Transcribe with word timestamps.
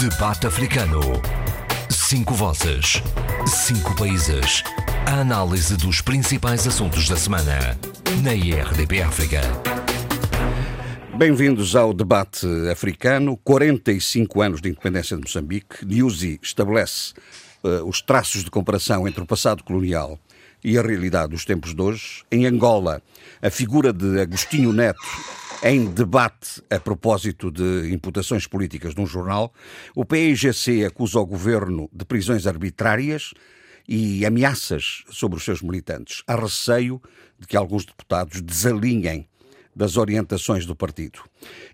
Debate 0.00 0.46
Africano. 0.46 0.98
Cinco 1.90 2.32
vozes. 2.32 3.02
Cinco 3.46 3.94
países. 3.94 4.64
A 5.04 5.20
análise 5.20 5.76
dos 5.76 6.00
principais 6.00 6.66
assuntos 6.66 7.06
da 7.06 7.18
semana. 7.18 7.78
Na 8.22 8.32
IRDP 8.32 9.02
África. 9.02 9.42
Bem-vindos 11.18 11.76
ao 11.76 11.92
debate 11.92 12.46
africano. 12.72 13.36
45 13.44 14.40
anos 14.40 14.62
de 14.62 14.70
independência 14.70 15.18
de 15.18 15.22
Moçambique. 15.22 15.84
Newsy 15.84 16.40
estabelece 16.42 17.12
uh, 17.62 17.86
os 17.86 18.00
traços 18.00 18.42
de 18.42 18.50
comparação 18.50 19.06
entre 19.06 19.22
o 19.22 19.26
passado 19.26 19.62
colonial 19.62 20.18
e 20.64 20.78
a 20.78 20.82
realidade 20.82 21.32
dos 21.32 21.44
tempos 21.44 21.74
de 21.74 21.82
hoje. 21.82 22.22
Em 22.32 22.46
Angola, 22.46 23.02
a 23.42 23.50
figura 23.50 23.92
de 23.92 24.18
Agostinho 24.18 24.72
Neto 24.72 24.98
em 25.62 25.84
debate 25.86 26.62
a 26.70 26.80
propósito 26.80 27.50
de 27.50 27.92
imputações 27.92 28.46
políticas 28.46 28.94
num 28.94 29.06
jornal. 29.06 29.52
O 29.94 30.04
PIGC 30.04 30.84
acusa 30.86 31.18
o 31.18 31.26
governo 31.26 31.88
de 31.92 32.04
prisões 32.04 32.46
arbitrárias 32.46 33.32
e 33.86 34.24
ameaças 34.24 35.04
sobre 35.10 35.36
os 35.36 35.44
seus 35.44 35.60
militantes. 35.60 36.22
Há 36.26 36.36
receio 36.36 37.00
de 37.38 37.46
que 37.46 37.56
alguns 37.56 37.84
deputados 37.84 38.40
desalinhem 38.40 39.28
das 39.74 39.96
orientações 39.96 40.64
do 40.64 40.74
partido. 40.74 41.20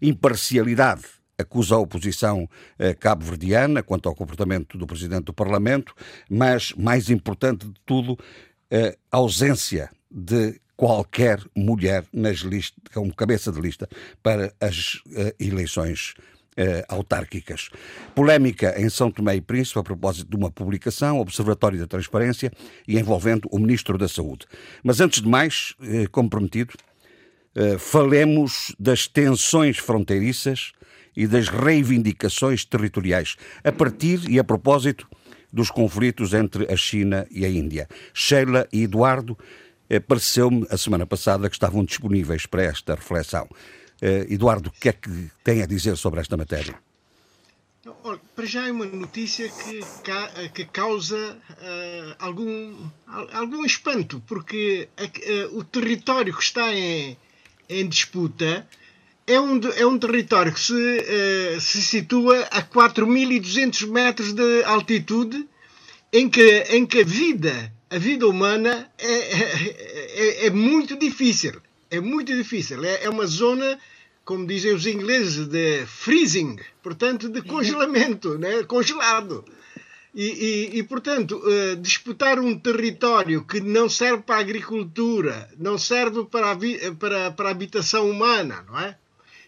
Imparcialidade 0.02 1.04
acusa 1.38 1.74
a 1.74 1.78
oposição 1.78 2.48
eh, 2.78 2.94
cabo-verdiana 2.94 3.82
quanto 3.82 4.08
ao 4.08 4.14
comportamento 4.14 4.76
do 4.78 4.86
presidente 4.86 5.24
do 5.24 5.32
Parlamento, 5.32 5.94
mas, 6.28 6.72
mais 6.76 7.10
importante 7.10 7.66
de 7.66 7.74
tudo, 7.84 8.18
a 9.12 9.16
ausência 9.16 9.90
de 10.10 10.60
qualquer 10.76 11.40
mulher 11.56 12.04
nas 12.12 12.38
listas, 12.38 12.82
como 12.92 13.14
cabeça 13.14 13.50
de 13.50 13.60
lista 13.60 13.88
para 14.22 14.52
as 14.60 14.96
uh, 15.06 15.34
eleições 15.40 16.14
uh, 16.58 16.84
autárquicas. 16.88 17.70
Polémica 18.14 18.74
em 18.80 18.88
São 18.90 19.10
Tomé 19.10 19.36
e 19.36 19.40
Príncipe 19.40 19.78
a 19.78 19.82
propósito 19.82 20.28
de 20.28 20.36
uma 20.36 20.50
publicação, 20.50 21.18
Observatório 21.18 21.78
da 21.78 21.86
Transparência, 21.86 22.52
e 22.86 22.98
envolvendo 22.98 23.48
o 23.50 23.58
Ministro 23.58 23.96
da 23.96 24.06
Saúde. 24.08 24.46
Mas 24.82 25.00
antes 25.00 25.22
de 25.22 25.28
mais, 25.28 25.74
uh, 25.80 26.10
como 26.10 26.28
prometido, 26.28 26.74
falemos 27.78 28.76
das 28.78 29.08
tensões 29.08 29.78
fronteiriças 29.78 30.72
e 31.16 31.26
das 31.26 31.48
reivindicações 31.48 32.66
territoriais, 32.66 33.36
a 33.64 33.72
partir 33.72 34.28
e 34.28 34.38
a 34.38 34.44
propósito 34.44 35.08
dos 35.50 35.70
conflitos 35.70 36.34
entre 36.34 36.70
a 36.70 36.76
China 36.76 37.26
e 37.30 37.46
a 37.46 37.48
Índia. 37.48 37.88
Sheila 38.12 38.68
e 38.70 38.82
Eduardo, 38.82 39.38
pareceu-me 40.06 40.66
a 40.70 40.76
semana 40.76 41.06
passada 41.06 41.48
que 41.48 41.56
estavam 41.56 41.84
disponíveis 41.84 42.46
para 42.46 42.62
esta 42.62 42.94
reflexão. 42.94 43.48
Eh, 44.00 44.26
Eduardo, 44.30 44.68
o 44.68 44.72
que 44.72 44.88
é 44.88 44.92
que 44.92 45.30
tem 45.42 45.62
a 45.62 45.66
dizer 45.66 45.96
sobre 45.96 46.20
esta 46.20 46.36
matéria? 46.36 46.78
Para 48.34 48.46
já 48.46 48.66
é 48.66 48.72
uma 48.72 48.84
notícia 48.84 49.48
que, 49.48 49.80
que 50.52 50.64
causa 50.66 51.16
uh, 51.16 52.16
algum, 52.18 52.74
algum 53.32 53.64
espanto, 53.64 54.22
porque 54.26 54.88
uh, 54.98 55.58
o 55.58 55.64
território 55.64 56.34
que 56.34 56.42
está 56.42 56.72
em, 56.74 57.16
em 57.68 57.88
disputa 57.88 58.66
é 59.26 59.40
um, 59.40 59.60
é 59.76 59.86
um 59.86 59.98
território 59.98 60.52
que 60.52 60.60
se, 60.60 60.72
uh, 60.72 61.60
se 61.60 61.80
situa 61.80 62.42
a 62.50 62.62
4.200 62.62 63.88
metros 63.88 64.32
de 64.32 64.64
altitude, 64.64 65.48
em 66.12 66.28
que, 66.28 66.64
em 66.70 66.84
que 66.84 67.00
a 67.00 67.04
vida, 67.04 67.72
a 67.90 67.98
vida 67.98 68.26
humana 68.26 68.90
é, 68.98 69.12
é, 69.12 70.44
é, 70.44 70.46
é 70.46 70.50
muito 70.50 70.96
difícil. 70.98 71.60
É 71.90 72.00
muito 72.00 72.34
difícil. 72.34 72.84
É, 72.84 73.04
é 73.04 73.10
uma 73.10 73.26
zona, 73.26 73.78
como 74.24 74.46
dizem 74.46 74.74
os 74.74 74.86
ingleses, 74.86 75.46
de 75.46 75.86
freezing, 75.86 76.58
portanto, 76.82 77.28
de 77.28 77.42
congelamento, 77.42 78.38
né? 78.38 78.62
congelado. 78.64 79.44
E, 80.14 80.24
e, 80.72 80.78
e, 80.78 80.82
portanto, 80.82 81.42
uh, 81.44 81.76
disputar 81.76 82.38
um 82.38 82.58
território 82.58 83.44
que 83.44 83.60
não 83.60 83.86
serve 83.86 84.22
para 84.22 84.36
a 84.36 84.40
agricultura, 84.40 85.48
não 85.58 85.76
serve 85.76 86.24
para 86.24 86.52
a, 86.52 86.56
para, 86.98 87.30
para 87.32 87.48
a 87.48 87.52
habitação 87.52 88.08
humana, 88.08 88.64
não 88.66 88.78
é? 88.80 88.96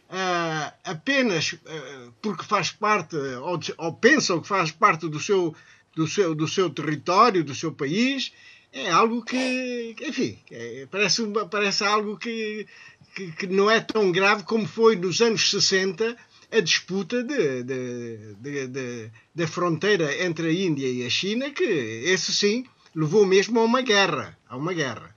uh, 0.09 0.73
apenas 0.85 1.53
uh, 1.53 2.13
porque 2.21 2.45
faz 2.45 2.71
parte, 2.71 3.17
ou, 3.17 3.61
ou, 3.77 3.93
pensam 3.95 4.41
que 4.41 4.49
faz 4.49 4.71
parte 4.71 5.09
do 5.09 5.21
seu, 5.21 5.55
do, 5.99 6.07
seu, 6.07 6.33
do 6.33 6.47
seu 6.47 6.71
território, 6.71 7.43
do 7.43 7.57
seu 7.57 7.73
país, 7.73 8.33
é 8.73 8.89
algo 8.89 9.25
que, 9.25 9.97
enfim, 10.01 10.39
é, 10.49 10.87
parece, 10.89 11.23
parece 11.51 11.83
algo 11.83 12.17
que, 12.17 12.69
que, 13.17 13.33
que, 13.33 13.47
não 13.49 13.69
é 13.69 13.81
tão 13.81 14.13
grave 14.13 14.45
como 14.45 14.65
foi 14.65 14.95
nos 14.95 15.21
anos 15.21 15.51
60 15.51 16.17
a 16.53 16.61
disputa 16.61 17.25
de, 17.25 17.65
de, 17.65 18.67
de, 18.69 19.11
da 19.35 19.47
fronteira 19.49 20.25
entre 20.25 20.49
a 20.49 20.53
Índia 20.53 20.87
e 20.87 21.05
a 21.05 21.11
China, 21.11 21.51
que 21.51 21.65
esse 21.65 22.33
sim 22.33 22.65
levou 22.95 23.27
mesmo 23.27 23.59
a 23.59 23.65
uma 23.65 23.83
guerra. 23.83 24.39
A 24.49 24.57
uma 24.57 24.73
guerra. 24.73 25.17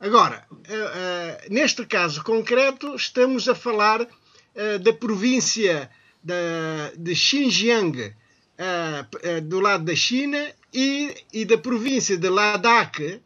Agora, 0.00 0.46
uh, 0.50 0.56
uh, 0.56 1.54
neste 1.54 1.84
caso 1.84 2.24
concreto, 2.24 2.96
estamos 2.96 3.48
a 3.48 3.54
falar 3.54 4.00
uh, 4.00 4.78
da 4.80 4.92
província 4.94 5.90
da, 6.24 6.90
de 6.96 7.14
Xinjiang, 7.14 8.14
uh, 8.62 9.40
do 9.42 9.60
lado 9.60 9.84
da 9.84 9.94
China, 9.94 10.38
e, 10.72 11.14
e 11.32 11.44
da 11.44 11.58
província 11.58 12.16
de 12.16 12.28
Ladakh, 12.28 13.20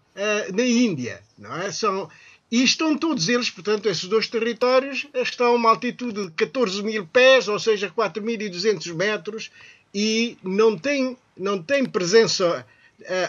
na 0.55 0.65
Índia. 0.65 1.21
Não 1.39 1.55
é? 1.55 1.71
São, 1.71 2.09
e 2.51 2.63
estão 2.63 2.97
todos 2.97 3.29
eles, 3.29 3.51
portanto, 3.51 3.87
esses 3.89 4.05
dois 4.05 4.29
territórios 4.29 5.07
estão 5.15 5.47
a 5.47 5.55
uma 5.55 5.71
altitude 5.71 6.27
de 6.27 6.33
14 6.33 6.83
mil 6.83 7.07
pés, 7.07 7.49
ou 7.49 7.59
seja, 7.59 7.93
4.200 7.95 8.95
metros, 8.95 9.51
e 9.95 10.37
não 10.43 10.77
tem, 10.79 11.17
não 11.37 11.63
tem 11.63 11.85
presença 11.85 12.67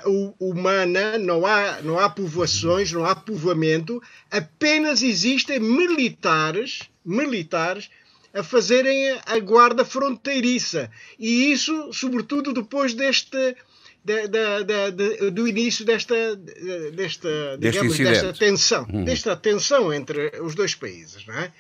uh, 0.06 0.36
humana, 0.40 1.18
não 1.18 1.46
há, 1.46 1.82
não 1.82 2.00
há 2.00 2.10
povoações, 2.10 2.92
não 2.92 3.06
há 3.06 3.16
povoamento, 3.16 4.02
apenas 4.32 5.02
existem 5.02 5.60
militares 5.60 6.90
militares 7.08 7.90
a 8.38 8.44
fazerem 8.44 9.20
a 9.26 9.40
guarda 9.40 9.84
fronteiriça. 9.84 10.92
E 11.18 11.52
isso, 11.52 11.92
sobretudo, 11.94 12.54
depois 12.54 12.94
deste. 12.94 13.56
De, 14.06 14.26
de, 14.26 14.92
de, 14.94 15.32
do 15.32 15.46
início 15.46 15.84
desta, 15.84 16.34
desta, 16.94 17.58
digamos, 17.60 17.98
desta 17.98 18.32
tensão, 18.32 18.88
hum. 18.90 19.04
desta 19.04 19.36
tensão 19.36 19.94
entre 19.94 20.32
os 20.40 20.56
dois 20.56 20.74
países. 20.74 21.26
Não 21.26 21.34
é? 21.34 21.52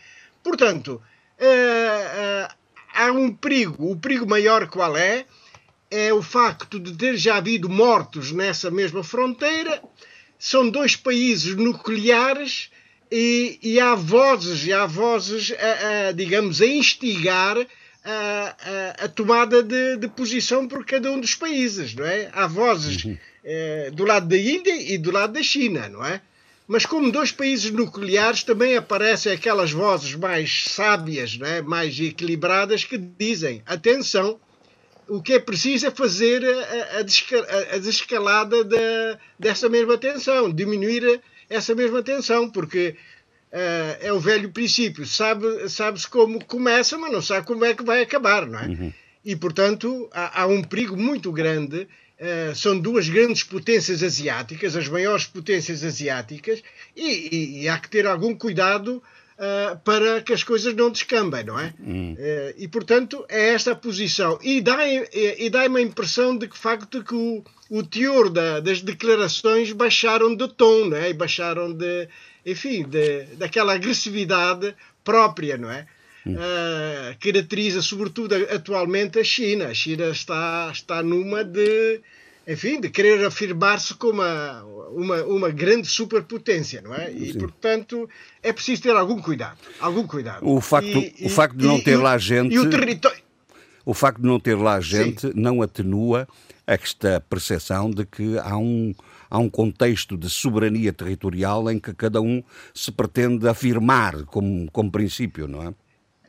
Portanto, 0.42 1.02
uh, 1.42 1.44
uh, 1.44 2.56
há 2.94 3.12
um 3.12 3.34
perigo. 3.34 3.92
O 3.92 3.98
perigo 3.98 4.26
maior 4.26 4.68
qual 4.70 4.96
é? 4.96 5.26
É 5.92 6.14
o 6.14 6.22
facto 6.22 6.80
de 6.80 6.94
ter 6.94 7.18
já 7.18 7.36
havido 7.36 7.68
mortos 7.68 8.32
nessa 8.32 8.72
mesma 8.72 9.04
fronteira. 9.04 9.82
São 10.40 10.70
dois 10.70 10.96
países 10.96 11.54
nucleares 11.54 12.70
e, 13.12 13.60
e 13.62 13.80
há 13.80 13.96
vozes, 13.96 14.66
e 14.66 14.74
há 14.74 14.86
vozes, 14.86 15.54
a, 15.54 16.10
a, 16.10 16.12
digamos, 16.12 16.62
a 16.62 16.66
instigar 16.66 17.58
a, 18.04 19.06
a 19.06 19.08
tomada 19.08 19.62
de, 19.62 19.98
de, 19.98 20.08
posição 20.08 20.68
por 20.68 20.86
cada 20.86 21.12
um 21.12 21.20
dos 21.20 21.36
países, 21.36 21.94
não 21.94 22.06
é? 22.06 22.30
Há 22.32 22.48
vozes 22.48 23.04
uhum. 23.04 23.18
eh, 23.44 23.92
do 23.94 24.06
lado 24.06 24.28
da 24.28 24.38
Índia 24.38 24.94
e 24.94 24.98
do 24.98 25.12
lado 25.12 25.34
da 25.34 25.44
China, 25.44 25.90
não 25.90 26.06
é? 26.06 26.22
Mas 26.68 26.86
como 26.86 27.12
dois 27.12 27.32
países 27.32 27.72
nucleares 27.72 28.44
também 28.44 28.76
aparecem 28.76 29.32
aquelas 29.32 29.72
vozes 29.72 30.16
mais 30.16 30.66
sábias, 30.66 31.38
não 31.38 31.48
é? 31.48 31.62
mais 31.62 32.00
equilibradas, 32.00 32.84
que 32.84 32.98
dizem, 32.98 33.62
atenção, 33.66 34.40
o 35.08 35.22
que 35.22 35.34
é 35.34 35.40
preciso 35.40 35.88
é 35.88 35.92
fazer 35.92 36.44
a, 36.46 36.98
a, 36.98 37.00
a 37.00 37.78
desescalada 37.78 38.64
de, 38.64 38.78
dessa 39.40 39.70
mesma 39.70 39.98
tensão, 39.98 40.52
diminuir 40.52 41.22
essa 41.50 41.74
mesma 41.74 42.04
tensão, 42.04 42.50
porque 42.50 42.96
uh, 43.52 43.98
é 44.00 44.12
o 44.12 44.20
velho 44.20 44.52
princípio. 44.52 45.06
Sabe-se 45.06 45.70
sabe 45.70 46.08
como 46.08 46.44
começa, 46.44 46.98
mas 46.98 47.12
não 47.12 47.22
sabe 47.22 47.46
como 47.46 47.66
é 47.66 47.74
que 47.74 47.84
vai 47.84 48.02
acabar, 48.02 48.46
não 48.46 48.60
é? 48.60 48.68
Uhum. 48.68 48.94
E, 49.24 49.36
portanto, 49.36 50.10
há, 50.14 50.44
há, 50.44 50.48
um 50.48 50.64
perigo 50.64 50.96
muito 50.96 51.32
grande. 51.32 51.88
Uh, 52.20 52.56
são 52.56 52.80
duas 52.80 53.08
grandes 53.08 53.44
potências 53.44 54.02
asiáticas, 54.02 54.76
as 54.76 54.88
maiores 54.88 55.26
potências 55.26 55.84
asiáticas, 55.84 56.64
e, 56.96 57.36
e, 57.36 57.62
e 57.62 57.70
há 57.70 57.78
que 57.78 57.90
ter 57.90 58.08
algum 58.08 58.34
cuidado 58.34 59.04
uh, 59.38 59.78
para 59.84 60.22
que 60.22 60.34
as 60.34 60.44
coisas 60.44 60.74
não 60.74 60.90
descambem, 60.90 61.44
não 61.44 61.60
é? 61.60 61.74
Uhum. 61.80 62.14
Uh, 62.14 62.54
e, 62.58 62.68
portanto, 62.68 63.24
é 63.30 63.50
esta 63.50 63.74
a 63.74 63.76
posição. 63.76 64.40
E 64.42 64.62
dá-me 64.62 65.08
e 65.14 65.50
dá 65.50 65.62
a 65.62 65.82
impressão 65.82 66.36
de 66.36 66.48
que, 66.48 66.58
facto, 66.58 67.04
que 67.04 67.14
o, 67.14 67.44
o 67.70 67.84
teor 67.84 68.30
da, 68.30 68.60
das 68.60 68.82
declarações 68.82 69.72
baixaram 69.72 70.36
de 70.36 70.48
tom, 70.48 70.86
não 70.86 70.98
é? 70.98 71.10
E 71.10 71.14
baixaram 71.14 71.74
de, 71.74 72.08
enfim, 72.46 72.84
de, 72.84 73.24
daquela 73.36 73.74
agressividade 73.74 74.76
própria, 75.04 75.58
não 75.58 75.72
é? 75.72 75.86
Uh, 76.26 77.16
caracteriza 77.22 77.82
sobretudo 77.82 78.36
atualmente 78.36 79.18
a 79.18 79.24
China. 79.24 79.68
A 79.68 79.74
China 79.74 80.10
está, 80.10 80.70
está 80.74 81.02
numa 81.02 81.42
de, 81.42 82.02
enfim, 82.46 82.82
de 82.82 82.90
querer 82.90 83.26
afirmar-se 83.26 83.94
como 83.94 84.22
uma, 84.22 84.64
uma, 84.92 85.24
uma, 85.24 85.50
grande 85.50 85.88
superpotência, 85.88 86.82
não 86.82 86.94
é? 86.94 87.10
E, 87.12 87.32
Sim. 87.32 87.40
portanto, 87.40 88.10
é 88.44 88.52
preciso 88.52 88.82
ter 88.82 88.96
algum 88.96 89.22
cuidado. 89.22 89.58
Algum 89.80 90.06
cuidado. 90.06 90.46
O 90.46 90.60
facto, 90.60 90.88
e, 90.88 91.26
o 91.26 91.30
facto 91.30 91.56
de 91.56 91.66
não 91.66 91.78
e, 91.78 91.84
ter 91.84 91.96
lá 91.96 92.18
gente. 92.18 92.54
E 92.54 92.60
o 92.60 92.70
território 92.70 93.28
o 93.88 93.94
facto 93.94 94.22
de 94.22 94.28
não 94.28 94.38
ter 94.38 94.56
lá 94.56 94.82
gente 94.82 95.22
Sim. 95.22 95.32
não 95.34 95.62
atenua 95.62 96.28
esta 96.68 97.24
percepção 97.30 97.90
de 97.90 98.06
que 98.06 98.38
há 98.38 98.58
um, 98.58 98.94
há 99.30 99.40
um 99.40 99.50
contexto 99.50 100.18
de 100.18 100.30
soberania 100.30 100.92
territorial 100.92 101.72
em 101.72 101.80
que 101.80 101.94
cada 101.94 102.22
um 102.22 102.44
se 102.74 102.92
pretende 102.92 103.48
afirmar 103.48 104.26
como, 104.26 104.70
como 104.72 104.92
princípio, 104.92 105.48
não 105.48 105.64
é? 105.64 105.74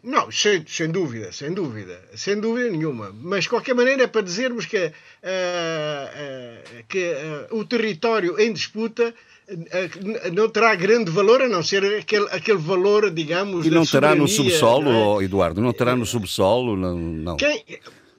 Não, 0.02 0.30
sem, 0.30 0.64
sem 0.66 0.88
dúvida, 0.90 1.32
sem 1.32 1.52
dúvida, 1.52 2.00
sem 2.14 2.40
dúvida 2.40 2.70
nenhuma. 2.70 3.12
Mas, 3.20 3.44
de 3.44 3.50
qualquer 3.50 3.74
maneira, 3.74 4.04
é 4.04 4.06
para 4.06 4.22
dizermos 4.22 4.64
que, 4.64 4.78
uh, 4.78 4.80
uh, 4.86 6.84
que 6.88 7.12
uh, 7.50 7.58
o 7.58 7.64
território 7.64 8.38
em 8.38 8.52
disputa 8.52 9.12
não 10.32 10.48
terá 10.48 10.74
grande 10.74 11.10
valor 11.10 11.42
a 11.42 11.48
não 11.48 11.62
ser 11.62 11.84
aquele, 11.98 12.26
aquele 12.30 12.58
valor, 12.58 13.10
digamos. 13.10 13.66
E 13.66 13.70
não 13.70 13.84
terá 13.84 14.14
no 14.14 14.28
subsolo, 14.28 14.84
não 14.84 15.20
é? 15.20 15.24
Eduardo? 15.24 15.60
Não 15.60 15.72
terá 15.72 15.96
no 15.96 16.06
subsolo? 16.06 16.76
Não. 16.76 16.96
não. 16.96 17.36
Quem, 17.36 17.64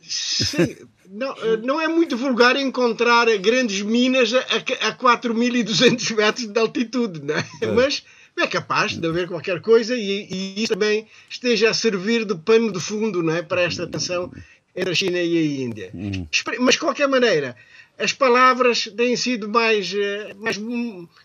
sim, 0.02 0.76
não, 1.10 1.36
não 1.64 1.82
é 1.82 1.88
muito 1.88 2.16
vulgar 2.16 2.56
encontrar 2.56 3.26
grandes 3.38 3.82
minas 3.82 4.34
a, 4.34 4.40
a 4.40 4.96
4.200 4.96 6.16
metros 6.16 6.46
de 6.46 6.60
altitude, 6.60 7.22
não 7.24 7.36
é? 7.36 7.46
é. 7.62 7.68
Mas 7.74 8.04
é 8.38 8.48
capaz 8.48 8.96
de 8.96 9.06
haver 9.06 9.28
qualquer 9.28 9.60
coisa 9.60 9.96
e, 9.96 10.28
e, 10.30 10.64
isso 10.64 10.74
também 10.74 11.08
esteja 11.30 11.70
a 11.70 11.74
servir 11.74 12.24
de 12.26 12.36
pano 12.36 12.72
de 12.72 12.80
fundo 12.80 13.22
não 13.22 13.36
é, 13.36 13.42
para 13.42 13.62
esta 13.62 13.86
tensão 13.86 14.32
entre 14.76 14.92
a 14.92 14.96
China 14.96 15.20
e 15.20 15.38
a 15.38 15.64
Índia. 15.64 15.92
Hum. 15.94 16.26
Mas, 16.60 16.76
de 16.76 16.80
qualquer 16.80 17.08
maneira, 17.08 17.56
as 17.98 18.14
palavras 18.14 18.86
têm 18.96 19.16
sido 19.16 19.50
mais, 19.50 19.94
eh, 19.94 20.34
mais 20.38 20.58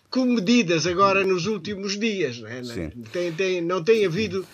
comedidas 0.09 0.85
agora 0.85 1.23
nos 1.23 1.45
últimos 1.45 1.97
dias. 1.97 2.39
Não, 2.39 2.49
é? 2.49 2.91
tem, 3.13 3.31
tem, 3.31 3.61
não 3.61 3.81
tem 3.81 4.05
havido, 4.05 4.45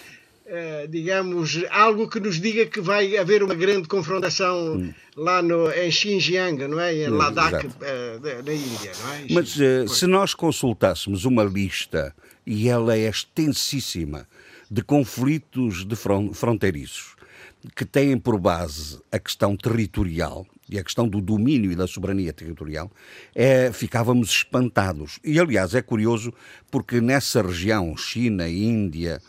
digamos, 0.89 1.63
algo 1.69 2.09
que 2.09 2.19
nos 2.19 2.39
diga 2.39 2.65
que 2.65 2.81
vai 2.81 3.17
haver 3.17 3.41
uma 3.41 3.55
grande 3.55 3.87
confrontação 3.87 4.75
hum. 4.75 4.93
lá 5.15 5.41
no, 5.41 5.71
em 5.71 5.89
Xinjiang, 5.89 6.67
não 6.67 6.79
é? 6.79 6.93
em 6.93 7.09
hum, 7.09 7.15
Ladakh, 7.15 7.65
uh, 7.65 8.19
da, 8.19 8.53
Índia. 8.53 8.91
Não 9.03 9.13
é? 9.13 9.25
Mas 9.29 9.55
uh, 9.55 9.87
se 9.87 10.05
nós 10.07 10.33
consultássemos 10.33 11.23
uma 11.23 11.43
lista, 11.43 12.13
e 12.45 12.67
ela 12.67 12.97
é 12.97 13.07
extensíssima, 13.07 14.27
de 14.69 14.81
conflitos 14.81 15.85
de 15.85 15.95
fronteiriços, 16.33 17.15
que 17.75 17.85
têm 17.85 18.17
por 18.17 18.39
base 18.39 18.99
a 19.11 19.19
questão 19.19 19.55
territorial, 19.55 20.45
e 20.69 20.79
a 20.79 20.83
questão 20.83 21.07
do 21.07 21.19
domínio 21.19 21.71
e 21.71 21.75
da 21.75 21.85
soberania 21.85 22.31
territorial, 22.31 22.89
é, 23.35 23.71
ficávamos 23.73 24.29
espantados. 24.29 25.19
E, 25.23 25.37
aliás, 25.37 25.75
é 25.75 25.81
curioso 25.81 26.33
porque 26.71 27.01
nessa 27.01 27.41
região, 27.41 27.95
China, 27.97 28.47
Índia, 28.47 29.21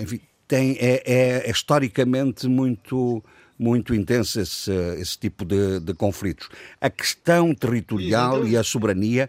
enfim, 0.00 0.20
tem, 0.46 0.76
é, 0.80 1.02
é, 1.04 1.48
é 1.48 1.50
historicamente 1.50 2.48
muito 2.48 3.22
muito 3.58 3.94
intenso 3.94 4.40
esse, 4.40 4.72
esse 4.98 5.18
tipo 5.18 5.44
de, 5.44 5.80
de, 5.80 5.92
conflitos. 5.92 6.48
A 6.80 6.88
questão 6.88 7.54
territorial 7.54 8.46
e 8.46 8.56
a 8.56 8.62
soberania 8.62 9.28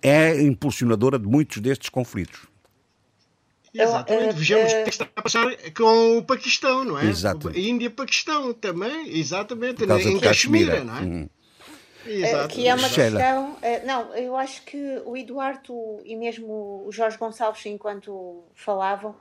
é 0.00 0.40
impulsionadora 0.40 1.18
de 1.18 1.26
muitos 1.26 1.58
destes 1.58 1.90
conflitos. 1.90 2.46
Exatamente. 3.74 4.36
Vejamos 4.36 4.72
o 4.72 4.84
que 4.84 4.88
está 4.88 5.06
a 5.14 5.22
passar 5.22 5.54
com 5.76 6.16
o 6.16 6.24
Paquistão, 6.24 6.82
não 6.82 6.98
é? 6.98 7.06
Exato. 7.06 7.56
Índia-Paquistão 7.56 8.54
também, 8.54 9.18
exatamente. 9.18 9.84
Em 9.84 10.18
Caxemira, 10.18 10.82
não 10.82 10.96
é? 10.96 11.00
Hum. 11.02 11.28
Exato. 12.06 12.54
Que 12.54 12.68
é 12.68 12.74
uma 12.74 12.88
questão. 12.88 13.56
Eh, 13.62 13.84
não, 13.84 14.14
eu 14.14 14.36
acho 14.36 14.62
que 14.62 15.02
o 15.04 15.16
Eduardo 15.16 16.00
e 16.04 16.16
mesmo 16.16 16.84
o 16.86 16.92
Jorge 16.92 17.18
Gonçalves, 17.18 17.64
enquanto 17.66 18.44
falavam, 18.54 19.14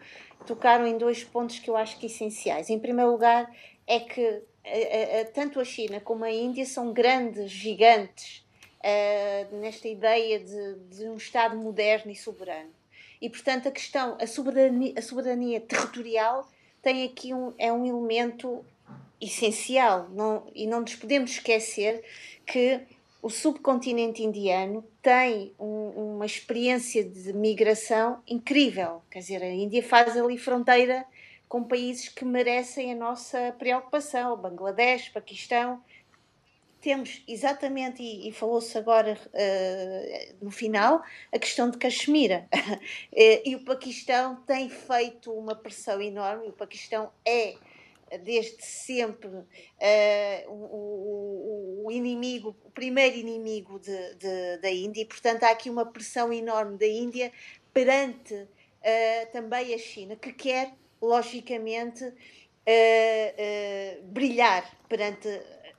tocaram 0.45 0.85
em 0.85 0.97
dois 0.97 1.24
pontos 1.24 1.59
que 1.59 1.69
eu 1.69 1.75
acho 1.75 1.97
que 1.97 2.06
essenciais. 2.06 2.69
Em 2.69 2.79
primeiro 2.79 3.12
lugar, 3.12 3.50
é 3.85 4.00
que 4.00 4.21
eh, 4.63 5.19
eh, 5.19 5.24
tanto 5.25 5.59
a 5.59 5.65
China 5.65 6.00
como 6.00 6.24
a 6.24 6.31
Índia 6.31 6.65
são 6.65 6.91
grandes 6.91 7.50
gigantes 7.50 8.45
uh, 8.79 9.56
nesta 9.57 9.88
ideia 9.88 10.39
de, 10.39 10.75
de 10.97 11.09
um 11.09 11.15
Estado 11.15 11.56
moderno 11.56 12.12
e 12.12 12.15
soberano. 12.15 12.71
E, 13.21 13.29
portanto, 13.29 13.68
a 13.68 13.71
questão, 13.71 14.18
a 14.19 14.27
soberania, 14.27 14.94
a 14.95 15.01
soberania 15.01 15.59
territorial 15.59 16.47
tem 16.81 17.06
aqui 17.06 17.33
um, 17.33 17.53
é 17.57 17.71
um 17.71 17.85
elemento 17.85 18.63
essencial 19.19 20.10
não, 20.10 20.48
e 20.54 20.68
não 20.68 20.81
nos 20.81 20.96
podemos 20.96 21.31
esquecer 21.31 22.04
que 22.46 22.81
o 23.22 23.30
subcontinente 23.30 24.24
indiano 24.24 24.84
tem 25.02 25.54
um, 25.60 26.16
uma 26.16 26.25
experiência 26.25 27.04
de 27.04 27.34
migração 27.34 28.22
incrível. 28.28 29.02
Quer 29.10 29.19
dizer, 29.19 29.44
a 29.44 29.50
Índia 29.50 29.84
faz 29.84 30.16
ali 30.16 30.38
fronteira 30.38 31.06
com 31.50 31.64
países 31.64 32.10
que 32.10 32.25
merecem 32.25 32.92
a 32.92 32.96
nossa 32.96 33.56
preocupação, 33.58 34.38
Bangladesh, 34.38 35.10
Paquistão, 35.10 35.81
temos 36.81 37.24
exatamente, 37.28 38.02
e, 38.04 38.30
e 38.30 38.31
falou-se 38.31 38.78
agora 38.78 39.18
uh, 39.28 40.36
no 40.46 40.52
final, 40.52 41.02
a 41.34 41.40
questão 41.40 41.70
de 41.70 41.78
Caxemira. 41.78 42.48
Eh, 43.13 43.50
e 43.50 43.56
o 43.56 43.66
Paquistão 43.66 44.36
tem 44.46 44.70
feito 44.70 45.31
uma 45.31 45.56
pressão 45.56 46.02
enorme, 46.02 46.50
o 46.50 46.54
Paquistão 46.54 47.10
é 47.25 47.56
desde 48.24 48.63
sempre 48.63 49.30
uh, 49.30 49.45
o, 50.48 51.86
o, 51.86 51.92
inimigo, 51.92 52.56
o 52.63 52.71
primeiro 52.71 53.18
inimigo 53.18 53.80
de, 53.80 54.15
de, 54.15 54.57
da 54.57 54.71
Índia, 54.71 55.01
e 55.01 55.06
portanto 55.06 55.44
há 55.44 55.50
aqui 55.50 55.69
uma 55.69 55.86
pressão 55.86 56.31
enorme 56.31 56.77
da 56.77 56.88
Índia 56.88 57.31
perante 57.74 58.33
uh, 58.33 59.31
também 59.31 59.74
a 59.74 59.77
China, 59.77 60.15
que 60.15 60.31
quer, 60.31 60.74
logicamente, 61.01 62.04
uh, 62.06 64.04
brilhar 64.04 64.77
perante 64.88 65.27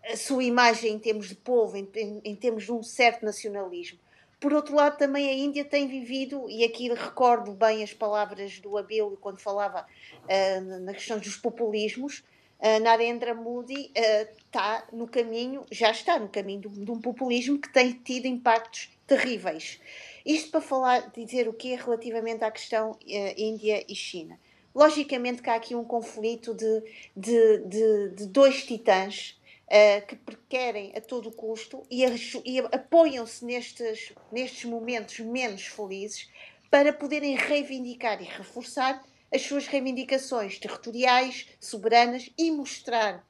a 0.04 0.16
sua 0.16 0.44
imagem 0.44 0.92
em 0.94 0.98
termos 0.98 1.28
de 1.28 1.34
povo, 1.34 1.76
em, 1.76 1.88
em, 1.94 2.20
em, 2.24 2.36
termos 2.36 2.64
de 2.64 2.72
um 2.72 2.82
certo 2.82 3.24
nacionalismo. 3.24 3.98
Por 4.40 4.52
outro 4.52 4.76
lado, 4.76 4.96
também 4.96 5.28
a 5.28 5.32
Índia 5.32 5.64
tem 5.64 5.88
vivido, 5.88 6.48
e 6.48 6.64
aqui 6.64 6.88
recordo 6.88 7.52
bem 7.52 7.82
as 7.82 7.92
palavras 7.92 8.60
do 8.60 8.78
Abel 8.78 9.18
quando 9.20 9.40
falava 9.40 9.84
uh, 9.84 10.80
na 10.80 10.94
questão 10.94 11.18
dos 11.18 11.36
populismos, 11.36 12.22
uh, 12.60 12.80
Narendra 12.80 13.34
Modi 13.34 13.90
está 13.92 14.86
uh, 14.92 14.96
no 14.96 15.08
caminho, 15.08 15.64
já 15.72 15.90
está 15.90 16.20
no 16.20 16.28
caminho 16.28 16.60
de, 16.60 16.84
de 16.84 16.90
um 16.90 17.00
populismo 17.00 17.58
que 17.58 17.72
tem 17.72 17.92
tido 17.92 18.26
impactos 18.26 18.90
terríveis. 19.08 19.80
Isto 20.24 20.52
para 20.52 20.60
falar, 20.60 21.10
dizer 21.10 21.48
o 21.48 21.52
que 21.52 21.72
é 21.72 21.76
relativamente 21.76 22.44
à 22.44 22.50
questão 22.50 22.96
Índia 23.36 23.84
e 23.88 23.94
China. 23.94 24.38
Logicamente 24.74 25.42
que 25.42 25.48
há 25.48 25.54
aqui 25.54 25.74
um 25.74 25.82
conflito 25.82 26.54
de, 26.54 26.82
de, 27.16 27.58
de, 27.64 28.08
de 28.10 28.26
dois 28.26 28.64
titãs 28.64 29.37
uh, 29.68 30.06
que 30.06 30.36
querem 30.48 30.92
a 30.96 31.00
todo 31.00 31.30
custo 31.30 31.82
e, 31.90 32.04
e 32.44 32.58
apoiam-se 32.72 33.44
nestes, 33.44 34.12
nestes 34.32 34.64
momentos 34.64 35.20
menos 35.20 35.66
felizes 35.66 36.28
para 36.70 36.92
poderem 36.92 37.36
reivindicar 37.36 38.20
e 38.20 38.24
reforçar 38.24 39.02
as 39.32 39.42
suas 39.42 39.66
reivindicações 39.66 40.58
territoriais, 40.58 41.48
soberanas 41.60 42.30
e 42.36 42.50
mostrar 42.50 43.26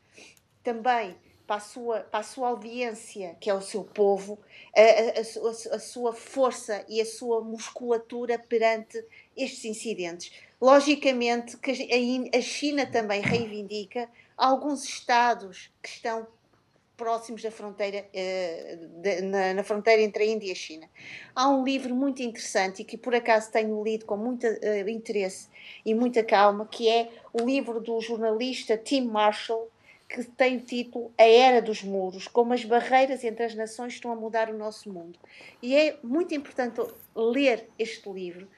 também 0.62 1.16
para 1.46 1.56
a 1.56 1.60
sua, 1.60 2.00
para 2.00 2.20
a 2.20 2.22
sua 2.22 2.48
audiência, 2.48 3.34
que 3.40 3.48
é 3.48 3.54
o 3.54 3.62
seu 3.62 3.82
povo, 3.82 4.38
a, 4.76 4.80
a, 4.80 5.72
a, 5.72 5.76
a 5.76 5.78
sua 5.78 6.12
força 6.12 6.84
e 6.88 7.00
a 7.00 7.06
sua 7.06 7.42
musculatura 7.42 8.38
perante 8.38 9.02
estes 9.34 9.64
incidentes. 9.64 10.30
Logicamente 10.60 11.56
que 11.56 11.70
a 12.34 12.40
China 12.42 12.84
também 12.84 13.22
reivindica 13.22 14.10
alguns 14.38 14.84
estados 14.84 15.70
que 15.82 15.88
estão 15.88 16.26
próximos 16.96 17.42
da 17.42 17.50
fronteira, 17.50 18.06
de, 18.12 19.22
na, 19.22 19.62
fronteira 19.62 20.02
entre 20.02 20.24
a 20.24 20.26
Índia 20.26 20.48
e 20.48 20.52
a 20.52 20.54
China. 20.54 20.90
Há 21.34 21.48
um 21.48 21.62
livro 21.64 21.94
muito 21.94 22.22
interessante 22.22 22.82
e 22.82 22.84
que 22.84 22.96
por 22.96 23.14
acaso 23.14 23.52
tenho 23.52 23.82
lido 23.84 24.04
com 24.04 24.16
muito 24.16 24.46
uh, 24.46 24.88
interesse 24.88 25.48
e 25.86 25.94
muita 25.94 26.24
calma, 26.24 26.66
que 26.66 26.88
é 26.88 27.08
o 27.32 27.44
livro 27.44 27.80
do 27.80 28.00
jornalista 28.00 28.76
Tim 28.76 29.02
Marshall, 29.02 29.70
que 30.08 30.24
tem 30.24 30.56
o 30.56 30.60
título 30.60 31.12
A 31.16 31.22
Era 31.22 31.62
dos 31.62 31.84
Muros, 31.84 32.26
como 32.26 32.52
as 32.52 32.64
barreiras 32.64 33.22
entre 33.22 33.44
as 33.44 33.54
nações 33.54 33.92
estão 33.92 34.10
a 34.10 34.16
mudar 34.16 34.50
o 34.50 34.56
nosso 34.56 34.90
mundo. 34.90 35.18
E 35.62 35.76
é 35.76 35.98
muito 36.02 36.34
importante 36.34 36.80
ler 37.14 37.68
este 37.78 38.10
livro, 38.10 38.48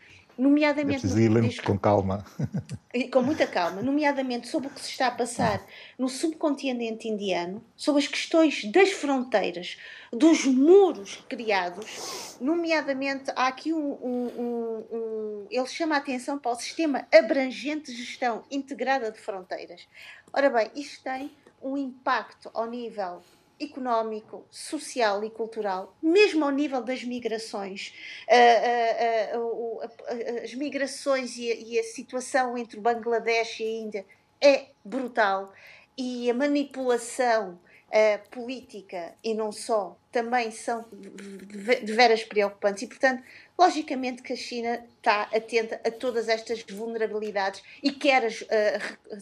nomeadamente. 0.41 0.97
É 0.97 1.01
preciso 1.01 1.63
com 1.63 1.79
calma. 1.79 2.25
Com 3.13 3.23
muita 3.23 3.47
calma, 3.47 3.83
nomeadamente 3.83 4.49
sobre 4.49 4.67
o 4.67 4.71
que 4.71 4.81
se 4.81 4.91
está 4.91 5.07
a 5.07 5.11
passar 5.13 5.65
no 5.97 6.09
subcontinente 6.09 7.07
indiano, 7.07 7.65
sobre 7.77 8.03
as 8.03 8.09
questões 8.09 8.65
das 8.65 8.91
fronteiras, 8.91 9.79
dos 10.13 10.45
muros 10.45 11.23
criados, 11.29 12.37
nomeadamente 12.41 13.31
há 13.37 13.47
aqui 13.47 13.73
um, 13.73 13.93
um, 13.93 14.27
um, 14.37 14.87
um 14.91 15.47
ele 15.49 15.67
chama 15.69 15.95
a 15.95 15.99
atenção 15.99 16.37
para 16.37 16.51
o 16.51 16.57
sistema 16.57 17.07
abrangente 17.17 17.93
de 17.93 18.03
gestão 18.03 18.43
integrada 18.51 19.13
de 19.13 19.21
fronteiras. 19.21 19.87
Ora 20.33 20.51
bem, 20.51 20.69
isto 20.75 21.05
tem 21.05 21.31
um 21.63 21.77
impacto 21.77 22.51
ao 22.53 22.67
nível 22.67 23.23
económico, 23.61 24.47
social 24.51 25.23
e 25.23 25.31
cultural, 25.31 25.95
mesmo 26.03 26.45
ao 26.45 26.51
nível 26.51 26.83
das 26.83 27.05
migrações, 27.05 27.93
uh, 28.27 29.39
uh, 29.39 29.77
uh, 29.77 30.43
as 30.43 30.55
migrações 30.55 31.37
e 31.37 31.79
a, 31.79 31.85
situação 31.85 32.57
entre 32.57 32.79
o 32.79 32.83
Bangladesh 32.83 33.61
e 33.61 33.65
a 33.65 33.71
Índia 33.71 34.07
é 34.41 34.67
brutal. 34.85 35.53
E 35.99 36.31
a 36.31 36.35
manipulação 36.35 37.59
política 38.31 39.13
e 39.23 39.35
não 39.35 39.51
só 39.51 39.99
também 40.13 40.51
são 40.53 40.85
de 40.93 41.93
veras 41.93 42.23
preocupantes. 42.23 42.85
E, 42.85 42.87
portanto, 42.87 43.23
logicamente 43.59 44.23
que 44.23 44.33
a 44.33 44.37
China 44.37 44.87
está 44.97 45.23
atenta 45.35 45.81
a 45.85 45.91
todas 45.91 46.29
estas 46.29 46.63
vulnerabilidades 46.63 47.63
e 47.83 47.91
quer 47.91 48.23
uh, 48.25 49.17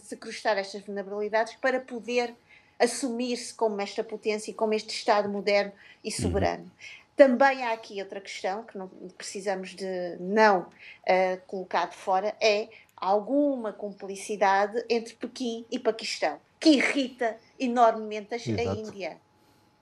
estas 0.59 0.81
vulnerabilidades 0.83 1.55
para 1.55 1.79
poder 1.79 2.33
assumir-se 2.79 3.53
como 3.53 3.79
esta 3.81 4.03
potência 4.03 4.51
e 4.51 4.53
como 4.53 4.73
este 4.73 4.95
Estado 4.95 5.27
moderno 5.27 5.73
e 6.03 6.11
soberano. 6.11 6.63
Uhum. 6.63 6.69
Também 7.15 7.65
há 7.65 7.73
aqui 7.73 8.01
outra 8.01 8.21
questão 8.21 8.63
que 8.63 8.77
não 8.77 8.87
precisamos 9.17 9.75
de 9.75 10.15
não 10.21 10.61
uh, 10.61 11.41
colocar 11.47 11.87
de 11.87 11.97
fora, 11.97 12.33
é 12.39 12.69
alguma 12.95 13.73
cumplicidade 13.73 14.81
entre 14.89 15.15
Pequim 15.15 15.65
e 15.69 15.77
Paquistão, 15.77 16.39
que 16.59 16.69
irrita 16.69 17.37
enormemente 17.59 18.33
a, 18.33 18.37
a 18.37 18.63
Índia. 18.73 19.17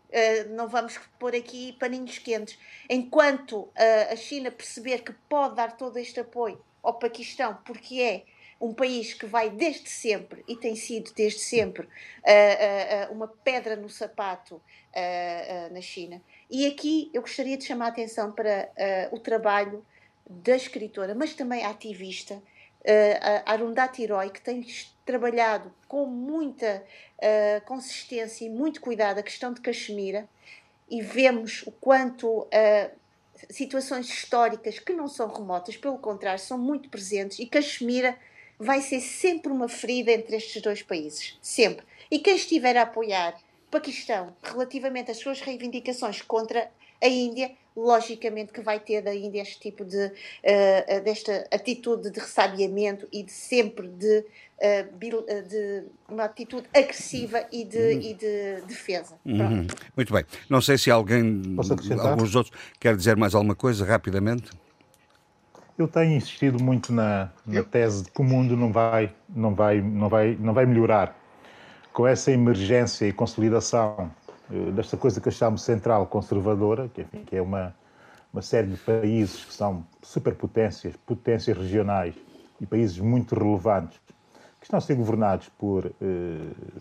Uh, 0.09 0.55
não 0.55 0.67
vamos 0.67 0.99
pôr 1.19 1.35
aqui 1.35 1.73
paninhos 1.73 2.17
quentes. 2.17 2.57
Enquanto 2.89 3.59
uh, 3.59 3.73
a 4.11 4.15
China 4.15 4.49
perceber 4.49 5.03
que 5.03 5.13
pode 5.29 5.55
dar 5.55 5.77
todo 5.77 5.97
este 5.97 6.19
apoio 6.19 6.59
ao 6.81 6.95
Paquistão, 6.95 7.55
porque 7.63 8.01
é 8.01 8.23
um 8.59 8.73
país 8.73 9.13
que 9.13 9.25
vai 9.25 9.49
desde 9.49 9.89
sempre 9.89 10.43
e 10.47 10.55
tem 10.55 10.75
sido 10.75 11.11
desde 11.13 11.39
sempre 11.39 11.85
uh, 11.85 13.11
uma 13.11 13.27
pedra 13.27 13.75
no 13.75 13.89
sapato 13.89 14.61
na 15.71 15.79
China. 15.79 16.19
E 16.49 16.65
aqui 16.65 17.11
eu 17.13 17.21
gostaria 17.21 17.55
de 17.55 17.63
chamar 17.63 17.85
a 17.85 17.89
atenção 17.89 18.31
para 18.31 18.67
o 19.11 19.19
trabalho 19.19 19.85
da 20.29 20.55
escritora, 20.55 21.15
mas 21.15 21.33
também 21.33 21.63
ativista, 21.63 22.35
uh, 22.35 23.43
Arundhati 23.45 24.05
Roy, 24.05 24.29
que 24.29 24.41
tem 24.41 24.65
trabalhado 25.05 25.73
com 25.87 26.05
muita 26.05 26.83
uh, 27.17 27.65
consistência 27.65 28.45
e 28.45 28.49
muito 28.49 28.81
cuidado 28.81 29.19
a 29.19 29.23
questão 29.23 29.53
de 29.53 29.61
Caxemira, 29.61 30.27
e 30.89 31.01
vemos 31.01 31.63
o 31.65 31.71
quanto 31.71 32.27
uh, 32.27 32.47
situações 33.49 34.09
históricas 34.09 34.79
que 34.79 34.93
não 34.93 35.07
são 35.07 35.27
remotas, 35.27 35.77
pelo 35.77 35.97
contrário, 35.97 36.39
são 36.39 36.57
muito 36.57 36.89
presentes, 36.89 37.39
e 37.39 37.45
Caxemira 37.45 38.17
vai 38.59 38.81
ser 38.81 39.01
sempre 39.01 39.51
uma 39.51 39.67
ferida 39.67 40.11
entre 40.11 40.35
estes 40.35 40.61
dois 40.61 40.81
países, 40.81 41.37
sempre. 41.41 41.85
E 42.09 42.19
quem 42.19 42.35
estiver 42.35 42.77
a 42.77 42.83
apoiar 42.83 43.35
Paquistão 43.69 44.33
relativamente 44.41 45.11
às 45.11 45.17
suas 45.17 45.41
reivindicações 45.41 46.21
contra 46.21 46.69
a 47.03 47.07
Índia, 47.07 47.51
logicamente 47.75 48.51
que 48.51 48.61
vai 48.61 48.79
ter 48.79 49.01
da 49.01 49.13
Índia 49.13 49.41
este 49.41 49.59
tipo 49.59 49.85
de 49.85 50.05
uh, 50.07 51.03
desta 51.03 51.45
atitude 51.51 52.09
de 52.09 52.19
ressabiamento 52.19 53.07
e 53.11 53.23
de 53.23 53.31
sempre 53.31 53.87
de, 53.87 54.19
uh, 54.19 55.43
de 55.47 55.83
uma 56.09 56.23
atitude 56.23 56.65
agressiva 56.73 57.45
e 57.51 57.65
de, 57.65 57.77
uhum. 57.77 58.01
e 58.01 58.13
de 58.13 58.61
defesa. 58.67 59.19
Uhum. 59.25 59.67
Muito 59.95 60.13
bem. 60.13 60.25
Não 60.49 60.61
sei 60.61 60.77
se 60.77 60.89
alguém, 60.89 61.41
alguns 62.01 62.35
outros, 62.35 62.57
quer 62.79 62.95
dizer 62.95 63.15
mais 63.17 63.35
alguma 63.35 63.53
coisa 63.55 63.85
rapidamente. 63.85 64.49
Eu 65.77 65.87
tenho 65.87 66.13
insistido 66.13 66.61
muito 66.61 66.91
na, 66.91 67.29
na 67.45 67.63
tese 67.63 68.03
de 68.03 68.11
que 68.11 68.19
o 68.19 68.23
mundo 68.23 68.57
não 68.57 68.71
vai, 68.71 69.13
não 69.29 69.53
vai, 69.53 69.79
não 69.79 70.09
vai, 70.09 70.35
não 70.39 70.53
vai 70.53 70.65
melhorar. 70.65 71.15
Com 71.93 72.07
essa 72.07 72.31
emergência 72.31 73.05
e 73.05 73.13
consolidação 73.13 74.11
eh, 74.51 74.71
desta 74.71 74.97
coisa 74.97 75.21
que 75.21 75.29
achamos 75.29 75.61
central 75.61 76.07
conservadora, 76.07 76.89
que, 76.89 77.01
enfim, 77.01 77.23
que 77.23 77.35
é 77.35 77.41
uma, 77.41 77.75
uma 78.33 78.41
série 78.41 78.67
de 78.67 78.77
países 78.77 79.45
que 79.45 79.53
são 79.53 79.85
superpotências, 80.01 80.95
potências 81.05 81.55
regionais 81.55 82.15
e 82.59 82.65
países 82.65 82.97
muito 82.97 83.35
relevantes, 83.35 83.99
que 84.59 84.65
estão 84.65 84.79
a 84.79 84.81
ser 84.81 84.95
governados 84.95 85.47
por 85.59 85.85
eh, 85.85 85.91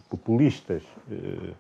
populistas, 0.09 0.83
eh, 1.11 1.53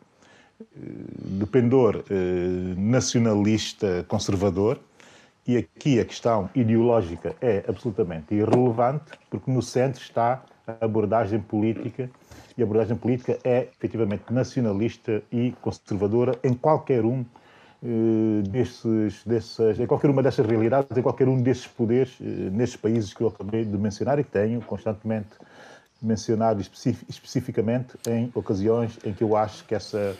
de 0.78 1.46
pendor 1.46 2.02
eh, 2.08 2.74
nacionalista 2.78 4.04
conservador, 4.08 4.80
e 5.46 5.56
aqui 5.56 6.00
a 6.00 6.04
questão 6.04 6.50
ideológica 6.54 7.34
é 7.40 7.64
absolutamente 7.68 8.34
irrelevante, 8.34 9.12
porque 9.30 9.50
no 9.50 9.62
centro 9.62 10.00
está 10.00 10.42
a 10.66 10.84
abordagem 10.84 11.40
política 11.40 12.10
e 12.58 12.62
a 12.62 12.64
abordagem 12.64 12.96
política 12.96 13.38
é 13.44 13.68
efetivamente 13.78 14.24
nacionalista 14.32 15.22
e 15.30 15.54
conservadora 15.62 16.36
em 16.42 16.52
qualquer 16.52 17.04
um 17.04 17.20
uh, 17.20 18.42
desses, 18.48 19.22
dessas, 19.24 19.78
em 19.78 19.86
qualquer 19.86 20.10
uma 20.10 20.22
dessas 20.22 20.44
realidades, 20.46 20.96
em 20.96 21.02
qualquer 21.02 21.28
um 21.28 21.40
desses 21.40 21.66
poderes, 21.66 22.18
uh, 22.18 22.24
nestes 22.24 22.80
países 22.80 23.14
que 23.14 23.20
eu 23.20 23.28
acabei 23.28 23.64
de 23.64 23.78
mencionar 23.78 24.18
e 24.18 24.24
que 24.24 24.30
tenho 24.30 24.60
constantemente 24.62 25.30
mencionado 26.02 26.60
especific, 26.60 27.08
especificamente 27.08 27.96
em 28.08 28.30
ocasiões 28.34 28.98
em 29.04 29.12
que 29.12 29.22
eu 29.22 29.36
acho 29.36 29.64
que 29.64 29.74
essa 29.74 30.16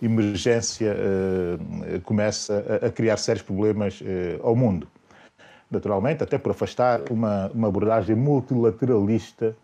emergência 0.00 0.94
uh, 0.94 2.00
começa 2.02 2.80
a, 2.82 2.86
a, 2.86 2.90
criar 2.90 3.16
sérios 3.16 3.42
problemas 3.42 4.00
ao 4.42 4.54
mundo. 4.54 4.88
Naturalmente, 5.70 6.22
até 6.22 6.38
por 6.38 6.52
afastar 6.52 7.02
uma, 7.10 7.50
uma 7.52 7.68
abordagem 7.68 8.16
multilateralista 8.16 9.54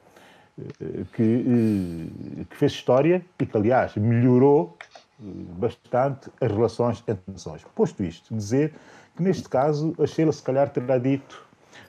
que, 1.12 1.22
eh, 1.22 2.44
que 2.48 2.56
fez 2.56 2.72
história 2.72 3.24
e 3.40 3.46
que, 3.46 3.56
aliás, 3.56 3.96
melhorou 3.96 4.76
bastante 5.18 6.30
as 6.40 6.50
relações 6.50 7.02
entre 7.06 7.22
nações. 7.32 7.64
Posto 7.74 8.02
isto, 8.02 8.34
dizer 8.34 8.74
que 9.16 9.22
neste 9.22 9.48
caso 9.48 9.94
a 9.98 10.06
Sheila 10.06 10.32
se 10.32 10.42
calhar 10.42 10.68
terá 10.70 10.98
dito 10.98 11.44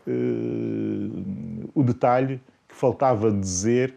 uh, 0.07 1.69
o 1.73 1.83
detalhe 1.83 2.39
que 2.67 2.75
faltava 2.75 3.31
dizer 3.31 3.93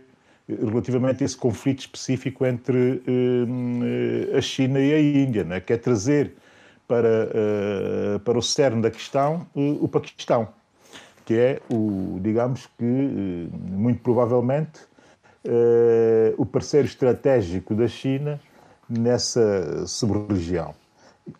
relativamente 0.48 1.22
a 1.22 1.26
esse 1.26 1.36
conflito 1.36 1.80
específico 1.80 2.46
entre 2.46 3.02
uh, 3.06 4.36
a 4.36 4.40
China 4.40 4.80
e 4.80 4.92
a 4.92 5.00
Índia, 5.00 5.44
né? 5.44 5.60
que 5.60 5.72
é 5.72 5.76
trazer 5.76 6.34
para, 6.86 7.28
uh, 7.28 8.18
para 8.20 8.38
o 8.38 8.42
cerne 8.42 8.80
da 8.80 8.90
questão 8.90 9.46
o 9.54 9.86
Paquistão 9.86 10.48
que 11.24 11.34
é 11.34 11.60
o, 11.70 12.18
digamos 12.22 12.64
que, 12.78 12.84
eh, 12.84 13.48
muito 13.52 14.00
provavelmente, 14.00 14.80
o 16.38 16.46
parceiro 16.46 16.86
estratégico 16.86 17.74
da 17.74 17.86
China 17.86 18.40
nessa 18.88 19.86
sub-região. 19.86 20.74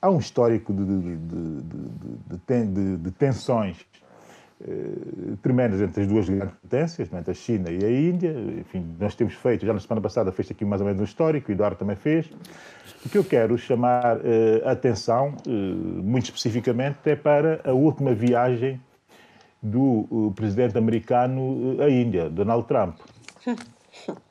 Há 0.01 0.11
um 0.11 0.19
histórico 0.19 0.75
de, 0.75 0.85
de, 0.85 1.17
de, 2.47 2.97
de 2.99 3.11
tensões 3.13 3.79
tremendas 5.43 5.81
entre 5.81 6.03
as 6.03 6.09
duas 6.09 6.29
grandes 6.29 6.55
potências, 6.57 7.13
entre 7.13 7.31
a 7.31 7.35
China 7.35 7.71
e 7.71 7.85
a 7.85 7.91
Índia. 7.91 8.35
Enfim, 8.59 8.85
nós 8.99 9.15
temos 9.15 9.35
feito, 9.35 9.65
já 9.65 9.73
na 9.73 9.81
semana 9.81 10.01
passada 10.01 10.33
fez 10.33 10.51
aqui 10.51 10.65
mais 10.65 10.81
ou 10.81 10.87
menos 10.87 11.01
um 11.01 11.05
histórico, 11.05 11.51
o 11.51 11.53
Eduardo 11.53 11.77
também 11.77 11.97
fez. 11.97 12.31
O 13.07 13.09
que 13.09 13.17
eu 13.17 13.25
quero 13.25 13.57
chamar 13.57 14.19
a 14.65 14.73
atenção, 14.73 15.35
muito 15.47 16.25
especificamente, 16.25 16.99
é 17.05 17.15
para 17.15 17.61
a 17.65 17.73
última 17.73 18.13
viagem 18.13 18.81
do 19.63 20.33
presidente 20.35 20.79
americano 20.79 21.77
à 21.81 21.89
eh, 21.89 22.01
Índia, 22.01 22.31
Donald 22.31 22.67
Trump. 22.67 22.97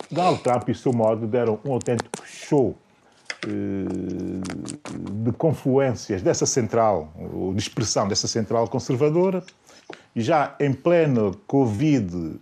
Donald 0.10 0.42
Trump 0.42 0.70
e 0.70 0.74
seu 0.74 0.94
modo 0.94 1.28
deram 1.28 1.60
um 1.66 1.74
autêntico 1.74 2.26
show 2.26 2.76
eh, 3.46 3.50
de 5.24 5.32
confluências 5.34 6.22
dessa 6.22 6.46
central, 6.46 7.12
ou 7.34 7.54
de 7.54 7.60
expressão 7.60 8.08
dessa 8.08 8.28
central 8.28 8.68
conservadora, 8.68 9.44
já 10.22 10.56
em 10.60 10.74
plena 10.74 11.32
Covid, 11.46 12.40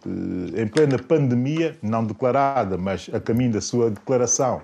eh, 0.55 0.61
em 0.61 0.67
plena 0.67 0.97
pandemia, 0.97 1.77
não 1.81 2.05
declarada, 2.05 2.77
mas 2.77 3.09
a 3.11 3.19
caminho 3.19 3.51
da 3.51 3.59
sua 3.59 3.91
declaração, 3.91 4.61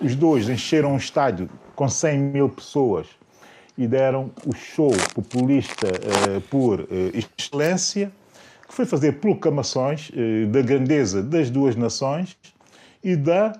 os 0.00 0.14
dois 0.14 0.48
encheram 0.48 0.94
um 0.94 0.96
estádio 0.96 1.48
com 1.76 1.86
100 1.86 2.18
mil 2.18 2.48
pessoas 2.48 3.06
e 3.76 3.86
deram 3.86 4.30
o 4.46 4.54
show 4.54 4.90
populista 5.14 5.86
uh, 5.86 6.40
por 6.42 6.80
uh, 6.80 6.86
excelência, 7.12 8.10
que 8.66 8.72
foi 8.74 8.86
fazer 8.86 9.20
proclamações 9.20 10.10
da 10.50 10.60
grandeza 10.60 11.22
das 11.22 11.48
duas 11.48 11.74
nações 11.74 12.36
e 13.02 13.16
da 13.16 13.54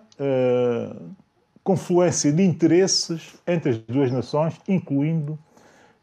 confluência 1.64 2.30
de 2.30 2.42
interesses 2.42 3.34
entre 3.46 3.70
as 3.70 3.78
duas 3.78 4.12
nações, 4.12 4.60
incluindo 4.68 5.38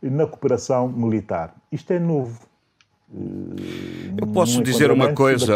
na 0.01 0.25
cooperação 0.25 0.87
militar. 0.87 1.53
Isto 1.71 1.93
é 1.93 1.99
novo. 1.99 2.39
Eu 3.11 4.27
posso 4.27 4.61
dizer 4.63 4.91
uma 4.91 5.13
coisa, 5.13 5.55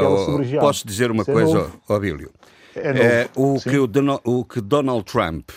posso 0.60 0.86
dizer 0.86 1.12
uma 1.12 1.24
é 1.24 1.26
coisa, 1.26 1.72
é 1.90 1.94
Abílio. 1.94 2.32
É 2.76 3.28
o, 3.36 3.60
que 3.60 3.78
o, 3.78 3.90
o 4.24 4.46
que 4.46 4.62
Donald 4.62 5.04
Trump 5.04 5.50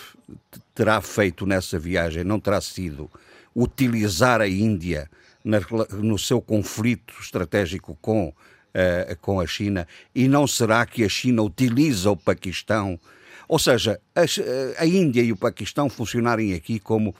terá 0.74 1.00
feito 1.00 1.46
nessa 1.46 1.78
viagem 1.78 2.24
não 2.24 2.40
terá 2.40 2.60
sido 2.60 3.10
utilizar 3.54 4.40
a 4.40 4.48
Índia 4.48 5.10
na, 5.44 5.60
no 5.92 6.18
seu 6.18 6.40
conflito 6.40 7.14
estratégico 7.20 7.96
com, 8.00 8.28
uh, 8.28 9.16
com 9.20 9.40
a 9.40 9.46
China 9.46 9.86
e 10.14 10.26
não 10.26 10.46
será 10.46 10.86
que 10.86 11.04
a 11.04 11.08
China 11.08 11.42
utiliza 11.42 12.10
o 12.10 12.16
Paquistão? 12.16 12.98
Ou 13.46 13.58
seja, 13.58 14.00
a, 14.14 14.82
a 14.82 14.86
Índia 14.86 15.20
e 15.20 15.30
o 15.30 15.36
Paquistão 15.36 15.90
funcionarem 15.90 16.54
aqui 16.54 16.78
como 16.78 17.14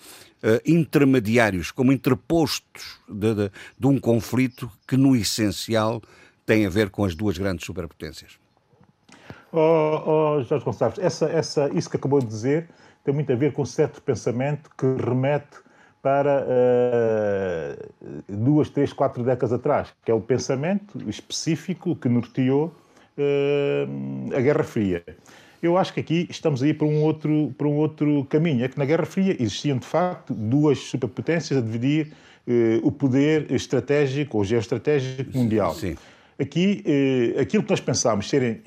intermediários, 0.66 1.70
como 1.70 1.92
interpostos 1.92 3.00
de, 3.08 3.34
de, 3.34 3.50
de 3.78 3.86
um 3.86 3.98
conflito 3.98 4.70
que, 4.86 4.96
no 4.96 5.14
essencial, 5.14 6.02
tem 6.44 6.66
a 6.66 6.68
ver 6.68 6.90
com 6.90 7.04
as 7.04 7.14
duas 7.14 7.38
grandes 7.38 7.64
superpotências. 7.64 8.38
Oh, 9.52 10.02
oh, 10.38 10.42
Jorge 10.42 10.64
Gonçalves, 10.64 10.98
essa, 10.98 11.26
essa, 11.26 11.70
isso 11.74 11.88
que 11.88 11.96
acabou 11.96 12.20
de 12.20 12.26
dizer 12.26 12.68
tem 13.04 13.12
muito 13.12 13.32
a 13.32 13.36
ver 13.36 13.52
com 13.52 13.62
um 13.62 13.66
certo 13.66 14.00
pensamento 14.00 14.70
que 14.76 14.86
remete 14.86 15.58
para 16.00 16.44
uh, 16.44 18.22
duas, 18.28 18.70
três, 18.70 18.92
quatro 18.92 19.22
décadas 19.22 19.52
atrás, 19.52 19.94
que 20.04 20.10
é 20.10 20.14
o 20.14 20.20
pensamento 20.20 20.98
específico 21.08 21.94
que 21.94 22.08
norteou 22.08 22.74
uh, 23.16 24.36
a 24.36 24.40
Guerra 24.40 24.64
Fria. 24.64 25.04
Eu 25.62 25.78
acho 25.78 25.94
que 25.94 26.00
aqui 26.00 26.26
estamos 26.28 26.62
aí 26.62 26.74
para 26.74 26.86
um 26.86 27.02
outro, 27.02 27.54
para 27.56 27.68
um 27.68 27.76
outro 27.76 28.24
caminho. 28.24 28.64
É 28.64 28.68
que 28.68 28.78
na 28.78 28.84
Guerra 28.84 29.06
Fria 29.06 29.36
existiam, 29.38 29.78
de 29.78 29.86
facto, 29.86 30.34
duas 30.34 30.78
superpotências 30.78 31.58
a 31.58 31.62
dividir 31.62 32.12
uh, 32.46 32.86
o 32.86 32.90
poder 32.90 33.50
estratégico 33.52 34.38
ou 34.38 34.44
geoestratégico 34.44 35.36
mundial. 35.36 35.74
Sim. 35.74 35.96
Aqui, 36.38 36.82
aquilo 37.40 37.62
que 37.62 37.70
nós 37.70 37.80
pensámos 37.80 38.28
serem 38.28 38.60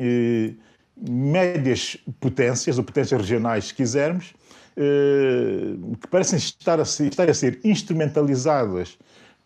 médias 0.95 1.97
potências, 2.21 2.77
ou 2.77 2.83
potências 2.83 3.19
regionais, 3.19 3.65
se 3.65 3.73
quisermos, 3.73 4.33
eh, 4.77 5.75
que 6.01 6.07
parecem 6.07 6.37
estar 6.37 6.79
a, 6.81 6.85
ser, 6.85 7.07
estar 7.07 7.29
a 7.29 7.33
ser 7.33 7.59
instrumentalizadas 7.63 8.97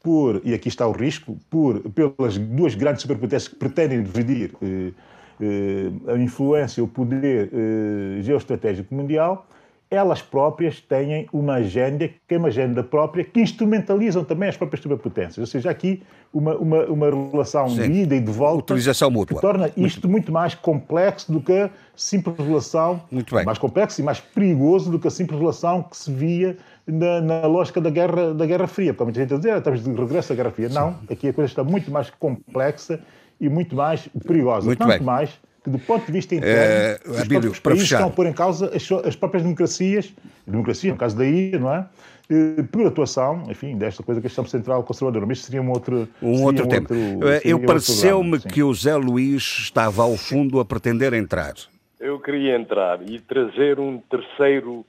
por, 0.01 0.41
e 0.43 0.53
aqui 0.55 0.69
está 0.69 0.87
o 0.87 0.91
risco, 0.91 1.37
por, 1.49 1.81
pelas 1.91 2.37
duas 2.37 2.73
grandes 2.73 3.03
superpotências 3.03 3.47
que 3.47 3.55
pretendem 3.55 4.01
dividir 4.01 4.51
eh, 4.61 4.65
eh, 4.65 4.91
a 6.07 6.17
influência, 6.17 6.83
o 6.83 6.87
poder 6.87 7.49
geoestratégico 8.21 8.93
mundial, 8.93 9.47
elas 9.91 10.21
próprias 10.21 10.79
têm 10.79 11.27
uma 11.33 11.55
agenda, 11.55 12.07
que 12.07 12.35
é 12.35 12.37
uma 12.37 12.49
agenda 12.49 12.83
própria, 12.83 13.23
que 13.23 13.41
instrumentalizam 13.41 14.23
também 14.23 14.47
as 14.47 14.55
próprias 14.55 14.83
superpotências. 14.83 15.39
Ou 15.39 15.47
seja, 15.47 15.71
aqui 15.71 16.03
uma, 16.31 16.55
uma, 16.57 16.85
uma 16.85 17.09
relação 17.09 17.67
Sim. 17.69 17.89
de 17.89 17.91
ida 18.01 18.15
e 18.15 18.19
de 18.19 18.31
volta 18.31 18.73
Utilização 18.73 19.09
mútua. 19.09 19.35
que 19.35 19.41
torna 19.41 19.71
isto 19.75 20.07
muito. 20.07 20.31
mais 20.31 20.53
complexo 20.53 21.31
do 21.31 21.41
que 21.41 21.53
a 21.53 21.71
simples 21.95 22.37
relação, 22.37 23.01
muito 23.11 23.33
bem. 23.33 23.43
mais 23.43 23.57
complexo 23.57 23.99
e 23.99 24.03
mais 24.03 24.19
perigoso 24.19 24.91
do 24.91 24.99
que 24.99 25.07
a 25.07 25.11
simples 25.11 25.39
relação 25.39 25.81
que 25.81 25.97
se 25.97 26.11
via 26.11 26.55
na, 26.85 27.19
na 27.19 27.47
lógica 27.47 27.81
da 27.81 27.89
Guerra, 27.89 28.35
da 28.35 28.45
Guerra 28.45 28.67
Fria. 28.67 28.93
Porque 28.93 29.05
muita 29.05 29.19
gente 29.19 29.33
a 29.33 29.37
dizer, 29.37 29.53
ah, 29.53 29.57
estamos 29.57 29.83
de 29.83 29.91
regresso 29.91 30.31
à 30.31 30.35
Guerra 30.35 30.51
Fria. 30.51 30.69
Não, 30.69 30.99
aqui 31.09 31.29
a 31.29 31.33
coisa 31.33 31.49
está 31.51 31.63
muito 31.63 31.89
mais 31.89 32.11
complexa 32.11 32.99
e 33.39 33.49
muito 33.49 33.75
mais 33.75 34.07
perigosa. 34.25 34.65
Muito 34.65 34.79
Tanto 34.79 34.89
bem. 34.89 35.01
mais 35.01 35.39
que, 35.63 35.69
do 35.69 35.79
ponto 35.79 36.05
de 36.05 36.11
vista 36.11 36.35
interno, 36.35 36.99
uh, 37.05 37.11
os 37.11 37.21
Abílio, 37.21 37.51
para 37.51 37.61
países 37.61 37.83
fechar. 37.83 37.97
estão 37.97 38.09
a 38.09 38.11
pôr 38.11 38.25
em 38.27 38.33
causa 38.33 38.71
as, 38.75 38.91
as 39.05 39.15
próprias 39.15 39.43
democracias, 39.43 40.13
democracia, 40.45 40.91
no 40.91 40.97
caso 40.97 41.17
da 41.17 41.25
ilha, 41.25 41.59
não 41.59 41.73
é? 41.73 41.87
Uh, 42.31 42.63
por 42.65 42.85
atuação, 42.85 43.43
enfim, 43.49 43.75
desta 43.77 44.03
coisa 44.03 44.21
que 44.21 44.27
a 44.27 44.29
questão 44.29 44.45
central 44.45 44.83
conservadora. 44.83 45.25
Mas 45.25 45.43
seria 45.43 45.61
um 45.61 45.69
outro, 45.69 46.07
um 46.21 46.43
outro 46.43 46.65
um 46.65 46.67
tema. 46.67 46.87
Outro, 46.89 47.27
uh, 47.27 47.41
eu 47.43 47.59
pareceu-me 47.59 48.39
que 48.39 48.61
o 48.61 48.73
Zé 48.73 48.95
Luís 48.95 49.41
estava 49.41 50.03
ao 50.03 50.15
fundo 50.15 50.59
a 50.59 50.65
pretender 50.65 51.13
entrar. 51.13 51.55
Eu 51.99 52.19
queria 52.19 52.55
entrar 52.55 53.01
e 53.09 53.19
trazer 53.19 53.79
um 53.79 53.97
terceiro 53.97 54.85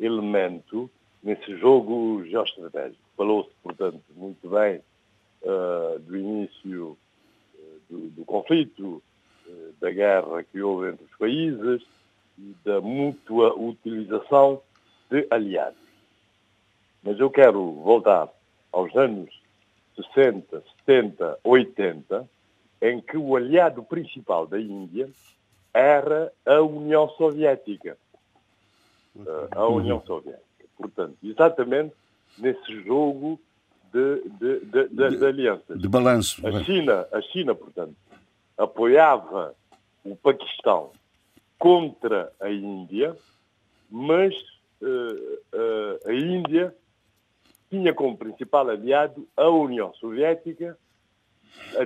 elemento 0.00 0.90
nesse 1.22 1.56
jogo 1.58 2.24
geoestratégico. 2.26 3.02
Falou-se, 3.16 3.50
portanto, 3.62 4.00
muito 4.16 4.48
bem 4.48 4.80
uh, 5.42 5.98
do 5.98 6.16
início 6.16 6.96
do, 7.88 8.10
do 8.10 8.24
conflito, 8.24 9.02
da 9.80 9.90
guerra 9.90 10.42
que 10.44 10.60
houve 10.60 10.88
entre 10.88 11.04
os 11.04 11.16
países 11.16 11.82
e 12.38 12.54
da 12.64 12.80
mútua 12.80 13.54
utilização 13.54 14.60
de 15.10 15.26
aliados. 15.30 15.78
Mas 17.02 17.18
eu 17.20 17.30
quero 17.30 17.72
voltar 17.72 18.28
aos 18.72 18.94
anos 18.96 19.30
60, 19.96 20.62
70, 20.86 21.38
80, 21.44 22.28
em 22.82 23.00
que 23.00 23.16
o 23.16 23.36
aliado 23.36 23.82
principal 23.82 24.46
da 24.46 24.58
Índia 24.58 25.08
era 25.72 26.32
a 26.44 26.60
União 26.60 27.08
Soviética. 27.10 27.96
A 29.52 29.66
União 29.68 30.02
Soviética. 30.04 30.42
Portanto, 30.76 31.16
exatamente 31.22 31.94
nesse 32.38 32.82
jogo 32.82 33.38
de, 33.94 34.28
de, 34.40 34.60
de, 34.66 34.88
de, 34.88 35.16
de 35.18 35.24
alianças. 35.24 35.80
De 35.80 35.88
balanço. 35.88 36.44
A 36.44 36.64
China, 36.64 37.06
a 37.12 37.20
China, 37.22 37.54
portanto, 37.54 37.94
apoiava 38.58 39.54
o 40.04 40.16
Paquistão 40.16 40.90
contra 41.56 42.32
a 42.40 42.50
Índia, 42.50 43.16
mas 43.88 44.34
uh, 44.82 44.86
uh, 45.54 46.08
a 46.08 46.12
Índia 46.12 46.74
tinha 47.70 47.94
como 47.94 48.18
principal 48.18 48.68
aliado 48.68 49.28
a 49.36 49.48
União 49.48 49.94
Soviética 49.94 50.76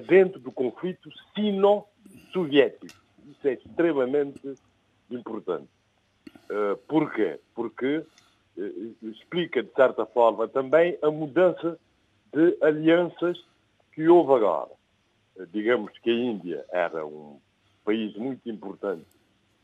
dentro 0.07 0.41
do 0.41 0.51
conflito 0.51 1.11
sino-soviético. 1.35 2.95
Isso 3.31 3.49
é 3.49 3.53
extremamente 3.53 4.55
importante. 5.11 5.69
Uh, 6.51 6.77
porquê? 6.89 7.39
Porque 7.55 8.03
explica, 9.03 9.63
de 9.63 9.73
certa 9.73 10.05
forma, 10.05 10.49
também 10.49 10.99
a 11.01 11.11
mudança 11.11 11.79
de 12.33 12.57
alianças 12.63 13.39
que 13.93 14.09
houve 14.09 14.35
agora. 14.35 14.71
Uh, 15.37 15.47
digamos 15.47 15.93
que 15.99 16.11
a 16.11 16.15
Índia 16.15 16.65
era 16.71 17.07
um 17.07 17.41
país 17.85 18.15
muito 18.17 18.49
importante 18.51 19.07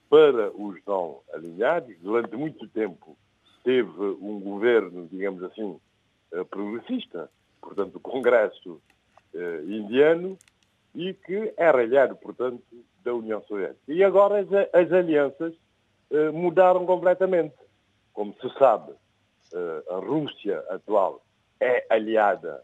para 0.08 0.50
os 0.50 0.78
não 0.86 1.20
alinhados. 1.32 1.96
Durante 2.00 2.36
muito 2.36 2.68
tempo 2.68 3.16
teve 3.64 4.00
um 4.00 4.40
governo, 4.40 5.08
digamos 5.10 5.42
assim, 5.42 5.80
eh, 6.32 6.44
progressista, 6.44 7.30
portanto, 7.60 7.96
o 7.96 8.00
Congresso 8.00 8.80
eh, 9.34 9.62
indiano, 9.66 10.38
e 10.94 11.12
que 11.12 11.52
era 11.56 11.80
aliado, 11.80 12.14
portanto, 12.16 12.62
da 13.02 13.12
União 13.14 13.42
Soviética. 13.42 13.80
E 13.88 14.04
agora 14.04 14.40
as, 14.40 14.48
as 14.72 14.92
alianças 14.92 15.54
eh, 16.10 16.30
mudaram 16.30 16.86
completamente. 16.86 17.54
Como 18.12 18.34
se 18.34 18.48
sabe, 18.58 18.92
eh, 19.52 19.82
a 19.90 19.96
Rússia 19.96 20.64
atual 20.70 21.23
é 21.64 21.86
aliada 21.88 22.62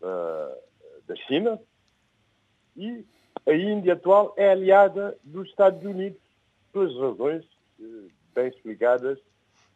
eh, 0.00 0.58
da 1.06 1.16
China 1.16 1.60
e 2.76 3.04
a 3.44 3.52
Índia 3.52 3.94
atual 3.94 4.32
é 4.36 4.50
aliada 4.50 5.18
dos 5.24 5.48
Estados 5.48 5.82
Unidos, 5.84 6.20
pelas 6.72 6.94
razões 6.96 7.44
eh, 7.80 7.84
bem 8.34 8.48
explicadas 8.48 9.18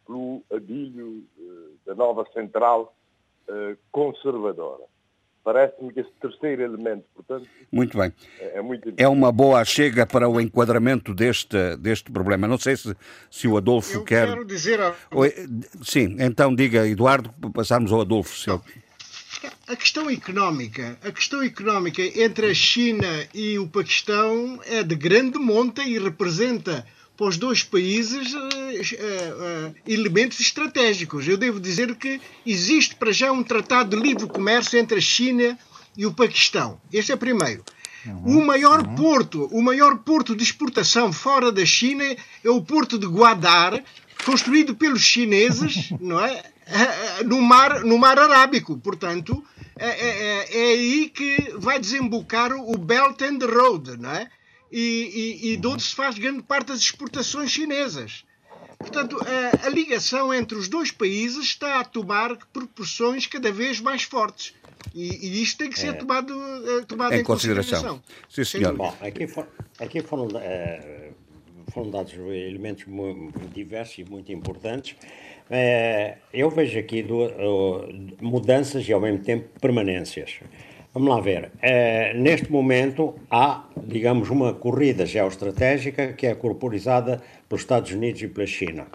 pelo 0.05 0.41
Abílio 0.49 1.25
eh, 1.37 1.75
da 1.85 1.93
nova 1.93 2.25
central 2.31 2.95
eh, 3.49 3.75
conservadora. 3.91 4.83
Parece-me 5.43 5.91
que 5.91 5.99
esse 5.99 6.11
terceiro 6.21 6.61
elemento, 6.61 7.03
portanto. 7.13 7.47
Muito 7.69 7.97
bem. 7.97 8.13
É, 8.39 8.59
é, 8.59 8.61
muito 8.61 8.93
é 8.95 9.07
uma 9.07 9.29
boa 9.31 9.65
chega 9.65 10.05
para 10.05 10.29
o 10.29 10.39
enquadramento 10.39 11.13
deste, 11.13 11.75
deste 11.77 12.11
problema. 12.11 12.47
Não 12.47 12.57
sei 12.57 12.77
se, 12.77 12.95
se 13.29 13.47
o 13.47 13.57
Adolfo 13.57 13.97
Eu 13.97 14.03
quer. 14.05 14.29
Quero 14.29 14.45
dizer. 14.45 14.79
A... 14.79 14.95
Sim, 15.83 16.15
então 16.19 16.55
diga, 16.55 16.87
Eduardo, 16.87 17.33
passarmos 17.53 17.91
ao 17.91 18.01
Adolfo. 18.01 18.37
Se 18.37 18.49
ele... 18.49 18.61
A 19.67 19.75
questão 19.75 20.09
económica, 20.09 20.97
a 21.03 21.11
questão 21.11 21.43
económica 21.43 22.01
entre 22.01 22.49
a 22.49 22.53
China 22.53 23.27
e 23.33 23.59
o 23.59 23.67
Paquistão 23.67 24.59
é 24.65 24.83
de 24.83 24.95
grande 24.95 25.37
monta 25.37 25.83
e 25.83 25.99
representa 25.99 26.85
para 27.23 27.29
os 27.29 27.37
dois 27.37 27.63
países 27.63 28.33
uh, 28.33 28.37
uh, 28.37 29.69
uh, 29.69 29.75
elementos 29.87 30.41
estratégicos. 30.41 31.25
Eu 31.25 31.37
devo 31.37 31.57
dizer 31.57 31.95
que 31.95 32.19
existe 32.45 32.95
para 32.95 33.13
já 33.13 33.31
um 33.31 33.41
tratado 33.41 33.95
de 33.95 34.03
livre 34.03 34.27
comércio 34.27 34.77
entre 34.77 34.97
a 34.97 35.01
China 35.01 35.57
e 35.95 36.05
o 36.05 36.13
Paquistão. 36.13 36.81
Este 36.91 37.13
é 37.13 37.15
o 37.15 37.17
primeiro. 37.17 37.63
Uhum, 38.05 38.39
o 38.39 38.45
maior 38.45 38.85
uhum. 38.85 38.95
porto, 38.95 39.45
o 39.53 39.61
maior 39.61 39.99
porto 39.99 40.35
de 40.35 40.43
exportação 40.43 41.13
fora 41.13 41.49
da 41.49 41.65
China 41.65 42.03
é 42.03 42.49
o 42.49 42.61
porto 42.61 42.99
de 42.99 43.07
Guadar, 43.07 43.81
construído 44.25 44.75
pelos 44.75 45.03
chineses, 45.03 45.91
não 46.01 46.19
é? 46.19 46.43
no 47.25 47.41
mar, 47.41 47.85
no 47.85 47.97
mar 47.97 48.19
Arábico. 48.19 48.77
Portanto, 48.79 49.41
é, 49.79 49.87
é, 49.87 50.47
é, 50.51 50.73
aí 50.73 51.09
que 51.09 51.53
vai 51.55 51.79
desembocar 51.79 52.51
o 52.51 52.77
Belt 52.77 53.21
and 53.21 53.39
Road, 53.45 53.95
não 53.97 54.11
é? 54.11 54.29
E, 54.75 55.39
e, 55.43 55.53
e 55.53 55.57
de 55.57 55.67
onde 55.67 55.83
se 55.83 55.93
faz 55.93 56.17
grande 56.17 56.41
parte 56.41 56.69
das 56.69 56.79
exportações 56.79 57.51
chinesas. 57.51 58.25
Portanto, 58.79 59.17
a, 59.21 59.67
a, 59.67 59.69
ligação 59.69 60.33
entre 60.33 60.57
os 60.57 60.67
dois 60.67 60.91
países 60.91 61.45
está 61.45 61.79
a 61.79 61.83
tomar 61.83 62.35
proporções 62.51 63.27
cada 63.27 63.51
vez 63.51 63.79
mais 63.79 64.01
fortes. 64.01 64.53
E, 64.95 65.27
e 65.27 65.43
isto 65.43 65.59
tem 65.59 65.69
que 65.69 65.79
ser 65.79 65.89
é. 65.89 65.93
tomado, 65.93 66.33
eh, 66.33 66.85
tomado 66.85 67.13
em, 67.13 67.19
em 67.19 67.23
consideração. 67.23 67.99
consideração. 67.99 68.03
Sim, 68.27 68.43
senhor. 68.43 68.75
Bom, 68.75 68.95
aqui, 68.99 69.27
for, 69.27 69.47
aqui 69.79 70.01
foram, 70.01 70.25
uh, 70.25 71.13
foram 71.71 71.89
dados 71.89 72.13
elementos 72.13 72.85
muito 72.85 73.39
diversos 73.53 73.99
e 73.99 74.03
muito 74.03 74.31
importantes. 74.31 74.95
É, 75.49 76.17
eu 76.33 76.49
vejo 76.49 76.79
aqui 76.79 77.03
do, 77.03 77.25
uh, 77.25 77.87
mudanças 78.21 78.87
e 78.87 78.93
ao 78.93 78.99
mesmo 78.99 79.19
tempo 79.19 79.47
permanências. 79.59 80.39
Vamos 80.93 81.09
lá 81.09 81.19
ver. 81.19 81.51
É, 81.61 82.13
neste 82.13 82.51
momento 82.51 83.15
há, 83.29 83.65
digamos, 83.75 84.29
uma 84.29 84.53
corrida 84.53 85.05
geoestratégica 85.05 86.13
que 86.13 86.27
é 86.27 86.35
corporizada 86.35 87.21
pelos 87.49 87.63
Estados 87.63 87.91
Unidos 87.91 88.21
e 88.21 88.27
pela 88.27 88.45
China. 88.45 88.87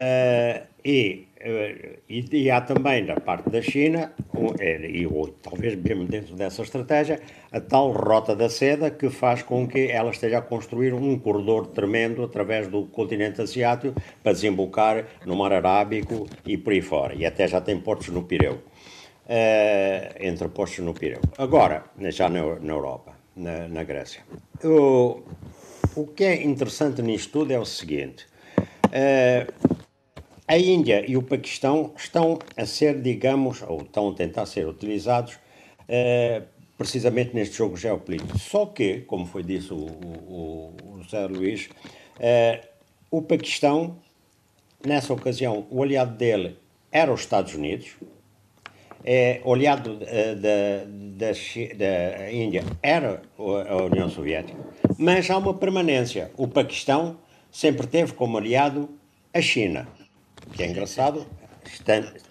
É, 0.00 0.64
e 0.84 1.28
é, 1.46 1.98
e, 2.08 2.24
e, 2.32 2.50
há 2.50 2.58
também 2.62 3.04
da 3.04 3.20
parte 3.20 3.50
da 3.50 3.60
China, 3.60 4.14
e 4.88 5.06
talvez 5.42 5.76
mesmo 5.76 6.06
dentro 6.06 6.34
dessa 6.34 6.62
estratégia, 6.62 7.20
a 7.52 7.60
tal 7.60 7.92
rota 7.92 8.34
da 8.34 8.48
seda 8.48 8.90
que 8.90 9.10
faz 9.10 9.42
com 9.42 9.68
que 9.68 9.90
ela 9.90 10.10
esteja 10.10 10.38
a 10.38 10.42
construir 10.42 10.94
um 10.94 11.18
corredor 11.18 11.66
tremendo 11.66 12.22
através 12.22 12.66
do 12.66 12.86
continente 12.86 13.42
asiático 13.42 13.94
para 14.22 14.32
desembocar 14.32 15.04
no 15.26 15.36
Mar 15.36 15.52
Arábico 15.52 16.26
e 16.46 16.56
por 16.56 16.72
aí 16.72 16.80
fora. 16.80 17.14
E 17.14 17.26
até 17.26 17.46
já 17.46 17.60
tem 17.60 17.78
portos 17.78 18.08
no 18.08 18.22
Pireu. 18.22 18.60
Uh, 19.24 20.12
entre 20.20 20.48
postos 20.48 20.84
no 20.84 20.92
Pireu. 20.92 21.22
Agora, 21.38 21.86
já 22.10 22.28
na, 22.28 22.56
na 22.60 22.72
Europa, 22.74 23.16
na, 23.34 23.66
na 23.68 23.82
Grécia. 23.82 24.22
O, 24.62 25.22
o 25.96 26.06
que 26.08 26.24
é 26.24 26.42
interessante 26.44 27.00
nisto 27.00 27.32
tudo 27.32 27.50
é 27.50 27.58
o 27.58 27.64
seguinte: 27.64 28.26
uh, 28.58 29.50
a 30.46 30.58
Índia 30.58 31.10
e 31.10 31.16
o 31.16 31.22
Paquistão 31.22 31.94
estão 31.96 32.38
a 32.54 32.66
ser, 32.66 33.00
digamos, 33.00 33.62
ou 33.62 33.80
estão 33.80 34.10
a 34.10 34.14
tentar 34.14 34.44
ser 34.44 34.68
utilizados 34.68 35.36
uh, 35.36 36.44
precisamente 36.76 37.34
neste 37.34 37.56
jogo 37.56 37.78
geopolítico. 37.78 38.38
Só 38.38 38.66
que, 38.66 39.00
como 39.06 39.24
foi 39.24 39.42
dito 39.42 39.74
o, 39.74 39.86
o, 40.28 40.96
o 40.96 41.02
José 41.02 41.26
Luís, 41.26 41.70
o 43.10 43.22
Paquistão, 43.22 43.96
nessa 44.84 45.14
ocasião, 45.14 45.66
o 45.70 45.82
aliado 45.82 46.14
dele 46.14 46.58
era 46.92 47.10
os 47.10 47.20
Estados 47.20 47.54
Unidos, 47.54 47.96
é, 49.04 49.40
o 49.44 49.52
aliado 49.52 49.92
uh, 49.92 50.36
da, 50.36 50.84
da, 51.16 51.32
da 51.76 52.32
Índia 52.32 52.64
era 52.82 53.22
a 53.38 53.76
União 53.84 54.08
Soviética, 54.08 54.58
mas 54.98 55.30
há 55.30 55.36
uma 55.36 55.54
permanência. 55.54 56.30
O 56.36 56.48
Paquistão 56.48 57.18
sempre 57.50 57.86
teve 57.86 58.12
como 58.14 58.38
aliado 58.38 58.88
a 59.32 59.40
China 59.40 59.86
que 60.52 60.62
é 60.62 60.66
engraçado, 60.66 61.26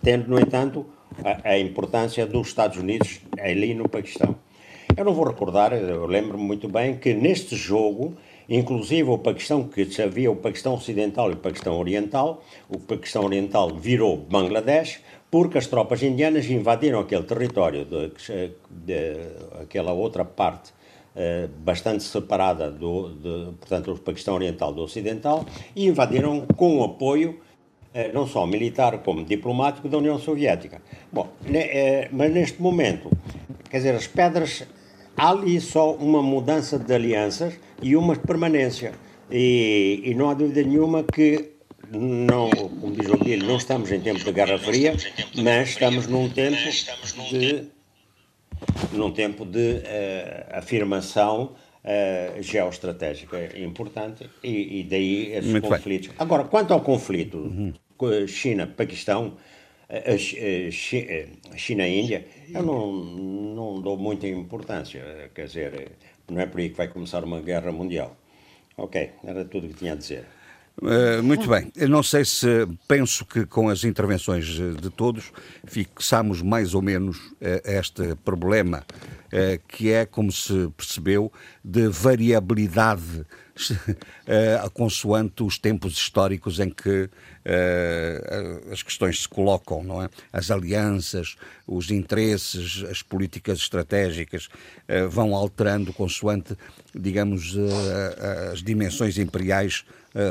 tendo, 0.01 0.27
no 0.27 0.39
entanto, 0.39 0.85
a, 1.23 1.49
a, 1.51 1.59
importância 1.59 2.25
dos 2.25 2.47
Estados 2.47 2.77
Unidos 2.77 3.21
ali 3.39 3.73
no 3.73 3.89
Paquistão. 3.89 4.35
Eu 4.95 5.05
não 5.05 5.13
vou 5.13 5.25
recordar, 5.25 5.73
eu 5.73 6.05
lembro-me 6.05 6.43
muito 6.43 6.67
bem 6.67 6.95
que 6.97 7.13
neste 7.13 7.55
jogo, 7.55 8.15
inclusive 8.47 9.09
o 9.09 9.17
Paquistão, 9.17 9.67
que 9.67 9.87
havia 10.01 10.31
o 10.31 10.35
Paquistão 10.35 10.75
Ocidental 10.75 11.31
e 11.31 11.33
o 11.33 11.37
Paquistão 11.37 11.79
Oriental, 11.79 12.43
o 12.69 12.77
Paquistão 12.77 13.23
Oriental 13.23 13.75
virou 13.75 14.17
Bangladesh, 14.17 15.01
porque 15.33 15.57
as 15.57 15.65
tropas 15.65 16.03
indianas 16.03 16.47
invadiram 16.47 16.99
aquele 16.99 17.23
território, 17.23 17.85
de, 17.85 18.11
de 18.69 19.17
aquela 19.59 19.91
outra 19.91 20.23
parte 20.23 20.71
eh, 21.15 21.49
bastante 21.57 22.03
separada 22.03 22.69
do, 22.69 23.09
de, 23.15 23.51
portanto, 23.57 23.95
do 23.95 23.99
Paquistão 23.99 24.35
Oriental 24.35 24.71
do 24.71 24.83
Ocidental, 24.83 25.43
e 25.75 25.87
invadiram 25.87 26.45
com 26.55 26.77
o 26.77 26.83
apoio 26.83 27.39
eh, 27.95 28.11
não 28.13 28.27
só 28.27 28.45
militar 28.45 28.99
como 28.99 29.25
diplomático 29.25 29.89
da 29.89 29.97
União 29.97 30.19
Soviética. 30.19 30.83
Bom, 31.11 31.27
eh, 31.51 32.09
mas 32.11 32.31
neste 32.31 32.61
momento, 32.61 33.09
quer 33.71 33.77
dizer, 33.77 33.95
as 33.95 34.05
pedras, 34.05 34.67
há 35.17 35.31
ali 35.31 35.59
só 35.59 35.93
uma 35.95 36.21
mudança 36.21 36.77
de 36.77 36.93
alianças 36.93 37.55
e 37.81 37.95
uma 37.95 38.15
permanência. 38.15 38.91
E, 39.31 39.99
e 40.05 40.13
não 40.13 40.29
há 40.29 40.35
dúvida 40.35 40.61
nenhuma 40.61 41.01
que 41.01 41.52
não, 41.97 42.49
como 42.49 42.91
diz 42.93 43.09
o 43.09 43.17
Guilherme, 43.17 43.45
não 43.45 43.57
estamos 43.57 43.91
em 43.91 43.99
tempo 43.99 44.23
de 44.23 44.31
Guerra 44.31 44.57
Fria, 44.57 44.95
mas 45.35 45.69
estamos 45.69 46.07
num 46.07 46.29
tempo 46.29 46.57
de 47.29 47.67
num 48.91 49.11
tempo 49.11 49.45
de 49.45 49.77
uh, 49.77 50.57
afirmação 50.57 51.55
uh, 51.83 52.41
geoestratégica 52.41 53.59
importante 53.59 54.29
e, 54.43 54.79
e 54.79 54.83
daí 54.83 55.33
esses 55.33 55.51
Muito 55.51 55.67
conflitos. 55.67 56.07
Bem. 56.09 56.17
Agora, 56.19 56.45
quanto 56.45 56.73
ao 56.73 56.81
conflito 56.81 57.37
uhum. 57.37 57.73
China-Paquistão, 58.27 59.37
China-Índia, 61.55 62.25
eu 62.53 62.63
não, 62.63 62.91
não 62.91 63.81
dou 63.81 63.97
muita 63.97 64.27
importância. 64.27 65.29
Quer 65.35 65.45
dizer, 65.45 65.91
não 66.29 66.41
é 66.41 66.45
por 66.45 66.59
aí 66.59 66.69
que 66.69 66.77
vai 66.77 66.87
começar 66.87 67.23
uma 67.23 67.41
guerra 67.41 67.71
mundial. 67.71 68.15
Ok, 68.75 69.11
era 69.23 69.45
tudo 69.45 69.67
o 69.67 69.69
que 69.69 69.75
tinha 69.75 69.93
a 69.93 69.95
dizer. 69.95 70.25
Uh, 70.81 71.21
muito 71.21 71.47
bem. 71.47 71.71
Eu 71.75 71.87
não 71.87 72.01
sei 72.01 72.25
se 72.25 72.67
penso 72.87 73.25
que 73.25 73.45
com 73.45 73.69
as 73.69 73.83
intervenções 73.83 74.45
de 74.45 74.89
todos 74.89 75.31
fixamos 75.65 76.41
mais 76.41 76.73
ou 76.73 76.81
menos 76.81 77.17
uh, 77.17 77.61
este 77.63 78.15
problema, 78.25 78.83
que 79.67 79.91
é, 79.91 80.05
como 80.05 80.31
se 80.31 80.71
percebeu, 80.77 81.33
de 81.65 81.87
variabilidade 81.87 83.25
consoante 84.75 85.41
os 85.41 85.57
tempos 85.57 85.93
históricos 85.93 86.59
em 86.59 86.69
que 86.69 87.09
as 88.71 88.83
questões 88.83 89.23
se 89.23 89.27
colocam, 89.27 89.83
não 89.83 90.03
é? 90.03 90.09
As 90.31 90.51
alianças, 90.51 91.35
os 91.65 91.89
interesses, 91.89 92.85
as 92.87 93.01
políticas 93.01 93.57
estratégicas 93.57 94.49
vão 95.09 95.33
alterando 95.33 95.91
consoante, 95.91 96.55
digamos, 96.93 97.55
as 98.53 98.61
dimensões 98.61 99.17
imperiais 99.17 99.83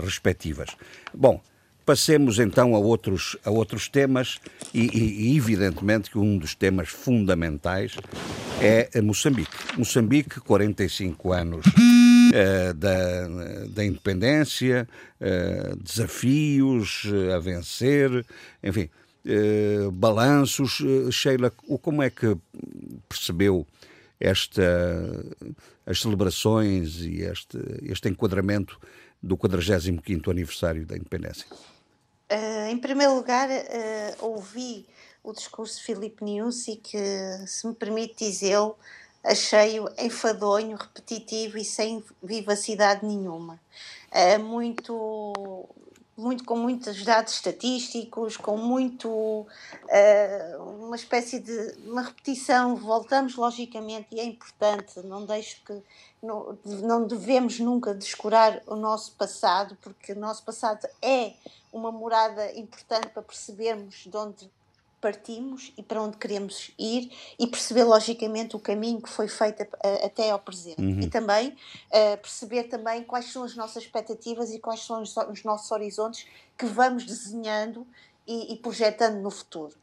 respectivas. 0.03 0.71
Bom, 1.12 1.40
Passemos 1.85 2.38
então 2.38 2.77
a 2.77 2.79
outros, 2.79 3.37
a 3.45 3.51
outros 3.51 3.88
temas 3.88 4.38
e, 4.73 4.87
e, 5.33 5.37
evidentemente 5.37 6.11
que 6.11 6.18
um 6.18 6.38
dos 6.38 6.55
temas 6.55 6.88
fundamentais 6.88 7.97
é 8.61 9.01
Moçambique. 9.01 9.51
Moçambique, 9.77 10.38
45 10.40 11.33
anos 11.33 11.66
uh, 11.66 12.75
da, 12.75 13.29
da 13.66 13.85
independência, 13.85 14.88
uh, 15.21 15.77
desafios 15.77 17.03
uh, 17.07 17.35
a 17.35 17.40
vencer, 17.40 18.25
enfim, 18.62 18.88
balanços. 19.92 20.83
Sheila, 21.11 21.51
como 21.51 22.01
é 22.03 22.11
que 22.11 22.37
percebeu 23.09 23.66
esta, 24.21 24.62
as 25.85 26.01
celebrações 26.01 27.01
e 27.01 27.23
este, 27.23 27.59
este 27.83 28.09
enquadramento 28.09 28.79
do 29.23 29.37
45º 29.37 30.31
aniversário 30.31 30.85
da 30.85 30.97
independência? 30.97 31.47
Uh, 32.31 32.71
em 32.71 32.79
primeiro 32.79 33.15
lugar, 33.15 33.49
uh, 33.49 34.25
ouvi 34.27 34.87
o 35.23 35.33
discurso 35.33 35.79
de 35.79 35.85
Filipe 35.85 36.25
Niusi, 36.25 36.77
que, 36.77 36.99
se 37.47 37.67
me 37.67 37.75
permite 37.75 38.25
dizê-lo, 38.25 38.77
achei-o 39.23 39.89
enfadonho, 39.99 40.77
repetitivo 40.77 41.59
e 41.59 41.65
sem 41.65 42.03
vivacidade 42.23 43.07
nenhuma. 43.07 43.61
Uh, 44.11 44.43
muito, 44.43 45.69
muito 46.17 46.45
com 46.45 46.57
muitos 46.57 47.05
dados 47.05 47.35
estatísticos, 47.35 48.37
com 48.37 48.57
muito 48.57 49.09
uh, 49.09 50.63
uma 50.81 50.97
espécie 50.97 51.39
de 51.39 51.75
uma 51.87 52.03
repetição. 52.03 52.75
Voltamos 52.75 53.37
logicamente 53.37 54.09
e 54.11 54.21
é 54.21 54.25
importante. 54.25 55.01
Não 55.05 55.25
deixo 55.25 55.63
que 55.65 55.83
não, 56.23 56.59
não 56.65 57.07
devemos 57.07 57.59
nunca 57.59 57.95
descurar 57.95 58.63
o 58.67 58.77
nosso 58.77 59.13
passado, 59.13 59.77
porque 59.81 60.13
o 60.13 60.19
nosso 60.19 60.45
passado 60.45 60.87
é 61.01 61.35
uma 61.73 61.91
morada 61.91 62.53
importante 62.57 63.09
para 63.09 63.23
percebermos 63.23 64.05
de 64.07 64.17
onde 64.17 64.51
partimos 65.01 65.73
e 65.77 65.83
para 65.83 66.01
onde 66.01 66.17
queremos 66.17 66.71
ir 66.79 67.11
e 67.37 67.45
perceber 67.49 67.83
logicamente 67.83 68.55
o 68.55 68.61
caminho 68.61 69.03
que 69.03 69.11
foi 69.11 69.27
feito 69.27 69.67
até 70.05 70.31
ao 70.31 70.39
presente 70.39 70.81
uhum. 70.81 71.01
e 71.01 71.11
também 71.11 71.49
uh, 71.49 72.17
perceber 72.19 72.65
também 72.65 73.03
quais 73.03 73.33
são 73.33 73.43
as 73.43 73.57
nossas 73.57 73.83
expectativas 73.83 74.53
e 74.53 74.61
quais 74.61 74.81
são 74.87 75.03
os, 75.03 75.17
os 75.17 75.43
nossos 75.43 75.69
horizontes 75.73 76.25
que 76.57 76.67
vamos 76.67 77.05
desenhando 77.05 77.85
e, 78.25 78.53
e, 78.53 78.57
projetando 78.59 79.21
no 79.21 79.31
futuro. 79.33 79.75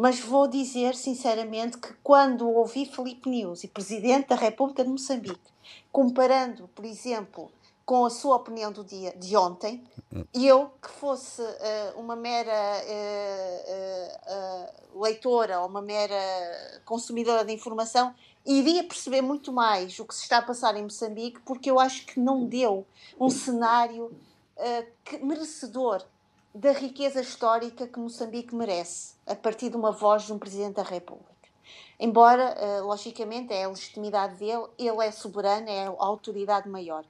Mas 0.00 0.18
vou 0.18 0.48
dizer 0.48 0.94
sinceramente 0.94 1.76
que 1.76 1.92
quando 2.02 2.48
ouvi 2.48 2.86
Felipe 2.86 3.28
News 3.28 3.64
e 3.64 3.68
Presidente 3.68 4.28
da 4.28 4.34
República 4.34 4.82
de 4.82 4.88
Moçambique 4.88 5.52
comparando, 5.92 6.68
por 6.68 6.86
exemplo, 6.86 7.52
com 7.84 8.06
a 8.06 8.08
sua 8.08 8.36
opinião 8.36 8.72
do 8.72 8.82
dia 8.82 9.14
de 9.18 9.36
ontem, 9.36 9.84
eu 10.32 10.70
que 10.80 10.88
fosse 10.88 11.42
uh, 11.42 12.00
uma 12.00 12.16
mera 12.16 12.82
uh, 12.82 14.96
uh, 14.96 15.02
leitora 15.02 15.60
ou 15.60 15.68
uma 15.68 15.82
mera 15.82 16.80
consumidora 16.86 17.44
de 17.44 17.52
informação, 17.52 18.14
iria 18.46 18.82
perceber 18.82 19.20
muito 19.20 19.52
mais 19.52 19.98
o 19.98 20.06
que 20.06 20.14
se 20.14 20.22
está 20.22 20.38
a 20.38 20.42
passar 20.42 20.74
em 20.78 20.82
Moçambique, 20.82 21.40
porque 21.40 21.70
eu 21.70 21.78
acho 21.78 22.06
que 22.06 22.18
não 22.18 22.46
deu 22.46 22.86
um 23.20 23.28
cenário 23.28 24.10
que, 25.04 25.18
merecedor 25.18 26.02
da 26.54 26.72
riqueza 26.72 27.20
histórica 27.20 27.86
que 27.86 27.98
Moçambique 27.98 28.54
merece, 28.54 29.14
a 29.26 29.34
partir 29.34 29.70
de 29.70 29.76
uma 29.76 29.92
voz 29.92 30.24
de 30.24 30.32
um 30.32 30.38
Presidente 30.38 30.74
da 30.74 30.82
República. 30.82 31.30
Embora, 31.98 32.80
logicamente, 32.82 33.52
é 33.52 33.64
a 33.64 33.68
legitimidade 33.68 34.36
dele, 34.36 34.66
ele 34.78 35.04
é 35.04 35.10
soberano, 35.10 35.68
é 35.68 35.86
a 35.86 35.94
autoridade 35.98 36.68
maior 36.68 37.04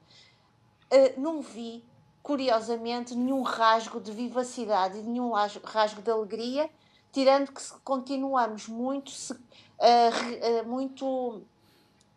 uh, 0.91 1.21
não 1.21 1.41
vi, 1.41 1.85
curiosamente, 2.23 3.15
nenhum 3.15 3.43
rasgo 3.43 4.01
de 4.01 4.13
vivacidade 4.13 5.01
nenhum 5.03 5.33
rasgo 5.33 6.03
de 6.03 6.11
alegria, 6.11 6.69
tirando 7.13 7.53
que 7.53 7.63
continuamos 7.85 8.69
muito, 8.69 9.11
uh, 9.11 10.69
muito 10.69 11.43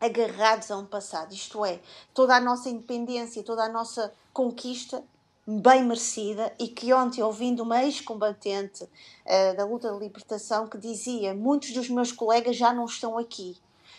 agarrados 0.00 0.70
a 0.70 0.76
um 0.76 0.84
passado. 0.84 1.32
Isto 1.32 1.64
é, 1.64 1.80
toda 2.12 2.36
a 2.36 2.40
nossa 2.40 2.68
independência, 2.68 3.42
toda 3.42 3.64
a 3.64 3.68
nossa 3.68 4.12
conquista 4.32 5.02
bem 5.46 5.84
merecida 5.84 6.52
e 6.58 6.68
que 6.68 6.92
ontem, 6.92 7.22
ouvindo 7.22 7.62
uma 7.62 7.82
ex-combatente 7.84 8.84
uh, 8.84 9.56
da 9.56 9.64
luta 9.64 9.92
de 9.92 9.98
libertação, 9.98 10.66
que 10.66 10.78
dizia: 10.78 11.34
Muitos 11.34 11.72
dos 11.72 11.88
meus 11.88 12.12
colegas 12.12 12.56
já 12.56 12.72
não 12.72 12.84
estão 12.86 13.18
aqui. 13.18 13.56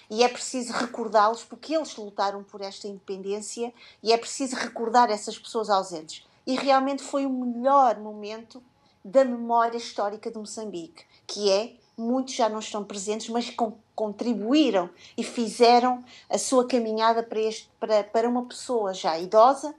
E 0.09 0.23
é 0.23 0.27
preciso 0.27 0.71
recordá-los 0.73 1.43
porque 1.43 1.75
eles 1.75 1.95
lutaram 1.95 2.43
por 2.43 2.61
esta 2.61 2.87
independência 2.87 3.73
e 4.03 4.13
é 4.13 4.17
preciso 4.17 4.55
recordar 4.55 5.09
essas 5.09 5.37
pessoas 5.37 5.69
ausentes. 5.69 6.23
E 6.45 6.55
realmente 6.55 7.01
foi 7.01 7.25
o 7.25 7.29
melhor 7.29 7.99
momento 7.99 8.61
da 9.03 9.25
memória 9.25 9.77
histórica 9.77 10.29
de 10.29 10.37
Moçambique, 10.37 11.05
que 11.25 11.49
é 11.49 11.75
muitos 11.97 12.35
já 12.35 12.49
não 12.49 12.59
estão 12.59 12.83
presentes, 12.83 13.29
mas 13.29 13.49
com, 13.49 13.77
contribuíram 13.95 14.89
e 15.17 15.23
fizeram 15.23 16.03
a 16.29 16.37
sua 16.37 16.67
caminhada 16.67 17.23
para, 17.23 17.39
este, 17.39 17.69
para, 17.79 18.03
para 18.03 18.29
uma 18.29 18.45
pessoa 18.45 18.93
já 18.93 19.17
idosa 19.17 19.73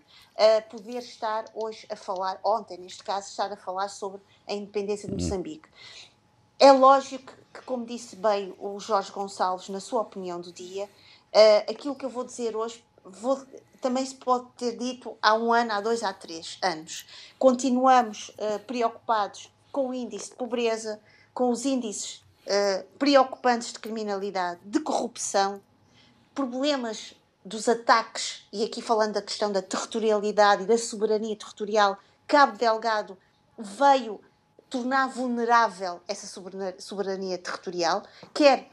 poder 0.68 0.98
estar 0.98 1.44
hoje 1.54 1.86
a 1.90 1.96
falar, 1.96 2.38
ontem 2.44 2.78
neste 2.78 3.02
caso, 3.02 3.28
estar 3.28 3.52
a 3.52 3.56
falar 3.56 3.88
sobre 3.88 4.20
a 4.46 4.52
independência 4.52 5.08
de 5.08 5.14
hum. 5.14 5.18
Moçambique. 5.18 5.68
É 6.58 6.72
lógico 6.72 7.32
que, 7.52 7.60
como 7.62 7.84
disse 7.84 8.16
bem 8.16 8.54
o 8.58 8.78
Jorge 8.80 9.12
Gonçalves 9.12 9.68
na 9.68 9.80
sua 9.80 10.02
opinião 10.02 10.40
do 10.40 10.52
dia, 10.52 10.84
uh, 10.86 11.70
aquilo 11.70 11.94
que 11.94 12.04
eu 12.04 12.10
vou 12.10 12.24
dizer 12.24 12.56
hoje 12.56 12.82
vou, 13.04 13.40
também 13.80 14.04
se 14.04 14.14
pode 14.14 14.46
ter 14.56 14.76
dito 14.76 15.16
há 15.22 15.34
um 15.34 15.52
ano, 15.52 15.72
há 15.72 15.80
dois, 15.80 16.02
há 16.02 16.12
três 16.12 16.58
anos. 16.62 17.06
Continuamos 17.38 18.30
uh, 18.30 18.58
preocupados 18.66 19.50
com 19.70 19.90
o 19.90 19.94
índice 19.94 20.30
de 20.30 20.36
pobreza, 20.36 21.00
com 21.32 21.50
os 21.50 21.64
índices 21.64 22.24
uh, 22.46 22.84
preocupantes 22.98 23.72
de 23.72 23.78
criminalidade, 23.78 24.60
de 24.64 24.80
corrupção, 24.80 25.60
problemas 26.34 27.14
dos 27.46 27.68
ataques, 27.68 28.44
e 28.52 28.64
aqui 28.64 28.82
falando 28.82 29.12
da 29.12 29.22
questão 29.22 29.52
da 29.52 29.62
territorialidade 29.62 30.64
e 30.64 30.66
da 30.66 30.76
soberania 30.76 31.36
territorial, 31.36 31.96
Cabo 32.26 32.58
Delgado 32.58 33.16
veio 33.56 34.20
tornar 34.68 35.06
vulnerável 35.06 36.00
essa 36.08 36.26
soberania 36.80 37.38
territorial, 37.38 38.02
quer 38.34 38.68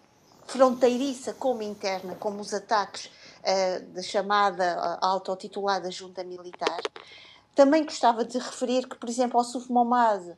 fronteiriça 0.48 1.36
como 1.36 1.62
interna, 1.62 2.16
como 2.16 2.42
os 2.42 2.52
ataques 2.52 3.06
uh, 3.06 3.86
da 3.94 4.02
chamada 4.02 4.76
uh, 4.76 5.06
autotitulada 5.06 5.92
junta 5.92 6.24
militar. 6.24 6.82
Também 7.54 7.86
gostava 7.86 8.26
de 8.26 8.40
referir 8.40 8.88
que, 8.90 8.96
por 8.96 9.08
exemplo, 9.08 9.40
o 9.40 9.44
Suf 9.44 9.72
Momad, 9.72 10.36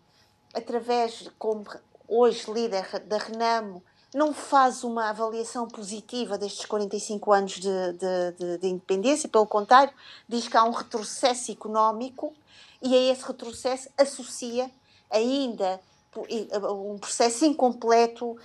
através, 0.53 1.29
como 1.39 1.63
hoje 2.05 2.51
líder 2.51 2.99
da 3.05 3.17
Renamo, 3.17 3.81
não 4.15 4.33
faz 4.33 4.85
uma 4.85 5.09
avaliação 5.09 5.67
positiva 5.67 6.37
destes 6.37 6.65
45 6.65 7.33
anos 7.33 7.51
de, 7.51 7.61
de, 7.61 8.31
de, 8.39 8.57
de, 8.59 8.67
independência, 8.69 9.27
pelo 9.27 9.45
contrário, 9.45 9.93
diz 10.25 10.47
que 10.47 10.55
há 10.55 10.63
um 10.63 10.71
retrocesso 10.71 11.51
económico 11.51 12.33
e 12.81 12.95
a 12.95 13.11
esse 13.11 13.25
retrocesso 13.25 13.89
associa 13.97 14.71
ainda 15.11 15.81
um 16.17 16.97
processo 16.97 17.43
incompleto 17.43 18.31
uh, 18.31 18.37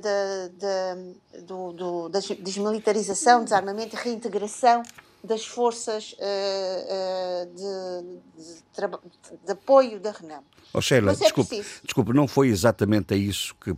de, 0.00 0.48
de, 0.56 1.42
do, 1.42 1.72
do, 1.74 2.08
da 2.08 2.20
desmilitarização, 2.20 3.44
desarmamento 3.44 3.94
e 3.94 3.98
reintegração 3.98 4.82
das 5.22 5.44
forças 5.44 6.14
uh, 6.14 7.44
uh, 7.44 7.54
de, 7.54 9.36
de, 9.44 9.52
apoio 9.52 10.00
da 10.00 10.12
Renamo. 10.12 10.46
Oh, 10.72 10.80
Sheila, 10.80 11.12
é 11.12 11.16
desculpe, 11.16 11.62
desculpe, 11.84 12.14
não 12.14 12.26
foi 12.26 12.48
exatamente 12.48 13.12
a 13.12 13.16
isso 13.16 13.54
que 13.56 13.76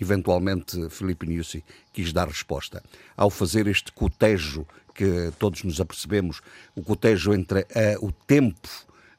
eventualmente 0.00 0.88
Filipe 0.90 1.26
Nussi 1.26 1.64
quis 1.92 2.12
dar 2.12 2.28
resposta. 2.28 2.82
Ao 3.16 3.30
fazer 3.30 3.66
este 3.66 3.92
cotejo 3.92 4.66
que 4.94 5.32
todos 5.38 5.64
nos 5.64 5.80
apercebemos, 5.80 6.40
o 6.74 6.82
cotejo 6.82 7.32
entre 7.32 7.60
uh, 7.60 8.06
o 8.06 8.12
tempo 8.12 8.68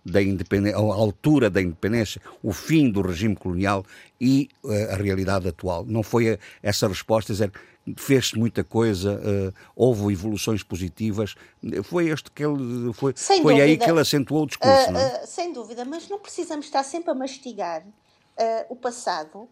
da 0.05 0.21
independência, 0.21 0.77
a 0.77 0.81
altura 0.81 1.49
da 1.49 1.61
independência, 1.61 2.21
o 2.41 2.51
fim 2.51 2.89
do 2.89 3.01
regime 3.01 3.35
colonial 3.35 3.85
e 4.19 4.49
uh, 4.63 4.91
a 4.91 4.95
realidade 4.95 5.47
atual. 5.47 5.85
Não 5.85 6.03
foi 6.03 6.37
essa 6.61 6.87
resposta 6.87 7.33
dizer 7.33 7.51
fez-se 7.97 8.37
muita 8.37 8.63
coisa, 8.63 9.15
uh, 9.15 9.53
houve 9.75 10.13
evoluções 10.13 10.63
positivas. 10.63 11.35
Foi 11.83 12.07
este 12.07 12.31
que 12.31 12.43
ele 12.43 12.93
foi, 12.93 13.13
foi 13.13 13.59
aí 13.59 13.77
que 13.77 13.89
ele 13.89 13.99
acentuou 13.99 14.43
o 14.43 14.47
discurso, 14.47 14.89
uh, 14.89 14.91
não 14.91 14.99
é? 15.01 15.25
sem 15.25 15.51
dúvida, 15.51 15.83
mas 15.83 16.07
não 16.07 16.17
precisamos 16.17 16.65
estar 16.65 16.83
sempre 16.83 17.11
a 17.11 17.15
mastigar 17.15 17.83
o 18.67 18.75
passado 18.75 19.47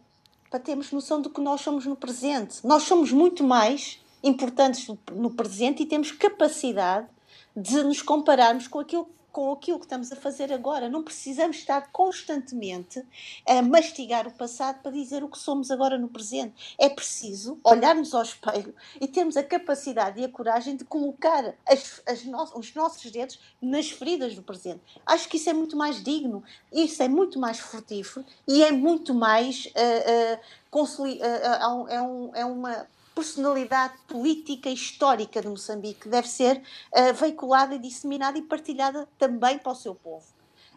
para 0.52 0.60
termos 0.60 0.92
noção 0.92 1.22
do 1.22 1.30
que 1.30 1.40
nós 1.40 1.62
somos 1.62 1.86
no 1.86 1.96
presente. 1.96 2.60
Nós 2.68 2.84
somos 2.84 3.14
muito 3.14 3.42
mais 3.42 4.02
importantes 4.22 4.86
no 5.14 5.32
presente 5.32 5.82
e 5.82 5.86
temos 5.86 6.12
capacidade 6.12 7.08
de 7.56 7.82
nos 7.84 8.02
compararmos 8.02 8.68
com 8.68 8.80
aquilo 8.80 9.10
com 9.32 9.52
aquilo 9.52 9.80
que 9.80 9.86
estamos 9.86 10.12
a 10.12 10.16
fazer 10.16 10.52
agora. 10.52 10.90
Não 10.90 11.04
precisamos 11.04 11.58
estar 11.58 11.92
constantemente 11.92 13.04
a 13.48 13.62
mastigar 13.62 14.28
o 14.28 14.32
passado 14.32 14.82
para 14.82 14.92
dizer 14.92 15.24
o 15.24 15.30
que 15.30 15.40
somos 15.40 15.72
agora 15.72 15.98
no 15.98 16.10
presente. 16.10 16.76
É 16.78 16.90
preciso 16.90 17.60
olharmos 17.64 18.14
ao 18.14 18.22
espelho 18.22 18.76
e 19.00 19.08
termos 19.08 19.38
a 19.38 19.44
capacidade 19.44 20.20
e 20.20 20.26
a 20.26 20.30
coragem 20.30 20.76
de 20.76 20.84
colocar 20.84 21.56
as, 21.68 22.02
as 22.06 22.24
no 22.26 22.42
os 22.56 22.74
nossos 22.74 23.10
dedos 23.12 23.40
nas 23.62 23.90
feridas 23.90 24.36
do 24.36 24.42
presente. 24.42 24.82
Acho 25.06 25.30
que 25.30 25.38
isso 25.38 25.50
é 25.50 25.54
muito 25.54 25.78
mais 25.78 26.04
digno, 26.04 26.44
isso 26.72 27.02
é 27.02 27.08
muito 27.08 27.40
mais 27.40 27.60
frutífero 27.60 28.26
e 28.48 28.64
é 28.64 28.72
muito 28.72 29.14
mais. 29.14 29.66
Uh, 29.68 30.36
uh, 30.36 31.88
é, 31.90 32.02
um, 32.02 32.36
é 32.36 32.46
uma 32.46 32.88
personalidade 33.16 33.94
política 34.08 34.70
e 34.70 34.74
histórica 34.74 35.42
de 35.42 35.48
Moçambique 35.48 36.08
deve 36.08 36.28
ser 36.28 36.58
uh, 36.58 37.14
veiculada, 37.14 37.78
disseminada 37.78 38.38
e 38.38 38.42
partilhada 38.42 39.08
também 39.18 39.58
para 39.58 39.72
o 39.72 39.76
seu 39.76 39.94
povo. 39.96 40.26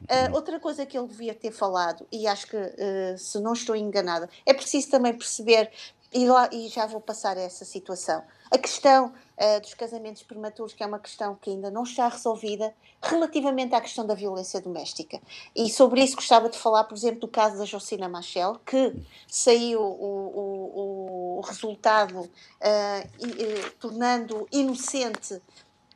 Uh, 0.02 0.34
outra 0.34 0.60
coisa 0.60 0.84
que 0.84 0.98
ele 0.98 1.08
devia 1.08 1.34
ter 1.34 1.50
falado, 1.50 2.06
e 2.12 2.26
acho 2.26 2.46
que, 2.46 2.56
uh, 2.56 3.16
se 3.16 3.38
não 3.40 3.52
estou 3.52 3.74
enganada, 3.74 4.28
é 4.44 4.52
preciso 4.52 4.90
também 4.90 5.16
perceber, 5.16 5.70
e, 6.12 6.26
lá, 6.26 6.48
e 6.52 6.68
já 6.68 6.86
vou 6.86 7.00
passar 7.00 7.36
a 7.38 7.40
essa 7.40 7.64
situação, 7.64 8.22
a 8.50 8.58
questão 8.58 9.14
uh, 9.38 9.60
dos 9.60 9.74
casamentos 9.74 10.22
prematuros, 10.22 10.72
que 10.72 10.82
é 10.82 10.86
uma 10.86 10.98
questão 10.98 11.34
que 11.34 11.50
ainda 11.50 11.70
não 11.70 11.82
está 11.82 12.08
resolvida, 12.08 12.74
relativamente 13.02 13.74
à 13.74 13.80
questão 13.80 14.06
da 14.06 14.14
violência 14.14 14.60
doméstica. 14.60 15.20
E 15.54 15.68
sobre 15.68 16.02
isso 16.02 16.16
gostava 16.16 16.48
de 16.48 16.58
falar, 16.58 16.84
por 16.84 16.96
exemplo, 16.96 17.20
do 17.20 17.28
caso 17.28 17.58
da 17.58 17.64
Jocina 17.64 18.08
Machel, 18.08 18.60
que 18.64 18.94
saiu 19.28 19.80
o, 19.80 21.36
o, 21.36 21.38
o 21.38 21.40
resultado 21.42 22.20
uh, 22.20 22.26
uh, 22.26 23.70
tornando 23.78 24.48
inocente 24.50 25.40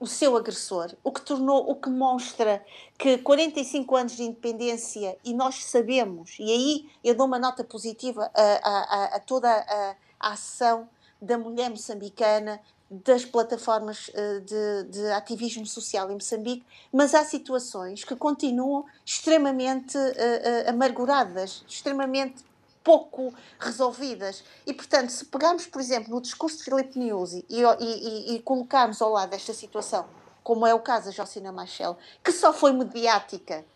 o 0.01 0.07
seu 0.07 0.37
agressor, 0.37 0.95
o 1.03 1.11
que 1.11 1.21
tornou, 1.21 1.69
o 1.69 1.75
que 1.75 1.91
mostra 1.91 2.65
que 2.97 3.19
45 3.19 3.97
anos 3.97 4.17
de 4.17 4.23
independência 4.23 5.17
e 5.25 5.35
nós 5.35 5.65
sabemos, 5.65 6.37
e 6.39 6.45
aí 6.45 6.91
eu 7.03 7.17
dou 7.17 7.27
uma 7.27 7.39
nota 7.39 7.65
positiva 7.65 8.31
a, 8.33 8.43
a, 8.43 9.05
a 9.17 9.21
toda 9.21 9.51
a, 9.51 9.97
a 10.21 10.33
ação 10.33 10.89
da 11.21 11.37
mulher 11.37 11.69
moçambicana, 11.69 12.61
das 12.91 13.25
plataformas 13.25 14.11
eh, 14.15 14.41
de, 14.41 14.85
de, 14.85 15.11
ativismo 15.13 15.67
social 15.67 16.11
em 16.11 16.15
Moçambique, 16.15 16.65
mas 16.91 17.15
há 17.15 17.23
situações 17.23 18.03
que 18.03 18.17
continuam 18.17 18.87
extremamente 19.05 19.97
uh, 19.99 20.01
uh, 20.01 20.71
amarguradas, 20.71 21.65
extremamente 21.69 22.43
pouco 22.83 23.35
resolvidas. 23.59 24.43
E, 24.67 24.73
portanto, 24.73 25.11
se 25.11 25.27
pegarmos, 25.27 25.67
por 25.67 25.81
exemplo, 25.81 26.15
no 26.15 26.21
discurso 26.23 26.59
de 26.59 26.65
Filipe 26.65 26.99
Nyusi 26.99 27.45
e, 27.51 27.63
e, 27.63 28.37
e, 28.37 28.41
colocarmos 28.41 29.03
ao 29.03 29.13
lado 29.13 29.31
desta 29.31 29.53
situação, 29.53 30.07
como 30.43 30.67
é 30.67 30.73
o 30.73 30.81
caso 30.81 31.07
da 31.07 31.11
Jocina 31.11 31.53
Machel, 31.53 31.99
que 32.25 32.33
só 32.33 32.55
foi 32.55 32.73
mediática 32.73 33.67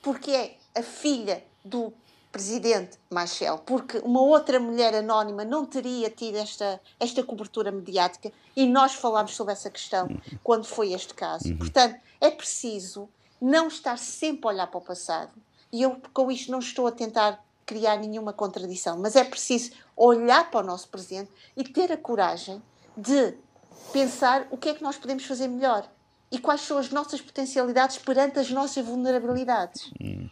porque 0.00 0.30
é 0.30 0.56
a 0.74 0.82
filha 0.82 1.44
do 1.62 1.92
presidente 2.34 2.98
Machel, 3.08 3.58
porque 3.58 3.98
uma 3.98 4.20
outra 4.20 4.58
mulher 4.58 4.92
anónima 4.92 5.44
não 5.44 5.64
teria 5.64 6.10
tido 6.10 6.34
esta, 6.34 6.80
esta 6.98 7.22
cobertura 7.22 7.70
mediática 7.70 8.32
e 8.56 8.66
nós 8.66 8.92
falámos 8.92 9.36
sobre 9.36 9.52
essa 9.52 9.70
questão 9.70 10.08
quando 10.42 10.64
foi 10.64 10.92
este 10.92 11.14
caso. 11.14 11.50
Uhum. 11.50 11.58
Portanto, 11.58 11.96
é 12.20 12.32
preciso 12.32 13.08
não 13.40 13.68
estar 13.68 13.96
sempre 13.96 14.48
a 14.48 14.52
olhar 14.52 14.66
para 14.66 14.78
o 14.78 14.80
passado. 14.80 15.30
E 15.72 15.82
eu, 15.82 15.96
com 16.12 16.28
isto, 16.28 16.50
não 16.50 16.58
estou 16.58 16.88
a 16.88 16.90
tentar 16.90 17.40
criar 17.64 17.98
nenhuma 17.98 18.32
contradição, 18.32 18.98
mas 18.98 19.14
é 19.14 19.22
preciso 19.22 19.70
olhar 19.96 20.50
para 20.50 20.58
o 20.58 20.66
nosso 20.66 20.88
presente 20.88 21.30
e 21.56 21.62
ter 21.62 21.92
a 21.92 21.96
coragem 21.96 22.60
de 22.96 23.34
pensar 23.92 24.48
o 24.50 24.56
que 24.56 24.70
é 24.70 24.74
que 24.74 24.82
nós 24.82 24.96
podemos 24.96 25.24
fazer 25.24 25.46
melhor 25.46 25.88
e 26.32 26.38
quais 26.40 26.62
são 26.62 26.78
as 26.78 26.90
nossas 26.90 27.20
potencialidades 27.20 27.96
perante 27.96 28.40
as 28.40 28.50
nossas 28.50 28.84
vulnerabilidades. 28.84 29.92
Uhum. 30.00 30.28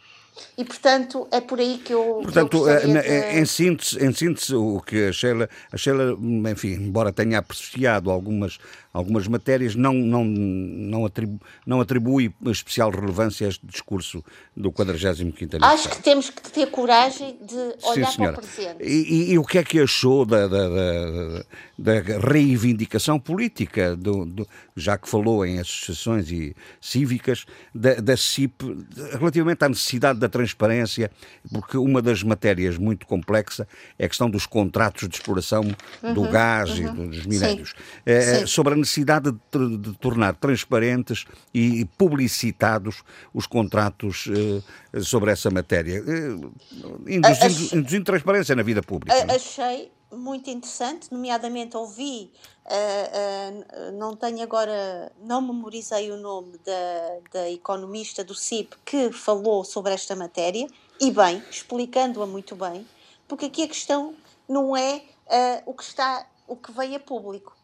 E, 0.57 0.63
portanto, 0.63 1.27
é 1.31 1.41
por 1.41 1.59
aí 1.59 1.77
que 1.77 1.93
eu. 1.93 2.21
Portanto, 2.23 2.67
eu 2.67 2.79
de... 2.79 3.39
em, 3.39 3.45
síntese, 3.45 4.03
em 4.03 4.13
síntese, 4.13 4.55
o 4.55 4.81
que 4.81 5.07
a 5.07 5.11
Sheila, 5.11 5.49
a 5.71 5.77
Sheila, 5.77 6.17
enfim, 6.51 6.73
embora 6.73 7.11
tenha 7.11 7.39
apreciado 7.39 8.09
algumas, 8.09 8.57
algumas 8.93 9.27
matérias, 9.27 9.75
não, 9.75 9.93
não, 9.93 10.23
não, 10.23 11.05
atribu, 11.05 11.41
não 11.65 11.81
atribui 11.81 12.31
especial 12.45 12.91
relevância 12.91 13.47
a 13.47 13.49
este 13.49 13.65
discurso 13.65 14.23
do 14.55 14.71
45 14.71 15.35
aniversário. 15.43 15.65
Acho 15.65 15.89
que 15.89 16.03
temos 16.03 16.29
que 16.29 16.51
ter 16.51 16.67
coragem 16.67 17.37
de 17.41 17.55
olhar 17.87 18.11
Sim, 18.11 18.17
para 18.17 18.33
o 18.33 18.35
presente. 18.35 18.83
E, 18.83 18.85
e, 18.85 19.31
e, 19.31 19.37
o 19.39 19.43
que 19.43 19.57
é 19.57 19.63
que 19.63 19.79
achou 19.79 20.25
da, 20.25 20.47
da, 20.47 20.69
da, 20.69 21.43
da 21.77 21.93
reivindicação 22.19 23.19
política, 23.19 23.95
do, 23.95 24.25
do, 24.25 24.47
já 24.75 24.95
que 24.95 25.09
falou 25.09 25.43
em 25.43 25.59
associações 25.59 26.29
e 26.29 26.55
cívicas, 26.79 27.45
da, 27.73 27.95
da 27.95 28.15
CIP, 28.15 28.85
relativamente 29.13 29.65
à 29.65 29.69
necessidade 29.69 30.19
da 30.19 30.29
transparência, 30.29 31.09
porque 31.51 31.77
uma 31.77 31.99
das 31.99 32.21
matérias 32.21 32.77
muito 32.77 33.07
complexa 33.07 33.67
é 33.97 34.05
a 34.05 34.09
questão 34.09 34.29
dos 34.29 34.45
contratos 34.45 35.09
de 35.09 35.15
exploração 35.15 35.63
uhum, 36.03 36.13
do 36.13 36.29
gás 36.29 36.69
uhum. 36.77 37.05
e 37.05 37.07
dos 37.07 37.25
minérios. 37.25 37.73
É, 38.05 38.45
sobre 38.45 38.73
a 38.73 38.82
necessidade 38.83 39.31
de, 39.31 39.77
de, 39.77 39.93
tornar 39.97 40.35
transparentes 40.35 41.25
e 41.53 41.85
publicitados 41.97 43.03
os 43.33 43.47
contratos 43.47 44.27
eh, 44.27 45.01
sobre 45.01 45.31
essa 45.31 45.49
matéria, 45.49 45.97
eh, 45.97 47.13
induzindo, 47.15 47.77
induzindo 47.77 48.05
transparência 48.05 48.55
na 48.55 48.63
vida 48.63 48.81
pública. 48.81 49.15
É? 49.15 49.35
Achei 49.35 49.91
muito 50.15 50.49
interessante, 50.49 51.11
nomeadamente 51.11 51.75
ouvi, 51.75 52.31
uh, 52.65 53.89
uh, 53.89 53.91
não 53.97 54.15
tenho 54.15 54.41
agora, 54.41 55.11
não 55.21 55.41
memorizei 55.41 56.11
o 56.11 56.17
nome 56.17 56.57
da, 56.59 57.19
da 57.31 57.49
economista 57.49 58.23
do 58.23 58.35
CIP 58.35 58.75
que 58.85 59.11
falou 59.11 59.63
sobre 59.63 59.93
esta 59.93 60.15
matéria, 60.15 60.67
e 60.99 61.11
bem, 61.11 61.43
explicando-a 61.49 62.25
muito 62.25 62.55
bem, 62.55 62.87
porque 63.27 63.45
aqui 63.45 63.63
a 63.63 63.67
questão 63.67 64.15
não 64.47 64.75
é 64.77 65.03
uh, 65.27 65.63
o 65.65 65.73
que 65.73 65.83
está, 65.83 66.27
o 66.47 66.55
que 66.55 66.71
vem 66.71 66.95
a 66.95 66.99
público. 66.99 67.55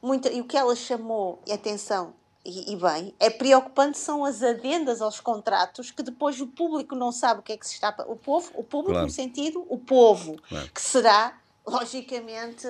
Muito, 0.00 0.28
e 0.28 0.40
o 0.40 0.44
que 0.44 0.56
ela 0.56 0.74
chamou 0.74 1.40
atenção 1.50 2.14
e, 2.44 2.72
e, 2.72 2.76
bem, 2.76 3.14
é 3.20 3.30
preocupante 3.30 3.98
são 3.98 4.24
as 4.24 4.42
adendas 4.42 5.00
aos 5.00 5.20
contratos 5.20 5.92
que 5.92 6.02
depois 6.02 6.40
o 6.40 6.46
público 6.46 6.96
não 6.96 7.12
sabe 7.12 7.40
o 7.40 7.42
que 7.42 7.52
é 7.52 7.56
que 7.56 7.66
se 7.66 7.74
está 7.74 7.94
o 8.08 8.16
povo, 8.16 8.50
o 8.54 8.64
público 8.64 8.94
claro. 8.94 9.06
no 9.06 9.12
sentido 9.12 9.64
o 9.68 9.78
povo, 9.78 10.36
claro. 10.48 10.68
que 10.72 10.80
será 10.80 11.38
logicamente 11.66 12.66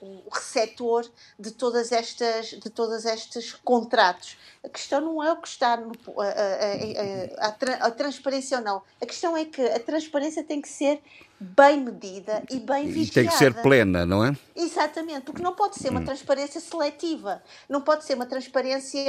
o 0.00 0.28
receptor 0.32 1.08
de 1.38 1.52
todas 1.52 1.92
estas 1.92 2.46
de 2.46 2.70
todos 2.70 3.04
estes 3.04 3.52
contratos 3.52 4.36
a 4.64 4.68
questão 4.68 5.00
não 5.00 5.22
é 5.22 5.32
o 5.32 5.36
que 5.36 5.48
está 5.48 5.76
no, 5.76 5.92
a, 7.38 7.90
transparência 7.90 8.58
ou 8.58 8.64
não 8.64 8.82
a 9.00 9.06
questão 9.06 9.36
é 9.36 9.44
que 9.44 9.62
a 9.62 9.78
transparência 9.78 10.42
tem 10.42 10.60
que 10.60 10.68
ser 10.68 11.00
bem 11.38 11.80
medida 11.80 12.42
e 12.50 12.58
bem 12.58 12.86
vigiada. 12.86 13.10
E 13.10 13.12
tem 13.12 13.26
que 13.26 13.34
ser 13.34 13.62
plena, 13.62 14.06
não 14.06 14.24
é? 14.24 14.34
Exatamente, 14.54 15.26
porque 15.26 15.42
não 15.42 15.54
pode 15.54 15.76
ser 15.76 15.90
uma 15.90 16.00
hum. 16.00 16.04
transparência 16.04 16.58
seletiva, 16.62 17.42
não 17.68 17.82
pode 17.82 18.06
ser 18.06 18.14
uma 18.14 18.24
transparência, 18.24 19.02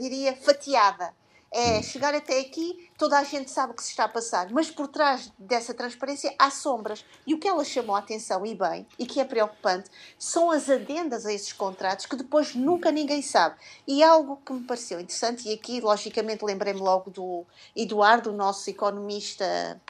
diria, 0.00 0.34
fatiada 0.34 1.14
é 1.52 1.78
hum. 1.78 1.82
chegar 1.82 2.14
até 2.14 2.40
aqui, 2.40 2.90
toda 2.96 3.18
a 3.18 3.24
gente 3.24 3.50
sabe 3.50 3.72
o 3.72 3.76
que 3.76 3.82
se 3.82 3.90
está 3.90 4.04
a 4.04 4.08
passar, 4.08 4.50
mas 4.50 4.70
por 4.70 4.88
trás 4.88 5.30
dessa 5.38 5.74
transparência 5.74 6.34
há 6.38 6.50
sombras. 6.50 7.04
E 7.26 7.34
o 7.34 7.38
que 7.38 7.46
ela 7.46 7.62
chamou 7.64 7.94
a 7.94 7.98
atenção, 7.98 8.44
e 8.46 8.54
bem, 8.54 8.86
e 8.98 9.04
que 9.04 9.20
é 9.20 9.24
preocupante, 9.24 9.90
são 10.18 10.50
as 10.50 10.70
adendas 10.70 11.26
a 11.26 11.32
esses 11.32 11.52
contratos 11.52 12.06
que 12.06 12.16
depois 12.16 12.54
nunca 12.54 12.90
ninguém 12.90 13.20
sabe. 13.20 13.56
E 13.86 14.02
algo 14.02 14.40
que 14.44 14.52
me 14.52 14.64
pareceu 14.64 14.98
interessante, 14.98 15.48
e 15.48 15.52
aqui, 15.52 15.80
logicamente, 15.80 16.44
lembrei-me 16.44 16.80
logo 16.80 17.10
do 17.10 17.44
Eduardo, 17.76 18.30
o 18.30 18.32
nosso 18.32 18.70
economista. 18.70 19.80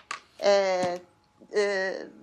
Uh, 0.41 1.01
uh, 1.53 2.22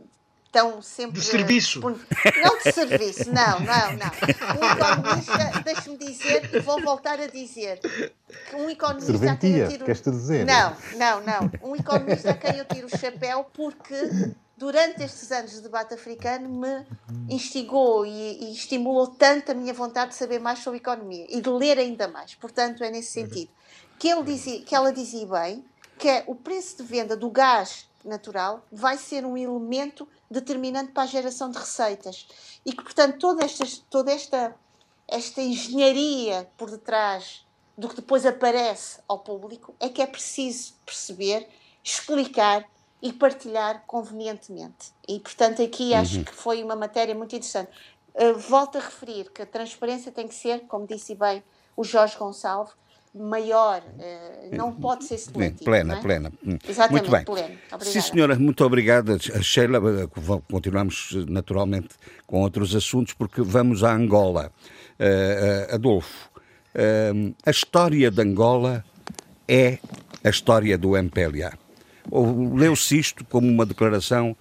estão 0.50 0.82
sempre. 0.82 1.20
De 1.20 1.26
serviço. 1.26 1.80
Não 1.80 2.58
de 2.58 2.72
serviço, 2.72 3.32
não, 3.32 3.60
não, 3.60 3.92
não. 3.94 4.12
Um 4.60 4.72
economista, 4.72 5.62
deixe-me 5.64 5.98
dizer, 5.98 6.50
e 6.54 6.60
vou 6.60 6.82
voltar 6.82 7.20
a 7.20 7.28
dizer, 7.28 7.80
que 7.80 8.56
um 8.56 8.70
economista. 8.70 9.12
Serventia, 9.12 9.68
tiro... 9.68 9.86
queres 9.86 10.02
-te 10.02 10.12
dizer? 10.12 10.46
Não, 10.46 10.76
não, 10.98 11.22
não. 11.22 11.52
Um 11.70 11.76
economista 11.76 12.32
a 12.32 12.34
quem 12.34 12.58
eu 12.58 12.66
tiro 12.66 12.88
o 12.88 12.98
chapéu 12.98 13.46
porque 13.54 14.34
durante 14.58 15.04
estes 15.04 15.32
anos 15.32 15.52
de 15.52 15.62
debate 15.62 15.94
africano 15.94 16.50
me 16.50 16.86
instigou 17.30 18.06
e, 18.06 18.44
e, 18.44 18.54
estimulou 18.54 19.08
tanto 19.08 19.52
a 19.52 19.56
minha 19.56 19.74
vontade 19.74 20.12
de 20.12 20.18
saber 20.18 20.40
mais 20.40 20.60
sobre 20.60 20.80
economia 20.80 21.26
e 21.30 21.40
de 21.40 21.50
ler 21.50 21.78
ainda 21.78 22.08
mais. 22.08 22.36
Portanto, 22.36 22.84
é 22.84 22.90
nesse 22.90 23.12
sentido. 23.12 23.52
Que, 23.98 24.10
ele 24.10 24.24
dizia, 24.24 24.62
que 24.62 24.76
ela 24.76 24.92
dizia 24.92 25.26
bem 25.28 25.64
que 25.98 26.08
é 26.08 26.24
o 26.28 26.34
preço 26.34 26.78
de 26.78 26.84
venda 26.84 27.16
do 27.16 27.30
gás 27.30 27.89
natural 28.08 28.66
vai 28.72 28.98
ser 28.98 29.26
um 29.26 29.38
elemento 29.38 30.08
determinante 30.30 30.92
para 30.92 31.04
a 31.04 31.08
geração 31.08 31.50
de 31.50 31.58
receitas. 31.58 32.28
E 32.66 32.72
que, 32.72 32.84
portanto, 32.84 33.18
toda 33.20 33.44
esta, 33.44 33.66
toda 33.90 34.12
esta, 34.12 34.56
esta 35.08 35.42
engenharia 35.42 36.50
por 36.58 36.70
detrás 36.70 37.46
do 37.78 37.88
que 37.88 37.96
depois 37.96 38.26
aparece 38.26 39.00
ao 39.08 39.20
público 39.20 39.74
é 39.80 39.88
que 39.88 40.02
é 40.02 40.06
preciso 40.06 40.74
perceber, 40.86 41.48
explicar 41.84 42.68
e 43.02 43.14
partilhar 43.14 43.84
convenientemente. 43.88 44.92
E, 45.08 45.20
portanto, 45.20 45.62
aqui 45.62 45.94
acho 45.94 46.18
uhum. 46.18 46.24
que 46.26 46.34
foi 46.34 46.62
uma 46.64 46.76
matéria 46.76 47.16
muito 47.16 47.36
interessante. 47.36 47.72
Uh, 48.14 48.38
volto 48.38 48.78
a 48.78 48.82
referir 48.82 49.32
que 49.32 49.42
a 49.42 49.46
transparência 49.46 50.12
tem 50.12 50.28
que 50.28 50.36
ser, 50.36 50.68
como 50.68 50.86
disse 50.86 51.16
bem 51.16 51.42
o 51.78 51.84
Jorge 51.84 52.18
Gonçalves, 52.18 52.74
maior, 53.14 53.82
eh, 54.00 54.50
não 54.52 54.72
pode 54.72 55.06
ser 55.06 55.18
seletivo. 55.18 55.66
Plena, 55.66 55.96
é? 55.96 56.02
plena. 56.02 56.32
Hum. 56.46 56.58
Exatamente, 56.68 57.10
muito 57.10 57.12
bem. 57.12 57.26
pleno. 57.26 57.58
Sim, 57.82 58.02
senhora, 58.02 58.38
muito 58.38 58.64
obrigada. 58.64 59.18
Sheila, 59.42 59.80
continuamos 60.50 61.16
naturalmente 61.28 61.90
com 62.28 62.42
outros 62.42 62.76
assuntos, 62.76 63.14
porque 63.14 63.42
vamos 63.42 63.84
a 63.84 63.94
Angola. 63.94 64.52
Uh, 65.00 65.76
Adolfo, 65.76 66.30
uh, 66.76 67.36
a 67.46 67.50
história 67.50 68.12
de 68.12 68.22
Angola 68.22 68.84
é 69.48 69.80
a 70.24 70.30
história 70.30 70.78
do 70.78 70.96
MPLA. 70.96 71.58
Leu-se 72.56 72.98
isto 72.98 73.26
como 73.26 73.48
uma 73.48 73.66
declaração 73.66 74.36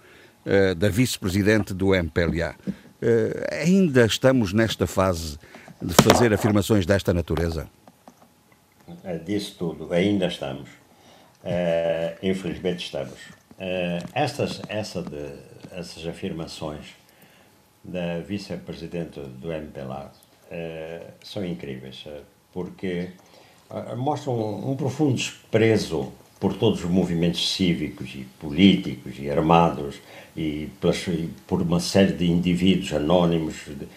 da 0.77 0.89
vice-presidente 0.89 1.73
do 1.73 1.93
MPLA. 1.93 2.55
ainda 3.51 4.05
estamos 4.05 4.51
nesta 4.51 4.87
fase 4.87 5.37
de 5.81 5.93
fazer 5.93 6.33
afirmações 6.33 6.85
desta 6.85 7.13
natureza? 7.13 7.69
Uh, 9.03 9.23
disso 9.23 9.55
tudo, 9.57 9.93
ainda 9.93 10.27
estamos. 10.27 10.69
Uh, 11.43 12.17
infelizmente 12.21 12.85
estamos. 12.85 13.19
Uh, 13.57 14.03
estas, 14.13 14.61
essa 14.67 15.01
de, 15.01 15.33
essas 15.71 16.05
afirmações 16.05 16.85
da 17.83 18.19
vice-presidente 18.19 19.19
do 19.19 19.51
MPLA 19.51 20.11
uh, 20.11 21.13
são 21.23 21.45
incríveis, 21.45 22.05
porque 22.51 23.09
mostram 23.95 24.69
um, 24.69 24.75
profundo 24.75 25.13
desprezo 25.13 26.11
por 26.39 26.53
todos 26.55 26.83
os 26.83 26.89
movimentos 26.89 27.53
cívicos 27.53 28.15
e 28.15 28.25
políticos 28.39 29.13
e 29.19 29.29
armados 29.29 29.95
e, 30.35 30.69
pelas, 30.79 31.05
e 31.07 31.29
por 31.45 31.61
uma 31.61 31.79
série 31.79 32.13
de 32.13 32.25
indivíduos 32.31 32.93
anónimos 32.93 33.55
de, 33.67 33.83
eh, 33.83 33.87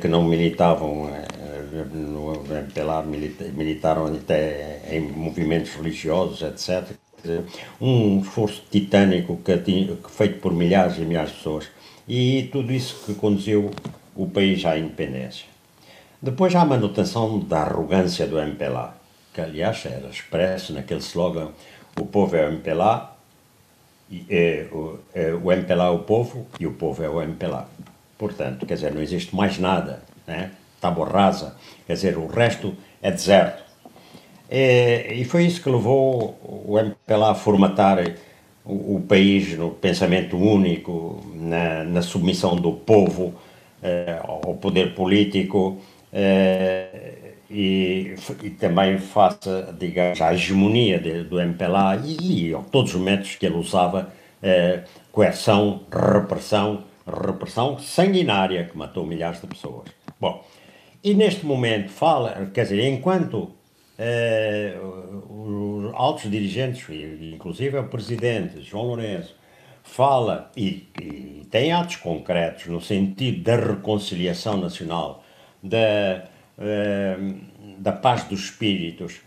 que 0.00 0.06
não 0.06 0.22
militavam 0.22 1.08
eh, 1.08 1.84
no 1.92 2.32
MPLA, 2.44 3.02
militaram 3.02 4.06
até 4.06 4.80
em 4.90 5.00
movimentos 5.00 5.74
religiosos, 5.74 6.42
etc. 6.42 6.96
Um 7.80 8.20
esforço 8.20 8.62
titânico 8.70 9.38
que 9.38 9.52
feito 10.10 10.40
por 10.40 10.52
milhares 10.52 10.98
e 10.98 11.00
milhares 11.00 11.30
de 11.30 11.36
pessoas. 11.38 11.66
E 12.06 12.48
tudo 12.52 12.72
isso 12.72 13.04
que 13.04 13.14
conduziu 13.14 13.70
o 14.14 14.28
país 14.28 14.64
à 14.64 14.78
independência. 14.78 15.46
Depois 16.20 16.54
há 16.54 16.62
a 16.62 16.64
manutenção 16.64 17.38
da 17.40 17.62
arrogância 17.62 18.26
do 18.26 18.38
MPLA, 18.38 18.94
que 19.32 19.40
aliás 19.40 19.84
era 19.86 20.08
expresso 20.08 20.72
naquele 20.72 21.00
slogan: 21.00 21.48
o 21.98 22.06
povo 22.06 22.36
é 22.36 22.46
o 22.46 22.52
MPLA, 22.52 23.14
e, 24.10 24.24
é, 24.30 24.66
o, 24.70 24.98
é, 25.14 25.32
o 25.32 25.50
MPLA 25.50 25.86
é 25.86 25.90
o 25.90 26.00
povo 26.00 26.46
e 26.60 26.66
o 26.66 26.72
povo 26.72 27.02
é 27.02 27.08
o 27.08 27.20
MPLA. 27.20 27.68
Portanto, 28.24 28.64
quer 28.64 28.76
dizer, 28.76 28.90
não 28.94 29.02
existe 29.02 29.36
mais 29.36 29.58
nada, 29.58 30.02
né? 30.26 30.50
tábua 30.80 31.06
rasa, 31.06 31.54
quer 31.86 31.92
dizer, 31.92 32.16
o 32.16 32.26
resto 32.26 32.74
é 33.02 33.10
deserto. 33.10 33.62
E, 34.50 35.20
e 35.20 35.24
foi 35.26 35.44
isso 35.44 35.62
que 35.62 35.68
levou 35.68 36.38
o 36.66 36.78
MPLA 36.78 37.32
a 37.32 37.34
formatar 37.34 37.98
o, 38.64 38.96
o 38.96 39.00
país 39.06 39.58
no 39.58 39.72
pensamento 39.72 40.38
único, 40.38 41.22
na, 41.34 41.84
na 41.84 42.00
submissão 42.00 42.56
do 42.56 42.72
povo 42.72 43.34
eh, 43.82 44.18
ao 44.22 44.54
poder 44.54 44.94
político 44.94 45.78
eh, 46.10 47.34
e, 47.50 48.14
e, 48.42 48.50
também 48.50 48.96
face, 48.96 49.50
digamos, 49.78 50.18
à 50.22 50.32
hegemonia 50.32 50.98
de, 50.98 51.24
do 51.24 51.38
MPLA 51.38 52.00
e, 52.02 52.48
e 52.48 52.56
todos 52.72 52.94
os 52.94 53.00
métodos 53.02 53.36
que 53.36 53.44
ele 53.44 53.56
usava, 53.56 54.10
eh, 54.42 54.80
coerção, 55.12 55.82
repressão, 55.92 56.84
repressão 57.06 57.78
sanguinária 57.78 58.64
que 58.64 58.76
matou 58.76 59.06
milhares 59.06 59.40
de 59.40 59.46
pessoas. 59.46 59.88
Bom, 60.20 60.44
e 61.02 61.14
neste 61.14 61.44
momento 61.44 61.90
fala, 61.90 62.50
quer 62.52 62.62
dizer, 62.62 62.88
enquanto 62.88 63.50
eh, 63.98 64.74
os 65.28 65.92
altos 65.94 66.30
dirigentes, 66.30 66.86
inclusive 67.32 67.78
o 67.78 67.88
presidente 67.88 68.60
João 68.62 68.84
Lourenço, 68.84 69.36
fala 69.84 70.50
e, 70.56 70.88
e, 71.00 71.46
tem 71.50 71.72
atos 71.72 71.96
concretos 71.96 72.66
no 72.66 72.80
sentido 72.80 73.42
da 73.42 73.56
reconciliação 73.56 74.56
nacional, 74.56 75.22
da, 75.62 76.24
uh, 76.58 77.34
da 77.78 77.92
paz 77.92 78.24
dos 78.24 78.44
espíritos, 78.44 79.20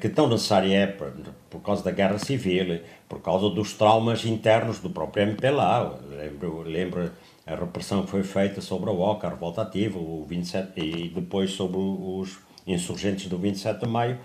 que 0.00 0.08
tão 0.08 0.28
necessária 0.28 0.76
é 0.76 0.86
por, 0.86 1.12
por, 1.48 1.60
causa 1.60 1.82
da 1.82 1.90
guerra 1.90 2.18
civil, 2.18 2.80
por 3.08 3.20
causa 3.22 3.48
dos 3.48 3.72
traumas 3.72 4.24
internos 4.24 4.78
do 4.78 4.90
próprio 4.90 5.22
MPLA. 5.22 5.98
Lembro, 6.10 6.62
lembro 6.62 7.10
a 7.46 7.54
repressão 7.54 8.02
que 8.04 8.10
foi 8.10 8.22
feita 8.22 8.60
sobre 8.60 8.90
a 8.90 8.92
OCA, 8.92 9.26
a 9.26 9.30
revolta 9.30 9.62
ativa, 9.62 9.98
o 9.98 10.24
27, 10.28 10.80
e 10.80 11.08
depois 11.08 11.52
sobre 11.52 11.78
os 11.78 12.38
insurgentes 12.66 13.26
do 13.26 13.38
27 13.38 13.80
de 13.80 13.86
maio. 13.86 14.18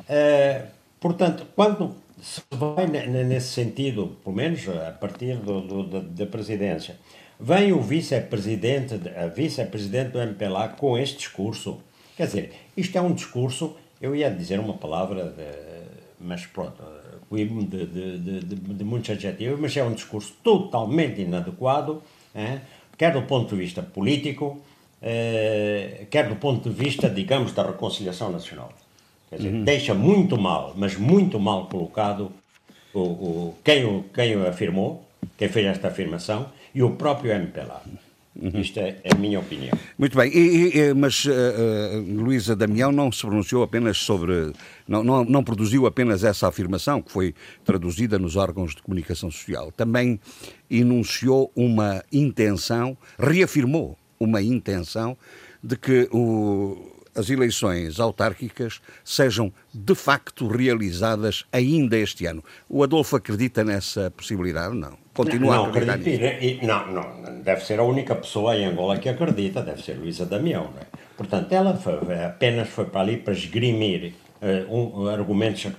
Uh, 0.00 0.66
portanto, 0.98 1.46
quando 1.54 1.94
se 2.20 2.42
vai 2.50 2.86
nesse 2.86 3.48
sentido, 3.48 4.16
pelo 4.24 4.34
menos 4.34 4.66
a 4.68 4.92
partir 4.92 5.36
do, 5.36 5.60
do, 5.60 5.82
da, 5.84 6.00
da, 6.00 6.26
presidência, 6.26 6.96
vem 7.38 7.72
o 7.72 7.80
vice-presidente, 7.80 8.94
a 9.16 9.26
vice-presidente 9.26 10.12
do 10.12 10.20
MPLA 10.20 10.68
com 10.68 10.96
este 10.96 11.18
discurso. 11.18 11.80
Quer 12.16 12.26
dizer, 12.26 12.52
isto 12.76 12.96
é 12.96 13.00
um 13.00 13.12
discurso, 13.12 13.76
eu 14.00 14.14
ia 14.14 14.30
dizer 14.30 14.60
uma 14.60 14.74
palavra, 14.74 15.24
de, 15.24 15.44
mas 16.20 16.46
pronto, 16.46 16.82
cuido-me 17.28 17.64
de, 17.64 17.86
de, 17.86 18.18
de, 18.18 18.40
de, 18.40 18.84
muitos 18.84 19.10
adjetivos, 19.10 19.58
mas 19.58 19.76
é 19.76 19.82
um 19.82 19.92
discurso 19.92 20.34
totalmente 20.42 21.20
inadequado, 21.20 22.02
é? 22.34 22.60
quer 22.96 23.12
do 23.12 23.22
ponto 23.22 23.54
de 23.54 23.62
vista 23.62 23.82
político, 23.82 24.60
é, 25.02 26.06
quer 26.10 26.28
do 26.28 26.36
ponto 26.36 26.68
de 26.68 26.74
vista, 26.74 27.08
digamos, 27.08 27.52
da 27.52 27.64
reconciliação 27.64 28.30
nacional. 28.30 28.72
Quer 29.28 29.36
dizer, 29.36 29.52
uhum. 29.52 29.64
deixa 29.64 29.94
muito 29.94 30.38
mal, 30.38 30.72
mas 30.76 30.96
muito 30.96 31.38
mal 31.40 31.66
colocado 31.66 32.30
o, 32.94 33.00
o, 33.00 33.54
quem, 33.64 33.84
o, 33.84 34.04
quem 34.14 34.36
o 34.36 34.46
afirmou, 34.46 35.06
quem 35.36 35.48
fez 35.48 35.66
esta 35.66 35.88
afirmação, 35.88 36.46
e 36.74 36.82
o 36.82 36.92
próprio 36.92 37.32
MPLA. 37.32 37.82
Uhum. 38.40 38.60
Isto 38.60 38.80
é, 38.80 38.96
a 39.10 39.16
minha 39.16 39.40
opinião. 39.40 39.76
Muito 39.98 40.16
bem, 40.16 40.30
e, 40.30 40.78
e, 40.78 40.94
mas 40.94 41.24
uh, 41.24 41.30
uh, 41.30 42.22
Luísa 42.22 42.54
Damião 42.54 42.92
não 42.92 43.10
se 43.10 43.22
pronunciou 43.22 43.62
apenas 43.62 43.98
sobre. 43.98 44.52
Não, 44.86 45.02
não, 45.02 45.24
não 45.24 45.42
produziu 45.42 45.86
apenas 45.86 46.22
essa 46.22 46.46
afirmação, 46.46 47.00
que 47.00 47.10
foi 47.10 47.34
traduzida 47.64 48.18
nos 48.18 48.36
órgãos 48.36 48.74
de 48.74 48.82
comunicação 48.82 49.30
social. 49.30 49.72
Também 49.72 50.20
enunciou 50.70 51.50
uma 51.56 52.04
intenção, 52.12 52.96
reafirmou 53.18 53.96
uma 54.20 54.42
intenção 54.42 55.16
de 55.62 55.76
que 55.76 56.08
o, 56.12 56.95
as 57.16 57.30
eleições 57.30 57.98
autárquicas 57.98 58.80
sejam 59.04 59.52
de 59.72 59.94
facto 59.94 60.46
realizadas 60.46 61.44
ainda 61.50 61.96
este 61.96 62.26
ano. 62.26 62.44
O 62.68 62.82
Adolfo 62.82 63.16
acredita 63.16 63.64
nessa 63.64 64.10
possibilidade? 64.10 64.74
Não. 64.74 64.96
Continua 65.14 65.56
não, 65.56 65.64
a 65.64 65.68
acreditar 65.68 65.96
nisso? 65.96 66.66
Não, 66.66 66.92
não, 66.92 67.40
deve 67.40 67.64
ser 67.64 67.80
a 67.80 67.82
única 67.82 68.14
pessoa 68.14 68.54
em 68.54 68.66
Angola 68.66 68.98
que 68.98 69.08
acredita, 69.08 69.62
deve 69.62 69.82
ser 69.82 69.94
Luísa 69.94 70.26
Damião. 70.26 70.64
Não 70.64 70.80
é? 70.80 71.06
Portanto, 71.16 71.50
ela 71.52 71.74
foi, 71.74 71.94
apenas 72.22 72.68
foi 72.68 72.84
para 72.84 73.00
ali 73.00 73.16
para 73.16 73.32
esgrimir 73.32 74.12
uh, 74.42 75.02
um, 75.02 75.08
argumentos, 75.08 75.64
uh, 75.64 75.72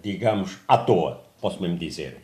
digamos, 0.00 0.58
à 0.68 0.78
toa, 0.78 1.24
posso 1.40 1.60
mesmo 1.60 1.76
dizer. 1.76 2.18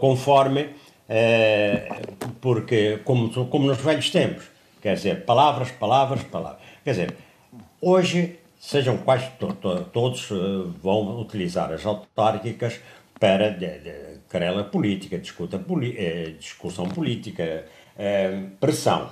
Conforme, 0.00 0.62
uh, 0.62 2.30
porque, 2.40 3.00
como, 3.04 3.28
como 3.46 3.66
nos 3.66 3.78
velhos 3.78 4.08
tempos, 4.08 4.44
quer 4.80 4.94
dizer, 4.94 5.26
palavras, 5.26 5.70
palavras, 5.72 6.22
palavras. 6.22 6.69
Quer 6.84 6.90
dizer, 6.90 7.16
hoje, 7.80 8.38
sejam 8.58 8.98
quais 8.98 9.28
to, 9.38 9.52
to, 9.54 9.84
todos 9.92 10.30
uh, 10.30 10.72
vão 10.82 11.20
utilizar 11.20 11.72
as 11.72 11.84
autárquicas 11.84 12.80
para 13.18 13.50
de, 13.50 13.78
de, 13.80 14.20
querela 14.30 14.64
política, 14.64 15.18
discuta, 15.18 15.62
eh, 15.96 16.34
discussão 16.38 16.88
política, 16.88 17.66
eh, 17.98 18.44
pressão. 18.58 19.10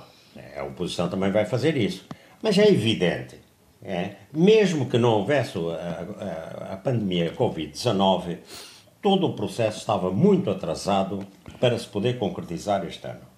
A 0.57 0.63
oposição 0.63 1.07
também 1.07 1.31
vai 1.31 1.45
fazer 1.45 1.77
isso. 1.77 2.07
Mas 2.41 2.57
é 2.57 2.67
evidente, 2.67 3.35
é, 3.83 4.15
mesmo 4.33 4.89
que 4.89 4.97
não 4.97 5.11
houvesse 5.11 5.57
a, 5.59 6.71
a, 6.71 6.73
a 6.73 6.77
pandemia 6.77 7.33
Covid-19, 7.33 8.37
todo 9.01 9.27
o 9.27 9.33
processo 9.33 9.77
estava 9.77 10.09
muito 10.09 10.49
atrasado 10.49 11.25
para 11.59 11.77
se 11.77 11.87
poder 11.87 12.17
concretizar 12.17 12.85
este 12.85 13.05
ano. 13.05 13.28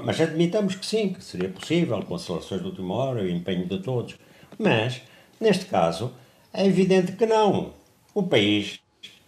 Mas 0.00 0.20
admitamos 0.20 0.74
que 0.74 0.86
sim, 0.86 1.12
que 1.12 1.22
seria 1.22 1.48
possível, 1.48 2.02
com 2.02 2.16
seleções 2.18 2.60
de 2.60 2.66
última 2.66 2.94
hora, 2.94 3.22
o 3.22 3.28
empenho 3.28 3.66
de 3.66 3.78
todos. 3.80 4.16
Mas, 4.58 5.02
neste 5.40 5.66
caso, 5.66 6.12
é 6.52 6.66
evidente 6.66 7.12
que 7.12 7.26
não. 7.26 7.72
O 8.14 8.22
país, 8.22 8.80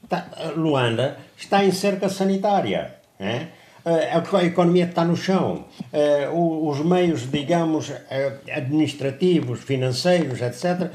está, 0.02 0.26
Luanda, 0.56 1.18
está 1.36 1.64
em 1.64 1.72
cerca 1.72 2.08
sanitária. 2.08 2.96
É? 3.18 3.48
A 3.84 4.44
economia 4.44 4.84
está 4.84 5.04
no 5.04 5.16
chão. 5.16 5.66
Os 6.32 6.80
meios, 6.80 7.30
digamos, 7.30 7.92
administrativos, 8.50 9.60
financeiros, 9.60 10.40
etc., 10.40 10.90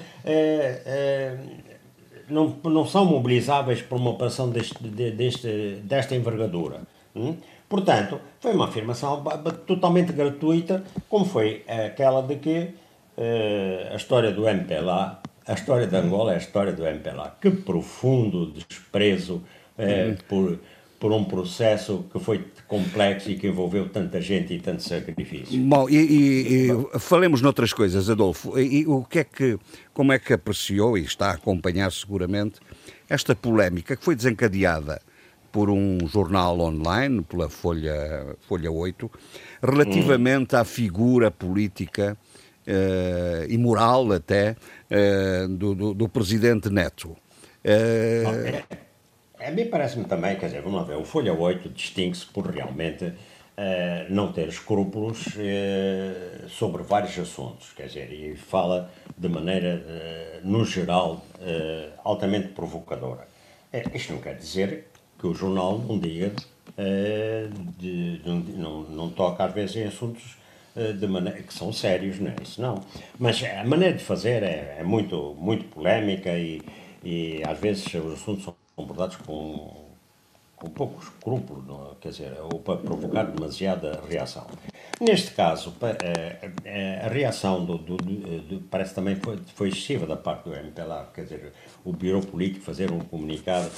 não, 2.30 2.86
são 2.86 3.05
mobilizáveis 3.05 3.82
para 3.82 3.97
uma 3.97 4.11
operação 4.11 4.49
deste, 4.49 4.84
deste, 4.84 5.82
desta 5.84 6.15
envergadura. 6.15 6.82
Portanto, 7.70 8.20
foi 8.39 8.53
uma 8.53 8.65
afirmação 8.65 9.24
totalmente 9.67 10.11
gratuita, 10.11 10.84
como 11.07 11.24
foi 11.24 11.63
aquela 11.67 12.24
de 12.24 12.36
que 12.38 12.57
uh, 13.15 13.93
a 13.93 13.95
história 13.95 14.32
do 14.32 14.49
MPLA, 14.49 15.22
a 15.45 15.53
história 15.53 15.86
de 15.86 15.95
Angola 15.95 16.32
é 16.32 16.36
a 16.36 16.39
história 16.39 16.74
do 16.74 16.84
MPLA. 16.84 17.38
Que 17.39 17.51
profundo 17.51 18.47
desprezo 18.47 19.43
uh, 19.78 20.24
por, 20.28 20.59
por 20.99 21.11
um 21.11 21.24
processo 21.24 22.05
que 22.11 22.20
foi 22.20 22.43
complexo 22.67 23.30
e 23.30 23.38
que 23.38 23.47
envolveu 23.47 23.88
tanta 23.88 24.20
gente 24.20 24.51
e 24.55 24.59
tanto 24.59 24.82
sacrifício. 24.82 25.59
Bom, 25.61 25.88
e, 25.88 25.95
e, 25.95 26.72
e 26.72 26.99
falemos 26.99 27.39
noutras 27.39 27.72
coisas, 27.72 28.09
Adolfo. 28.09 28.57
E, 28.57 28.82
e, 28.82 28.88
o 28.88 29.03
que 29.03 29.20
é 29.20 29.24
que, 29.24 29.59
como 29.93 30.11
é 30.11 30.17
que 30.17 30.34
apreciou 30.34 30.97
e 30.97 31.03
está 31.03 31.28
a 31.28 31.34
acompanhar 31.34 31.91
seguramente 31.91 32.59
esta 33.07 33.36
polémica 33.36 33.95
que 33.95 34.03
foi 34.03 34.15
desencadeada 34.15 34.99
por 35.51 35.69
um 35.69 35.97
jornal 36.07 36.59
online, 36.59 37.21
pela 37.23 37.49
Folha, 37.49 38.35
Folha 38.41 38.71
8, 38.71 39.11
relativamente 39.61 40.55
hum. 40.55 40.59
à 40.59 40.63
figura 40.63 41.31
política 41.31 42.17
uh, 42.67 43.45
e 43.49 43.57
moral 43.57 44.11
até 44.11 44.51
uh, 44.51 45.47
do, 45.47 45.75
do, 45.75 45.93
do, 45.93 46.09
presidente 46.09 46.69
Neto. 46.69 47.17
Uh... 47.65 48.63
a 49.39 49.51
mim 49.51 49.65
parece-me 49.65 50.05
também, 50.05 50.37
quer 50.37 50.47
dizer, 50.47 50.61
vamos 50.61 50.79
lá 50.79 50.85
ver, 50.85 50.97
o 50.97 51.03
Folha 51.03 51.33
8 51.33 51.69
distingue-se 51.69 52.25
por 52.27 52.45
realmente 52.47 53.13
não 54.09 54.31
ter 54.31 54.47
escrúpulos 54.47 55.35
sobre 56.47 56.81
vários 56.81 57.19
assuntos, 57.19 57.73
quer 57.75 57.87
dizer, 57.87 58.09
e 58.09 58.33
fala 58.37 58.89
de 59.17 59.27
maneira, 59.27 59.83
no 60.45 60.63
geral, 60.63 61.25
altamente 62.05 62.47
provocadora. 62.53 63.27
Isto 63.93 64.13
não 64.13 64.21
quer 64.21 64.37
dizer 64.37 64.88
que 65.20 65.28
o 65.28 65.34
jornal 65.34 65.78
não 65.78 65.99
diga, 65.99 66.34
uh, 66.70 67.72
de, 67.78 68.22
não, 68.57 68.84
não 68.84 69.09
toca 69.09 69.43
às 69.43 69.53
vezes 69.53 69.76
em 69.76 69.84
assuntos 69.84 70.38
uh, 70.76 70.93
de 70.93 71.07
maneira, 71.07 71.43
que 71.43 71.53
são 71.53 71.72
sérios, 71.74 72.20
não 72.20 72.32
é 72.32 72.36
isso 72.41 72.61
não. 72.61 72.82
Mas 73.20 73.43
a 73.43 73.63
maneira 73.65 73.97
de 73.97 74.03
fazer 74.03 74.41
é, 74.43 74.78
é 74.80 74.84
muito, 74.84 75.36
muito 75.38 75.65
polémica 75.65 76.32
e, 76.38 76.61
e 77.03 77.41
às 77.45 77.59
vezes 77.59 77.86
os 77.93 78.13
assuntos 78.13 78.45
são 78.45 78.55
abordados 78.78 79.17
com, 79.17 79.88
com 80.60 80.70
pouco 80.70 81.01
escrúpulo, 81.01 81.64
não, 81.66 81.91
é? 81.91 81.95
quer 82.01 82.10
dizer, 82.10 82.34
ou 82.41 82.60
para 82.60 82.78
provocar 82.78 83.24
demasiada 83.24 84.01
reação. 84.07 84.45
Neste 84.99 85.32
caso, 85.32 85.74
a, 85.82 87.07
reação 87.07 87.66
do, 87.66 87.78
do, 87.78 87.97
do, 87.97 88.62
parece 88.70 88.93
também 88.93 89.16
foi, 89.16 89.38
foi 89.55 89.70
excessiva 89.70 90.05
da 90.05 90.18
parte 90.18 90.49
do 90.49 90.53
MPLA, 90.53 91.10
quer 91.14 91.24
dizer, 91.24 91.53
o 91.86 91.93
Bureau 91.93 92.22
Político 92.22 92.66
fazer 92.66 92.91
um 92.91 92.99
comunicado 92.99 93.70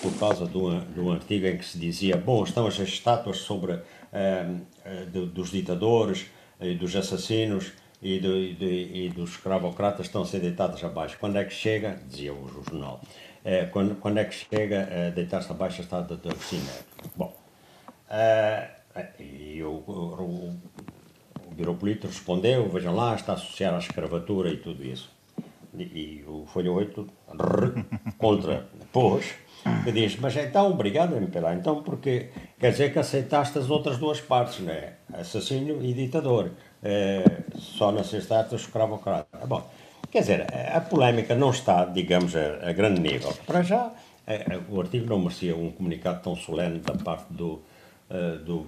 por 0.00 0.12
causa 0.18 0.46
de 0.46 0.60
de 0.92 1.00
um 1.00 1.12
artigo 1.12 1.46
em 1.46 1.56
que 1.56 1.64
se 1.64 1.78
dizia, 1.78 2.16
bom, 2.16 2.44
estão 2.44 2.66
as 2.66 2.78
estátuas 2.78 3.38
sobre 3.38 3.72
uh, 3.72 5.26
dos 5.32 5.50
ditadores 5.50 6.26
e 6.60 6.74
dos 6.74 6.94
assassinos 6.94 7.72
e, 8.02 8.18
do, 8.18 8.36
e, 8.36 9.06
e, 9.06 9.08
dos 9.08 9.30
escravocratas 9.30 10.06
estão 10.06 10.22
a 10.22 10.26
ser 10.26 10.40
deitados 10.40 10.82
abaixo. 10.84 11.16
Quando 11.18 11.36
é 11.36 11.44
que 11.44 11.52
chega, 11.52 12.00
dizia 12.08 12.32
o 12.32 12.48
jornal, 12.48 13.00
uh, 13.44 13.70
quando, 13.70 13.94
quando 13.96 14.18
é 14.18 14.24
que 14.24 14.34
chega 14.34 15.08
a 15.08 15.10
deitar-se 15.10 15.50
abaixo 15.50 15.80
a 15.80 15.84
estátua 15.84 16.16
de 16.16 16.28
Agostinho 16.28 16.62
Bom, 17.16 17.36
uh, 18.08 18.80
e 19.18 19.62
o, 19.62 19.70
o, 19.70 20.58
o 21.46 21.54
Bureau 21.54 21.74
Político 21.74 22.06
respondeu, 22.06 22.68
vejam 22.68 22.94
lá, 22.94 23.14
está 23.14 23.34
associado 23.34 23.76
à 23.76 23.78
escravatura 23.78 24.50
e 24.50 24.56
tudo 24.56 24.84
isso. 24.84 25.10
E, 25.76 25.82
e 25.82 26.24
o 26.26 26.46
Folha 26.46 26.72
8 26.72 27.06
contra 28.18 28.66
pôs, 28.92 29.34
que 29.84 29.92
diz, 29.92 30.18
mas 30.18 30.36
então, 30.36 30.70
obrigado, 30.70 31.16
MPLA, 31.16 31.54
então 31.54 31.82
porque 31.82 32.30
quer 32.58 32.72
dizer 32.72 32.92
que 32.92 32.98
aceitaste 32.98 33.58
as 33.58 33.70
outras 33.70 33.98
duas 33.98 34.20
partes, 34.20 34.60
né? 34.60 34.94
assassino 35.12 35.82
e 35.84 35.92
ditador, 35.92 36.50
é, 36.82 37.24
só 37.56 37.92
nas 37.92 38.12
estátuas 38.12 38.62
escravocrata. 38.62 39.46
Bom, 39.46 39.68
quer 40.10 40.20
dizer, 40.20 40.46
a 40.74 40.80
polémica 40.80 41.34
não 41.34 41.50
está, 41.50 41.84
digamos, 41.84 42.34
a, 42.36 42.68
a 42.68 42.72
grande 42.72 43.00
nível. 43.00 43.32
Para 43.46 43.62
já, 43.62 43.92
o 44.68 44.80
artigo 44.80 45.06
não 45.06 45.18
merecia 45.18 45.56
um 45.56 45.70
comunicado 45.70 46.22
tão 46.22 46.36
solene 46.36 46.78
da 46.80 46.94
parte 46.94 47.32
do, 47.32 47.62
do, 48.44 48.66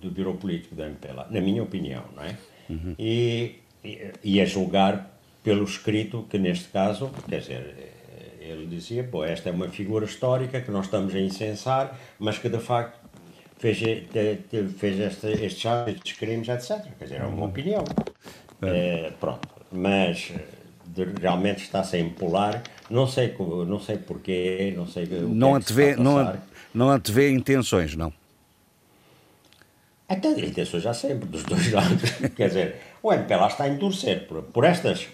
do 0.00 0.10
Biro 0.10 0.34
Político 0.34 0.74
da 0.74 0.86
MPLA, 0.86 1.26
na 1.30 1.40
minha 1.40 1.62
opinião, 1.62 2.04
não 2.14 2.22
é? 2.22 2.36
Uhum. 2.68 2.94
E, 2.98 3.56
e, 3.82 4.12
e 4.22 4.40
a 4.40 4.44
julgar 4.44 5.18
pelo 5.42 5.64
escrito, 5.64 6.26
que 6.28 6.38
neste 6.38 6.68
caso, 6.68 7.10
quer 7.28 7.40
dizer, 7.40 7.94
ele 8.40 8.66
dizia, 8.66 9.04
pô, 9.04 9.24
esta 9.24 9.48
é 9.48 9.52
uma 9.52 9.68
figura 9.68 10.04
histórica 10.04 10.60
que 10.60 10.70
nós 10.70 10.86
estamos 10.86 11.14
a 11.14 11.20
incensar, 11.20 11.98
mas 12.18 12.38
que 12.38 12.48
de 12.48 12.58
facto 12.58 12.98
fez, 13.58 13.78
fez 14.78 15.00
este, 15.00 15.26
estes 15.44 15.66
atos, 15.66 16.12
crimes, 16.12 16.48
etc. 16.48 16.86
Quer 16.98 17.04
dizer, 17.04 17.20
é 17.20 17.24
uma 17.24 17.36
uhum. 17.36 17.44
opinião. 17.44 17.84
É. 18.62 19.06
É, 19.06 19.10
pronto, 19.20 19.48
mas 19.70 20.32
de, 20.86 21.04
realmente 21.20 21.62
está-se 21.62 21.96
a 21.96 22.00
empolar, 22.00 22.62
não 22.88 23.06
sei, 23.06 23.34
não 23.66 23.80
sei 23.80 23.98
porquê, 23.98 24.72
não 24.76 24.86
sei 24.86 25.06
não 25.06 25.54
é 25.54 25.58
antevê, 25.58 25.96
não, 25.96 26.38
não 26.74 26.90
antevê 26.90 27.30
intenções, 27.30 27.94
não? 27.94 28.12
Até 30.08 30.30
intenções 30.30 30.82
já 30.82 30.94
sempre, 30.94 31.28
dos 31.28 31.42
dois 31.42 31.70
lados. 31.72 32.10
Quer 32.34 32.48
dizer, 32.48 32.76
o 33.02 33.12
MPLA 33.12 33.46
está 33.46 33.64
a 33.64 33.68
endurecer 33.68 34.26
por, 34.26 34.42
por 34.42 34.64
estas 34.64 35.06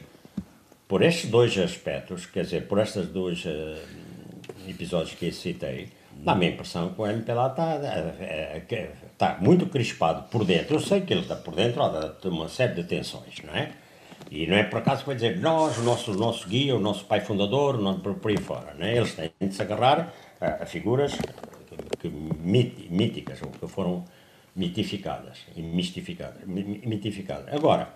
por 0.87 1.03
estes 1.03 1.31
dois 1.31 1.57
aspectos, 1.59 2.27
quer 2.27 2.45
dizer, 2.45 2.69
por 2.69 2.79
estes 2.79 3.07
dois 3.09 3.45
uh, 3.47 3.77
episódios 4.69 5.15
que 5.15 5.27
eu 5.27 5.33
citei, 5.33 5.89
dá-me 6.13 6.47
a 6.47 6.49
impressão 6.51 6.91
que 6.91 7.01
o 7.01 7.07
MPLA 7.07 7.49
está, 7.49 7.77
uh, 7.77 9.13
está 9.13 9.39
muito 9.41 9.67
crispado 9.67 10.29
por 10.29 10.45
dentro. 10.45 10.77
Eu 10.77 10.81
sei 10.81 11.01
que 11.01 11.13
ele 11.13 11.23
está 11.23 11.37
por 11.37 11.55
dentro 11.55 11.83
de 12.21 12.29
uma 12.29 12.49
série 12.49 12.75
de 12.75 12.85
tensões, 12.85 13.43
não 13.43 13.55
é? 13.55 13.73
E 14.31 14.47
não 14.47 14.57
é 14.57 14.65
por 14.65 14.79
acaso 14.79 15.01
que 15.01 15.07
vai 15.07 15.15
dizer 15.15 15.39
nós, 15.39 15.79
o 15.79 15.83
nosso, 15.83 16.13
o 16.13 16.17
nosso 16.17 16.49
guia, 16.49 16.75
o 16.75 16.81
nosso 16.81 17.05
pai 17.05 17.21
fundador, 17.21 17.79
não, 17.79 18.01
por, 18.01 18.15
por 18.15 18.31
aí 18.31 18.39
fora. 18.39 18.75
Não 18.79 18.87
é? 18.87 18.97
Eles 18.97 19.15
têm 19.15 19.31
de 19.41 19.55
se 19.55 19.63
agarrar 19.63 20.13
a, 20.41 20.63
a 20.63 20.67
figuras 20.67 21.17
que, 21.99 22.09
mit, 22.09 22.89
míticas, 22.91 23.41
ou 23.43 23.49
que 23.51 23.67
foram 23.67 24.05
mitificadas 24.55 25.39
e 25.57 25.63
mistificadas. 25.63 26.45
Mitificadas. 26.47 27.53
Agora, 27.53 27.89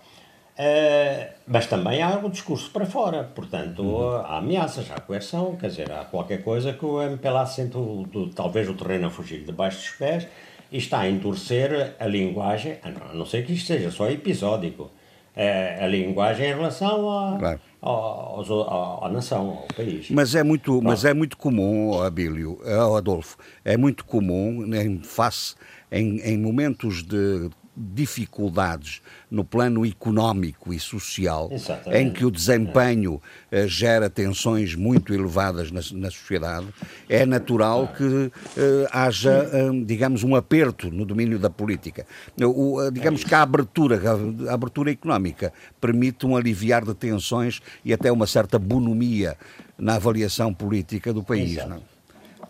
Uh, 0.58 1.30
mas 1.46 1.68
também 1.68 2.02
há 2.02 2.18
o 2.18 2.28
discurso 2.28 2.68
para 2.72 2.84
fora, 2.84 3.22
portanto, 3.22 3.80
uhum. 3.80 4.16
há 4.16 4.38
ameaças, 4.38 4.90
há 4.90 4.98
coerção, 4.98 5.54
quer 5.54 5.68
dizer, 5.68 5.92
há 5.92 6.04
qualquer 6.04 6.42
coisa 6.42 6.72
que 6.72 6.84
o 6.84 7.00
MPLA 7.00 7.46
sente 7.46 7.76
o, 7.76 8.04
do, 8.04 8.28
talvez 8.30 8.68
o 8.68 8.74
terreno 8.74 9.06
a 9.06 9.10
fugir 9.10 9.44
debaixo 9.44 9.78
dos 9.78 9.90
pés 9.90 10.26
e 10.72 10.78
está 10.78 10.98
a 10.98 11.08
endurecer 11.08 11.94
a 12.00 12.06
linguagem, 12.08 12.76
a 12.82 12.90
não, 12.90 13.06
a 13.08 13.14
não 13.14 13.24
ser 13.24 13.46
que 13.46 13.52
isto 13.52 13.68
seja 13.68 13.92
só 13.92 14.10
episódico, 14.10 14.90
uh, 15.39 15.84
a 15.84 15.86
linguagem 15.86 16.51
em 16.51 16.55
relação 16.55 17.11
a, 17.11 17.39
claro. 17.39 17.61
a, 19.03 19.09
nação, 19.09 19.61
ao 19.62 19.68
país. 19.74 20.11
Mas 20.11 20.34
é 20.34 20.43
muito, 20.43 20.82
mas 20.82 21.05
é 21.05 21.14
muito 21.14 21.36
comum, 21.36 22.03
Abílio, 22.03 22.59
Adolfo, 22.97 23.36
é 23.64 23.76
muito 23.76 24.05
comum 24.05 24.74
em 24.74 25.01
face, 25.03 25.55
em, 25.91 26.18
em 26.20 26.36
momentos 26.36 27.03
de 27.03 27.49
dificuldades 27.78 29.00
no 29.30 29.44
plano 29.44 29.86
económico 29.86 30.72
e 30.72 30.80
social, 30.80 31.48
Exatamente. 31.52 32.02
em 32.02 32.10
que 32.10 32.24
o 32.24 32.30
desempenho 32.30 33.20
é. 33.50 33.66
gera 33.68 34.10
tensões 34.10 34.74
muito 34.74 35.14
elevadas 35.14 35.70
na, 35.70 35.80
na 35.92 36.10
sociedade, 36.10 36.66
é 37.08 37.24
natural 37.24 37.88
que 37.96 38.04
uh, 38.04 38.32
haja, 38.90 39.48
uh, 39.52 39.84
digamos, 39.84 40.24
um 40.24 40.34
aperto 40.34 40.90
no 40.90 41.04
domínio 41.04 41.38
da 41.38 41.50
política. 41.50 42.06
O, 42.40 42.80
uh, 42.80 42.90
digamos 42.90 43.22
é 43.22 43.28
que 43.28 43.34
a 43.34 43.42
abertura, 43.42 44.00
a 44.48 44.54
abertura 44.54 44.90
económica 44.90 45.52
permite 45.80 46.26
um 46.26 46.36
aliviar 46.36 46.84
de 46.84 46.94
tensões 46.94 47.60
e 47.84 47.92
até 47.92 48.10
uma 48.10 48.26
certa 48.26 48.58
bonomia 48.58 49.36
na 49.78 49.94
avaliação 49.94 50.52
política 50.52 51.12
do 51.12 51.22
país. 51.22 51.56
Não? 51.66 51.97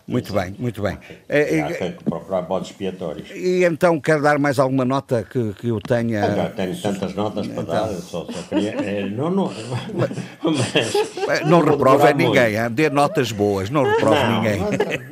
Muito 0.09 0.33
bem, 0.33 0.55
muito 0.59 0.81
bem. 0.81 0.99
É, 1.29 1.59
é, 1.59 1.93
que 1.93 2.05
procurar 2.05 2.41
bodes 2.41 2.71
expiatórios. 2.71 3.31
E 3.31 3.63
então 3.63 4.01
quer 4.01 4.19
dar 4.23 4.39
mais 4.39 4.59
alguma 4.59 4.83
nota 4.83 5.23
que, 5.23 5.53
que 5.53 5.69
eu 5.69 5.79
tenha. 5.83 6.21
Eu 6.21 6.35
já 6.35 6.49
tenho 6.49 6.81
tantas 6.81 7.15
notas 7.15 7.47
para 7.47 7.63
então... 7.63 7.75
dar, 7.75 7.89
só, 7.89 8.25
só 8.25 8.43
queria. 8.49 8.71
É, 8.71 9.07
não, 9.07 9.29
não, 9.29 9.53
mas, 9.93 11.45
não 11.47 11.61
reprova 11.61 12.11
ninguém, 12.15 12.57
hein? 12.57 12.71
dê 12.71 12.89
notas 12.89 13.33
boas, 13.33 13.69
não 13.69 13.85
reprova 13.85 14.25
não, 14.25 14.43
ninguém. 14.43 14.61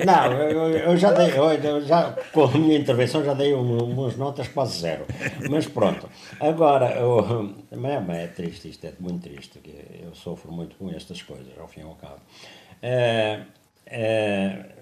Não, 0.07 0.32
eu, 0.32 0.70
eu 0.70 0.97
já 0.97 1.12
dei, 1.12 1.30
eu 1.36 1.84
já, 1.84 2.14
com 2.32 2.44
a 2.44 2.53
minha 2.53 2.78
intervenção 2.78 3.22
já 3.22 3.34
dei 3.34 3.53
umas 3.53 4.16
notas 4.16 4.49
quase 4.49 4.80
zero. 4.80 5.05
Mas 5.51 5.66
pronto, 5.66 6.09
agora, 6.40 6.92
eu, 6.92 7.55
é, 7.70 8.22
é 8.22 8.26
triste, 8.28 8.70
isto 8.70 8.86
é 8.86 8.92
muito 8.99 9.28
triste, 9.28 9.61
eu 10.03 10.14
sofro 10.14 10.51
muito 10.51 10.74
com 10.76 10.90
estas 10.90 11.20
coisas, 11.20 11.53
ao 11.61 11.68
fim 11.68 11.80
e 11.80 11.82
ao 11.82 11.94
cabo. 11.97 12.20
É, 12.82 13.40
é, 13.86 14.76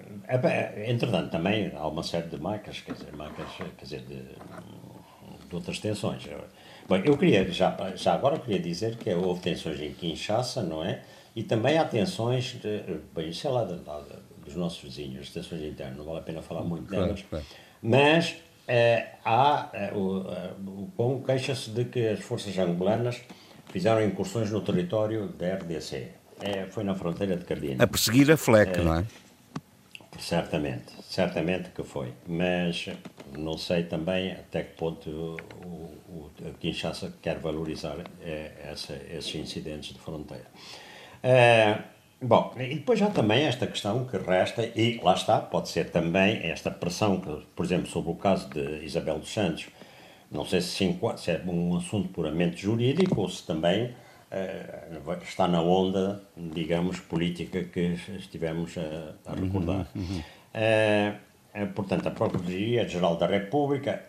entretanto, 0.86 1.30
também 1.30 1.72
há 1.74 1.86
uma 1.86 2.02
série 2.02 2.28
de 2.28 2.38
marcas, 2.40 2.80
quer 2.80 2.92
dizer, 2.92 3.12
marcas, 3.16 3.46
quer 3.56 3.84
dizer, 3.84 4.00
de, 4.02 4.22
de 5.48 5.54
outras 5.54 5.78
tensões. 5.78 6.24
Bem, 6.88 7.02
eu 7.04 7.16
queria, 7.16 7.50
já, 7.50 7.76
já 7.96 8.14
agora 8.14 8.38
queria 8.38 8.60
dizer 8.60 8.96
que 8.96 9.12
houve 9.14 9.40
tensões 9.40 9.80
em 9.80 9.92
Kinshasa, 9.92 10.62
não 10.62 10.84
é? 10.84 11.02
E 11.34 11.42
também 11.42 11.78
há 11.78 11.84
tensões, 11.84 12.60
de, 12.60 13.00
bem, 13.14 13.32
sei 13.32 13.50
lá, 13.50 13.64
de, 13.64 13.76
de, 13.76 14.44
dos 14.44 14.54
nossos 14.54 14.82
vizinhos, 14.82 15.30
tensões 15.30 15.62
internas, 15.62 15.96
não 15.96 16.04
vale 16.04 16.18
a 16.18 16.22
pena 16.22 16.42
falar 16.42 16.62
muito 16.62 16.90
delas, 16.90 17.22
claro, 17.22 17.44
claro. 17.44 17.46
mas 17.82 18.36
é, 18.68 19.16
há, 19.24 19.68
é, 19.72 19.92
o, 19.92 20.26
o 20.66 20.92
Congo 20.96 21.24
queixa-se 21.24 21.70
de 21.70 21.84
que 21.86 22.06
as 22.06 22.20
forças 22.20 22.56
angolanas 22.58 23.20
fizeram 23.70 24.04
incursões 24.04 24.50
no 24.50 24.60
território 24.60 25.28
da 25.28 25.54
RDC. 25.54 26.08
É, 26.40 26.66
foi 26.66 26.84
na 26.84 26.94
fronteira 26.94 27.36
de 27.36 27.44
Cardina. 27.44 27.82
A 27.82 27.86
perseguir 27.86 28.30
a 28.30 28.36
FLEC, 28.36 28.78
é, 28.78 28.82
não 28.82 28.94
é? 28.96 29.04
Certamente, 30.18 30.92
certamente 31.02 31.70
que 31.70 31.82
foi. 31.82 32.12
Mas 32.26 32.88
não 33.36 33.58
sei 33.58 33.84
também 33.84 34.32
até 34.32 34.62
que 34.62 34.76
ponto 34.76 35.10
o, 35.10 35.36
o, 36.08 36.30
o 36.48 36.54
Kinshasa 36.60 37.12
quer 37.20 37.38
valorizar 37.38 37.96
é, 38.22 38.52
essa, 38.64 38.94
esses 39.10 39.34
incidentes 39.34 39.92
de 39.92 39.98
fronteira. 39.98 40.46
É, 41.22 41.78
bom, 42.20 42.52
e 42.58 42.74
depois 42.76 43.00
há 43.02 43.10
também 43.10 43.44
esta 43.44 43.66
questão 43.66 44.04
que 44.04 44.16
resta, 44.16 44.64
e 44.76 45.00
lá 45.02 45.14
está, 45.14 45.40
pode 45.40 45.68
ser 45.68 45.90
também 45.90 46.38
esta 46.42 46.70
pressão, 46.70 47.20
que, 47.20 47.46
por 47.54 47.64
exemplo, 47.64 47.86
sobre 47.88 48.10
o 48.12 48.14
caso 48.14 48.48
de 48.50 48.84
Isabel 48.84 49.18
dos 49.18 49.32
Santos, 49.32 49.66
não 50.30 50.44
sei 50.44 50.60
se, 50.60 50.98
se 51.16 51.30
é 51.30 51.42
um 51.46 51.76
assunto 51.76 52.08
puramente 52.08 52.60
jurídico 52.62 53.20
ou 53.20 53.28
se 53.28 53.46
também 53.46 53.94
está 55.22 55.48
na 55.48 55.60
onda, 55.60 56.22
digamos, 56.36 57.00
política 57.00 57.64
que 57.64 57.96
estivemos 58.18 58.76
a, 58.78 59.30
a 59.30 59.34
recordar. 59.34 59.86
Uhum, 59.94 60.02
uhum. 60.02 60.22
Uh, 60.54 61.66
portanto, 61.74 62.06
a 62.06 62.10
Procuradoria-Geral 62.10 63.16
da 63.16 63.26
República 63.26 64.04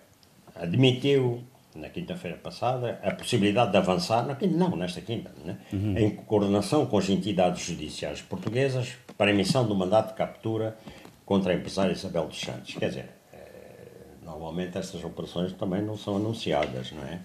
admitiu, 0.55 1.43
na 1.75 1.89
quinta-feira 1.89 2.37
passada, 2.37 2.99
a 3.03 3.11
possibilidade 3.11 3.71
de 3.71 3.77
avançar, 3.77 4.25
na 4.25 4.35
quinta, 4.35 4.55
não, 4.55 4.75
nesta 4.75 5.01
quinta, 5.01 5.31
né? 5.43 5.57
uhum. 5.71 5.97
em 5.97 6.09
coordenação 6.11 6.85
com 6.85 6.97
as 6.97 7.09
entidades 7.09 7.65
judiciais 7.65 8.21
portuguesas 8.21 8.95
para 9.17 9.31
a 9.31 9.33
emissão 9.33 9.67
do 9.67 9.75
mandato 9.75 10.09
de 10.09 10.15
captura 10.15 10.77
contra 11.25 11.51
a 11.51 11.55
empresária 11.55 11.91
Isabel 11.91 12.27
dos 12.27 12.39
Santos. 12.39 12.75
Quer 12.75 12.89
dizer, 12.89 13.09
normalmente 14.23 14.77
essas 14.77 15.03
operações 15.03 15.53
também 15.53 15.81
não 15.81 15.97
são 15.97 16.17
anunciadas, 16.17 16.91
não 16.91 17.03
é? 17.03 17.19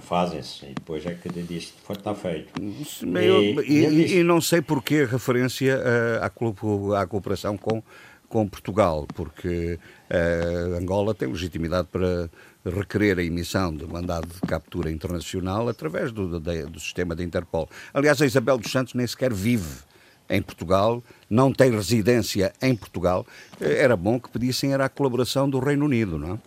Fazem-se 0.00 0.66
e 0.66 0.74
depois 0.74 1.04
é 1.06 1.14
que 1.14 1.28
diz 1.28 1.72
que 1.86 1.92
está 1.92 2.14
feito. 2.14 2.52
Eu, 2.60 3.62
e, 3.64 3.86
e, 3.86 4.18
e, 4.18 4.22
não 4.22 4.40
sei 4.40 4.60
porquê 4.60 5.06
a 5.08 5.12
referência 5.12 5.78
uh, 5.78 6.94
à, 6.94 7.02
à 7.02 7.06
cooperação 7.06 7.56
com, 7.56 7.82
com 8.28 8.46
Portugal, 8.46 9.06
porque 9.14 9.78
uh, 10.10 10.76
Angola 10.76 11.14
tem 11.14 11.28
legitimidade 11.28 11.88
para 11.90 12.30
requerer 12.64 13.18
a 13.18 13.22
emissão 13.22 13.74
de 13.74 13.86
mandado 13.86 14.28
de 14.28 14.40
captura 14.42 14.90
internacional 14.90 15.68
através 15.68 16.12
do, 16.12 16.38
do, 16.38 16.40
do 16.40 16.80
sistema 16.80 17.14
da 17.14 17.24
Interpol. 17.24 17.68
Aliás, 17.94 18.20
a 18.20 18.26
Isabel 18.26 18.58
dos 18.58 18.70
Santos 18.70 18.94
nem 18.94 19.06
sequer 19.06 19.32
vive 19.32 19.88
em 20.28 20.42
Portugal, 20.42 21.02
não 21.28 21.52
tem 21.52 21.70
residência 21.70 22.52
em 22.60 22.76
Portugal. 22.76 23.26
Eh, 23.60 23.82
era 23.82 23.96
bom 23.96 24.20
que 24.20 24.28
pedissem 24.28 24.72
era 24.72 24.84
a 24.84 24.88
colaboração 24.88 25.48
do 25.48 25.58
Reino 25.58 25.86
Unido, 25.86 26.18
não 26.18 26.34
é? 26.34 26.38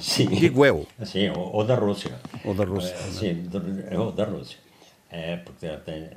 Sim. 0.00 0.26
Digo 0.28 0.64
eu. 0.64 0.86
Sim, 1.04 1.30
ou, 1.30 1.64
da 1.64 1.74
Rússia. 1.74 2.12
Ou 2.44 2.54
da 2.54 2.64
Rússia. 2.64 2.96
Sim, 2.96 3.44
ou 3.96 4.12
da 4.12 4.24
Rússia. 4.24 4.58
É, 5.12 5.38
porque 5.38 5.66
tem, 5.84 6.08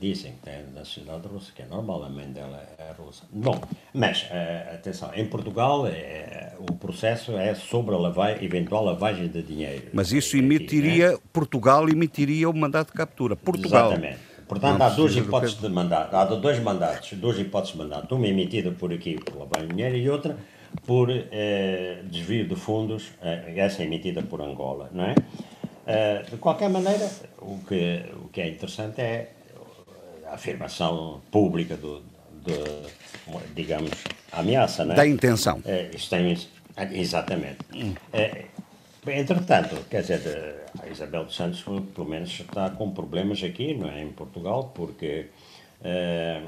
dizem 0.00 0.32
que 0.32 0.38
tem 0.40 0.64
nacionalidade 0.74 1.32
russa, 1.32 1.52
que 1.54 1.62
é 1.62 1.66
normal, 1.66 2.02
a 2.02 2.08
mãe 2.08 2.26
dela 2.26 2.60
é 2.76 2.90
russa. 3.00 3.22
Bom, 3.30 3.60
mas, 3.94 4.26
atenção, 4.74 5.14
em 5.14 5.24
Portugal 5.26 5.86
é, 5.86 6.52
o 6.58 6.74
processo 6.74 7.38
é 7.38 7.54
sobre 7.54 7.94
a 7.94 7.98
lavagem, 7.98 8.44
eventual 8.44 8.84
lavagem 8.84 9.28
de 9.28 9.42
dinheiro. 9.42 9.90
Mas 9.92 10.10
isso 10.10 10.36
emitiria, 10.36 11.10
aqui, 11.10 11.14
né? 11.14 11.22
Portugal 11.32 11.88
emitiria 11.88 12.50
o 12.50 12.52
mandato 12.52 12.88
de 12.88 12.94
captura. 12.94 13.36
Portugal. 13.36 13.92
Exatamente. 13.92 14.18
Portanto, 14.48 14.78
não 14.78 14.86
há 14.86 14.90
duas 14.90 15.16
hipóteses 15.16 15.60
de 15.60 15.68
mandato, 15.68 16.14
há 16.14 16.24
dois 16.24 16.58
mandatos, 16.58 17.12
duas 17.12 17.38
hipóteses 17.38 17.74
de 17.74 17.78
mandato, 17.78 18.14
uma 18.16 18.26
emitida 18.26 18.72
por 18.72 18.92
aqui 18.92 19.14
por 19.14 19.38
lavagem 19.38 19.68
de 19.68 19.74
dinheiro 19.74 19.96
e 19.96 20.10
outra 20.10 20.36
por 20.86 21.08
eh, 21.10 22.02
desvio 22.04 22.46
de 22.48 22.56
fundos, 22.56 23.12
eh, 23.22 23.54
essa 23.56 23.82
é 23.82 23.86
emitida 23.86 24.22
por 24.22 24.40
Angola, 24.40 24.90
não 24.92 25.04
é? 25.04 25.14
Eh, 25.86 26.22
de 26.30 26.36
qualquer 26.36 26.68
maneira, 26.68 27.08
o 27.40 27.58
que, 27.66 28.04
o 28.24 28.28
que 28.28 28.40
é 28.40 28.48
interessante 28.48 29.00
é 29.00 29.30
a 30.26 30.34
afirmação 30.34 31.20
pública 31.30 31.76
do, 31.76 32.02
de, 32.44 33.54
digamos, 33.54 33.90
ameaça, 34.32 34.84
não 34.84 34.94
é? 34.94 34.96
Da 34.96 35.06
intenção. 35.06 35.60
É, 35.64 35.90
tem, 36.08 36.36
exatamente. 36.92 37.58
É, 38.12 38.46
entretanto, 39.06 39.76
quer 39.90 40.00
dizer, 40.00 40.64
a 40.82 40.88
Isabel 40.88 41.24
dos 41.24 41.36
Santos, 41.36 41.62
pelo 41.62 42.08
menos, 42.08 42.30
está 42.40 42.70
com 42.70 42.90
problemas 42.90 43.42
aqui, 43.42 43.74
não 43.74 43.88
é? 43.88 44.02
Em 44.02 44.10
Portugal, 44.10 44.72
porque 44.74 45.26
é, 45.84 46.40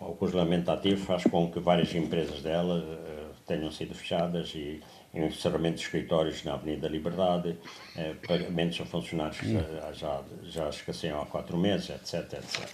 o 0.00 0.14
congelamento 0.14 0.70
ativo 0.70 1.04
faz 1.04 1.24
com 1.24 1.50
que 1.50 1.60
várias 1.60 1.94
empresas 1.94 2.42
dela 2.42 2.84
é, 3.03 3.03
tenham 3.46 3.70
sido 3.70 3.94
fechadas 3.94 4.54
e 4.54 4.80
encerramento 5.12 5.76
de 5.76 5.82
escritórios 5.82 6.42
na 6.44 6.54
Avenida 6.54 6.88
Liberdade, 6.88 7.56
eh, 7.96 8.14
pagamentos 8.26 8.80
a 8.80 8.84
funcionários 8.84 9.38
que 9.38 9.52
já, 9.92 10.22
já 10.42 10.68
escasseiam 10.68 11.20
há 11.20 11.26
quatro 11.26 11.56
meses, 11.56 11.90
etc, 11.90 12.32
etc. 12.34 12.68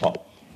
Bom, 0.00 0.12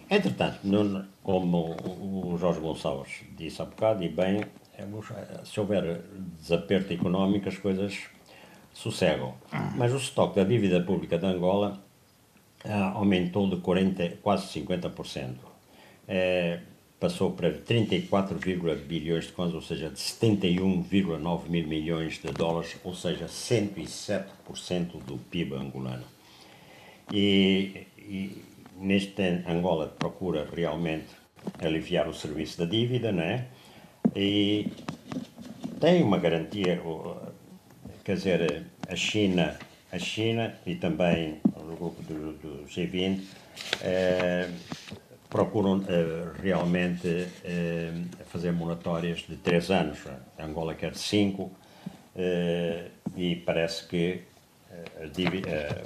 entretanto, 0.09 0.59
no, 0.62 1.04
como 1.22 1.76
o 1.84 2.36
Jorge 2.38 2.61
Gonçalves 2.61 3.24
disse 3.36 3.61
há 3.61 3.64
bocado, 3.64 4.04
e 4.04 4.09
bem, 4.09 4.44
é, 4.78 5.44
se 5.44 5.59
houver 5.59 6.02
desaperto 6.38 6.92
económico, 6.92 7.48
as 7.48 7.59
coisas 7.59 8.04
sossegam. 8.72 9.34
Mas 9.74 9.92
o 9.92 9.96
estoque 9.96 10.36
da 10.36 10.44
dívida 10.44 10.80
pública 10.82 11.18
de 11.18 11.26
Angola 11.26 11.82
ah, 12.64 12.92
aumentou 12.94 13.48
de 13.48 13.57
40, 13.57 14.18
quase 14.22 14.61
50%. 14.61 15.36
É, 16.07 16.61
passou 16.99 17.30
para 17.32 17.53
34, 17.53 18.38
bilhões 18.86 19.26
de 19.26 19.32
kwanzas, 19.32 19.55
ou 19.55 19.62
seja, 19.62 19.90
de 19.90 19.97
71,9 19.97 21.49
mil 21.49 21.66
milhões 21.66 22.18
de 22.18 22.32
dólares, 22.32 22.76
ou 22.82 22.94
seja, 22.94 23.26
107% 23.26 25.03
do 25.05 25.18
PIB 25.30 25.55
angolano. 25.55 26.05
E, 27.12 27.86
e 27.99 28.42
neste 28.78 29.22
Angola 29.47 29.88
procura 29.88 30.49
realmente 30.55 31.07
aliviar 31.59 32.09
o 32.09 32.14
serviço 32.14 32.59
da 32.59 32.64
dívida, 32.64 33.12
né? 33.12 33.47
E 34.14 34.68
tem 35.80 36.03
uma 36.03 36.18
garantia, 36.18 36.80
quer 38.05 38.16
dizer, 38.16 38.66
a 38.88 38.97
China, 38.97 39.59
a 39.92 39.99
China 39.99 40.55
e 40.64 40.74
também 40.74 41.40
o 41.44 41.76
grupo 41.76 42.03
do, 42.03 42.32
do 42.32 42.66
G20 42.66 43.20
eh, 43.82 44.49
procuram 45.37 45.76
uh, 45.80 45.84
realmente 46.43 47.07
uh, 47.07 48.24
fazer 48.26 48.53
moratórias 48.53 49.18
de 49.18 49.37
três 49.37 49.70
anos. 49.70 49.99
A 50.39 50.45
Angola 50.45 50.74
quer 50.74 50.97
cinco 50.97 51.43
uh, 51.43 52.91
e 53.14 53.37
parece 53.37 53.87
que 53.87 54.22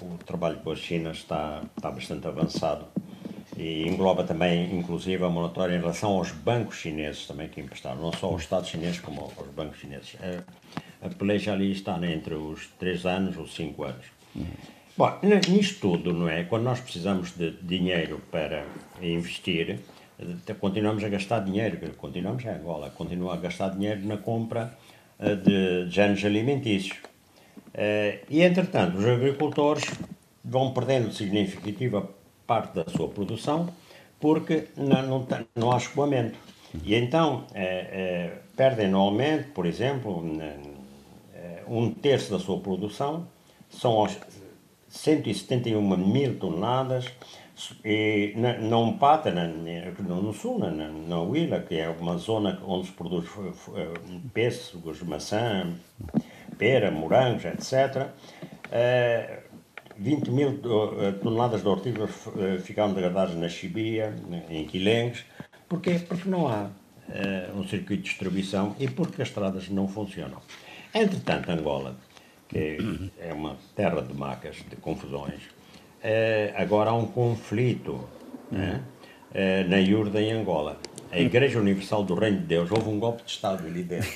o 0.02 0.18
trabalho 0.24 0.58
com 0.58 0.72
a 0.72 0.76
China 0.76 1.10
está, 1.12 1.62
está 1.76 1.90
bastante 1.90 2.26
avançado 2.26 2.86
e 3.56 3.86
engloba 3.86 4.24
também, 4.24 4.74
inclusive, 4.76 5.22
a 5.22 5.28
moratória 5.28 5.76
em 5.76 5.78
relação 5.78 6.12
aos 6.12 6.32
bancos 6.32 6.76
chineses 6.76 7.26
também 7.26 7.46
que 7.48 7.60
emprestaram, 7.60 8.00
não 8.00 8.12
só 8.12 8.26
aos 8.26 8.42
Estados 8.42 8.68
chineses 8.68 8.98
como 8.98 9.32
aos 9.36 9.48
bancos 9.54 9.78
chineses. 9.78 10.16
A, 11.00 11.08
peleja 11.10 11.52
ali 11.52 11.70
está 11.70 11.96
entre 12.04 12.34
os 12.34 12.66
três 12.78 13.06
anos 13.06 13.36
ou 13.36 13.46
cinco 13.46 13.84
anos. 13.84 14.06
Bom, 15.00 15.18
nisto 15.48 15.80
tudo, 15.80 16.12
não 16.12 16.28
é? 16.28 16.44
Quando 16.44 16.64
nós 16.64 16.78
precisamos 16.78 17.34
de 17.34 17.52
dinheiro 17.62 18.20
para 18.30 18.66
investir, 19.00 19.80
eh, 20.18 20.54
continuamos 20.60 21.02
a 21.02 21.08
gastar 21.08 21.38
dinheiro, 21.38 21.78
continuamos 21.96 22.44
em 22.44 22.50
Angola, 22.50 22.90
continua 22.90 23.32
a 23.32 23.36
gastar 23.38 23.70
dinheiro 23.70 24.06
na 24.06 24.18
compra 24.18 24.76
eh, 25.18 25.36
de 25.36 25.88
géneros 25.88 26.22
alimentícios. 26.22 26.98
Eh, 27.72 28.24
e, 28.28 28.42
entretanto, 28.42 28.98
os 28.98 29.06
agricultores 29.06 29.84
vão 30.44 30.74
perdendo 30.74 31.10
significativa 31.14 32.06
parte 32.46 32.74
da 32.74 32.84
sua 32.84 33.08
produção 33.08 33.70
porque 34.20 34.66
não, 34.76 35.06
não, 35.06 35.26
não 35.56 35.72
há 35.72 35.78
escoamento. 35.78 36.38
E 36.84 36.94
então 36.94 37.46
perdem 38.54 38.88
anualmente, 38.88 39.44
por 39.54 39.64
exemplo, 39.64 40.22
um 41.66 41.90
terço 41.90 42.30
da 42.30 42.38
sua 42.38 42.60
produção, 42.60 43.26
são 43.70 43.94
171 44.90 45.96
mil 45.96 46.38
toneladas 46.38 47.06
e 47.84 48.34
na, 48.36 48.58
na 48.58 48.78
Umpata, 48.78 49.30
na, 49.30 49.46
no 49.46 50.32
sul, 50.32 50.58
na, 50.58 50.70
na 50.70 51.20
Huila, 51.20 51.60
que 51.60 51.76
é 51.76 51.88
uma 51.88 52.18
zona 52.18 52.60
onde 52.66 52.88
se 52.88 52.92
produz 52.92 53.26
pêssegos, 54.34 55.02
maçã, 55.02 55.72
pera, 56.58 56.90
morangos, 56.90 57.44
etc., 57.44 58.08
20 59.96 60.30
mil 60.30 60.48
eh, 60.48 61.12
toneladas 61.22 61.60
de 61.60 61.68
hortícolas 61.68 62.10
eh, 62.38 62.58
ficaram 62.58 62.94
degradadas 62.94 63.34
na 63.34 63.48
Chibia, 63.48 64.14
em 64.48 64.64
Quilengues. 64.64 65.26
Porquê? 65.68 65.98
Porque 65.98 66.26
não 66.26 66.48
há 66.48 66.70
eh, 67.10 67.50
um 67.54 67.68
circuito 67.68 68.02
de 68.02 68.08
distribuição 68.08 68.74
e 68.78 68.88
porque 68.88 69.20
as 69.20 69.28
estradas 69.28 69.68
não 69.68 69.86
funcionam. 69.86 70.40
Entretanto, 70.94 71.50
Angola 71.50 71.96
que 72.50 73.10
é 73.18 73.32
uma 73.32 73.56
terra 73.74 74.02
de 74.02 74.12
macas, 74.12 74.56
de 74.68 74.76
confusões. 74.76 75.40
É, 76.02 76.52
agora 76.56 76.90
há 76.90 76.94
um 76.94 77.06
conflito 77.06 78.06
né? 78.50 78.82
é, 79.32 79.64
na 79.64 79.78
Iurda, 79.78 80.20
em 80.20 80.32
Angola. 80.32 80.78
A 81.12 81.18
Igreja 81.18 81.58
Universal 81.58 82.04
do 82.04 82.14
Reino 82.14 82.38
de 82.38 82.46
Deus, 82.46 82.70
houve 82.70 82.88
um 82.88 82.98
golpe 82.98 83.22
de 83.24 83.30
Estado 83.30 83.66
ali 83.66 83.82
dentro. 83.82 84.10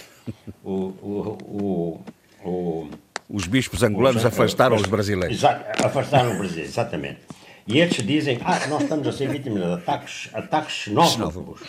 O, 0.62 0.70
o, 0.72 1.39
o, 1.45 2.49
o 2.49 2.91
os 3.28 3.47
bispos 3.47 3.82
angolanos 3.82 4.22
os, 4.22 4.26
afastaram 4.26 4.76
os, 4.76 4.82
os 4.82 4.89
brasileiros. 4.89 5.37
Exato, 5.37 5.85
afastaram 5.85 6.32
os 6.32 6.39
brasileiros, 6.39 6.70
exatamente. 6.70 7.20
E 7.66 7.78
eles 7.78 7.97
dizem, 7.97 8.39
ah, 8.45 8.66
nós 8.68 8.82
estamos 8.82 9.07
a 9.07 9.12
ser 9.12 9.28
vítimas 9.28 9.62
de 9.62 9.72
ataques, 9.72 10.30
ataques 10.35 10.72
xenófobos. 10.72 11.61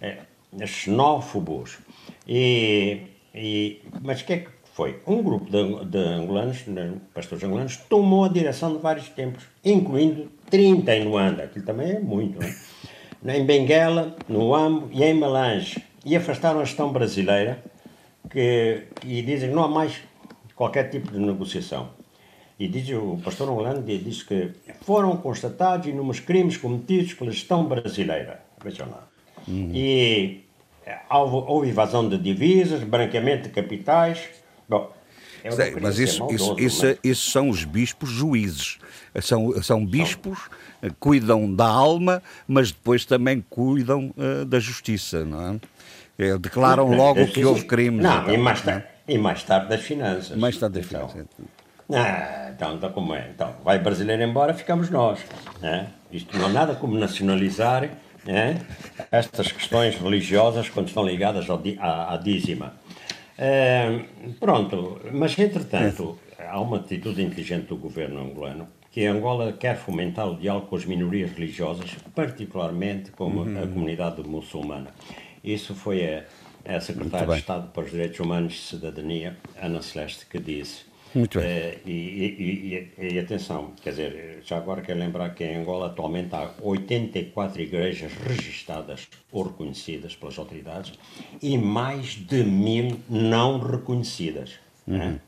É, 0.00 0.18
xenófobos. 0.66 1.78
E, 2.26 3.00
e, 3.34 3.82
mas 4.02 4.22
o 4.22 4.24
que 4.24 4.32
é 4.32 4.38
que 4.38 4.50
foi 4.74 5.00
um 5.06 5.22
grupo 5.22 5.48
de, 5.48 5.84
de 5.84 5.98
angolanos, 5.98 6.64
pastores 7.14 7.44
angolanos, 7.44 7.76
tomou 7.76 8.24
a 8.24 8.28
direção 8.28 8.72
de 8.74 8.82
vários 8.82 9.08
templos, 9.08 9.44
incluindo 9.64 10.28
30 10.50 10.96
em 10.96 11.04
Luanda, 11.04 11.44
aquilo 11.44 11.64
também 11.64 11.92
é 11.92 12.00
muito, 12.00 12.42
é? 12.42 13.38
em 13.38 13.46
Benguela, 13.46 14.16
no 14.28 14.52
Ambo 14.52 14.88
e 14.90 15.04
em 15.04 15.14
Malange, 15.14 15.80
e 16.04 16.16
afastaram 16.16 16.58
a 16.58 16.64
gestão 16.64 16.92
brasileira, 16.92 17.62
que, 18.28 18.82
e 19.04 19.22
dizem 19.22 19.50
que 19.50 19.54
não 19.54 19.62
há 19.62 19.68
mais 19.68 20.00
qualquer 20.56 20.90
tipo 20.90 21.12
de 21.12 21.20
negociação. 21.20 21.90
E 22.58 22.66
diz 22.66 22.88
o 22.90 23.20
pastor 23.22 23.48
angolano 23.48 23.80
diz 23.80 24.24
que 24.24 24.50
foram 24.82 25.16
constatados 25.16 25.86
inúmeros 25.86 26.18
crimes 26.18 26.56
cometidos 26.56 27.14
pela 27.14 27.30
gestão 27.30 27.64
brasileira. 27.64 28.40
Vejam 28.62 28.88
lá. 28.88 29.08
Uhum. 29.46 29.70
E 29.72 30.44
houve, 31.10 31.46
houve 31.48 31.68
invasão 31.68 32.08
de 32.08 32.18
divisas, 32.18 32.82
branqueamento 32.82 33.44
de 33.44 33.48
capitais, 33.50 34.43
Bom, 34.68 34.92
Sei, 35.50 35.76
mas 35.78 35.98
isso, 35.98 36.20
maldoso, 36.20 36.54
isso, 36.54 36.60
isso, 36.60 36.86
mas... 36.86 36.98
isso, 37.04 37.30
são 37.30 37.50
os 37.50 37.64
bispos 37.64 38.08
juízes. 38.08 38.78
São, 39.20 39.62
são 39.62 39.84
bispos 39.84 40.38
que 40.80 40.90
cuidam 40.98 41.52
da 41.52 41.66
alma, 41.66 42.22
mas 42.48 42.72
depois 42.72 43.04
também 43.04 43.44
cuidam 43.48 44.12
uh, 44.16 44.44
da 44.44 44.58
justiça, 44.58 45.24
não 45.24 45.60
é? 46.18 46.24
é 46.26 46.38
declaram 46.38 46.88
logo 46.94 47.26
que 47.26 47.44
houve 47.44 47.64
crimes. 47.64 48.02
Não, 48.02 48.22
então, 48.22 48.34
e, 48.34 48.38
mais 48.38 48.62
tarde, 48.62 48.84
e 49.06 49.18
mais 49.18 49.42
tarde 49.42 49.68
das 49.68 49.82
finanças. 49.82 50.36
Mais 50.36 50.56
tarde 50.56 50.80
das 50.80 50.86
então, 50.86 51.08
finanças. 51.08 51.26
Ah, 51.92 52.50
então, 52.54 52.74
então, 52.76 52.90
como 52.92 53.14
é? 53.14 53.28
Então, 53.34 53.54
vai 53.62 53.78
brasileiro 53.78 54.22
embora, 54.22 54.54
ficamos 54.54 54.88
nós. 54.88 55.20
Né? 55.60 55.88
Isto 56.10 56.38
não 56.38 56.46
há 56.46 56.48
nada 56.48 56.74
como 56.74 56.98
nacionalizar 56.98 57.90
né? 58.24 58.62
estas 59.12 59.52
questões 59.52 59.94
religiosas 59.96 60.70
quando 60.70 60.88
estão 60.88 61.04
ligadas 61.04 61.48
ao, 61.50 61.62
à, 61.78 62.14
à 62.14 62.16
dízima. 62.16 62.72
É, 63.36 64.04
pronto, 64.38 65.00
mas 65.12 65.38
entretanto, 65.38 66.18
há 66.38 66.60
uma 66.60 66.76
atitude 66.76 67.22
inteligente 67.22 67.66
do 67.66 67.76
governo 67.76 68.20
angolano 68.20 68.68
que 68.90 69.04
Angola 69.06 69.52
quer 69.52 69.76
fomentar 69.76 70.28
o 70.28 70.36
diálogo 70.36 70.68
com 70.68 70.76
as 70.76 70.84
minorias 70.84 71.32
religiosas, 71.32 71.96
particularmente 72.14 73.10
com 73.10 73.24
uhum. 73.24 73.60
a 73.60 73.66
comunidade 73.66 74.22
muçulmana. 74.22 74.90
Isso 75.42 75.74
foi 75.74 76.06
a, 76.06 76.76
a 76.76 76.80
secretária 76.80 77.26
de 77.26 77.40
Estado 77.40 77.72
para 77.72 77.82
os 77.82 77.90
Direitos 77.90 78.20
Humanos 78.20 78.54
e 78.54 78.76
Cidadania, 78.76 79.36
Ana 79.60 79.82
Celeste, 79.82 80.26
que 80.26 80.38
disse 80.38 80.84
muito 81.14 81.38
bem. 81.38 81.48
Uh, 81.48 81.80
e, 81.86 81.90
e, 81.90 82.90
e, 82.98 83.14
e, 83.14 83.18
atenção, 83.18 83.72
quer 83.82 83.90
dizer, 83.90 84.42
já 84.44 84.56
agora 84.56 84.82
quero 84.82 84.98
lembrar 84.98 85.30
que 85.34 85.44
em 85.44 85.56
Angola 85.56 85.86
atualmente 85.86 86.34
há 86.34 86.50
84 86.60 87.62
igrejas 87.62 88.12
registadas 88.12 89.08
ou 89.30 89.44
reconhecidas 89.44 90.16
pelas 90.16 90.38
autoridades 90.38 90.92
e 91.40 91.56
mais 91.56 92.14
de 92.14 92.42
mil 92.42 93.00
não 93.08 93.58
reconhecidas. 93.58 94.52
Né? 94.86 94.98
Uhum. 94.98 95.10
Né? 95.12 95.20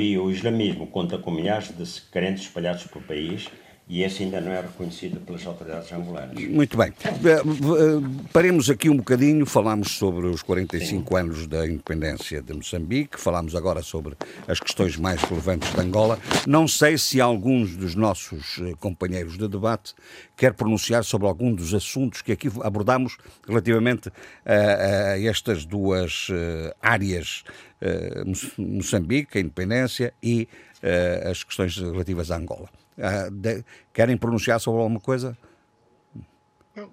E 0.00 0.18
o 0.18 0.30
islamismo 0.30 0.86
conta 0.86 1.18
com 1.18 1.30
milhares 1.30 1.68
de 1.68 2.00
crentes 2.10 2.44
espalhados 2.44 2.84
pelo 2.86 3.04
país 3.04 3.50
e 3.86 4.02
esse 4.02 4.22
ainda 4.22 4.40
não 4.40 4.50
é 4.50 4.62
reconhecido 4.62 5.20
pelas 5.20 5.46
autoridades 5.46 5.92
angolanas. 5.92 6.42
Muito 6.48 6.76
bem. 6.76 6.92
Eh, 7.04 7.10
eh, 7.28 8.26
paremos 8.32 8.70
aqui 8.70 8.88
um 8.88 8.96
bocadinho, 8.96 9.44
falámos 9.44 9.92
sobre 9.92 10.26
os 10.26 10.42
45 10.42 11.08
Sim. 11.08 11.20
anos 11.20 11.46
da 11.46 11.66
independência 11.66 12.40
de 12.40 12.54
Moçambique, 12.54 13.20
falámos 13.20 13.54
agora 13.54 13.82
sobre 13.82 14.16
as 14.48 14.58
questões 14.58 14.96
mais 14.96 15.22
relevantes 15.22 15.70
de 15.70 15.80
Angola. 15.80 16.18
Não 16.46 16.66
sei 16.66 16.96
se 16.96 17.20
alguns 17.20 17.76
dos 17.76 17.94
nossos 17.94 18.58
eh, 18.62 18.72
companheiros 18.80 19.36
de 19.36 19.46
debate 19.46 19.94
quer 20.34 20.54
pronunciar 20.54 21.04
sobre 21.04 21.28
algum 21.28 21.54
dos 21.54 21.74
assuntos 21.74 22.22
que 22.22 22.32
aqui 22.32 22.50
abordamos 22.62 23.18
relativamente 23.46 24.10
a, 24.46 25.12
a 25.12 25.20
estas 25.22 25.64
duas 25.64 26.28
áreas, 26.80 27.44
Moçambique, 28.56 29.38
a 29.38 29.40
independência 29.40 30.12
e 30.22 30.48
as 31.30 31.44
questões 31.44 31.76
relativas 31.76 32.30
a 32.30 32.36
Angola. 32.36 32.68
Uh, 32.96 33.30
de, 33.30 33.64
querem 33.92 34.16
pronunciar 34.16 34.60
sobre 34.60 34.80
alguma 34.80 35.00
coisa? 35.00 35.36
Não, 36.76 36.90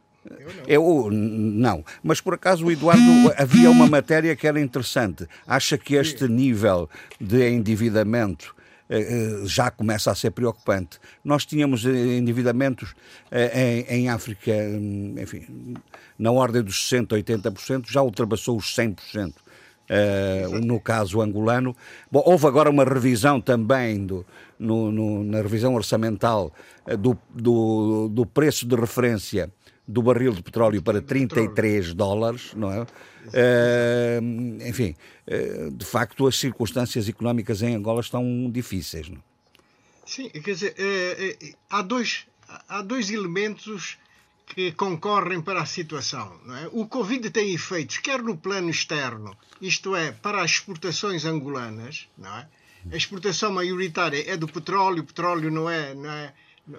eu 0.68 1.08
não. 1.08 1.08
Eu, 1.08 1.12
não. 1.12 1.86
Mas 2.04 2.22
por 2.22 2.34
acaso 2.34 2.66
o 2.66 2.72
Eduardo 2.72 3.02
havia 3.38 3.70
uma 3.70 3.88
matéria 3.88 4.36
que 4.36 4.48
era 4.48 4.60
interessante. 4.60 5.28
Acha 5.46 5.78
que 5.78 5.96
este 5.96 6.28
nível 6.28 6.90
de 7.20 7.50
endividamento 7.50 8.56
uh, 8.90 9.48
já 9.48 9.72
começa 9.72 10.12
a 10.12 10.16
ser 10.16 10.32
preocupante? 10.32 11.00
Nós 11.24 11.46
tínhamos 11.46 11.86
endividamentos 11.86 12.92
uh, 12.92 13.58
em, 13.58 13.86
em, 13.90 14.10
África, 14.10 14.52
enfim, 15.20 15.76
na 16.18 16.32
ordem 16.32 16.62
dos 16.62 16.90
60%, 16.90 17.24
80%, 17.24 17.90
já 17.90 18.02
ultrapassou 18.02 18.58
os 18.58 18.76
100%. 18.76 19.34
Uh, 19.90 20.62
no 20.64 20.80
caso 20.80 21.20
angolano. 21.20 21.76
Bom, 22.10 22.24
houve 22.26 22.48
agora 22.48 22.70
uma 22.70 22.86
revisão 22.86 23.42
também 23.42 24.06
do, 24.06 24.26
no, 24.62 24.92
no, 24.92 25.24
na 25.24 25.42
revisão 25.42 25.74
orçamental 25.76 26.54
uh, 26.86 26.98
do, 26.98 27.18
do, 27.30 28.10
do, 28.10 28.26
preço 28.26 28.66
de 28.66 28.76
referência 28.76 29.52
do 29.88 30.02
barril 30.02 30.34
de 30.34 30.42
petróleo 30.42 30.82
para 30.82 31.02
33 31.02 31.94
dólares, 31.94 32.54
não 32.56 32.72
é? 32.72 32.82
Uh, 32.82 34.68
enfim, 34.68 34.96
de 35.74 35.86
facto 35.86 36.28
as 36.28 36.38
circunstâncias 36.38 37.10
económicas 37.10 37.62
em 37.62 37.76
Angola 37.76 38.00
estão 38.00 38.50
difíceis. 38.50 39.10
Não? 39.10 39.18
É? 39.18 39.22
Sim, 40.06 40.30
quer 40.30 40.54
dizer, 40.54 40.76
há, 41.70 41.82
dois, 41.82 42.26
há 42.70 42.82
dois 42.82 43.10
elementos 43.10 43.98
que 44.54 44.72
concorrem 44.74 45.42
para 45.42 45.62
a 45.62 45.66
situação. 45.66 46.40
Não 46.46 46.56
é? 46.56 46.70
O 46.72 46.86
Covid 46.86 47.30
tem 47.30 47.54
efeitos, 47.54 47.98
quer 47.98 48.22
no 48.22 48.38
plano 48.38 48.70
externo, 48.70 49.36
isto 49.62 49.96
é, 49.96 50.12
para 50.12 50.42
as 50.42 50.52
exportações 50.52 51.26
angolanas, 51.26 52.10
não 52.18 52.38
é? 52.38 52.48
A 52.92 52.96
exportação 52.96 53.52
maioritária 53.52 54.24
é 54.32 54.38
do 54.38 54.48
petróleo, 54.48 55.04
o 55.04 55.06
petróleo 55.06 55.52
não 55.52 55.70
é, 55.70 55.94
não 55.94 56.10
é 56.10 56.34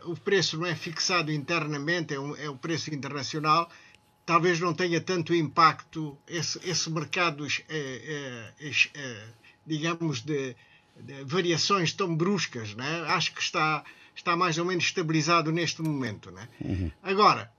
o 0.04 0.16
preço 0.16 0.58
não 0.58 0.66
é 0.66 0.74
fixado 0.74 1.32
internamente, 1.32 2.14
é, 2.14 2.20
um, 2.20 2.36
é 2.36 2.48
o 2.48 2.56
preço 2.56 2.94
internacional. 2.94 3.70
Talvez 4.24 4.60
não 4.60 4.72
tenha 4.72 5.00
tanto 5.00 5.34
impacto 5.34 6.16
esse, 6.28 6.58
esse 6.64 6.88
mercado, 6.90 7.46
é, 7.68 8.52
é, 8.60 8.70
é, 8.94 9.28
digamos, 9.66 10.20
de, 10.22 10.54
de, 10.96 11.24
variações 11.24 11.92
tão 11.92 12.14
bruscas. 12.14 12.74
Não 12.74 12.84
é? 12.84 13.00
Acho 13.10 13.34
que 13.34 13.42
está, 13.42 13.84
está 14.14 14.36
mais 14.36 14.58
ou 14.58 14.64
menos 14.64 14.84
estabilizado 14.84 15.50
neste 15.50 15.82
momento. 15.82 16.30
Não 16.30 16.40
é? 16.40 16.48
Uhum. 16.60 16.90
Agora, 17.02 17.52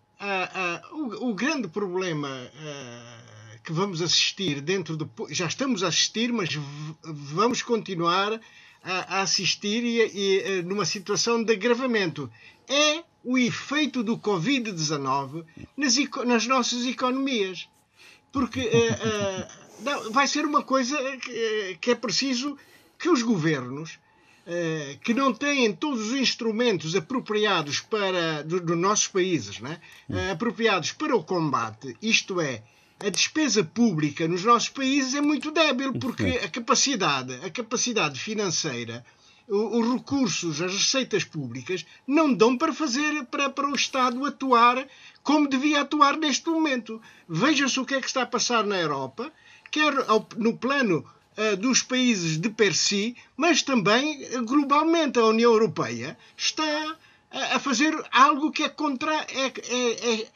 o, 0.92 1.30
o, 1.30 1.34
grande 1.34 1.68
problema 1.68 2.30
uh, 2.30 3.43
que 3.64 3.72
vamos 3.72 4.02
assistir 4.02 4.62
dentro 4.62 4.98
de. 4.98 5.06
Já 5.30 5.48
estamos 5.48 5.84
a 5.84 5.88
assistir, 5.88 6.32
mas 6.32 6.50
vamos 7.04 7.62
continuar 7.62 8.40
a, 8.84 9.18
a 9.18 9.22
assistir 9.22 9.84
e, 9.84 10.02
e, 10.02 10.62
numa 10.64 10.86
situação 10.86 11.44
de 11.44 11.54
agravamento. 11.54 12.30
É 12.68 13.04
o 13.24 13.38
efeito 13.38 14.04
do 14.04 14.18
Covid-19 14.18 15.46
nas, 15.78 15.96
nas, 16.26 16.48
nossas 16.48 16.86
economias. 16.86 17.68
Porque 18.32 18.70
vai 20.12 20.28
ser 20.28 20.46
uma 20.46 20.64
coisa 20.64 20.98
que, 21.18 21.78
que 21.80 21.92
é 21.92 21.96
preciso 21.96 22.58
que 22.98 23.10
os 23.10 23.22
governos 23.22 24.00
eh, 24.46 24.98
que 25.02 25.14
não 25.14 25.34
têm 25.34 25.72
todos 25.72 26.12
os 26.12 26.18
instrumentos 26.18 26.98
apropriados 26.98 27.80
para 27.80 28.44
dos 28.44 28.60
do 28.60 28.76
nossos 28.76 29.08
países, 29.08 29.60
né? 29.60 29.80
Uh, 30.10 30.34
apropriados 30.34 30.92
para 30.92 31.16
o 31.16 31.24
combate, 31.24 31.96
isto 32.02 32.42
é, 32.42 32.62
a 33.04 33.10
despesa 33.10 33.64
pública 33.64 34.28
nos 34.30 34.46
nossos 34.46 34.70
países 34.70 35.14
é 35.14 35.20
muito 35.20 35.52
débil 35.52 35.94
porque 35.94 36.40
a 36.42 36.48
capacidade, 36.48 37.34
a 37.46 37.50
capacidade 37.50 38.18
financeira, 38.18 39.06
os 39.46 39.94
recursos, 39.94 40.62
as 40.62 40.72
receitas 40.72 41.26
públicas 41.26 41.86
não 42.08 42.34
dão 42.34 42.58
para 42.58 42.72
fazer 42.72 43.26
para, 43.26 43.50
para 43.50 43.70
o 43.70 43.76
Estado 43.76 44.24
atuar 44.26 44.88
como 45.22 45.50
devia 45.50 45.82
atuar 45.82 46.16
neste 46.16 46.50
momento. 46.50 47.02
Veja-se 47.28 47.78
o 47.78 47.86
que 47.86 47.96
é 47.96 48.00
que 48.00 48.08
está 48.08 48.22
a 48.22 48.28
passar 48.28 48.64
na 48.64 48.80
Europa, 48.80 49.32
quer 49.70 49.94
no 50.38 50.58
plano 50.58 51.06
uh, 51.38 51.58
dos 51.58 51.84
países 51.84 52.38
de 52.38 52.50
per 52.50 52.74
si, 52.74 53.18
mas 53.36 53.62
também 53.62 54.24
uh, 54.34 54.46
globalmente 54.46 55.20
a 55.20 55.26
União 55.26 55.52
Europeia 55.52 56.18
está 56.38 56.98
a 57.34 57.60
fazer 57.60 57.94
algo 58.12 58.52
que 58.52 58.64
é, 58.64 58.70
contra, 58.70 59.12
é, 59.12 59.48
é, 59.48 60.12
é, 60.12 60.28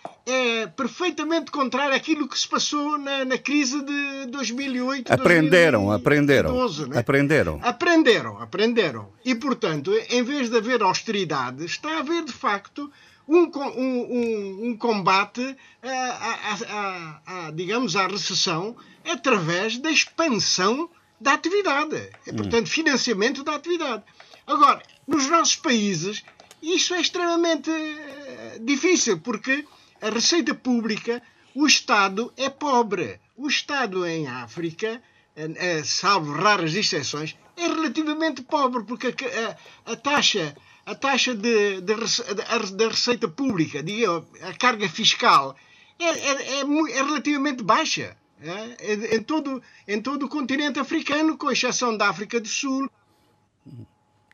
é, 0.62 0.68
perfeitamente 0.68 1.52
contrário 1.52 1.96
àquilo 1.96 2.28
que 2.28 2.38
se 2.38 2.48
passou 2.48 2.98
na, 2.98 3.24
na 3.24 3.38
crise 3.38 3.80
de 3.84 4.26
2008. 4.28 5.14
Aprenderam, 5.14 5.86
2012, 5.86 5.98
aprenderam. 6.02 6.88
Né? 6.88 7.00
Aprenderam. 7.00 7.60
Aprenderam, 7.62 8.42
aprenderam. 8.42 9.10
E, 9.24 9.36
portanto, 9.36 9.94
em 10.10 10.24
vez 10.24 10.50
de 10.50 10.58
haver 10.58 10.82
austeridade, 10.82 11.66
está 11.66 11.98
a 11.98 12.00
haver, 12.00 12.24
de 12.24 12.34
facto, 12.34 12.92
um, 13.28 13.44
um, 13.44 14.70
um 14.70 14.78
combate, 14.78 15.56
a, 15.84 16.62
a, 16.70 17.48
a, 17.48 17.52
digamos, 17.52 17.96
à 17.96 18.08
recessão 18.08 18.76
através 19.06 19.78
da 19.78 19.92
expansão 19.92 20.90
da 21.22 21.34
atividade. 21.34 22.10
É, 22.26 22.34
portanto, 22.34 22.68
financiamento 22.68 23.44
da 23.44 23.54
atividade. 23.54 24.04
Agora, 24.48 24.82
nos 25.06 25.30
nossos 25.30 25.58
países, 25.58 26.24
isso 26.62 26.94
é 26.94 27.02
extremamente 27.02 27.70
eh, 27.70 28.60
difícil, 28.62 29.20
porque 29.20 29.66
a 30.02 30.10
receita 30.10 30.54
pública, 30.54 31.22
o 31.56 31.66
Estado 31.66 32.34
é 32.38 32.50
pobre. 32.50 33.20
O 33.36 33.48
Estado 33.48 34.06
em 34.06 34.28
África, 34.28 35.02
eh, 35.36 35.52
eh, 35.56 35.84
salvo 35.84 36.32
raras 36.32 36.76
exceções, 36.76 37.36
é 37.56 37.68
relativamente 37.68 38.42
pobre, 38.44 38.84
porque 38.84 39.08
a, 39.08 39.92
a, 39.92 39.94
a 39.94 39.96
taxa 39.96 40.56
a 40.88 40.96
taxa 40.96 41.36
de, 41.36 41.82
de, 41.82 41.96
de, 41.96 42.76
da 42.78 42.88
receita 42.88 43.28
pública, 43.28 43.84
diga, 43.84 44.24
a 44.42 44.54
carga 44.54 44.88
fiscal, 44.88 45.54
é, 46.00 46.06
é, 46.06 46.60
é, 46.60 46.62
é 46.62 47.04
relativamente 47.04 47.62
baixa. 47.62 48.16
É? 48.40 49.16
Em, 49.16 49.24
todo, 49.24 49.62
em 49.88 50.00
todo 50.00 50.28
o 50.28 50.30
continente 50.30 50.80
africano, 50.80 51.38
com 51.38 51.52
exceção 51.52 51.98
da 51.98 52.08
África 52.08 52.40
do 52.40 52.48
Sul 52.48 52.88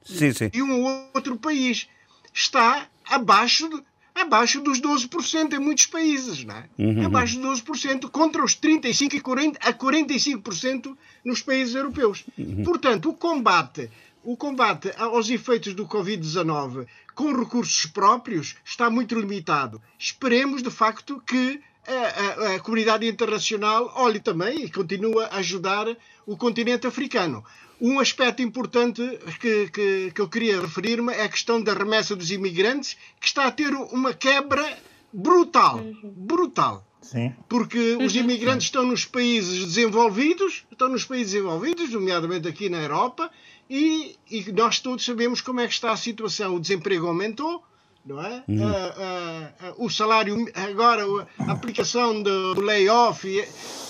sim, 0.03 0.33
sim. 0.33 0.51
e 0.53 0.61
um 0.61 1.09
outro 1.15 1.37
país, 1.37 1.87
está 2.33 2.87
abaixo, 3.05 3.69
de, 3.69 3.83
abaixo 4.15 4.61
dos 4.61 4.81
12% 4.81 5.53
em 5.53 5.59
muitos 5.59 5.85
países. 5.87 6.43
Não 6.43 6.55
é? 6.55 6.69
Uhum. 6.77 7.05
Abaixo 7.05 7.39
dos 7.39 7.61
12%, 7.61 8.09
contra 8.09 8.43
os 8.43 8.55
35% 8.55 9.13
e 9.13 9.21
40%, 9.21 9.57
a 9.61 9.73
45% 9.73 10.97
nos 11.23 11.41
países 11.41 11.75
europeus. 11.75 12.25
Uhum. 12.37 12.63
Portanto, 12.63 13.09
o 13.09 13.13
combate 13.13 13.89
o 14.23 14.37
combate 14.37 14.89
aos 14.97 15.29
efeitos 15.29 15.73
do 15.73 15.85
Covid-19 15.85 16.87
com 17.13 17.37
recursos 17.37 17.85
próprios 17.85 18.55
está 18.63 18.89
muito 18.89 19.19
limitado. 19.19 19.81
Esperemos, 19.99 20.63
de 20.63 20.71
facto, 20.71 21.21
que 21.27 21.61
a, 21.85 21.91
a, 21.91 22.55
a, 22.55 22.59
comunidade 22.59 23.05
internacional 23.05 23.91
olhe 23.95 24.19
também 24.19 24.63
e 24.63 24.71
continue 24.71 25.21
a 25.25 25.37
ajudar 25.37 25.87
o 26.25 26.37
continente 26.37 26.87
africano. 26.87 27.43
Um 27.83 27.99
aspecto 27.99 28.41
importante 28.41 29.01
que, 29.41 29.69
que, 29.69 30.11
que 30.15 30.21
eu 30.21 30.29
queria 30.29 30.61
referir-me 30.61 31.11
é 31.11 31.23
a 31.23 31.27
questão 31.27 31.61
da 31.61 31.73
remessa 31.73 32.15
dos 32.15 32.31
imigrantes, 32.31 32.95
que 33.19 33.27
está 33.27 33.45
a 33.45 33.51
ter 33.51 33.73
uma 33.73 34.13
quebra 34.13 34.77
brutal. 35.11 35.83
Brutal. 36.01 36.87
Sim. 37.01 37.35
Porque 37.49 37.97
os 37.97 38.15
imigrantes 38.15 38.67
estão 38.67 38.83
nos 38.83 39.03
países 39.03 39.65
desenvolvidos, 39.65 40.63
estão 40.71 40.87
nos 40.87 41.03
países 41.03 41.33
desenvolvidos, 41.33 41.91
nomeadamente 41.91 42.47
aqui 42.47 42.69
na 42.69 42.81
Europa, 42.81 43.29
e, 43.69 44.15
e, 44.31 44.49
nós 44.53 44.79
todos 44.79 45.03
sabemos 45.03 45.41
como 45.41 45.59
é 45.59 45.67
que 45.67 45.73
está 45.73 45.91
a 45.91 45.97
situação. 45.97 46.55
O 46.55 46.61
desemprego 46.61 47.07
aumentou, 47.07 47.61
não 48.05 48.21
é? 48.21 48.43
Uhum. 48.47 48.63
Uh, 48.63 48.69
uh, 48.69 49.71
uh, 49.81 49.85
o 49.85 49.89
salário, 49.89 50.35
agora 50.55 51.03
a 51.39 51.51
aplicação 51.51 52.21
do 52.21 52.59
layoff 52.61 53.25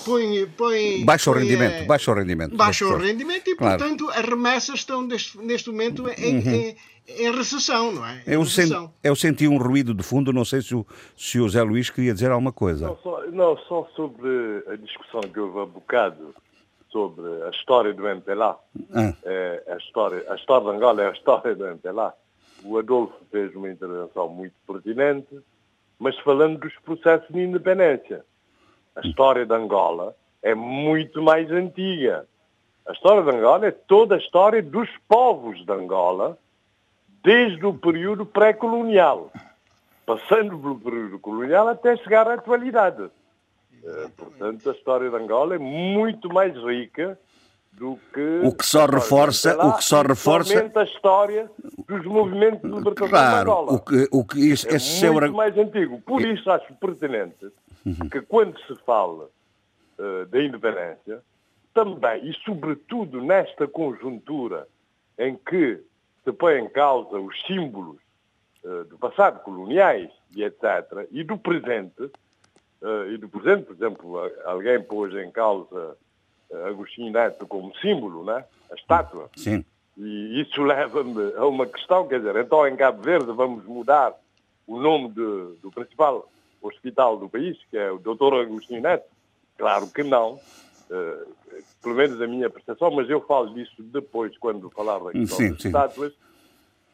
põe. 0.04 0.46
põe 0.56 1.04
baixa 1.04 1.30
o 1.30 1.34
rendimento, 1.34 1.74
é, 1.74 1.84
baixa 1.84 2.10
o 2.12 2.14
rendimento. 2.14 2.56
Baixa 2.56 2.86
o 2.86 2.96
rendimento 2.96 3.48
e, 3.48 3.56
claro. 3.56 3.78
portanto, 3.78 4.08
as 4.10 4.24
remessas 4.24 4.74
estão 4.76 5.02
neste, 5.02 5.38
neste 5.38 5.70
momento 5.70 6.08
em, 6.16 6.38
uhum. 6.38 6.50
em, 6.54 6.76
em, 7.08 7.32
recessão, 7.32 7.92
não 7.92 8.06
é? 8.06 8.22
Eu, 8.26 8.42
recessão. 8.42 8.92
eu 9.02 9.16
senti 9.16 9.48
um 9.48 9.58
ruído 9.58 9.92
de 9.92 10.02
fundo, 10.02 10.32
não 10.32 10.44
sei 10.44 10.62
se 10.62 10.74
o, 10.74 10.86
se 11.16 11.40
o 11.40 11.48
Zé 11.48 11.62
Luís 11.62 11.90
queria 11.90 12.14
dizer 12.14 12.30
alguma 12.30 12.52
coisa. 12.52 12.86
Não 12.86 12.96
só, 12.98 13.22
não, 13.30 13.58
só 13.58 13.88
sobre 13.96 14.64
a 14.68 14.76
discussão 14.76 15.20
que 15.22 15.40
houve 15.40 15.60
há 15.60 15.66
bocado 15.66 16.34
sobre 16.90 17.24
a 17.42 17.50
história 17.50 17.92
do 17.92 18.06
MPLA. 18.06 18.56
Ah. 18.94 19.12
É, 19.24 19.62
a, 19.68 19.76
história, 19.78 20.24
a 20.30 20.36
história 20.36 20.70
de 20.70 20.76
Angola 20.76 21.02
é 21.02 21.08
a 21.08 21.12
história 21.12 21.54
do 21.56 21.66
MPLA. 21.66 22.14
O 22.64 22.78
Adolfo 22.78 23.14
fez 23.30 23.54
uma 23.54 23.70
intervenção 23.70 24.28
muito 24.28 24.54
pertinente, 24.66 25.38
mas 25.98 26.18
falando 26.20 26.58
dos 26.58 26.74
processos 26.78 27.28
de 27.28 27.40
independência. 27.40 28.24
A 28.96 29.06
história 29.06 29.44
de 29.44 29.54
Angola 29.54 30.16
é 30.42 30.54
muito 30.54 31.22
mais 31.22 31.50
antiga. 31.50 32.26
A 32.86 32.92
história 32.92 33.22
de 33.22 33.36
Angola 33.36 33.66
é 33.66 33.70
toda 33.70 34.14
a 34.14 34.18
história 34.18 34.62
dos 34.62 34.88
povos 35.08 35.64
de 35.64 35.72
Angola, 35.72 36.38
desde 37.22 37.64
o 37.64 37.74
período 37.74 38.24
pré-colonial, 38.26 39.30
passando 40.04 40.58
pelo 40.58 40.78
período 40.78 41.18
colonial 41.18 41.68
até 41.68 41.96
chegar 41.96 42.28
à 42.28 42.34
atualidade. 42.34 43.10
Eh, 43.82 44.08
portanto, 44.16 44.68
a 44.68 44.72
história 44.72 45.10
de 45.10 45.16
Angola 45.16 45.54
é 45.54 45.58
muito 45.58 46.32
mais 46.32 46.54
rica 46.56 47.18
do 47.76 47.98
que 48.12 48.40
o 48.44 48.54
que 48.54 48.64
só 48.64 48.86
reforça 48.86 49.54
lá, 49.54 49.66
o 49.66 49.76
que 49.76 49.84
só 49.84 50.02
reforça 50.02 50.70
a 50.74 50.84
história 50.84 51.50
dos 51.88 52.04
movimentos 52.04 52.60
de 52.60 52.76
libertação 52.76 53.08
claro, 53.08 53.50
Angola. 53.50 53.72
o 53.72 53.80
que 53.80 54.08
o 54.12 54.24
que 54.24 54.52
isso, 54.52 54.68
é 54.68 54.76
esse 54.76 55.04
muito 55.04 55.26
seu... 55.26 55.32
mais 55.32 55.58
antigo. 55.58 56.00
Por 56.02 56.22
isso 56.22 56.50
acho 56.50 56.72
pertinente 56.74 57.46
uhum. 57.84 58.08
que 58.08 58.20
quando 58.22 58.58
se 58.60 58.76
fala 58.84 59.28
uh, 59.98 60.26
da 60.26 60.42
independência, 60.42 61.20
também 61.72 62.30
e 62.30 62.34
sobretudo 62.44 63.20
nesta 63.20 63.66
conjuntura 63.66 64.68
em 65.18 65.36
que 65.36 65.80
se 66.22 66.32
põe 66.32 66.58
em 66.58 66.68
causa 66.68 67.18
os 67.18 67.42
símbolos 67.44 67.96
uh, 68.62 68.84
do 68.84 68.96
passado 68.98 69.40
coloniais 69.40 70.10
e 70.36 70.44
etc. 70.44 71.08
e 71.10 71.24
do 71.24 71.36
presente 71.36 72.02
uh, 72.02 73.10
e 73.10 73.18
do 73.18 73.28
presente, 73.28 73.64
por 73.64 73.74
exemplo, 73.74 74.32
alguém 74.44 74.80
pôs 74.80 75.12
em 75.14 75.30
causa 75.32 75.96
Agostinho 76.66 77.12
Neto 77.12 77.46
como 77.46 77.74
símbolo, 77.78 78.24
né? 78.24 78.44
a 78.70 78.74
estátua. 78.74 79.30
Sim. 79.36 79.64
E 79.96 80.40
isso 80.40 80.62
leva-me 80.62 81.32
a 81.36 81.46
uma 81.46 81.66
questão, 81.66 82.06
quer 82.06 82.18
dizer, 82.18 82.36
então 82.36 82.66
em 82.66 82.76
Cabo 82.76 83.02
Verde 83.02 83.32
vamos 83.32 83.64
mudar 83.64 84.12
o 84.66 84.80
nome 84.80 85.08
de, 85.08 85.60
do 85.62 85.70
principal 85.72 86.28
hospital 86.60 87.16
do 87.16 87.28
país, 87.28 87.56
que 87.70 87.76
é 87.76 87.90
o 87.90 87.98
Dr. 87.98 88.34
Agostinho 88.42 88.82
Neto? 88.82 89.04
Claro 89.56 89.86
que 89.88 90.02
não. 90.02 90.40
Uh, 90.90 91.34
pelo 91.82 91.94
menos 91.94 92.20
a 92.20 92.26
minha 92.26 92.50
percepção, 92.50 92.90
mas 92.90 93.08
eu 93.08 93.20
falo 93.20 93.54
disso 93.54 93.82
depois, 93.82 94.36
quando 94.38 94.68
falar 94.70 94.98
da 94.98 95.12
questão 95.12 95.50
das 95.50 95.64
estátuas. 95.64 96.12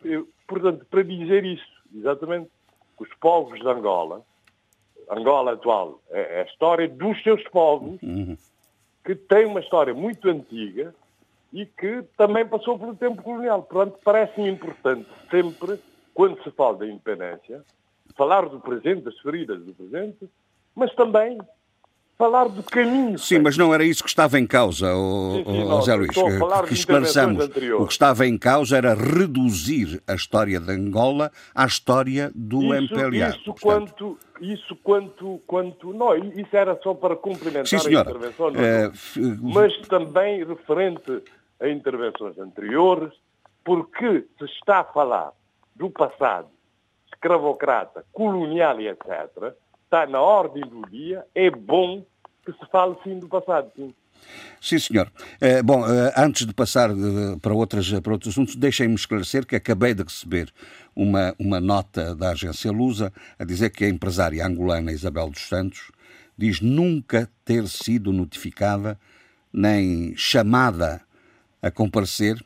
Eu, 0.04 0.28
portanto, 0.46 0.84
para 0.90 1.02
dizer 1.02 1.44
isso, 1.44 1.66
exatamente, 1.94 2.50
os 2.98 3.08
povos 3.20 3.58
de 3.58 3.66
Angola, 3.66 4.22
Angola 5.08 5.52
atual, 5.52 6.00
é, 6.10 6.38
é 6.38 6.42
a 6.42 6.44
história 6.44 6.88
dos 6.88 7.20
seus 7.22 7.42
povos, 7.44 8.00
uhum 8.02 8.36
que 9.04 9.14
tem 9.14 9.46
uma 9.46 9.60
história 9.60 9.94
muito 9.94 10.28
antiga 10.28 10.94
e 11.52 11.66
que 11.66 12.02
também 12.16 12.46
passou 12.46 12.78
pelo 12.78 12.94
tempo 12.94 13.22
colonial. 13.22 13.62
Portanto, 13.62 13.98
parece-me 14.04 14.50
importante 14.50 15.08
sempre, 15.30 15.78
quando 16.14 16.42
se 16.42 16.50
fala 16.50 16.78
da 16.78 16.86
independência, 16.86 17.64
falar 18.14 18.48
do 18.48 18.60
presente, 18.60 19.02
das 19.02 19.18
feridas 19.18 19.60
do 19.64 19.74
presente, 19.74 20.28
mas 20.74 20.94
também 20.94 21.38
falar 22.20 22.48
do 22.48 22.62
caminho. 22.62 23.18
Sim, 23.18 23.38
mas 23.38 23.56
não 23.56 23.72
era 23.72 23.82
isso 23.82 24.04
que 24.04 24.10
estava 24.10 24.38
em 24.38 24.46
causa, 24.46 24.94
o, 24.94 25.36
sim, 25.36 25.44
sim, 25.44 25.68
José 25.68 25.94
Luís, 25.94 26.10
que, 26.10 26.66
que 26.68 26.74
esclareçamos. 26.74 27.48
O 27.78 27.86
que 27.86 27.92
estava 27.92 28.26
em 28.26 28.36
causa 28.36 28.76
era 28.76 28.92
reduzir 28.92 30.02
a 30.06 30.14
história 30.14 30.60
de 30.60 30.70
Angola 30.70 31.32
à 31.54 31.64
história 31.64 32.30
do 32.34 32.74
isso, 32.74 32.94
MPLA. 32.94 33.30
Isso 33.30 33.54
quanto, 33.58 34.18
isso 34.38 34.76
quanto, 34.76 35.40
quanto, 35.46 35.94
não, 35.94 36.14
isso 36.14 36.54
era 36.54 36.78
só 36.82 36.92
para 36.92 37.16
complementar 37.16 37.66
sim, 37.66 37.96
a 37.96 38.00
intervenção, 38.00 38.48
é... 38.54 38.92
mas 39.40 39.74
também 39.88 40.44
referente 40.44 41.22
a 41.58 41.68
intervenções 41.68 42.38
anteriores, 42.38 43.14
porque 43.64 44.26
se 44.38 44.44
está 44.44 44.80
a 44.80 44.84
falar 44.84 45.32
do 45.74 45.88
passado 45.88 46.48
escravocrata, 47.14 48.04
colonial 48.12 48.78
e 48.78 48.88
etc., 48.88 49.54
está 49.90 50.06
na 50.06 50.20
ordem 50.20 50.62
do 50.62 50.88
dia, 50.88 51.26
é 51.34 51.50
bom 51.50 52.06
que 52.46 52.52
se 52.52 52.70
fale 52.70 52.96
sim 53.02 53.18
do 53.18 53.28
passado, 53.28 53.72
sim. 53.74 53.92
Sim, 54.60 54.78
senhor. 54.78 55.10
Eh, 55.40 55.62
bom, 55.62 55.84
eh, 55.84 56.14
antes 56.16 56.46
de 56.46 56.54
passar 56.54 56.90
eh, 56.90 56.94
para, 57.42 57.52
outras, 57.52 57.90
para 58.00 58.12
outros 58.12 58.32
assuntos, 58.32 58.54
deixem-me 58.54 58.94
esclarecer 58.94 59.44
que 59.44 59.56
acabei 59.56 59.92
de 59.92 60.04
receber 60.04 60.52
uma, 60.94 61.34
uma 61.38 61.60
nota 61.60 62.14
da 62.14 62.30
agência 62.30 62.70
Lusa 62.70 63.12
a 63.36 63.44
dizer 63.44 63.70
que 63.70 63.84
a 63.84 63.88
empresária 63.88 64.46
angolana 64.46 64.92
Isabel 64.92 65.28
dos 65.28 65.48
Santos 65.48 65.90
diz 66.38 66.60
nunca 66.60 67.28
ter 67.44 67.66
sido 67.66 68.12
notificada 68.12 68.98
nem 69.52 70.14
chamada 70.16 71.00
a 71.60 71.70
comparecer 71.70 72.40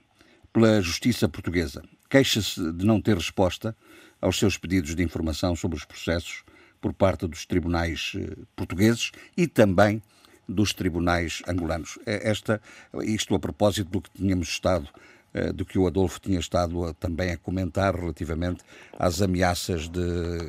pela 0.52 0.80
justiça 0.80 1.28
portuguesa. 1.28 1.82
Queixa-se 2.08 2.72
de 2.72 2.86
não 2.86 3.00
ter 3.00 3.16
resposta 3.16 3.76
aos 4.20 4.38
seus 4.38 4.56
pedidos 4.56 4.94
de 4.94 5.02
informação 5.02 5.54
sobre 5.54 5.76
os 5.76 5.84
processos 5.84 6.44
por 6.84 6.92
parte 6.92 7.26
dos 7.26 7.46
tribunais 7.46 8.12
eh, 8.14 8.36
portugueses 8.54 9.10
e 9.34 9.46
também 9.46 10.02
dos 10.46 10.74
tribunais 10.74 11.42
angolanos. 11.48 11.98
É 12.04 12.28
esta, 12.28 12.60
isto 13.04 13.34
a 13.34 13.38
propósito 13.38 13.88
do 13.88 14.02
que 14.02 14.10
tínhamos 14.10 14.48
estado, 14.48 14.86
eh, 15.32 15.50
do 15.50 15.64
que 15.64 15.78
o 15.78 15.86
Adolfo 15.86 16.20
tinha 16.20 16.38
estado 16.38 16.92
também 17.00 17.30
a 17.30 17.38
comentar 17.38 17.96
relativamente 17.96 18.62
às 18.98 19.22
ameaças 19.22 19.88
de 19.88 19.98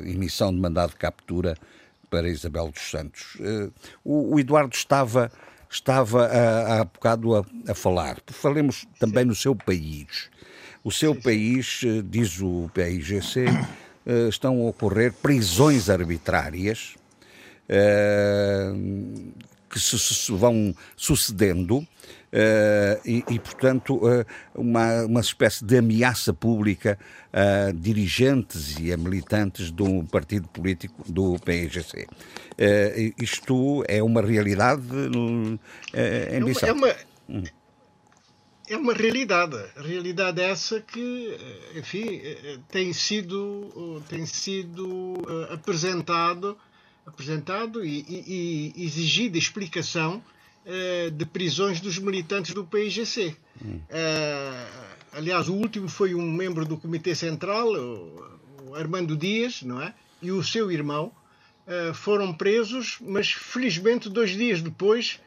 emissão 0.04 0.52
de 0.52 0.60
mandado 0.60 0.90
de 0.90 0.96
captura 0.96 1.56
para 2.10 2.28
Isabel 2.28 2.70
dos 2.70 2.82
Santos. 2.82 3.38
Eh, 3.40 3.70
o, 4.04 4.34
o 4.34 4.38
Eduardo 4.38 4.76
estava, 4.76 5.32
estava 5.70 6.26
há 6.26 6.84
bocado 6.84 7.34
a, 7.34 7.46
a 7.66 7.74
falar. 7.74 8.18
Falemos 8.26 8.86
também 9.00 9.24
no 9.24 9.34
seu 9.34 9.56
país. 9.56 10.28
O 10.84 10.92
seu 10.92 11.14
país, 11.14 11.80
diz 12.10 12.42
o 12.42 12.70
PIGC, 12.74 13.46
uh, 14.06 14.28
estão 14.28 14.62
a 14.62 14.70
ocorrer 14.70 15.12
prisões 15.12 15.90
arbitrárias 15.90 16.94
uh, 17.68 19.32
que 19.68 19.80
se, 19.80 19.98
se, 19.98 20.32
vão 20.32 20.74
sucedendo 20.96 21.78
uh, 21.78 21.86
e, 23.04 23.24
e, 23.28 23.38
portanto, 23.38 24.00
uma, 24.54 25.04
uma 25.04 25.20
espécie 25.20 25.64
de 25.64 25.76
ameaça 25.78 26.32
pública 26.32 26.98
a 27.32 27.72
dirigentes 27.72 28.78
e 28.78 28.92
a 28.92 28.96
militantes 28.96 29.70
do 29.70 30.04
partido 30.04 30.48
político 30.48 31.04
do 31.10 31.36
PIGC. 31.40 32.06
isto 33.20 33.84
é 33.86 34.02
uma 34.02 34.22
realidade 34.22 34.86
no, 34.86 35.58
em 36.32 36.44
Bissau. 36.44 36.70
É 36.70 36.72
uma, 36.72 36.88
é 36.88 36.96
uma 37.28 37.65
é 38.68 38.76
uma 38.76 38.92
realidade. 38.92 39.56
A 39.76 39.82
realidade 39.82 40.40
é 40.40 40.50
essa 40.50 40.80
que, 40.80 41.36
eh, 41.38 41.78
enfim, 41.78 42.20
eh, 42.22 42.38
eh, 42.44 42.58
tem 42.68 42.92
sido, 42.92 44.02
tem 44.08 44.26
sido 44.26 45.14
apresentado, 45.50 46.56
apresentado 47.06 47.84
e, 47.84 48.00
e, 48.08 48.72
e 48.76 48.84
exigido 48.84 49.38
explicação 49.38 50.22
de 51.16 51.24
prisões 51.24 51.80
dos 51.80 51.96
militantes 51.96 52.52
do 52.52 52.64
PIGC. 52.64 53.36
Hum. 53.64 53.78
aliás, 55.12 55.48
o 55.48 55.54
último 55.54 55.88
foi 55.88 56.12
um 56.12 56.28
membro 56.28 56.64
do 56.64 56.76
Comitê 56.76 57.14
Central, 57.14 57.68
o 57.68 58.74
Armando 58.74 59.16
Dias, 59.16 59.62
não 59.62 59.80
é? 59.80 59.94
E 60.20 60.32
o 60.32 60.42
seu 60.42 60.72
irmão 60.72 61.12
foram 61.94 62.34
presos, 62.34 62.98
mas 63.00 63.30
felizmente 63.30 64.08
dois 64.08 64.30
dias 64.30 64.60
depois 64.60 65.20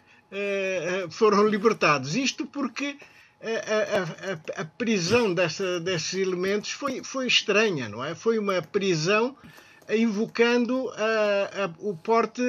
foram 1.09 1.47
libertados. 1.47 2.17
Isto 2.17 2.45
porque 2.45 2.97
a, 3.41 4.59
a, 4.59 4.61
a, 4.61 4.65
prisão 4.65 5.33
dessa, 5.33 5.79
desses 5.79 6.13
elementos 6.15 6.71
foi, 6.71 7.03
foi 7.03 7.27
estranha, 7.27 7.87
não 7.87 8.03
é? 8.03 8.13
Foi 8.13 8.37
uma 8.37 8.61
prisão 8.61 9.35
invocando 9.89 10.91
o 11.79 11.95
porte 11.95 12.41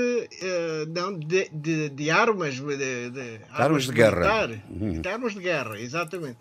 não, 0.88 1.18
de, 1.18 1.48
de, 1.52 1.88
de, 1.88 2.10
armas, 2.10 2.56
de, 2.56 3.10
de 3.10 3.40
armas 3.50 3.84
de 3.84 3.92
guerra. 3.92 4.62
Uhum. 4.68 5.00
De 5.00 5.08
armas 5.08 5.32
de 5.32 5.40
guerra, 5.40 5.80
exatamente. 5.80 6.38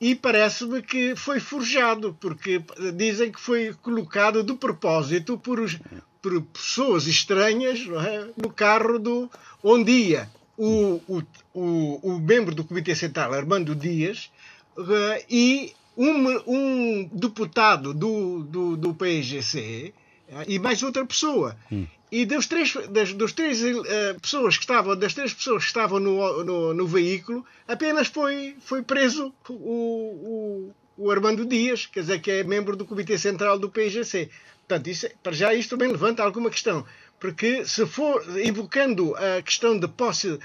E 0.00 0.14
parece-me 0.14 0.82
que 0.82 1.16
foi 1.16 1.40
forjado, 1.40 2.16
porque 2.20 2.62
dizem 2.94 3.32
que 3.32 3.40
foi 3.40 3.74
colocado 3.82 4.42
de 4.42 4.52
propósito 4.54 5.38
por, 5.38 5.58
os, 5.58 5.78
por 6.20 6.40
pessoas 6.42 7.06
estranhas 7.06 7.80
é? 7.80 8.28
no 8.36 8.50
carro 8.50 8.98
do 8.98 9.30
onde 9.64 9.90
ia 9.90 10.30
o, 10.56 11.00
o, 11.08 11.22
o, 11.54 12.00
o 12.02 12.20
membro 12.20 12.54
do 12.54 12.64
Comitê 12.64 12.94
Central, 12.94 13.32
Armando 13.32 13.74
Dias, 13.74 14.30
uh, 14.76 15.24
e 15.28 15.72
um, 15.96 16.42
um 16.46 17.10
deputado 17.12 17.94
do, 17.94 18.42
do, 18.44 18.76
do 18.76 18.94
PIGC 18.94 19.92
uh, 20.28 20.44
e 20.46 20.58
mais 20.58 20.82
outra 20.82 21.04
pessoa. 21.04 21.56
Hum. 21.70 21.86
E 22.10 22.24
dos 22.24 22.46
três, 22.46 22.72
das 22.90 23.12
dos 23.12 23.32
três 23.32 23.62
uh, 23.62 24.20
pessoas 24.20 24.56
que 24.56 24.62
estavam, 24.62 24.96
das 24.96 25.12
três 25.12 25.34
pessoas 25.34 25.64
que 25.64 25.68
estavam 25.68 25.98
no, 25.98 26.44
no, 26.44 26.74
no 26.74 26.86
veículo, 26.86 27.44
apenas 27.66 28.06
foi, 28.06 28.56
foi 28.60 28.82
preso 28.82 29.34
o, 29.48 29.52
o, 29.52 30.74
o, 30.96 31.10
Armando 31.10 31.44
Dias, 31.44 31.86
quer 31.86 32.00
dizer, 32.00 32.20
que 32.20 32.30
é 32.30 32.44
membro 32.44 32.76
do 32.76 32.86
Comitê 32.86 33.18
Central 33.18 33.58
do 33.58 33.68
PIGC. 33.68 34.30
Portanto, 34.68 34.86
isso, 34.88 35.08
para 35.22 35.32
já 35.32 35.52
isto 35.54 35.70
também 35.70 35.90
levanta 35.90 36.22
alguma 36.22 36.50
questão. 36.50 36.84
Porque 37.18 37.64
se 37.64 37.86
for 37.86 38.22
invocando 38.38 39.14
a 39.16 39.42
questão 39.42 39.78
de 39.78 39.88
posse 39.88 40.38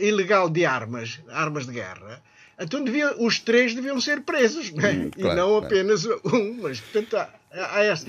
ilegal 0.00 0.48
de 0.48 0.64
armas, 0.64 1.20
armas 1.28 1.66
de 1.66 1.72
guerra, 1.72 2.22
então 2.58 2.82
devia, 2.82 3.14
os 3.18 3.38
três 3.38 3.74
deviam 3.74 4.00
ser 4.00 4.22
presos, 4.22 4.70
não 4.72 4.84
é? 4.84 4.92
Hum, 4.92 5.10
e 5.16 5.22
claro, 5.22 5.36
não 5.36 5.48
claro. 5.48 5.66
apenas 5.66 6.06
um. 6.06 6.54
Mas, 6.62 6.80
portanto, 6.80 7.16
há, 7.16 7.30
há 7.52 7.82
essa. 7.82 8.06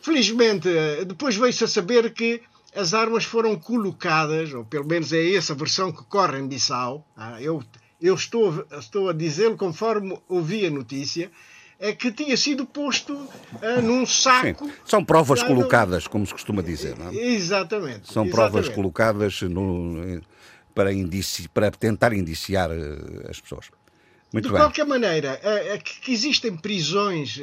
Felizmente, 0.00 0.68
depois 1.06 1.36
veio-se 1.36 1.64
a 1.64 1.68
saber 1.68 2.12
que 2.14 2.40
as 2.74 2.94
armas 2.94 3.24
foram 3.24 3.58
colocadas, 3.58 4.54
ou 4.54 4.64
pelo 4.64 4.86
menos 4.86 5.12
é 5.12 5.34
essa 5.34 5.54
versão 5.54 5.92
que 5.92 6.02
corre 6.04 6.38
em 6.38 6.46
Bissau. 6.46 7.06
Ah, 7.16 7.42
eu, 7.42 7.62
eu 8.00 8.14
estou, 8.14 8.66
estou 8.78 9.10
a 9.10 9.12
dizê-lo 9.12 9.56
conforme 9.56 10.16
ouvi 10.28 10.64
a 10.64 10.70
notícia, 10.70 11.30
que 11.98 12.12
tinha 12.12 12.36
sido 12.36 12.66
posto 12.66 13.18
ah, 13.62 13.80
num 13.80 14.04
Sim. 14.04 14.22
saco. 14.22 14.70
São 14.84 15.02
provas 15.04 15.42
colocadas, 15.42 16.06
como 16.06 16.26
se 16.26 16.32
costuma 16.32 16.62
dizer, 16.62 16.96
não 16.98 17.08
é? 17.08 17.14
Exatamente. 17.14 18.12
São 18.12 18.28
provas 18.28 18.66
exatamente. 18.66 18.74
colocadas 18.74 19.42
no- 19.42 20.20
para, 20.74 20.92
indici, 20.92 21.48
para 21.48 21.70
tentar 21.70 22.12
indiciar 22.12 22.70
eh, 22.70 23.30
as 23.30 23.40
pessoas. 23.40 23.70
Muito 24.32 24.46
de 24.46 24.52
bem. 24.52 24.60
qualquer 24.62 24.86
maneira, 24.86 25.40
é, 25.42 25.74
é 25.74 25.78
que, 25.78 26.12
existem 26.12 26.56
prisões 26.56 27.36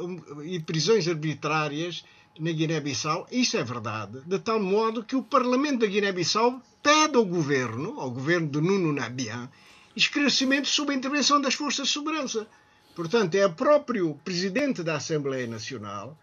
um, 0.00 0.42
e 0.42 0.58
prisões 0.58 1.06
arbitrárias 1.06 2.04
na 2.38 2.50
Guiné-Bissau, 2.52 3.26
isso 3.30 3.58
é 3.58 3.62
verdade, 3.64 4.20
de 4.24 4.38
tal 4.38 4.58
modo 4.58 5.04
que 5.04 5.14
o 5.14 5.22
Parlamento 5.22 5.80
da 5.80 5.86
Guiné-Bissau 5.86 6.62
pede 6.82 7.16
ao 7.16 7.24
governo, 7.26 8.00
ao 8.00 8.10
governo 8.10 8.48
de 8.48 8.60
Nuno 8.62 8.92
Nabian, 8.92 9.50
esclarecimento 9.94 10.68
sobre 10.68 10.94
a 10.94 10.98
intervenção 10.98 11.38
das 11.38 11.52
forças 11.52 11.88
de 11.88 11.92
segurança. 11.92 12.46
Portanto, 12.94 13.34
é 13.34 13.46
o 13.46 13.52
próprio 13.52 14.14
presidente 14.24 14.82
da 14.82 14.96
Assembleia 14.96 15.46
Nacional 15.46 16.16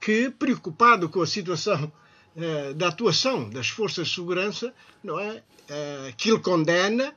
que, 0.00 0.30
preocupado 0.30 1.08
com 1.08 1.22
a 1.22 1.26
situação 1.26 1.90
eh, 2.36 2.72
da 2.74 2.88
atuação 2.88 3.48
das 3.48 3.68
forças 3.68 4.08
de 4.08 4.14
segurança, 4.14 4.74
não 5.02 5.18
é, 5.18 5.42
eh, 5.68 6.12
que 6.16 6.30
ele 6.30 6.40
condena 6.40 7.14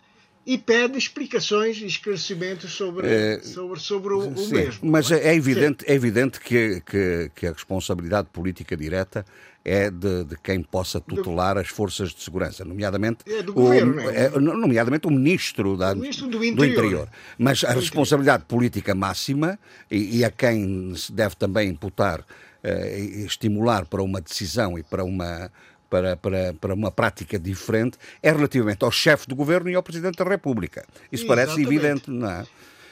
e 0.47 0.57
pede 0.57 0.97
explicações 0.97 1.75
e 1.81 1.85
esclarecimentos 1.85 2.71
sobre, 2.71 3.05
Eh, 3.05 3.39
sobre, 3.43 3.79
sobre 3.81 4.13
o, 4.13 4.29
o 4.29 4.37
Sim, 4.37 4.53
mesmo. 4.53 4.89
mas 4.89 5.09
não 5.09 5.17
é 5.17 5.35
evidente, 5.35 5.83
é 5.85 5.93
evidente 5.93 6.39
que, 6.39 6.81
que, 6.89 7.29
que 7.35 7.47
a 7.47 7.51
responsabilidade 7.51 8.29
política 8.31 8.77
direta 8.77 9.25
é 9.65 9.91
de, 9.91 10.23
de 10.23 10.37
quem 10.41 10.63
possa 10.63 11.01
tutelar 11.01 11.57
as 11.57 11.67
forças 11.67 12.11
de 12.13 12.23
segurança, 12.23 12.63
nomeadamente, 12.63 13.19
É 13.27 13.43
do 13.43 13.51
o, 13.51 13.55
governo, 13.55 13.99
é? 14.09 14.27
é, 14.27 14.39
nomeadamente 14.39 15.05
o 15.05 15.11
ministro, 15.11 15.75
da, 15.75 15.91
O 15.91 15.97
ministro 15.97 16.29
do 16.29 16.41
Interior. 16.41 17.09
Mas 17.37 17.65
a 17.65 17.73
responsabilidade 17.73 18.45
política 18.45 18.95
máxima, 18.95 19.59
e, 19.91 20.19
e 20.19 20.23
a 20.23 20.31
quem 20.31 20.95
se 20.95 21.11
deve 21.11 21.35
também 21.35 21.67
imputar, 21.67 22.23
eh, 22.63 22.99
e 23.01 23.25
estimular 23.25 23.85
para 23.85 24.01
uma 24.01 24.21
decisão 24.21 24.79
e 24.79 24.83
para 24.83 25.03
uma, 25.03 25.51
para, 25.89 26.15
para, 26.17 26.53
para 26.59 26.73
uma 26.73 26.91
prática 26.91 27.37
diferente, 27.39 27.97
é 28.21 28.31
relativamente 28.31 28.83
ao 28.83 28.91
chefe 28.91 29.27
do 29.27 29.35
governo 29.35 29.69
e 29.69 29.75
ao 29.75 29.83
Presidente 29.83 30.17
da 30.17 30.25
República. 30.25 30.85
Isso 31.11 31.25
parece 31.27 31.53
Exatamente. 31.53 31.75
evidente, 31.75 32.11
não 32.11 32.29
é? 32.29 32.33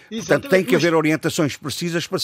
Portanto, 0.07 0.11
Exatamente, 0.11 0.49
tem 0.51 0.63
que 0.63 0.75
haver 0.75 0.93
orientações 0.93 1.57
precisas 1.57 2.05
para 2.05 2.19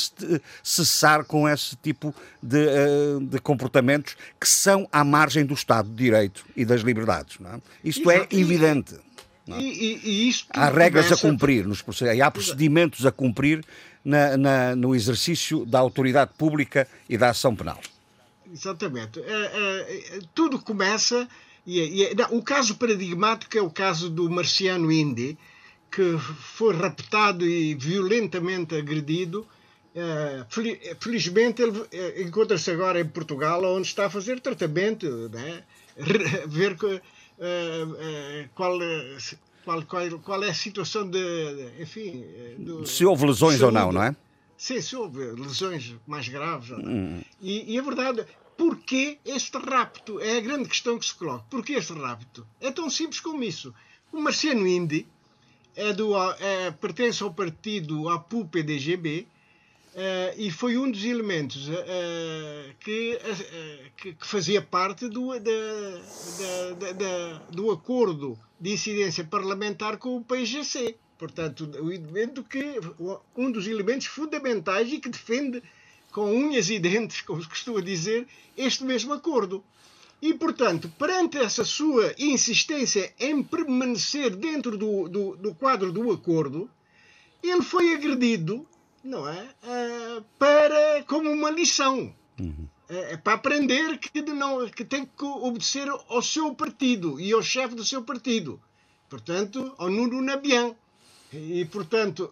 cessar 0.64 1.24
com 1.26 1.50
esse 1.50 1.76
tipo 1.78 2.14
de, 2.42 2.68
eh, 2.68 3.18
de 3.22 3.40
comportamentos 3.40 4.16
que 4.40 4.48
são 4.48 4.88
à 4.92 5.04
margem 5.04 5.44
do 5.46 5.54
Estado 5.56 5.90
de 5.90 5.96
Direito 5.96 6.46
e 6.56 6.64
das 6.64 6.82
liberdades. 6.82 7.40
Não 7.40 7.56
é? 7.56 7.60
Isto 7.84 8.12
é 8.12 8.18
Exato. 8.18 8.36
Evidente. 8.38 8.96
E, 9.48 9.54
e, 9.54 10.00
e 10.04 10.30
isso 10.30 10.46
Há 10.52 10.70
regras 10.70 11.12
a 11.12 11.18
cumprir, 11.18 11.66
nos 11.68 11.82
processos, 11.82 12.16
e 12.16 12.22
há 12.22 12.30
procedimentos 12.30 13.04
a 13.06 13.12
cumprir 13.12 13.66
na- 14.06 14.38
na- 14.38 14.76
no 14.76 14.96
exercício 14.96 15.66
da 15.66 15.80
autoridade 15.80 16.32
pública 16.38 16.88
e 17.10 17.18
da 17.18 17.30
ação 17.32 17.56
penal. 17.56 17.80
Exatamente. 18.52 19.20
É, 19.20 19.24
é, 19.32 20.18
é, 20.18 20.20
tudo 20.36 20.60
começa. 20.60 21.28
E, 21.66 21.80
e 22.04 22.16
não, 22.16 22.38
o 22.38 22.44
caso 22.44 22.76
paradigmático 22.76 23.58
é 23.58 23.62
o 23.62 23.70
caso 23.70 24.10
do 24.10 24.30
marciano 24.30 24.92
Indy, 24.92 25.38
que 25.92 26.18
foi 26.18 26.76
raptado 26.76 27.46
e 27.46 27.76
violentamente 27.76 28.76
agredido. 28.76 29.46
Fel- 30.50 30.80
felizmente 31.00 31.62
ele 31.62 31.86
encontra-se 32.24 32.72
agora 32.72 33.00
em 33.00 33.06
Portugal, 33.08 33.64
onde 33.64 33.88
está 33.88 34.06
a 34.06 34.10
fazer 34.10 34.40
tratamento, 34.40 35.30
né? 35.30 35.64
Ver 36.48 36.78
qual, 38.56 38.82
é- 38.82 39.30
qual, 39.64 39.84
qual, 39.86 40.20
qual 40.20 40.44
é 40.44 40.50
a 40.50 40.54
situação 40.54 41.10
de, 41.10 41.20
enfim, 41.80 42.24
do- 42.58 42.86
Se 42.88 43.06
houve 43.06 43.26
lesões 43.26 43.62
ou 43.62 43.72
não, 43.72 43.92
não 43.92 44.02
é? 44.04 44.16
Sim, 44.58 44.80
se 44.80 44.96
houve 44.96 45.20
lesões 45.20 45.96
mais 46.08 46.28
graves. 46.28 46.70
não. 46.70 47.22
E, 47.42 47.74
e 47.74 47.80
a 47.80 47.82
verdade, 47.82 48.26
porquê 48.62 49.18
este 49.26 49.58
rapto? 49.58 50.20
É 50.20 50.38
a 50.38 50.40
grande 50.40 50.70
questão 50.70 51.00
que 51.00 51.06
se 51.08 51.16
coloca. 51.16 51.44
Porquê 51.50 51.74
este 51.74 51.94
rapto? 51.94 52.46
É 52.60 52.70
tão 52.70 52.92
simples 52.92 53.20
como 53.20 53.44
isso. 53.44 53.74
O 54.14 54.22
Marciano 54.22 54.68
Indy 54.68 55.08
é 55.76 55.92
do, 55.92 56.14
é, 56.34 56.70
pertence 56.70 57.24
ao 57.24 57.34
partido 57.34 58.08
APU-PDGB 58.08 59.26
eh, 59.96 60.36
e 60.38 60.52
foi 60.52 60.78
um 60.78 60.92
dos 60.92 61.04
elementos 61.04 61.70
eh, 61.70 62.76
que, 62.80 63.14
eh, 63.14 63.92
que, 63.98 64.14
que 64.14 64.28
fazia 64.28 64.62
parte 64.62 65.10
do, 65.10 65.32
do 67.50 67.72
acordo 67.72 68.38
de 68.60 68.74
incidência 68.74 69.24
parlamentar 69.24 69.98
com 69.98 70.18
o 70.18 70.24
PIGC. 70.24 70.98
Portanto, 71.18 71.68
o 71.82 71.92
elemento 71.92 72.44
que, 72.44 72.80
um 73.36 73.52
dos 73.52 73.66
elementos 73.66 74.06
fundamentais 74.06 74.94
e 74.94 75.00
que 75.00 75.10
defende 75.10 75.64
com 76.12 76.32
unhas 76.32 76.70
e 76.70 76.78
dentes, 76.78 77.22
como 77.22 77.42
se 77.42 77.48
costuma 77.48 77.82
dizer, 77.82 78.28
este 78.58 78.84
mesmo 78.84 79.14
acordo. 79.14 79.64
E, 80.22 80.34
portanto, 80.34 80.92
perante 81.00 81.38
essa 81.38 81.64
sua 81.64 82.14
insistência 82.20 83.12
em 83.20 83.42
permanecer 83.42 84.36
dentro 84.36 84.78
do, 84.78 85.10
do, 85.10 85.36
do 85.36 85.56
quadro 85.56 85.92
do 85.92 86.12
acordo, 86.12 86.70
ele 87.42 87.64
foi 87.64 87.94
agredido, 87.94 88.68
não 89.04 89.28
é? 89.28 89.50
Ah, 89.64 90.22
para, 90.38 91.04
como 91.08 91.32
uma 91.32 91.50
lição. 91.50 92.14
É, 92.88 93.14
é 93.14 93.18
para 93.18 93.34
aprender 93.34 93.98
que, 93.98 94.22
não, 94.22 94.68
que 94.70 94.86
tem 94.86 95.06
que 95.06 95.26
obedecer 95.26 95.88
ao 95.90 96.22
seu 96.22 96.54
partido 96.54 97.20
e 97.20 97.32
ao 97.32 97.42
chefe 97.42 97.74
do 97.74 97.86
seu 97.86 98.04
partido. 98.04 98.62
Portanto, 99.10 99.74
ao 99.78 99.90
Nuno 99.90 100.22
Nabian. 100.22 100.76
E, 101.34 101.64
portanto, 101.66 102.30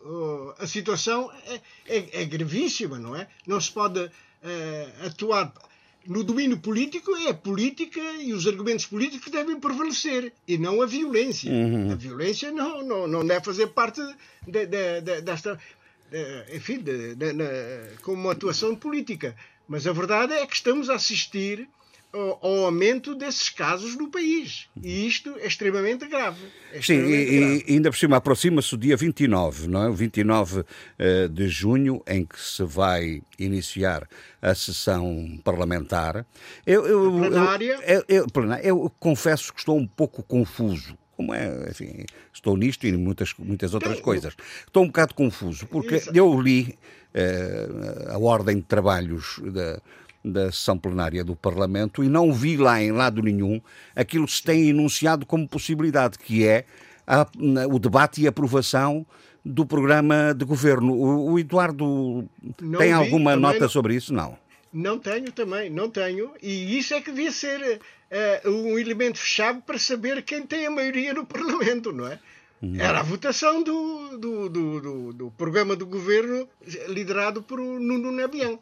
a 0.60 0.68
situação 0.68 1.32
é, 1.48 1.62
é, 1.88 2.22
é 2.22 2.26
gravíssima, 2.26 3.00
não 3.00 3.16
é? 3.16 3.28
Não 3.48 3.60
se 3.62 3.72
pode 3.72 4.10
eh, 4.44 4.90
atuar 5.06 5.54
no 6.06 6.24
domínio 6.24 6.58
político, 6.60 7.16
é 7.16 7.30
a 7.30 7.34
política 7.34 8.00
e 8.20 8.34
os 8.34 8.46
argumentos 8.48 8.86
políticos 8.86 9.32
devem 9.32 9.60
prevalecer 9.60 10.34
e 10.48 10.58
não 10.58 10.82
a 10.82 10.86
violência. 10.86 11.50
A 11.92 11.96
violência 11.96 12.52
não, 12.52 12.84
não, 12.84 13.08
não 13.08 13.26
deve 13.26 13.46
fazer 13.46 13.68
parte 13.68 14.02
de, 14.48 14.66
de- 14.66 15.02
de- 15.02 15.22
desta. 15.22 15.60
de- 16.12 16.56
enfim, 16.58 16.84
como 18.02 18.22
uma 18.24 18.32
atuação 18.34 18.76
política. 18.76 19.36
Mas 19.68 19.86
a 19.86 19.94
verdade 19.94 20.34
é 20.34 20.46
que 20.48 20.56
estamos 20.56 20.90
a 20.90 20.96
assistir 20.96 21.68
ao, 22.12 22.66
aumento 22.66 23.14
desses 23.16 23.50
casos 23.50 23.96
no 23.96 24.10
país. 24.10 24.68
E 24.82 25.08
isto 25.08 25.36
é 25.40 25.48
extremamente 25.48 26.08
grave. 26.08 26.44
É 26.72 26.76
Sim, 26.76 26.80
extremamente 26.80 27.32
e, 27.32 27.40
grave. 27.40 27.64
e 27.68 27.74
ainda 27.74 27.92
por 27.92 27.98
cima 27.98 28.18
aproxima-se 28.18 28.74
o 28.74 28.78
dia 28.78 28.98
29, 28.98 29.68
não 29.68 29.84
é? 29.84 29.90
O 29.90 29.94
29 29.94 30.64
eh, 30.98 31.28
de 31.28 31.48
junho, 31.48 32.02
em 32.08 32.26
que 32.26 32.40
se 32.40 32.64
vai 32.64 33.22
iniciar 33.38 34.08
a 34.42 34.56
sessão 34.56 35.40
parlamentar. 35.44 36.26
Eu, 36.66 36.86
eu, 36.86 37.12
plenária. 37.12 37.80
Eu, 37.86 38.04
eu- 38.08 38.28
plenária. 38.28 38.66
eu 38.66 38.92
confesso 39.00 39.54
que 39.54 39.60
estou 39.60 39.78
um 39.78 39.88
pouco 39.88 40.24
confuso. 40.24 40.98
Como 41.16 41.34
é, 41.34 41.68
enfim, 41.70 42.06
estou 42.34 42.56
nisto 42.56 42.88
e 42.88 42.92
em 42.92 42.98
muitas, 42.98 43.34
muitas 43.38 43.74
outras 43.74 44.00
coisas. 44.00 44.34
Estou 44.66 44.84
um 44.84 44.88
bocado 44.88 45.14
confuso, 45.14 45.68
porque 45.68 45.96
Exato. 45.96 46.18
eu 46.18 46.40
li 46.42 46.80
eh, 47.14 47.68
a 48.08 48.18
ordem 48.18 48.56
de 48.56 48.64
trabalhos 48.64 49.42
da, 49.52 49.82
da 50.24 50.52
sessão 50.52 50.78
plenária 50.78 51.24
do 51.24 51.36
Parlamento 51.36 52.04
e 52.04 52.10
não 52.10 52.34
vi 52.34 52.58
lá 52.58 52.82
em 52.82 52.92
lado 52.92 53.22
nenhum 53.22 53.62
aquilo 53.96 54.26
que 54.26 54.34
se 54.34 54.44
tem 54.44 54.70
enunciado 54.70 55.26
como 55.26 55.48
possibilidade, 55.48 56.18
que 56.20 56.46
é 56.46 56.66
a- 57.08 57.26
o 57.70 57.80
debate 57.80 58.22
e 58.22 58.28
aprovação 58.28 59.06
do 59.46 59.66
programa 59.66 60.34
de 60.36 60.44
governo. 60.46 60.94
O, 60.94 61.32
o 61.34 61.40
Eduardo 61.40 62.28
Não 62.62 62.78
tem 62.80 62.90
vi, 62.90 62.94
alguma 62.94 63.36
nota 63.36 63.60
não. 63.62 63.70
sobre 63.70 63.96
isso? 63.96 64.14
Não. 64.14 64.38
Não 64.72 65.00
tenho 65.00 65.32
também, 65.32 65.70
não 65.70 65.90
tenho. 65.90 66.32
E 66.44 66.78
isso 66.78 66.94
é 66.94 67.02
que 67.02 67.12
devia 67.12 67.32
ser 67.32 67.80
eh, 68.12 68.42
um 68.46 68.78
elemento 68.78 69.18
chave 69.18 69.62
para 69.66 69.80
saber 69.80 70.22
quem 70.24 70.46
tem 70.46 70.68
a 70.68 70.70
maioria 70.72 71.14
no 71.14 71.26
Parlamento, 71.26 71.92
não 71.92 72.06
é? 72.08 72.20
Era 72.78 73.00
a 73.00 73.04
votação 73.04 73.64
do, 73.64 74.18
do, 74.18 74.50
do, 74.50 74.82
do- 74.82 75.14
do 75.14 75.32
programa 75.32 75.78
do 75.78 75.86
governo 75.88 76.46
liderado 76.90 77.42
por 77.42 77.58
Nuno 77.58 78.12
Nabian. 78.12 78.60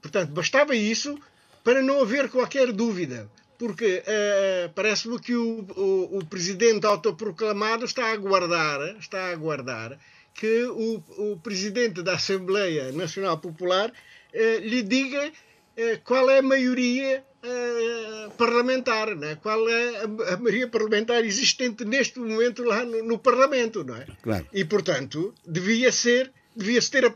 Portanto, 0.00 0.30
bastava 0.32 0.74
isso 0.74 1.18
para 1.62 1.82
não 1.82 2.00
haver 2.00 2.28
qualquer 2.30 2.72
dúvida. 2.72 3.28
Porque 3.58 4.02
eh, 4.06 4.70
parece-me 4.74 5.18
que 5.20 5.34
o, 5.34 5.66
o, 5.76 6.18
o 6.18 6.24
presidente 6.24 6.86
autoproclamado 6.86 7.84
está 7.84 8.06
a 8.06 8.12
aguardar, 8.12 8.96
está 8.98 9.18
a 9.26 9.32
aguardar 9.32 9.98
que 10.32 10.64
o, 10.64 11.02
o 11.32 11.36
presidente 11.42 12.02
da 12.02 12.14
Assembleia 12.14 12.90
Nacional 12.92 13.36
Popular 13.36 13.92
eh, 14.32 14.58
lhe 14.60 14.82
diga 14.82 15.30
eh, 15.76 16.00
qual 16.02 16.30
é 16.30 16.38
a 16.38 16.42
maioria 16.42 17.24
parlamentar, 18.36 19.16
né? 19.16 19.38
qual 19.42 19.66
é 19.66 20.04
a, 20.04 20.34
a, 20.34 20.36
maioria 20.36 20.68
parlamentar 20.68 21.24
existente 21.24 21.86
neste 21.86 22.18
momento 22.20 22.62
lá 22.62 22.84
no, 22.84 23.02
no 23.02 23.18
Parlamento, 23.18 23.82
não 23.82 23.96
é? 23.96 24.06
Claro. 24.22 24.46
E 24.52 24.62
portanto 24.62 25.34
devia 25.46 25.90
ser, 25.90 26.30
devia-se 26.54 26.90
ter 26.90 27.10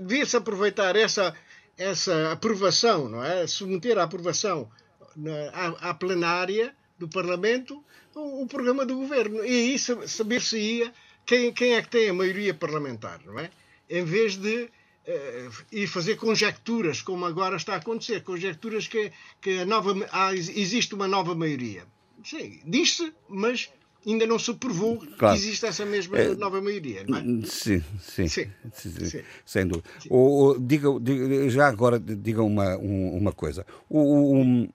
devia-se 0.00 0.36
aproveitar 0.36 0.96
essa 0.96 1.34
essa 1.76 2.32
aprovação, 2.32 3.08
não 3.08 3.24
é? 3.24 3.46
Submeter 3.46 3.98
à 3.98 4.04
aprovação 4.04 4.70
na, 5.16 5.50
à, 5.50 5.90
à 5.90 5.94
plenária 5.94 6.74
do 6.98 7.08
Parlamento 7.08 7.82
o, 8.14 8.42
o, 8.42 8.46
programa 8.46 8.86
do 8.86 8.96
governo 8.96 9.44
e 9.44 9.72
aí 9.72 9.78
saber-se-ia 9.78 10.92
quem, 11.26 11.52
quem 11.52 11.74
é 11.74 11.82
que 11.82 11.88
tem 11.88 12.08
a 12.08 12.14
maioria 12.14 12.54
parlamentar, 12.54 13.20
não 13.24 13.38
é? 13.38 13.50
Em 13.90 14.04
vez 14.04 14.36
de 14.36 14.64
uh, 14.64 15.64
ir 15.72 15.86
fazer 15.86 16.16
conjecturas, 16.16 17.02
como 17.02 17.24
agora 17.24 17.56
está 17.56 17.74
a 17.74 17.78
acontecer, 17.78 18.22
conjecturas 18.22 18.86
que, 18.86 19.12
que 19.40 19.64
nova, 19.64 19.94
há, 20.12 20.34
existe 20.34 20.94
uma 20.94 21.08
nova 21.08 21.34
maioria. 21.34 21.86
Sim, 22.24 22.60
diz-se, 22.64 23.12
mas 23.28 23.70
ainda 24.06 24.26
não 24.26 24.38
se 24.38 24.52
provou 24.54 24.98
claro. 25.18 25.36
que 25.36 25.42
existe 25.42 25.66
essa 25.66 25.84
mesma 25.84 26.18
é, 26.18 26.34
nova 26.34 26.60
maioria, 26.60 27.04
não 27.06 27.18
é? 27.18 27.22
Sim, 27.46 27.82
sim, 28.00 28.28
sim, 28.28 28.50
sim, 28.72 29.06
sim. 29.06 29.22
sem 29.44 29.66
dúvida. 29.66 29.88
O, 30.10 30.56
diga, 30.58 30.88
diga, 31.00 31.48
já 31.48 31.68
agora 31.68 31.98
diga 31.98 32.42
uma, 32.42 32.76
uma 32.76 33.32
coisa. 33.32 33.66
O, 33.88 34.36
um, 34.36 34.68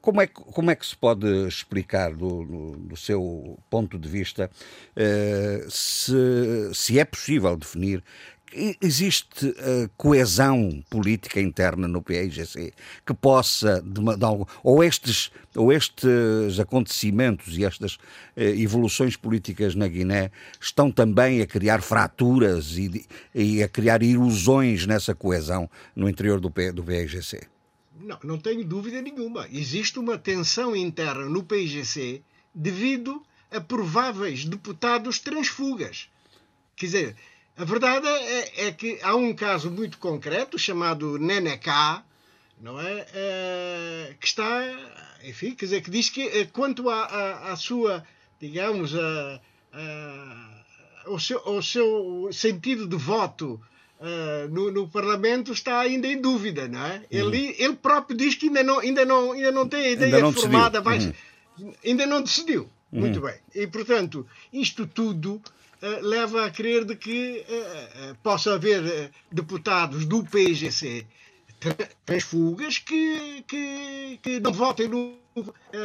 como 0.00 0.20
é, 0.20 0.26
que, 0.26 0.34
como 0.34 0.70
é 0.70 0.74
que 0.74 0.86
se 0.86 0.96
pode 0.96 1.26
explicar, 1.46 2.14
do, 2.14 2.44
do, 2.44 2.70
do 2.78 2.96
seu 2.96 3.58
ponto 3.68 3.98
de 3.98 4.08
vista, 4.08 4.50
uh, 4.96 5.70
se, 5.70 6.70
se 6.72 6.98
é 6.98 7.04
possível 7.04 7.56
definir 7.56 8.02
Existe 8.52 9.46
uh, 9.46 9.88
coesão 9.96 10.82
política 10.90 11.40
interna 11.40 11.86
no 11.86 12.02
PIGC 12.02 12.72
que 13.06 13.14
possa, 13.14 13.80
de, 13.80 14.00
de, 14.00 14.46
ou, 14.64 14.82
estes, 14.82 15.30
ou 15.54 15.72
estes 15.72 16.58
acontecimentos 16.58 17.56
e 17.56 17.64
estas 17.64 17.94
uh, 17.94 18.00
evoluções 18.36 19.16
políticas 19.16 19.76
na 19.76 19.86
Guiné 19.86 20.32
estão 20.60 20.90
também 20.90 21.40
a 21.40 21.46
criar 21.46 21.80
fraturas 21.80 22.76
e, 22.76 23.06
e, 23.32 23.62
a 23.62 23.68
criar 23.68 24.02
ilusões 24.02 24.84
nessa 24.84 25.14
coesão 25.14 25.70
no 25.94 26.08
interior 26.08 26.40
do, 26.40 26.52
do 26.72 26.82
PIGC? 26.82 27.46
Não, 28.00 28.18
não 28.24 28.38
tenho 28.38 28.64
dúvida 28.64 29.00
nenhuma. 29.00 29.46
Existe 29.52 29.98
uma 29.98 30.18
tensão 30.18 30.74
interna 30.74 31.26
no 31.26 31.44
PIGC 31.44 32.22
devido 32.52 33.22
a 33.50 33.60
prováveis 33.60 34.44
deputados 34.44 35.18
transfugas. 35.18 36.08
Quer 36.76 36.86
dizer, 36.86 37.16
a 37.56 37.64
verdade 37.64 38.06
é, 38.06 38.66
é, 38.66 38.72
que 38.72 38.98
há 39.02 39.14
um 39.14 39.34
caso 39.34 39.70
muito 39.70 39.98
concreto 39.98 40.58
chamado 40.58 41.18
Neneká, 41.18 42.04
não 42.60 42.80
é? 42.80 43.06
é? 43.12 44.14
que 44.18 44.26
está, 44.26 44.62
enfim, 45.24 45.54
quer 45.54 45.66
dizer, 45.66 45.82
que 45.82 45.90
diz 45.90 46.08
que 46.08 46.22
eh, 46.22 46.48
quanto 46.52 46.88
à, 46.88 47.54
sua, 47.56 48.04
digamos, 48.40 48.94
a, 48.94 49.40
a, 49.72 50.64
ao, 51.06 51.18
seu, 51.18 51.38
ao 51.44 51.62
seu 51.62 52.30
sentido 52.32 52.86
de 52.86 52.96
voto 52.96 53.60
uh, 54.00 54.48
no, 54.50 54.70
no, 54.70 54.88
Parlamento 54.88 55.52
está 55.52 55.80
ainda 55.80 56.06
em 56.06 56.20
dúvida, 56.20 56.66
não 56.66 56.84
é? 56.84 56.96
Uhum. 56.96 57.04
Ele, 57.10 57.56
ele 57.58 57.76
próprio 57.76 58.16
diz 58.16 58.34
que 58.34 58.46
ainda 58.46 58.62
não, 58.62 58.78
ainda 58.78 59.04
não, 59.04 59.32
ainda 59.32 59.52
não 59.52 59.68
tem 59.68 59.80
a 59.82 59.90
ideia 59.90 60.32
formada, 60.32 60.80
vai, 60.80 60.98
uhum. 61.58 61.74
ainda 61.84 62.06
não 62.06 62.22
decidiu. 62.22 62.68
Uhum. 62.92 63.00
Muito 63.00 63.20
bem. 63.20 63.34
E, 63.54 63.66
portanto, 63.66 64.26
isto 64.52 64.86
tudo 64.86 65.40
leva 66.02 66.46
a 66.46 66.50
crer 66.50 66.84
de 66.84 66.94
que 66.94 67.44
uh, 67.48 68.14
possa 68.22 68.54
haver 68.54 69.10
deputados 69.32 70.04
do 70.04 70.22
PGC 70.24 71.06
transfugas 72.06 72.78
que, 72.78 73.44
que, 73.46 74.18
que 74.22 74.40
não 74.40 74.52
votem 74.52 74.88
no, 74.88 75.14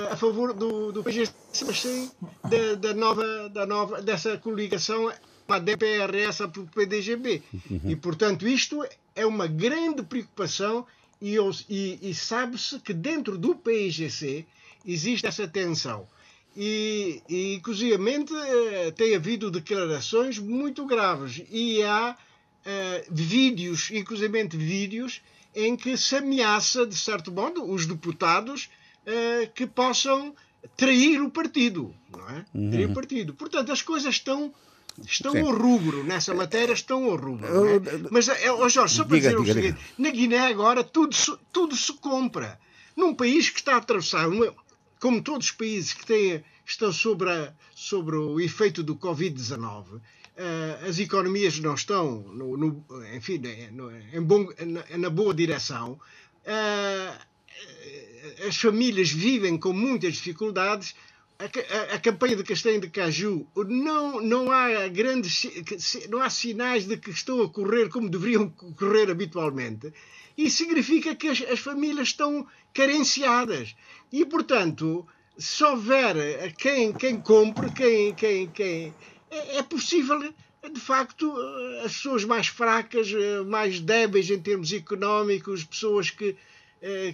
a 0.10 0.16
favor 0.16 0.54
do, 0.54 0.91
do 0.91 1.04
PGC, 1.04 1.34
mas 1.66 1.82
sim 1.82 2.12
da, 2.43 2.76
da, 2.76 2.93
nova, 2.93 3.50
da 3.50 3.66
nova, 3.66 4.02
dessa 4.02 4.38
coligação 4.38 5.12
a 5.48 5.60
DPRS 5.60 6.38
para 6.38 6.62
o 6.62 6.68
PDGB. 6.68 7.43
E, 7.86 7.96
portanto, 7.96 8.48
isto 8.48 8.84
é 9.16 9.26
uma 9.26 9.48
grande 9.48 10.02
preocupação 10.02 10.86
e, 11.22 11.36
e, 11.70 12.10
e 12.10 12.14
sabe-se 12.16 12.80
que 12.80 12.93
dentro 12.93 13.38
do 13.38 13.56
PIGC 13.56 14.46
existe 14.86 15.28
essa 15.28 15.48
tensão. 15.48 16.08
E, 16.56 17.22
e 17.28 17.56
inclusivamente, 17.56 18.34
eh, 18.34 18.91
tem 18.91 19.14
havido 19.14 19.51
declarações 19.51 20.39
muito 20.39 20.86
graves 20.86 21.43
e 21.51 21.84
há 21.84 22.16
uh, 22.16 23.14
vídeos, 23.14 23.91
inclusivamente 23.91 24.56
vídeos, 24.56 25.22
em 25.53 25.76
que 25.76 25.97
se 25.97 26.16
ameaça, 26.16 26.86
de 26.86 26.95
certo 26.95 27.32
modo, 27.32 27.70
os 27.70 27.86
deputados 27.86 28.70
uh, 29.06 29.51
que 29.53 29.68
possam 29.68 30.34
trair 30.78 31.22
o 31.22 31.30
partido, 31.30 31.93
não 32.10 32.30
é? 32.30 32.45
Uhum. 32.53 32.72
Trair 32.72 32.89
o 32.89 32.93
partido. 32.93 33.34
Portanto, 33.34 33.72
as 33.72 33.82
coisas 33.82 34.16
estão 34.16 34.53
Estão 35.03 35.34
Sim. 35.34 35.41
ao 35.41 35.51
rubro 35.51 36.06
nessa 36.06 36.34
matéria, 36.34 36.72
estão 36.72 37.03
ao 37.03 37.18
rubro. 37.18 37.45
É? 37.45 38.10
Mas, 38.10 38.30
oh 38.58 38.70
Jorge, 38.70 38.95
só 38.95 39.03
para 39.03 39.18
diga, 39.18 39.30
dizer 39.30 39.41
diga, 39.41 39.51
o 39.51 39.53
seguinte: 39.53 39.78
diga. 39.78 39.93
na 39.97 40.10
Guiné 40.10 40.47
agora 40.47 40.84
tudo, 40.86 41.16
tudo 41.51 41.76
se 41.76 41.93
compra. 41.95 42.58
Num 42.95 43.14
país 43.14 43.49
que 43.49 43.60
está 43.60 43.74
a 43.74 43.78
atravessar, 43.78 44.30
uma, 44.30 44.53
como 45.00 45.22
todos 45.22 45.48
os 45.48 45.52
países 45.52 45.93
que 45.93 46.06
têm, 46.06 46.43
estão 46.66 46.91
sobre, 46.91 47.30
a, 47.30 47.54
sobre 47.76 48.16
o 48.16 48.39
efeito 48.39 48.82
do 48.82 48.96
Covid-19, 48.96 49.96
uh, 49.96 50.02
as 50.88 51.00
economias 51.00 51.60
não 51.60 51.76
estão, 51.76 52.22
no, 52.22 52.58
no, 52.58 52.86
enfim, 53.16 53.41
no, 53.72 53.91
em 53.91 54.22
bom, 54.22 54.48
na, 54.66 54.98
na, 54.98 55.10
boa 55.10 55.34
direção. 55.34 56.00
Uh, 56.43 57.36
as 58.48 58.58
famílias 58.58 59.12
vivem 59.12 59.58
com 59.58 59.72
muitas 59.72 60.14
dificuldades 60.16 60.96
a, 61.38 61.96
a, 61.96 62.00
campanha 62.00 62.36
de 62.36 62.43
castanho 62.43 62.80
de 62.80 62.89
caju 62.89 63.46
não, 63.68 64.22
não 64.22 64.52
há 64.52 64.88
grandes 64.88 65.46
não 66.10 66.22
há 66.22 66.30
sinais 66.30 66.86
de 66.86 66.96
que 66.98 67.12
estão 67.12 67.41
a 67.41 67.50
correr 67.50 67.89
como 67.89 68.10
deveriam 68.10 68.50
correr 68.50 69.12
habitualmente 69.12 69.91
e 70.38 70.49
significa 70.49 71.15
que 71.15 71.27
as, 71.27 71.41
as 71.41 71.59
famílias 71.59 72.09
estão 72.09 72.47
carenciadas. 72.73 73.75
E 74.11 74.25
portanto 74.25 75.07
se 75.38 75.63
houver 75.63 76.53
quem 76.53 76.93
quem 76.93 77.19
compre 77.19 77.71
quem 77.71 78.13
quem 78.13 78.47
quem 78.49 78.93
é, 79.29 79.57
é 79.57 79.63
possível 79.63 80.19
de 80.19 80.79
facto 80.79 81.31
as 81.83 81.93
pessoas 81.93 82.23
mais 82.23 82.47
fracas 82.47 83.11
mais 83.47 83.79
débeis 83.79 84.29
em 84.29 84.39
termos 84.39 84.71
económicos 84.71 85.63
pessoas 85.63 86.09
que 86.09 86.29
eh, 86.29 86.36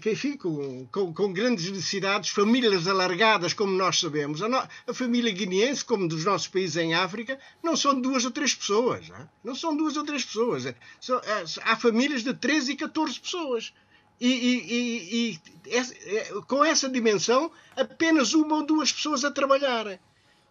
que 0.02 0.12
enfim, 0.12 0.36
com, 0.36 0.86
com, 0.92 1.14
com, 1.14 1.32
grandes 1.32 1.72
necessidades, 1.72 2.30
famílias 2.30 2.88
alargadas, 2.88 3.54
como 3.54 3.72
nós 3.72 4.00
sabemos. 4.00 4.42
A, 4.42 4.50
no, 4.50 4.58
a, 4.58 4.94
família 4.94 5.32
guineense, 5.32 5.86
como 5.86 6.10
dos 6.10 6.26
nossos 6.26 6.50
países 6.50 6.76
em 6.76 6.94
África, 6.94 7.40
não 7.64 7.78
são 7.78 8.00
duas 8.00 8.26
ou 8.26 8.32
três 8.32 8.54
pessoas. 8.54 9.08
Não, 9.08 9.16
é? 9.16 9.30
não 9.44 9.56
são 9.56 9.76
duas 9.76 9.96
ou 9.96 10.04
três 10.04 10.26
pessoas. 10.26 10.66
É, 10.66 10.76
são, 11.00 11.18
é, 11.20 11.46
há 11.64 11.78
famílias 11.78 12.22
de 12.22 12.34
13 12.34 12.74
e 12.74 12.76
14 12.76 13.20
pessoas. 13.20 13.74
E, 14.20 14.28
e, 14.28 14.74
e, 14.74 15.40
e 15.66 15.78
é, 16.18 16.26
com 16.48 16.66
essa 16.66 16.90
dimensão, 16.90 17.50
apenas 17.76 18.34
uma 18.34 18.58
ou 18.58 18.66
duas 18.66 18.92
pessoas 18.92 19.24
a 19.24 19.32
trabalhar. 19.32 19.98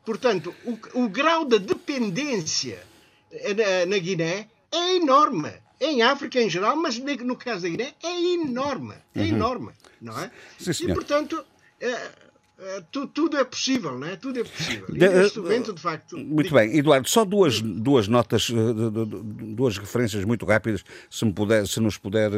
Portanto, 0.03 0.55
o, 0.65 1.05
o 1.05 1.09
grau 1.11 1.45
de 1.45 1.59
dependência 1.59 2.83
na, 3.31 3.87
na 3.87 3.99
Guiné 3.99 4.49
é 4.73 4.97
enorme 4.97 5.53
em 5.81 6.03
África 6.03 6.41
em 6.41 6.51
geral, 6.51 6.77
mas 6.77 6.99
no 6.99 7.37
caso 7.37 7.63
da 7.63 7.69
Guiné 7.69 7.95
é 8.03 8.35
enorme, 8.35 8.95
é 9.15 9.21
uhum. 9.21 9.27
enorme, 9.27 9.73
não 10.01 10.19
é? 10.19 10.31
Sim, 10.59 10.91
e 10.91 10.95
portanto 10.95 11.43
é, 11.81 12.11
é, 12.59 12.83
tudo 12.91 13.39
é 13.39 13.45
possível, 13.45 13.99
não 13.99 14.07
é? 14.07 14.17
Tudo 14.17 14.41
é 14.41 14.45
possível. 14.45 14.87
E 14.91 14.99
neste 14.99 15.39
eh, 15.39 15.43
momento, 15.43 15.73
de 15.73 15.81
facto. 15.81 16.19
Muito 16.19 16.45
digo... 16.45 16.57
bem, 16.57 16.77
Eduardo, 16.77 17.09
só 17.09 17.25
duas, 17.25 17.61
duas 17.61 18.07
notas, 18.07 18.51
eh, 18.51 19.55
duas 19.55 19.79
referências 19.79 20.25
muito 20.25 20.45
rápidas, 20.45 20.85
se, 21.11 21.25
me 21.25 21.33
puder, 21.33 21.67
se 21.67 21.81
nos 21.81 21.97
puder 21.97 22.31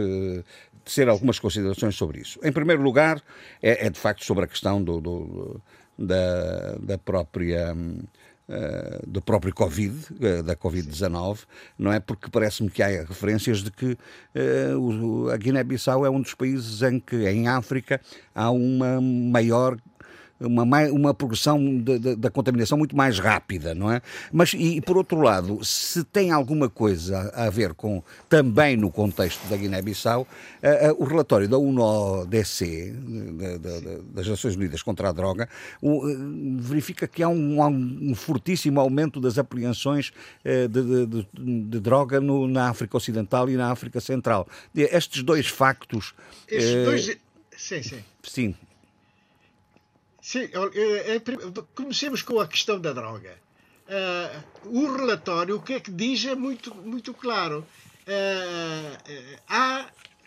ser 0.86 1.09
algumas 1.09 1.40
considerações 1.40 1.97
sobre 1.97 2.20
isso. 2.20 2.38
Em 2.43 2.53
primeiro 2.53 2.82
lugar, 2.82 3.20
é, 3.61 3.86
é 3.86 3.90
de 3.90 3.99
facto 3.99 4.24
sobre 4.24 4.45
a 4.45 4.47
questão 4.47 4.82
do, 4.82 5.01
do 5.01 5.61
da, 5.99 6.76
da 6.80 6.99
própria. 6.99 7.74
Eh, 8.49 9.01
do 9.07 9.22
próprio 9.22 9.55
Covid, 9.55 9.97
uh, 10.11 10.43
da 10.43 10.57
Covid-19, 10.57 11.45
não 11.78 11.93
é? 11.93 12.01
Porque 12.01 12.28
parece-me 12.28 12.68
que 12.68 12.82
há 12.82 12.88
referências 12.88 13.62
de 13.62 13.70
que 13.70 13.97
uh, 14.34 15.30
a 15.30 15.36
Guiné-Bissau 15.36 16.05
é 16.05 16.11
um 16.11 16.20
dos 16.20 16.34
países 16.34 16.82
em 16.82 16.99
que, 16.99 17.16
em 17.28 17.47
África, 17.47 18.01
há 18.34 18.51
uma 18.51 19.01
maior 19.01 19.78
uma, 20.40 20.64
uma 20.90 21.14
progressão 21.14 21.60
da 22.18 22.30
contaminação 22.30 22.76
muito 22.76 22.96
mais 22.96 23.18
rápida, 23.18 23.74
não 23.74 23.90
é? 23.90 24.00
Mas, 24.32 24.54
e 24.54 24.80
por 24.80 24.96
outro 24.96 25.20
lado, 25.20 25.64
se 25.64 26.04
tem 26.04 26.30
alguma 26.30 26.68
coisa 26.68 27.32
a 27.34 27.48
ver 27.50 27.74
com, 27.74 28.02
também 28.28 28.76
no 28.76 28.90
contexto 28.90 29.46
da 29.48 29.56
Guiné-Bissau, 29.56 30.22
uh, 30.22 30.92
uh, 30.92 31.02
o 31.02 31.04
relatório 31.04 31.48
da 31.48 31.59
UNODC, 31.59 32.94
das 34.12 34.26
Nações 34.26 34.56
Unidas 34.56 34.82
contra 34.82 35.09
a 35.09 35.12
Droga, 35.12 35.48
uh, 35.82 36.00
verifica 36.59 37.06
que 37.06 37.22
há 37.22 37.28
um, 37.28 37.62
um, 37.62 38.14
fortíssimo 38.14 38.80
aumento 38.80 39.20
das 39.20 39.38
apreensões 39.38 40.12
de, 40.44 41.06
de, 41.06 41.26
de, 41.34 41.80
droga 41.80 42.20
no, 42.20 42.46
na 42.48 42.68
África 42.68 42.96
Ocidental 42.96 43.48
e 43.48 43.56
na 43.56 43.70
África 43.70 44.00
Central. 44.00 44.46
Estes 44.74 45.22
dois 45.22 45.46
factos. 45.46 46.14
Estes 46.48 46.84
dois. 46.84 47.18
Sim, 47.56 47.82
sim. 47.82 48.04
Sim. 48.22 48.54
Sim, 50.23 50.49
é, 50.74 51.16
é, 51.16 51.23
comecemos 51.74 52.23
com 52.23 52.39
a 52.39 52.47
questão 52.47 52.81
da 52.81 52.93
droga. 52.93 53.36
Uh, 53.89 54.69
o 54.69 54.97
relatório, 54.97 55.57
o 55.57 55.61
que 55.61 55.74
é 55.74 55.81
que 55.81 55.90
diz 55.90 56.24
é 56.24 56.36
muito, 56.36 56.73
muito 56.77 57.12
claro. 57.12 57.66
Uh, 58.07 59.39
há 59.49 59.86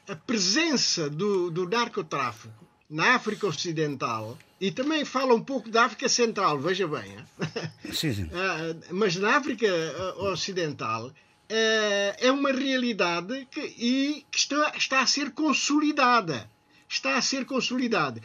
a 0.09 0.15
presença 0.17 1.09
do, 1.09 1.49
do 1.49 1.67
narcotráfico 1.67 2.53
na 2.89 3.15
África 3.15 3.47
Ocidental 3.47 4.37
e 4.59 4.69
também 4.69 5.05
fala 5.05 5.33
um 5.33 5.41
pouco 5.41 5.69
da 5.69 5.85
África 5.85 6.09
Central, 6.09 6.59
veja 6.59 6.85
bem. 6.87 7.17
Sim, 7.93 8.13
sim. 8.13 8.23
Uh, 8.25 8.77
mas 8.91 9.15
na 9.15 9.37
África 9.37 9.67
Ocidental 10.17 11.09
é 11.47 12.31
uma 12.31 12.51
realidade 12.51 13.47
que, 13.51 13.61
e 13.61 14.25
que 14.29 14.37
está, 14.37 14.73
está 14.75 14.99
a 14.99 15.07
ser 15.07 15.31
consolidada. 15.31 16.49
Está 16.89 17.17
a 17.17 17.21
ser 17.21 17.45
consolidada. 17.45 18.21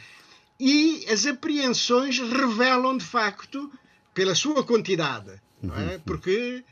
E 0.63 1.07
as 1.09 1.25
apreensões 1.25 2.19
revelam, 2.19 2.95
de 2.95 3.03
facto, 3.03 3.71
pela 4.13 4.35
sua 4.35 4.63
quantidade, 4.63 5.41
não 5.59 5.75
é? 5.75 5.95
Uhum. 5.95 6.01
Porque 6.01 6.63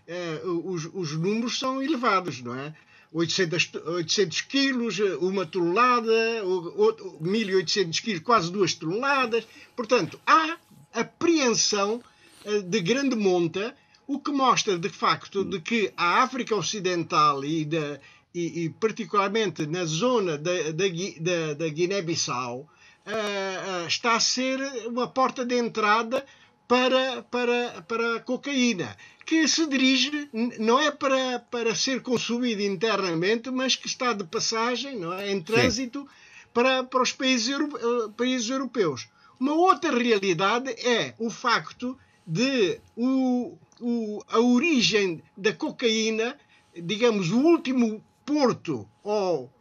uh, 0.43 0.71
os, 0.71 0.87
os 0.93 1.13
números 1.13 1.57
são 1.57 1.81
elevados, 1.81 2.39
não 2.39 2.53
é? 2.53 2.71
800, 3.11 3.71
800 3.87 4.41
quilos, 4.41 4.99
uma 5.19 5.43
tonelada, 5.43 6.13
1.800 6.43 7.99
quilos, 7.99 8.21
quase 8.21 8.51
duas 8.51 8.75
toneladas. 8.75 9.47
Portanto, 9.75 10.19
há 10.23 10.55
apreensão 10.93 11.99
uh, 12.45 12.61
de 12.61 12.81
grande 12.81 13.15
monta, 13.15 13.75
o 14.05 14.19
que 14.19 14.31
mostra, 14.31 14.77
de 14.77 14.89
facto, 14.89 15.43
de 15.43 15.59
que 15.59 15.91
a 15.97 16.21
África 16.21 16.55
Ocidental 16.55 17.43
e, 17.43 17.65
da, 17.65 17.99
e, 18.35 18.65
e 18.65 18.69
particularmente 18.69 19.65
na 19.65 19.83
zona 19.85 20.37
da, 20.37 20.51
da, 20.71 21.53
da 21.55 21.67
Guiné-Bissau, 21.67 22.69
uh, 23.09 23.83
uh, 23.83 23.87
está 23.87 24.15
a 24.15 24.19
ser 24.19 24.59
uma 24.87 25.07
porta 25.07 25.43
de 25.45 25.57
entrada 25.57 26.25
para, 26.67 27.23
para, 27.23 27.81
para 27.87 28.15
a 28.17 28.19
cocaína, 28.19 28.95
que 29.25 29.47
se 29.47 29.67
dirige, 29.67 30.29
não 30.59 30.79
é 30.79 30.91
para, 30.91 31.39
para 31.39 31.73
ser 31.73 32.01
consumida 32.01 32.61
internamente, 32.61 33.49
mas 33.49 33.75
que 33.75 33.87
está 33.87 34.13
de 34.13 34.23
passagem, 34.23 34.99
não 34.99 35.13
é? 35.13 35.31
em 35.31 35.41
trânsito, 35.41 36.07
para, 36.53 36.83
para 36.83 37.01
os 37.01 37.11
países, 37.11 37.55
uh, 37.55 38.11
países 38.15 38.49
europeus. 38.49 39.07
Uma 39.39 39.53
outra 39.53 39.97
realidade 39.97 40.69
é 40.71 41.15
o 41.17 41.29
facto 41.29 41.97
de 42.25 42.79
o, 42.95 43.57
o, 43.79 44.23
a 44.27 44.39
origem 44.39 45.23
da 45.35 45.53
cocaína, 45.53 46.37
digamos, 46.75 47.31
o 47.31 47.39
último 47.39 48.03
porto 48.25 48.87
ou, 49.03 49.51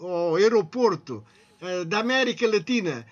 ou 0.00 0.36
aeroporto 0.36 1.24
da 1.86 1.98
América 1.98 2.46
Latina 2.46 3.04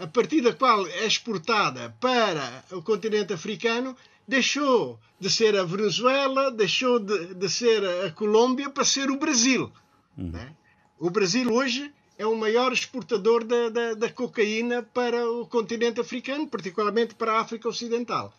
a 0.00 0.06
partir 0.06 0.40
da 0.40 0.54
qual 0.54 0.86
é 0.86 1.06
exportada 1.06 1.94
para 2.00 2.64
o 2.72 2.82
continente 2.82 3.34
africano, 3.34 3.94
deixou 4.26 4.98
de 5.18 5.28
ser 5.28 5.54
a 5.56 5.64
Venezuela, 5.64 6.50
deixou 6.50 6.98
de, 6.98 7.34
de 7.34 7.48
ser 7.50 7.84
a 8.06 8.10
Colômbia 8.10 8.70
para 8.70 8.84
ser 8.84 9.10
o 9.10 9.18
Brasil. 9.18 9.70
Uhum. 10.16 10.30
Né? 10.30 10.52
O 10.98 11.10
Brasil 11.10 11.52
hoje 11.52 11.92
é 12.16 12.26
o 12.26 12.34
maior 12.36 12.72
exportador 12.72 13.44
da, 13.44 13.68
da, 13.68 13.94
da, 13.94 14.10
cocaína 14.10 14.82
para 14.82 15.30
o 15.30 15.46
continente 15.46 16.00
africano, 16.00 16.46
particularmente 16.46 17.14
para 17.14 17.32
a 17.32 17.40
África 17.40 17.68
Ocidental. 17.68 18.32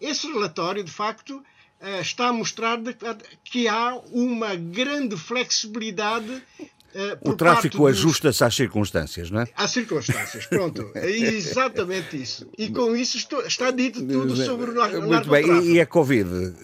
Esse 0.00 0.26
relatório, 0.26 0.82
de 0.82 0.90
facto, 0.90 1.42
eh, 1.80 2.00
está 2.00 2.28
a 2.28 2.32
mostrar 2.32 2.78
que 3.44 3.68
há 3.68 3.94
uma 4.12 4.54
grande 4.54 5.16
flexibilidade 5.16 6.42
Uh, 6.94 7.30
o 7.30 7.36
tráfico 7.36 7.86
ajusta-se 7.88 8.44
às 8.44 8.54
circunstâncias, 8.54 9.28
não 9.28 9.40
é? 9.40 9.48
Às 9.56 9.72
circunstâncias, 9.72 10.46
pronto. 10.46 10.90
É 10.94 11.10
exatamente 11.10 12.20
isso. 12.20 12.48
E 12.56 12.70
com 12.70 12.94
isso 12.94 13.16
estou, 13.16 13.44
está 13.44 13.70
dito 13.72 14.00
tudo 14.06 14.36
sobre 14.36 14.70
o 14.70 14.74
narcotráfico. 14.74 15.08
Muito 15.08 15.28
bem. 15.28 15.72
E 15.72 15.80
a 15.80 15.86
Covid? 15.86 16.54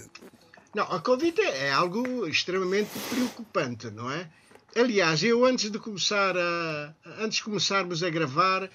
Não, 0.75 0.85
a 0.85 1.01
Covid 1.01 1.41
é, 1.41 1.67
é 1.67 1.73
algo 1.73 2.27
extremamente 2.29 2.91
preocupante, 3.09 3.91
não 3.91 4.11
é? 4.11 4.29
Aliás, 4.77 5.23
eu 5.25 5.45
antes 5.45 5.69
de 5.69 5.79
começar 5.81 6.37
a, 6.37 6.95
antes 7.19 7.39
de 7.39 7.45
começarmos 7.45 8.05
a 8.05 8.11
gravar, 8.11 8.71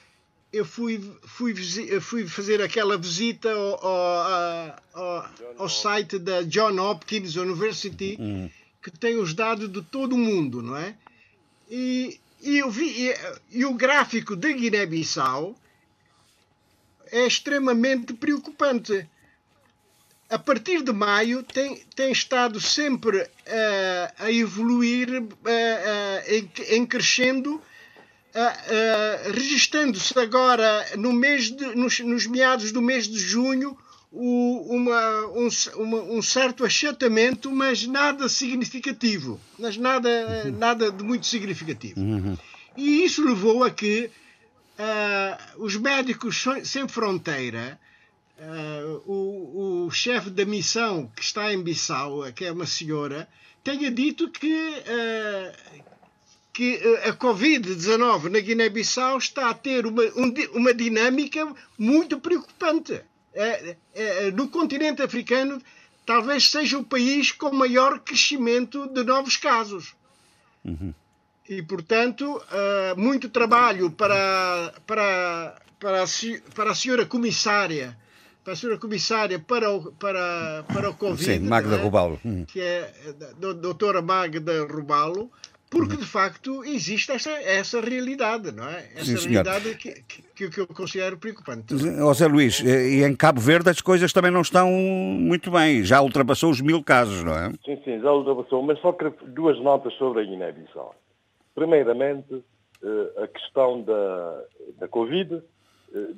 eu 0.51 0.65
fui, 0.65 1.01
fui, 1.23 1.55
fui 2.01 2.27
fazer 2.27 2.61
aquela 2.61 2.97
visita 2.97 3.49
ao, 3.49 3.85
ao, 3.85 4.75
ao, 4.93 5.29
ao 5.57 5.69
site 5.69 6.19
da 6.19 6.41
John 6.43 6.77
Hopkins 6.79 7.35
University, 7.35 8.17
hum. 8.19 8.49
que 8.83 8.91
tem 8.91 9.17
os 9.17 9.33
dados 9.33 9.71
de 9.71 9.81
todo 9.81 10.15
o 10.15 10.17
mundo, 10.17 10.61
não 10.61 10.75
é? 10.75 10.95
E, 11.69 12.19
e, 12.41 12.61
vi, 12.69 13.09
e, 13.09 13.15
e 13.51 13.65
o 13.65 13.73
gráfico 13.73 14.35
da 14.35 14.51
Guiné-Bissau 14.51 15.55
é 17.11 17.25
extremamente 17.25 18.13
preocupante. 18.13 19.07
A 20.29 20.39
partir 20.39 20.81
de 20.81 20.91
maio 20.91 21.43
tem, 21.43 21.77
tem 21.95 22.11
estado 22.11 22.59
sempre 22.59 23.21
uh, 23.21 23.29
a 24.17 24.31
evoluir 24.31 25.21
uh, 25.21 25.23
uh, 25.23 25.29
em, 26.27 26.51
em, 26.75 26.85
crescendo, 26.85 27.61
registrando-se 29.33 30.17
agora 30.19 30.85
no 30.97 31.13
mês 31.13 31.49
de, 31.49 31.73
nos, 31.73 31.99
nos 32.01 32.27
meados 32.27 32.73
do 32.73 32.81
mês 32.81 33.07
de 33.07 33.17
junho 33.17 33.77
uma, 34.15 35.27
um, 35.27 35.49
uma, 35.75 35.97
um, 36.03 36.21
certo 36.21 36.63
achatamento, 36.63 37.51
mas 37.51 37.85
nada 37.85 38.29
significativo. 38.29 39.39
Mas 39.59 39.75
nada, 39.75 40.09
uhum. 40.45 40.57
nada 40.57 40.91
de 40.91 41.03
muito 41.03 41.25
significativo. 41.25 41.99
Uhum. 41.99 42.37
E 42.77 43.03
isso 43.03 43.25
levou 43.25 43.63
a 43.63 43.69
que 43.69 44.09
uh, 44.79 45.63
os 45.63 45.75
médicos 45.75 46.45
sem 46.63 46.87
fronteira, 46.87 47.79
uh, 48.39 49.11
o, 49.11 49.85
o 49.85 49.91
chefe 49.91 50.29
da 50.29 50.45
missão 50.45 51.11
que 51.13 51.21
está 51.21 51.53
em 51.53 51.61
Bissau, 51.61 52.23
que 52.33 52.45
é 52.45 52.51
uma 52.51 52.65
senhora, 52.65 53.27
tenha 53.63 53.91
dito 53.91 54.29
que, 54.29 54.55
uh, 54.55 55.83
que 56.53 56.77
a 57.03 57.11
Covid-19 57.11 58.29
na 58.29 58.39
Guiné-Bissau 58.39 59.17
está 59.17 59.49
a 59.49 59.53
ter 59.53 59.85
uma, 59.85 60.03
um, 60.15 60.33
uma 60.53 60.73
dinâmica 60.73 61.53
muito 61.77 62.17
preocupante 62.17 63.01
é, 63.35 63.75
é, 63.93 64.31
no 64.31 64.47
continente 64.47 65.01
africano 65.01 65.61
talvez 66.05 66.49
seja 66.49 66.77
o 66.77 66.83
país 66.83 67.31
com 67.31 67.51
maior 67.51 67.99
crescimento 67.99 68.87
de 68.87 69.03
novos 69.03 69.37
casos. 69.37 69.95
Uhum. 70.63 70.93
E, 71.47 71.61
portanto, 71.61 72.37
uh, 72.37 72.99
muito 72.99 73.29
trabalho 73.29 73.91
para, 73.91 74.73
para, 74.85 75.61
para, 75.79 76.03
a, 76.03 76.05
para 76.53 76.71
a 76.71 76.75
senhora 76.75 77.05
comissária, 77.05 77.97
para 78.43 78.53
a 78.53 78.55
senhora 78.55 78.79
comissária 78.79 79.39
para 79.39 79.69
o, 79.71 79.91
para, 79.93 80.63
para 80.67 80.89
o 80.89 80.93
Covid, 80.95 81.23
Sim, 81.23 81.39
Magda 81.39 81.75
é? 81.75 81.81
Rubalo. 81.81 82.19
Uhum. 82.23 82.45
que 82.45 82.61
é 82.61 82.93
a 83.19 83.53
doutora 83.53 84.01
Magda 84.01 84.65
Rubalo, 84.65 85.31
porque, 85.75 85.97
de 85.97 86.05
facto, 86.05 86.63
existe 86.63 87.11
essa, 87.11 87.31
essa 87.31 87.81
realidade, 87.81 88.49
não 88.53 88.63
é? 88.63 88.87
Essa 88.95 89.17
Sim, 89.17 89.27
realidade 89.27 89.75
que, 89.75 89.91
que, 90.33 90.49
que, 90.49 90.61
eu 90.61 90.67
considero 90.67 91.17
preocupante. 91.17 91.77
José 91.77 92.27
Luís, 92.27 92.61
e 92.61 93.03
em 93.03 93.13
Cabo 93.13 93.41
Verde 93.41 93.69
as 93.69 93.81
coisas 93.81 94.13
também 94.13 94.31
não 94.31 94.39
estão 94.39 94.71
muito 94.71 95.51
bem. 95.51 95.83
Já 95.83 96.01
ultrapassou 96.01 96.49
os 96.49 96.61
mil 96.61 96.81
casos, 96.81 97.25
não 97.25 97.37
é? 97.37 97.49
Sim, 97.65 97.77
sim, 97.83 97.99
já 97.99 98.09
ultrapassou. 98.09 98.63
Mas 98.63 98.79
só 98.79 98.95
duas 99.27 99.59
notas 99.59 99.93
sobre 99.95 100.21
a 100.21 100.25
Guiné-Bissau. 100.25 100.95
Primeiramente, 101.53 102.41
eh, 102.81 103.23
a 103.23 103.27
questão 103.27 103.81
da, 103.81 104.43
da 104.79 104.87
Covid, 104.87 105.33
eh, 105.35 105.41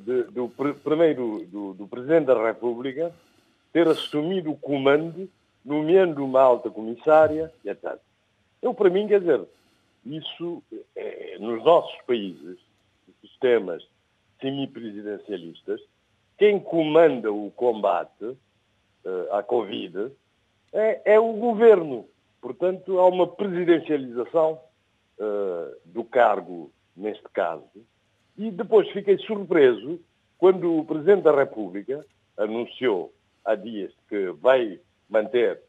de, 0.05 0.23
do, 0.25 0.49
primeiro 0.83 1.47
do, 1.47 1.73
do 1.73 1.87
Presidente 1.87 2.27
da 2.27 2.45
República 2.45 3.11
ter 3.73 3.87
assumido 3.87 4.51
o 4.51 4.55
comando, 4.55 5.27
nomeando 5.65 6.23
uma 6.23 6.41
alta 6.41 6.69
comissária, 6.69 7.51
etc. 7.65 7.97
Eu, 8.67 8.73
para 8.73 8.89
mim, 8.89 9.07
quer 9.07 9.21
dizer, 9.21 9.47
isso, 10.05 10.61
é, 10.93 11.37
nos 11.39 11.63
nossos 11.63 11.97
países, 12.01 12.59
sistemas 13.21 13.81
semipresidencialistas, 14.41 15.79
quem 16.37 16.59
comanda 16.59 17.31
o 17.31 17.49
combate 17.51 18.25
uh, 18.25 18.37
à 19.31 19.41
Covid 19.41 20.11
é, 20.73 21.13
é, 21.13 21.17
o 21.19 21.31
governo. 21.31 22.09
Portanto, 22.41 22.99
há 22.99 23.07
uma 23.07 23.25
presidencialização 23.25 24.59
uh, 25.17 25.73
do 25.85 26.03
cargo, 26.03 26.69
neste 26.93 27.23
caso. 27.29 27.63
E 28.37 28.51
depois 28.51 28.91
fiquei 28.91 29.17
surpreso 29.19 29.97
quando 30.37 30.77
o 30.77 30.83
Presidente 30.83 31.23
da 31.23 31.33
República 31.33 32.05
anunciou 32.35 33.13
há 33.45 33.55
dias 33.55 33.93
que 34.09 34.29
vai 34.31 34.77
manter 35.09 35.61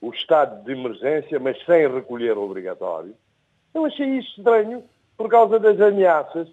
o 0.00 0.10
estado 0.10 0.64
de 0.64 0.72
emergência, 0.72 1.38
mas 1.38 1.62
sem 1.64 1.88
recolher 1.88 2.36
obrigatório. 2.36 3.14
Eu 3.74 3.84
achei 3.84 4.06
isso 4.18 4.38
estranho 4.38 4.84
por 5.16 5.28
causa 5.28 5.58
das 5.58 5.80
ameaças 5.80 6.48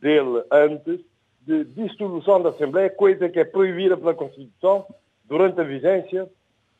dele 0.00 0.44
antes 0.50 1.00
de 1.42 1.64
dissolução 1.64 2.42
da 2.42 2.50
Assembleia, 2.50 2.90
coisa 2.90 3.28
que 3.28 3.38
é 3.38 3.44
proibida 3.44 3.96
pela 3.96 4.14
Constituição 4.14 4.86
durante 5.24 5.60
a 5.60 5.64
vigência 5.64 6.28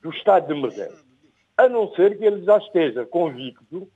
do 0.02 0.10
estado 0.10 0.46
de 0.46 0.58
emergência. 0.58 1.06
A 1.56 1.68
não 1.68 1.92
ser 1.94 2.18
que 2.18 2.24
ele 2.24 2.44
já 2.44 2.58
esteja 2.58 3.06
convicto 3.06 3.88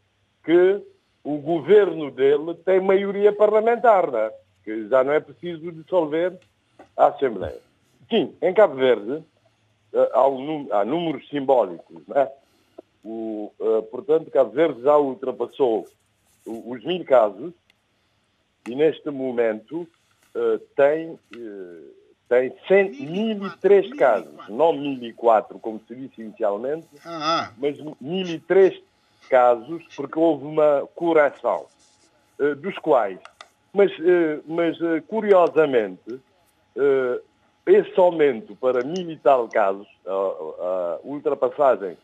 que 0.45 0.83
o 1.23 1.39
governo 1.39 2.11
dele 2.11 2.55
tem 2.65 2.81
maioria 2.81 3.33
parlamentar, 3.33 4.11
né? 4.11 4.31
que 4.65 4.89
já 4.89 5.05
não 5.05 5.13
é 5.13 5.21
preciso 5.21 5.71
dissolver 5.73 6.39
à 6.97 7.07
Assembleia. 7.09 7.61
Sim, 8.09 8.35
em 8.41 8.55
Cabo 8.55 8.77
Verde 8.77 9.23
há, 10.13 10.29
um, 10.29 10.69
há 10.71 10.85
números 10.85 11.29
simbólicos. 11.29 12.07
Né? 12.07 12.29
O, 13.05 13.53
uh, 13.59 13.83
portanto, 13.85 14.31
Cabo 14.31 14.51
Verde 14.51 14.83
já 14.83 14.97
ultrapassou 14.97 15.87
os 16.47 16.85
mil 16.85 17.05
casos 17.05 17.53
e 18.69 18.75
neste 18.75 19.11
momento 19.11 19.89
uh, 20.35 20.59
tem, 20.77 21.19
tem 22.29 22.55
100, 22.69 23.07
1003 23.07 23.95
casos, 23.95 24.49
não 24.49 24.73
1004 24.73 25.59
como 25.59 25.81
se 25.87 25.95
disse 25.95 26.21
inicialmente, 26.21 26.87
ah, 27.05 27.49
ah. 27.49 27.53
mas 27.59 27.79
1003 28.01 28.83
casos 29.29 29.83
porque 29.97 30.19
houve 30.19 30.45
uma 30.45 30.89
curação, 30.95 31.67
dos 32.59 32.77
quais, 32.79 33.19
mas, 33.73 33.93
mas 34.47 34.77
curiosamente, 35.07 36.21
esse 37.71 37.99
aumento 37.99 38.57
para 38.57 38.85
mil 38.85 39.11
e 39.11 39.17
tal 39.17 39.49
casos, 39.49 39.87
a, 40.07 40.11
a 40.11 40.99
ultrapassagem 41.05 41.97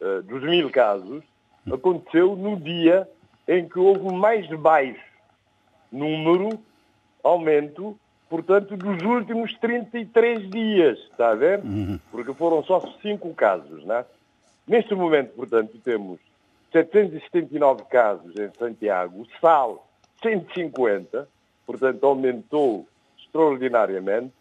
uh, 0.00 0.22
dos 0.22 0.42
mil 0.42 0.70
casos, 0.70 1.22
aconteceu 1.72 2.36
no 2.36 2.56
dia 2.56 3.08
em 3.48 3.68
que 3.68 3.78
houve 3.78 4.12
mais 4.14 4.48
baixo 4.58 5.04
número, 5.90 6.58
aumento, 7.22 7.98
portanto, 8.28 8.76
dos 8.76 9.02
últimos 9.02 9.56
33 9.58 10.50
dias, 10.50 10.98
está 11.10 11.30
a 11.30 11.34
ver? 11.34 11.60
Uhum. 11.60 11.98
Porque 12.10 12.34
foram 12.34 12.62
só 12.64 12.80
cinco 13.00 13.32
casos, 13.34 13.84
né? 13.84 14.04
Neste 14.66 14.94
momento, 14.94 15.32
portanto, 15.34 15.78
temos 15.78 16.18
779 16.72 17.84
casos 17.84 18.34
em 18.36 18.50
Santiago, 18.58 19.26
Sal 19.40 19.86
150, 20.22 21.28
portanto, 21.64 22.04
aumentou 22.04 22.86
extraordinariamente. 23.18 24.34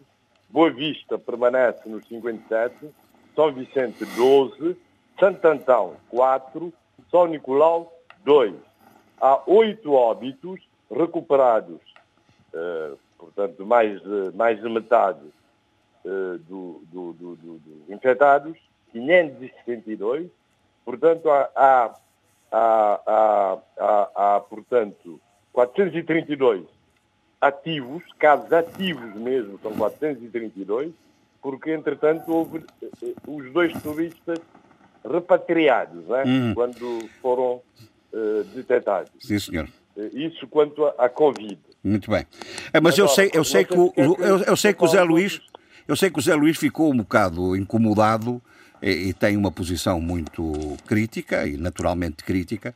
Boa 0.50 0.72
Vista 0.72 1.18
permanece 1.18 1.88
nos 1.90 2.08
57, 2.08 2.90
São 3.36 3.52
Vicente 3.52 4.06
12, 4.06 4.78
Santo 5.20 5.46
Antão 5.48 5.96
4, 6.10 6.74
São 7.10 7.28
Nicolau 7.28 7.94
2. 8.24 8.54
Há 9.20 9.42
oito 9.48 9.94
óbitos 9.94 10.62
recuperados, 10.90 11.82
uh, 12.54 12.98
portanto, 13.18 13.66
mais 13.66 14.02
de, 14.02 14.32
mais 14.36 14.62
de 14.62 14.70
metade 14.70 15.26
uh, 16.06 16.38
do, 16.40 16.82
do, 16.92 17.14
do, 17.14 17.36
do, 17.36 17.94
infectados, 17.94 18.58
562. 18.92 20.30
Portanto, 20.86 21.30
há, 21.30 21.50
há, 21.56 21.96
há, 22.52 23.58
há, 23.78 24.10
há 24.16 24.40
portanto, 24.42 25.20
432 25.52 26.75
ativos, 27.48 28.04
casos 28.18 28.52
ativos 28.52 29.14
mesmo, 29.16 29.60
são 29.62 29.72
432, 29.74 30.92
porque, 31.42 31.72
entretanto, 31.72 32.32
houve 32.32 32.64
eh, 32.82 33.14
os 33.28 33.52
dois 33.52 33.72
turistas 33.82 34.40
repatriados, 35.08 36.06
né? 36.08 36.24
Hum. 36.26 36.54
quando 36.56 37.08
foram 37.22 37.62
uh, 38.12 38.44
detectados. 38.56 39.12
Sim, 39.20 39.38
senhor. 39.38 39.68
Isso 40.12 40.48
quanto 40.48 40.86
à 40.98 41.08
Covid. 41.08 41.60
Muito 41.84 42.10
bem. 42.10 42.26
É, 42.74 42.82
mas 42.82 42.96
Agora, 42.96 43.02
eu 43.02 43.08
sei, 43.08 43.32
eu 43.34 43.44
sei 43.44 43.64
que, 43.64 43.78
o, 43.78 43.94
eu, 43.96 44.18
eu 44.40 44.58
sei 44.58 44.74
que 44.74 44.84
o 44.84 44.88
Zé 44.88 45.04
Luís, 45.04 45.40
eu 45.88 45.96
sei 45.96 46.10
que 46.10 46.18
o 46.18 46.22
Zé 46.22 46.34
Luís 46.34 46.58
ficou 46.58 46.92
um 46.92 46.98
bocado 46.98 47.56
incomodado 47.56 48.42
e, 48.82 49.10
e 49.10 49.14
tem 49.14 49.38
uma 49.38 49.52
posição 49.52 50.02
muito 50.02 50.76
crítica 50.88 51.48
e 51.48 51.56
naturalmente 51.58 52.24
crítica 52.24 52.76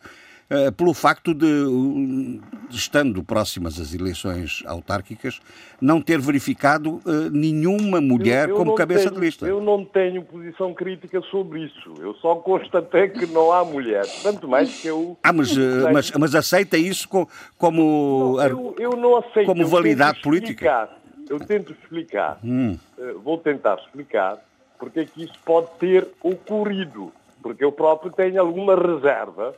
eh, 0.52 0.72
pelo 0.72 0.96
facto 0.96 1.32
de, 1.32 2.40
estando 2.72 3.24
próximas 3.24 3.80
as 3.80 3.94
eleições 3.94 4.64
autárquicas, 4.66 5.40
não 5.80 6.02
ter 6.02 6.20
verificado 6.20 7.00
uh, 7.06 7.30
nenhuma 7.32 8.02
mulher 8.02 8.50
eu, 8.50 8.56
eu 8.56 8.58
como 8.58 8.74
cabeça 8.74 9.10
tenho, 9.10 9.14
de 9.14 9.20
lista. 9.20 9.46
Eu 9.46 9.62
não 9.62 9.86
tenho 9.86 10.24
posição 10.24 10.74
crítica 10.74 11.22
sobre 11.30 11.66
isso. 11.66 11.94
Eu 12.00 12.16
só 12.16 12.34
constatei 12.34 13.10
que 13.10 13.28
não 13.28 13.52
há 13.52 13.64
mulher. 13.64 14.04
Tanto 14.24 14.48
mais 14.48 14.82
que 14.82 14.88
eu. 14.88 15.16
Ah, 15.22 15.32
mas, 15.32 15.56
uh, 15.56 15.92
mas, 15.94 16.10
mas, 16.12 16.34
aceita 16.34 16.80
isso 16.80 17.08
como, 17.08 17.28
não, 17.62 18.42
eu, 18.42 18.76
eu 18.80 18.92
não 18.98 19.18
aceito. 19.18 19.46
como 19.46 19.68
validade 19.68 20.20
política? 20.20 20.90
Eu 21.30 21.40
tento 21.40 21.74
explicar. 21.74 22.40
Hum. 22.44 22.76
vou 23.24 23.38
tentar 23.38 23.76
explicar 23.76 24.40
porque 24.80 25.02
é 25.02 25.06
que 25.06 25.26
isso 25.26 25.38
pode 25.46 25.68
ter 25.78 26.08
ocorrido. 26.24 27.14
Porque 27.40 27.64
eu 27.64 27.72
próprio 27.72 28.12
tenho 28.12 28.42
alguma 28.42 28.76
reserva 28.76 29.54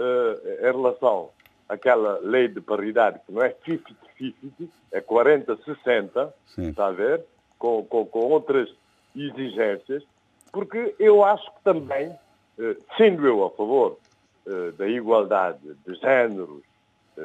uh, 0.00 0.48
em 0.60 0.72
relação 0.72 1.30
àquela 1.68 2.18
lei 2.22 2.48
de 2.48 2.60
paridade, 2.60 3.20
que 3.26 3.32
não 3.32 3.42
é 3.42 3.50
50-50, 3.50 4.68
é 4.90 5.00
40-60, 5.00 6.32
está 6.58 6.86
a 6.86 6.92
ver? 6.92 7.24
Com, 7.58 7.84
com, 7.84 8.06
com, 8.06 8.20
outras 8.20 8.74
exigências, 9.14 10.02
porque 10.50 10.94
eu 10.98 11.22
acho 11.22 11.44
que 11.52 11.62
também, 11.62 12.08
uh, 12.08 12.76
sendo 12.96 13.26
eu 13.26 13.44
a 13.44 13.50
favor 13.50 13.98
uh, 14.46 14.72
da 14.72 14.88
igualdade 14.88 15.60
de 15.86 15.94
géneros, 15.96 16.62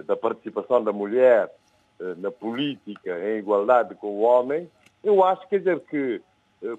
da 0.05 0.17
participação 0.17 0.83
da 0.83 0.91
mulher 0.91 1.49
na 2.17 2.29
política 2.29 3.17
em 3.17 3.37
igualdade 3.37 3.95
com 3.95 4.07
o 4.07 4.21
homem, 4.21 4.69
eu 5.01 5.23
acho 5.23 5.47
quer 5.47 5.59
dizer, 5.59 5.79
que 5.81 6.21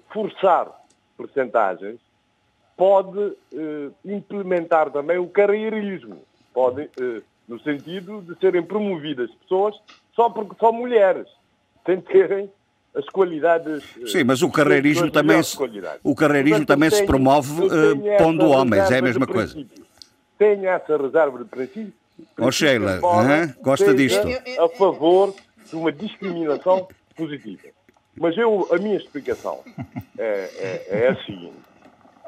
forçar 0.09 0.69
percentagens 1.17 1.99
pode 2.77 3.33
eh, 3.53 3.89
implementar 4.05 4.91
também 4.91 5.17
o 5.17 5.27
carreirismo. 5.27 6.21
Pode, 6.53 6.83
eh, 6.83 7.21
no 7.47 7.59
sentido 7.61 8.21
de 8.21 8.39
serem 8.39 8.61
promovidas 8.61 9.31
pessoas 9.41 9.75
só 10.15 10.29
porque 10.29 10.55
são 10.59 10.71
mulheres, 10.71 11.27
sem 11.85 11.99
terem 11.99 12.49
as 12.95 13.05
qualidades. 13.07 13.83
Eh, 13.99 14.07
Sim, 14.07 14.23
mas 14.23 14.43
o 14.43 14.51
carreirismo 14.51 15.09
também 15.09 15.41
se, 15.41 15.57
o 16.03 16.15
carreirismo 16.15 16.59
Portanto, 16.59 16.67
também 16.67 16.89
tenho, 16.89 17.01
se 17.01 17.07
promove 17.07 17.67
pondo 18.19 18.47
homens, 18.47 18.91
é 18.91 18.99
a 18.99 19.01
mesma 19.01 19.25
coisa. 19.25 19.57
Tenho 20.37 20.69
essa 20.69 20.95
reserva 20.95 21.39
de 21.39 21.45
princípio. 21.45 21.93
Oh, 22.39 22.51
Sheila, 22.51 22.99
uh, 22.99 23.61
gosta 23.61 23.93
disto? 23.93 24.27
A 24.59 24.69
favor 24.69 25.33
de 25.67 25.75
uma 25.75 25.91
discriminação 25.91 26.87
positiva. 27.15 27.69
Mas 28.19 28.35
eu, 28.37 28.67
a 28.71 28.77
minha 28.77 28.97
explicação 28.97 29.59
é, 30.17 30.49
é, 30.57 30.87
é 30.89 31.07
a 31.09 31.15
seguinte. 31.23 31.67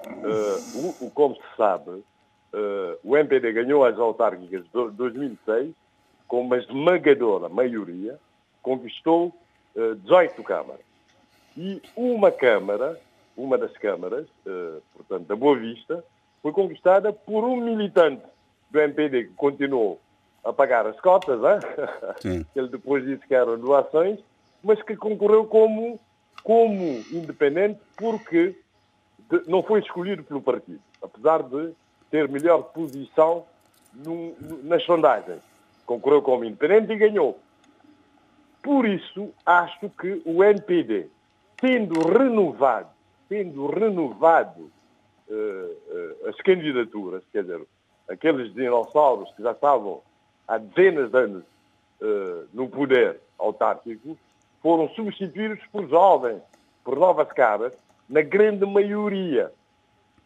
Uh, 0.08 1.06
o, 1.06 1.12
como 1.12 1.36
se 1.36 1.42
sabe, 1.58 1.92
uh, 1.92 2.98
o 3.04 3.18
MPD 3.18 3.52
ganhou 3.54 3.84
as 3.86 3.98
autárquicas 3.98 4.64
de 4.64 4.92
2006 4.92 5.74
com 6.28 6.42
uma 6.42 6.58
esmagadora 6.58 7.50
maioria, 7.50 8.20
conquistou 8.62 9.34
uh, 9.76 9.96
18 9.96 10.44
câmaras. 10.44 10.82
E 11.58 11.82
uma 11.96 12.32
câmara, 12.32 13.00
uma 13.36 13.58
das 13.58 13.74
câmaras, 13.74 14.28
portanto, 14.94 15.26
da 15.26 15.36
Boa 15.36 15.58
Vista, 15.58 16.04
foi 16.42 16.54
conquistada 16.54 17.12
por 17.12 17.44
um 17.44 17.58
militante 17.58 18.24
do 18.70 18.80
MPD 18.80 19.26
que 19.26 19.34
continuou 19.34 20.00
a 20.44 20.54
pagar 20.54 20.86
as 20.86 21.00
cotas, 21.02 21.40
hein? 22.24 22.46
ele 22.56 22.70
depois 22.70 23.04
disse 23.04 23.28
que 23.28 23.36
eram 23.36 23.60
doações, 23.60 24.20
mas 24.64 24.82
que 24.82 24.96
concorreu 24.96 25.46
como, 25.46 26.00
como 26.44 27.04
independente 27.12 27.80
porque 27.98 28.56
de, 29.30 29.50
não 29.50 29.62
foi 29.62 29.80
escolhido 29.80 30.24
pelo 30.24 30.42
partido, 30.42 30.82
apesar 31.02 31.44
de 31.44 31.74
ter 32.10 32.28
melhor 32.28 32.64
posição 32.64 33.46
no, 33.94 34.34
no, 34.36 34.64
nas 34.64 34.84
sondagens. 34.84 35.42
Concorreu 35.86 36.22
como 36.22 36.44
independente 36.44 36.92
e 36.94 36.98
ganhou. 36.98 37.40
Por 38.62 38.86
isso, 38.86 39.32
acho 39.46 39.90
que 39.90 40.22
o 40.26 40.44
NPD, 40.44 41.08
tendo 41.58 42.00
renovado, 42.08 42.90
tendo 43.28 43.68
renovado 43.68 44.72
uh, 45.30 45.34
uh, 45.34 46.28
as 46.28 46.36
candidaturas, 46.38 47.24
quer 47.32 47.44
dizer, 47.44 47.62
aqueles 48.10 48.54
dinossauros 48.54 49.32
que 49.36 49.44
já 49.44 49.52
estavam 49.52 50.02
há 50.48 50.58
dezenas 50.58 51.12
de 51.12 51.18
anos 51.18 51.44
uh, 52.02 52.48
no 52.54 52.68
poder 52.68 53.20
autárquico, 53.38 54.18
foram 54.62 54.90
substituídos 54.90 55.66
por 55.72 55.88
jovens, 55.88 56.42
por 56.84 56.98
novas 56.98 57.32
caras, 57.32 57.74
na 58.10 58.22
grande 58.22 58.66
maioria. 58.66 59.52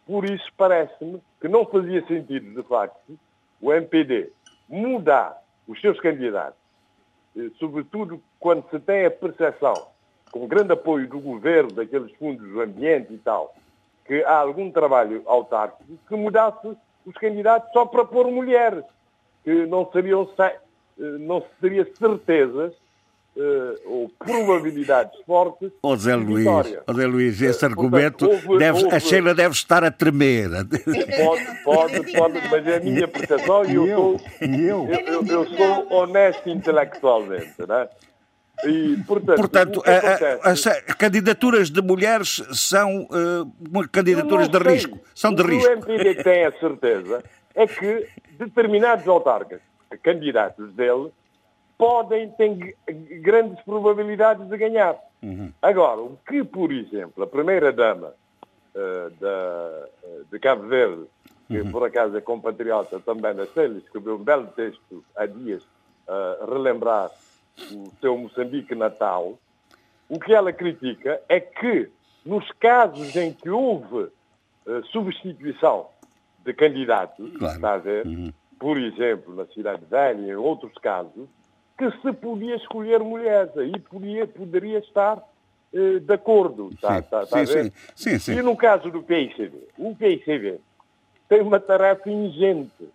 Por 0.06 0.24
isso 0.24 0.50
parece-me 0.56 1.20
que 1.40 1.48
não 1.48 1.64
fazia 1.66 2.04
sentido, 2.06 2.54
de 2.54 2.66
facto, 2.66 3.18
o 3.60 3.72
MPD 3.72 4.30
mudar 4.68 5.42
os 5.66 5.80
seus 5.80 5.98
candidatos, 6.00 6.58
eh, 7.36 7.50
sobretudo 7.58 8.22
quando 8.38 8.68
se 8.70 8.78
tem 8.80 9.06
a 9.06 9.10
percepção, 9.10 9.74
com 10.30 10.46
grande 10.46 10.72
apoio 10.72 11.08
do 11.08 11.20
governo, 11.20 11.72
daqueles 11.72 12.12
fundos 12.16 12.46
do 12.48 12.60
ambiente 12.60 13.12
e 13.12 13.18
tal, 13.18 13.54
que 14.04 14.22
há 14.24 14.38
algum 14.38 14.70
trabalho 14.70 15.22
autárquico, 15.26 15.98
que 16.06 16.16
mudasse 16.16 16.76
os 17.06 17.14
candidatos 17.14 17.72
só 17.72 17.86
para 17.86 18.04
pôr 18.04 18.26
mulheres, 18.30 18.84
que 19.42 19.66
não 19.66 19.90
seriam, 19.90 20.28
eh, 20.38 20.58
não 20.98 21.44
seria 21.60 21.84
certezas 21.96 22.72
uh, 22.72 22.83
ou 23.84 24.10
probabilidades 24.18 25.18
fortes 25.26 25.70
oh, 25.82 25.96
Zé 25.96 26.14
Luís, 26.14 26.46
oh, 26.86 26.94
Zé 26.94 27.06
Luís, 27.06 27.42
esse 27.42 27.64
uh, 27.64 27.68
argumento, 27.68 28.26
portanto, 28.26 28.48
houve, 28.48 28.58
deve, 28.58 28.84
houve... 28.84 28.96
a 28.96 29.00
Sheila 29.00 29.34
deve 29.34 29.54
estar 29.54 29.82
a 29.82 29.90
tremer. 29.90 30.50
Pode, 30.50 31.62
pode, 31.64 32.12
pode, 32.12 32.48
mas 32.48 32.66
é 32.66 32.76
a 32.76 32.80
minha 32.80 33.08
percepção 33.08 33.64
e 33.64 33.74
eu, 33.74 33.86
eu, 33.86 34.18
sou, 34.18 34.48
eu, 34.48 34.88
eu, 34.88 35.26
eu, 35.26 35.46
sou 35.46 35.92
honesto 35.92 36.48
intelectualmente. 36.48 37.54
Né? 37.66 37.88
E, 38.64 38.96
portanto, 39.06 39.36
Portanto, 39.36 39.82
a- 39.84 40.48
a- 40.48 40.52
as 40.52 40.62
candidaturas 40.96 41.70
de 41.70 41.82
mulheres 41.82 42.42
são 42.52 43.08
eh, 43.10 43.88
candidaturas 43.90 44.48
não 44.48 44.60
de 44.60 44.68
risco. 44.68 45.00
São 45.14 45.34
de 45.34 45.42
o 45.42 45.44
que 45.44 45.54
risco. 45.54 45.70
O 45.70 45.72
MPD 45.72 46.22
tem 46.22 46.44
a 46.44 46.52
certeza 46.52 47.24
é 47.54 47.66
que 47.66 48.06
determinados 48.38 49.06
autarcas, 49.06 49.60
candidatos 50.02 50.72
dele, 50.74 51.10
podem 51.78 52.30
ter 52.32 52.76
grandes 53.20 53.62
probabilidades 53.64 54.46
de 54.48 54.56
ganhar. 54.56 54.96
Uhum. 55.22 55.52
Agora, 55.62 56.00
o 56.00 56.18
que, 56.26 56.44
por 56.44 56.70
exemplo, 56.72 57.22
a 57.24 57.26
primeira-dama 57.26 58.12
eh, 58.76 59.10
da- 59.20 59.88
eh, 60.02 60.20
de 60.32 60.38
Cabo 60.40 60.66
Verde, 60.66 61.04
que 61.46 61.60
Uhum. 61.60 61.70
por 61.70 61.84
acaso 61.84 62.16
é 62.16 62.20
compatriota 62.20 62.98
também 63.00 63.32
da 63.34 63.46
CELI, 63.46 63.78
escreveu 63.78 64.16
um 64.16 64.24
belo 64.24 64.48
texto 64.48 65.04
há 65.16 65.26
dias 65.26 65.62
a 66.08 66.44
relembrar 66.52 67.10
o 67.72 67.92
seu 68.00 68.16
Moçambique 68.18 68.74
natal, 68.74 69.38
o 70.08 70.18
que 70.18 70.34
ela 70.34 70.52
critica 70.52 71.20
é 71.28 71.38
que, 71.38 71.88
nos 72.26 72.50
casos 72.52 73.14
em 73.14 73.32
que 73.32 73.48
houve 73.48 74.08
eh, 74.66 74.80
substituição 74.90 75.86
de 76.44 76.52
candidatos, 76.52 77.30
Claro. 77.38 77.54
está 77.54 77.74
a 77.74 77.78
ver, 77.78 78.04
por 78.58 78.76
exemplo, 78.76 79.34
na 79.36 79.46
Cidade 79.46 79.84
Velha 79.88 80.20
e 80.20 80.30
em 80.30 80.34
outros 80.36 80.74
casos, 80.78 81.28
que 81.76 81.90
se 82.02 82.12
podia 82.12 82.56
escolher 82.56 83.00
mulheres, 83.00 83.56
aí 83.56 83.78
podia, 83.80 84.26
poderia 84.26 84.78
estar 84.78 85.22
eh, 85.72 85.98
de 86.00 86.12
acordo. 86.14 86.70
Está, 86.72 86.94
Sim, 86.94 86.98
está 87.00 87.20
a 87.20 87.46
sim, 87.46 87.72
sim, 87.94 88.18
sim. 88.18 88.32
E 88.38 88.42
no 88.42 88.56
caso 88.56 88.90
do 88.90 89.02
PICV, 89.02 89.52
o 89.78 89.94
PICV 89.94 90.60
tem 91.28 91.40
uma 91.40 91.58
tarefa 91.58 92.08
ingente, 92.10 92.88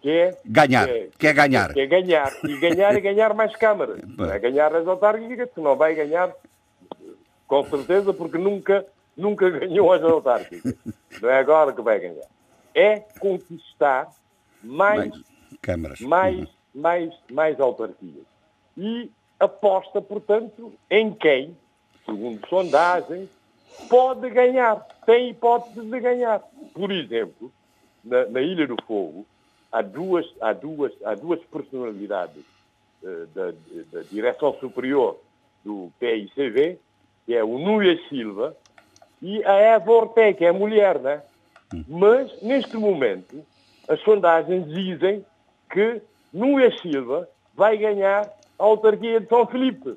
que 0.00 0.10
é 0.10 0.36
Ganhar, 0.44 0.88
que 1.18 1.26
é 1.26 1.32
ganhar. 1.32 1.72
que 1.74 1.80
é 1.80 1.86
ganhar. 1.86 2.32
E 2.44 2.58
ganhar 2.58 2.94
é 2.96 3.00
ganhar 3.00 3.34
mais 3.34 3.54
câmaras. 3.56 4.00
Não 4.16 4.30
é 4.30 4.38
ganhar 4.38 4.74
as 4.74 4.86
autárquicas, 4.86 5.50
que 5.54 5.60
não 5.60 5.76
vai 5.76 5.94
ganhar, 5.94 6.32
com 7.46 7.64
certeza, 7.68 8.12
porque 8.14 8.38
nunca, 8.38 8.84
nunca 9.16 9.48
ganhou 9.50 9.92
as 9.92 10.02
autárquicas. 10.02 10.74
Não 11.20 11.28
é 11.28 11.38
agora 11.38 11.72
que 11.72 11.82
vai 11.82 12.00
ganhar. 12.00 12.26
É 12.74 13.00
conquistar 13.20 14.08
mais, 14.64 15.10
Mais 15.10 15.22
câmaras. 15.60 16.00
mais, 16.00 16.48
mais, 16.74 17.12
mais 17.30 17.60
autarquias. 17.60 18.24
E 18.76 19.10
aposta, 19.38 20.00
portanto, 20.00 20.72
em 20.90 21.12
quem, 21.12 21.56
segundo 22.04 22.46
sondagens, 22.48 23.28
pode 23.88 24.28
ganhar, 24.30 24.76
tem 25.04 25.30
hipótese 25.30 25.80
de 25.80 26.00
ganhar. 26.00 26.40
Por 26.74 26.90
exemplo, 26.90 27.52
na, 28.04 28.26
na 28.26 28.40
Ilha 28.40 28.66
do 28.66 28.76
Fogo, 28.86 29.26
há 29.70 29.82
duas, 29.82 30.26
há 30.40 30.52
duas, 30.52 30.92
há 31.04 31.14
duas 31.14 31.40
personalidades 31.44 32.44
eh, 33.04 33.26
da, 33.34 33.52
da 33.92 34.02
direção 34.10 34.54
superior 34.60 35.18
do 35.64 35.90
PICV, 35.98 36.78
que 37.26 37.34
é 37.34 37.42
o 37.42 37.58
Núria 37.58 37.98
Silva 38.08 38.56
e 39.20 39.44
a 39.44 39.54
Eva 39.54 39.92
Ortega, 39.92 40.38
que 40.38 40.44
é 40.44 40.48
a 40.48 40.52
mulher, 40.52 40.98
né? 40.98 41.22
Mas, 41.88 42.42
neste 42.42 42.76
momento, 42.76 43.44
as 43.88 44.00
sondagens 44.00 44.68
dizem 44.68 45.24
que 45.70 46.02
Núria 46.32 46.70
Silva 46.80 47.28
vai 47.54 47.76
ganhar 47.76 48.22
a 48.58 48.64
autarquia 48.64 49.20
de 49.20 49.28
São 49.28 49.46
Felipe. 49.46 49.96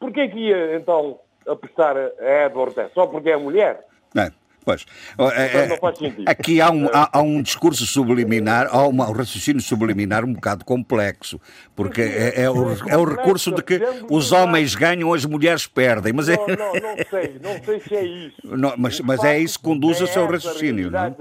Porquê 0.00 0.28
que 0.28 0.38
ia, 0.38 0.76
então, 0.76 1.18
apostar 1.46 1.96
a 1.96 2.58
Ortega? 2.58 2.90
Só 2.94 3.06
porque 3.06 3.30
é 3.30 3.36
mulher? 3.36 3.84
É, 4.16 4.30
pois. 4.64 4.84
É, 5.18 5.48
Portanto, 5.48 5.68
não 5.70 5.78
sentido. 5.96 6.24
Aqui 6.28 6.60
há 6.60 6.70
um, 6.70 6.86
há, 6.92 7.10
há 7.12 7.22
um 7.22 7.42
discurso 7.42 7.86
subliminar, 7.86 8.68
há 8.70 8.86
um 8.86 8.96
raciocínio 9.12 9.60
subliminar 9.60 10.24
um 10.24 10.32
bocado 10.32 10.64
complexo, 10.64 11.40
porque 11.74 12.00
é, 12.02 12.42
é 12.42 12.50
o, 12.50 12.70
é 12.88 12.96
o 12.96 13.04
recurso 13.04 13.52
de 13.52 13.62
que 13.62 13.80
os 14.10 14.32
homens 14.32 14.74
ganham, 14.74 15.12
as 15.12 15.24
mulheres 15.24 15.66
perdem, 15.66 16.12
mas 16.12 16.28
é, 16.28 16.36
Não, 16.36 16.46
não, 16.46 16.72
não 16.74 16.96
sei, 17.10 17.40
não 17.42 17.64
sei 17.64 17.80
se 17.80 17.96
é 17.96 18.04
isso. 18.04 18.36
Não, 18.44 18.74
mas- 18.76 19.00
mas 19.00 19.24
é 19.24 19.38
isso 19.38 19.58
que 19.58 19.64
conduz 19.64 20.00
ao 20.00 20.08
é 20.08 20.10
seu 20.10 20.26
raciocínio, 20.26 20.90
não 20.90 21.04
é? 21.04 21.14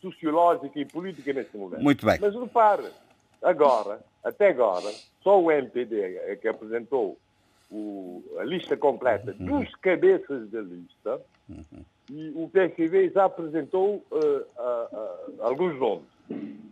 sociológica 0.00 0.78
e 0.78 0.84
política 0.84 1.32
neste 1.32 1.56
momento. 1.56 1.82
Muito 1.82 2.06
bem. 2.06 2.18
Mas 2.20 2.32
repare, 2.34 2.84
agora, 3.42 4.00
até 4.24 4.48
agora, 4.48 4.90
só 5.22 5.40
o 5.40 5.50
MPD 5.50 6.00
é 6.26 6.36
que 6.36 6.48
apresentou 6.48 7.18
o- 7.70 8.22
a 8.38 8.44
lista 8.44 8.76
completa 8.76 9.34
Uhum. 9.38 9.60
dos 9.60 9.74
cabeças 9.76 10.48
da 10.50 10.60
lista 10.60 11.20
e 12.10 12.30
o 12.34 12.48
PSV 12.48 13.10
já 13.10 13.24
apresentou 13.26 14.02
eh, 14.12 14.42
a- 14.58 14.88
a- 14.92 15.46
alguns 15.48 15.78
nomes. 15.78 16.06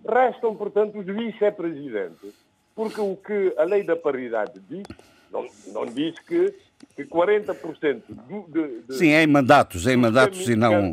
Restam, 0.08 0.54
portanto, 0.56 0.98
os 0.98 1.06
vice-presidentes, 1.06 2.32
porque 2.74 3.00
o 3.00 3.16
que 3.16 3.52
a 3.58 3.64
lei 3.64 3.82
da 3.82 3.96
paridade 3.96 4.60
diz, 4.68 4.84
não, 5.30 5.46
não 5.72 5.84
diz 5.86 6.18
que, 6.20 6.54
que 6.94 7.04
40% 7.04 8.02
do, 8.08 8.42
de, 8.48 8.80
de, 8.82 8.94
sim, 8.94 9.08
é 9.10 9.22
em 9.22 9.26
mandatos, 9.26 9.86
é 9.86 9.92
em 9.92 9.96
mandatos 9.96 10.48
e 10.48 10.54
não. 10.56 10.92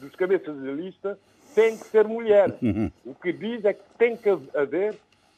dos 0.00 0.14
cabeças 0.16 0.60
de 0.60 0.72
lista 0.72 1.18
tem 1.54 1.76
que 1.76 1.86
ser 1.86 2.06
mulher. 2.06 2.54
Uhum. 2.62 2.90
O 3.04 3.14
que 3.14 3.32
diz 3.32 3.64
é 3.64 3.72
que 3.72 3.82
tem 3.98 4.16
que 4.16 4.28
haver, 4.54 4.96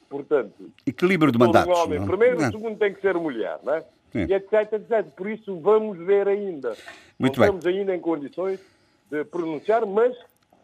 portanto, 0.08 0.70
Equilíbrio 0.86 1.32
de 1.32 1.38
mandatos. 1.38 1.68
um 1.76 1.82
homem. 1.82 1.98
não? 1.98 2.06
Primeiro, 2.06 2.40
Não. 2.40 2.48
o 2.48 2.52
segundo 2.52 2.78
tem 2.78 2.92
que 2.94 3.00
ser 3.00 3.14
mulher, 3.14 3.58
não 3.62 3.74
é? 3.74 3.84
Sim. 4.12 4.26
E 4.28 4.32
etc, 4.34 4.72
etc. 4.72 5.04
Por 5.16 5.28
isso 5.28 5.58
vamos 5.60 5.98
ver 5.98 6.28
ainda. 6.28 6.76
Muito 7.18 7.38
não 7.40 7.46
bem. 7.46 7.56
estamos 7.56 7.66
ainda 7.66 7.94
em 7.94 8.00
condições 8.00 8.60
de 9.10 9.24
pronunciar, 9.24 9.84
mas, 9.86 10.16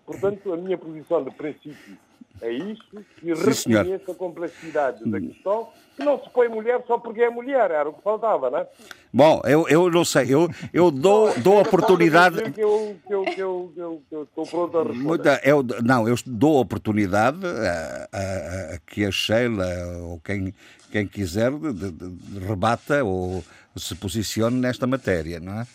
portanto, 0.06 0.52
a 0.52 0.56
minha 0.56 0.78
posição 0.78 1.22
de 1.24 1.30
princípio 1.32 1.96
é 2.40 2.50
isso 2.52 2.82
e 3.22 3.34
Sim, 3.36 3.52
senhor. 3.54 3.82
reconheço 3.84 4.10
a 4.10 4.14
complexidade 4.14 5.04
da 5.08 5.20
questão, 5.20 5.68
que 5.97 6.05
não 6.05 6.19
se 6.23 6.28
põe 6.31 6.48
mulher 6.48 6.82
só 6.86 6.98
porque 6.98 7.23
é 7.23 7.31
mulher, 7.31 7.70
era 7.70 7.89
o 7.89 7.93
que 7.93 8.02
faltava, 8.02 8.51
não 8.51 8.59
é? 8.59 8.66
Bom, 9.12 9.43
eu, 9.44 9.69
eu 9.69 9.90
não 9.90 10.05
sei, 10.05 10.27
eu, 10.35 10.48
eu 10.73 10.90
dou, 10.90 11.32
dou 11.40 11.60
oportunidade. 11.60 12.51
Que 12.52 12.62
eu, 12.62 12.97
que, 13.06 13.14
eu, 13.14 13.23
que, 13.24 13.40
eu, 13.43 13.73
que, 13.74 13.81
eu, 13.81 14.02
que 14.09 14.14
eu 14.14 14.23
estou 14.23 14.47
pronto 14.47 14.78
a 14.78 14.82
responder. 14.85 15.05
Muita, 15.05 15.40
eu, 15.44 15.62
não, 15.82 16.09
eu 16.09 16.14
dou 16.24 16.60
oportunidade 16.60 17.39
a, 17.47 18.09
a- 18.12 18.74
a 18.74 18.78
que 18.86 19.05
a 19.05 19.10
Sheila 19.10 19.66
ou 20.05 20.19
quem, 20.24 20.55
quem 20.90 21.06
quiser 21.06 21.51
de, 21.52 21.73
de- 21.74 21.90
de- 21.90 22.39
rebata 22.47 23.05
ou 23.05 23.44
se 23.77 23.94
posicione 23.94 24.56
nesta 24.59 24.86
matéria, 24.86 25.39
não 25.40 25.60
é? 25.60 25.66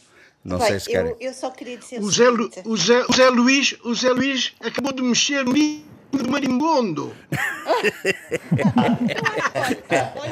Não 0.44 0.58
Bem, 0.60 0.68
sei 0.68 0.80
se 0.80 0.90
querem. 0.90 1.12
eu, 1.12 1.18
eu 1.20 1.34
só 1.34 1.50
queria 1.52 1.78
dizer 1.78 2.00
O 2.02 2.10
Zé, 2.10 2.30
o, 2.30 2.78
Zé, 2.78 3.06
o 3.10 3.14
Zé 3.14 3.30
Luís, 3.30 3.76
o 3.84 3.94
Zé 3.94 4.10
Luís 4.12 4.54
acabou 4.62 4.94
de 4.94 5.02
mexer 5.04 5.44
no 5.44 5.56
do 6.12 6.30
marimbondo. 6.30 7.16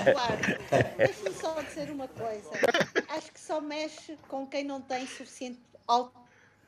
Eduardo, 0.08 0.58
deixa-me 0.98 1.36
só 1.36 1.62
dizer 1.62 1.90
uma 1.92 2.08
coisa. 2.08 2.50
Acho 3.10 3.32
que 3.32 3.40
só 3.40 3.62
mexe 3.62 4.18
com 4.28 4.48
quem 4.48 4.64
não 4.64 4.82
tem 4.82 5.06
suficiente 5.08 5.60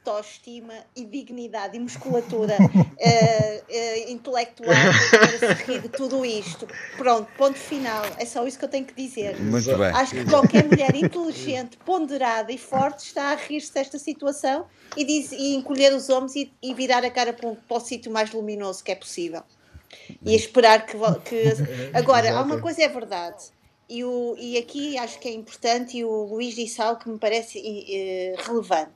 autoestima 0.10 0.74
e 0.96 1.06
dignidade 1.06 1.76
e 1.78 1.80
musculatura 1.80 2.56
eh, 3.00 3.64
eh, 3.70 4.12
intelectual 4.12 4.70
para 5.12 5.56
se 5.56 5.64
rir 5.64 5.82
de 5.82 5.90
tudo 5.90 6.26
isto. 6.26 6.68
Pronto, 6.98 7.28
ponto 7.38 7.58
final. 7.58 8.04
É 8.18 8.26
só 8.26 8.46
isso 8.48 8.58
que 8.60 8.66
eu 8.66 8.70
tenho 8.70 8.86
que 8.86 8.94
dizer. 8.94 9.40
Muito 9.40 9.66
bem. 9.78 9.88
Acho 9.88 10.12
que 10.16 10.26
qualquer 10.26 10.66
mulher 10.66 10.96
inteligente, 10.96 11.78
ponderada 11.86 12.52
e 12.52 12.58
forte 12.58 13.06
está 13.06 13.32
a 13.32 13.36
rir-se 13.36 13.74
desta 13.74 13.98
situação 14.00 14.66
e, 14.96 15.04
diz, 15.04 15.32
e 15.32 15.56
encolher 15.56 15.94
os 15.94 16.10
ombros 16.10 16.36
e, 16.36 16.52
e 16.62 16.74
virar 16.74 17.04
a 17.06 17.12
cara 17.12 17.34
para, 17.34 17.50
um- 17.50 17.56
para 17.56 17.78
o 17.78 17.80
sítio 17.80 18.12
mais 18.12 18.32
luminoso 18.32 18.84
que 18.84 18.92
é 18.92 18.96
possível. 18.96 19.44
E 20.26 20.36
esperar 20.36 20.86
que, 20.86 20.98
que. 21.26 21.44
Agora, 21.94 22.38
há 22.38 22.42
uma 22.42 22.60
coisa 22.60 22.84
é 22.84 22.88
verdade. 22.88 23.57
E, 23.90 24.04
o, 24.04 24.36
e 24.38 24.58
aqui 24.58 24.98
acho 24.98 25.18
que 25.18 25.30
é 25.30 25.32
importante, 25.32 25.98
e 25.98 26.04
o 26.04 26.24
Luís 26.26 26.56
disse 26.56 26.82
algo 26.82 27.00
que 27.02 27.08
me 27.10 27.18
parece 27.18 27.58
eh, 27.60 28.36
relevante. 28.46 28.92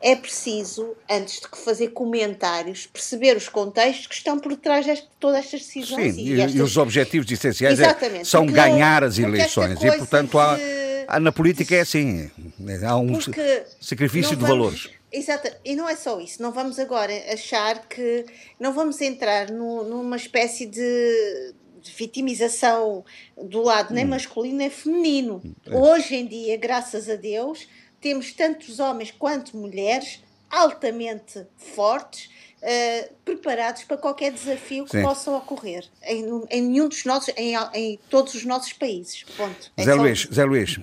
É 0.00 0.16
preciso, 0.16 0.96
antes 1.08 1.40
de 1.40 1.46
fazer 1.62 1.88
comentários, 1.88 2.86
perceber 2.86 3.36
os 3.36 3.48
contextos 3.50 4.06
que 4.06 4.14
estão 4.14 4.38
por 4.38 4.56
trás 4.56 4.86
de 4.86 5.02
todas 5.20 5.40
estas 5.40 5.60
decisões. 5.66 6.14
Sim, 6.14 6.22
e, 6.22 6.40
estas- 6.40 6.54
e 6.56 6.62
os 6.62 6.76
objetivos 6.78 7.30
essenciais 7.30 7.78
é- 7.80 8.24
são 8.24 8.46
porque- 8.46 8.58
ganhar 8.58 9.04
as 9.04 9.18
eleições. 9.18 9.78
E, 9.82 9.96
portanto, 9.98 10.38
há, 10.38 10.58
há- 11.06 11.20
na 11.20 11.30
política 11.32 11.76
é 11.76 11.80
assim. 11.82 12.30
Há 12.84 12.96
um 12.96 13.20
sacrifício 13.80 14.36
de 14.36 14.42
vamos- 14.42 14.48
valores. 14.48 14.90
Exato, 15.12 15.50
e 15.64 15.74
não 15.76 15.88
é 15.88 15.96
só 15.96 16.20
isso. 16.20 16.40
Não 16.40 16.52
vamos 16.52 16.78
agora 16.78 17.12
achar 17.32 17.86
que. 17.88 18.24
Não 18.60 18.72
vamos 18.72 19.00
entrar 19.00 19.50
no- 19.50 19.82
numa 19.84 20.16
espécie 20.16 20.66
de, 20.66 21.52
de 21.80 21.90
vitimização 21.92 23.04
do 23.36 23.62
lado 23.62 23.90
Hum. 23.92 23.94
nem 23.94 24.04
masculino 24.04 24.58
nem 24.58 24.70
feminino. 24.70 25.42
É. 25.66 25.74
Hoje 25.76 26.14
em 26.16 26.26
dia, 26.26 26.56
graças 26.56 27.08
a 27.08 27.16
Deus, 27.16 27.66
temos 28.00 28.32
tantos 28.32 28.78
homens 28.80 29.10
quanto 29.10 29.56
mulheres 29.56 30.22
altamente 30.50 31.46
fortes. 31.56 32.30
eh, 32.62 33.10
preparados 33.24 33.84
para 33.84 33.96
qualquer 33.96 34.30
desafio 34.30 34.84
que 34.84 34.90
Sim. 34.90 35.02
possa 35.02 35.30
ocorrer 35.32 35.82
em, 36.02 36.26
em 36.50 36.60
nenhum 36.60 36.88
dos 36.90 37.06
nossos 37.06 37.32
em, 37.34 37.54
em 37.72 37.98
todos 38.10 38.34
os 38.34 38.44
nossos 38.44 38.74
países 38.74 39.22
ponto 39.34 39.72
É 39.78 39.82
Zé 39.82 39.94
só 39.94 39.98
Luís, 40.02 40.18
isso. 40.18 40.34
Zé 40.34 40.44
Luís, 40.44 40.78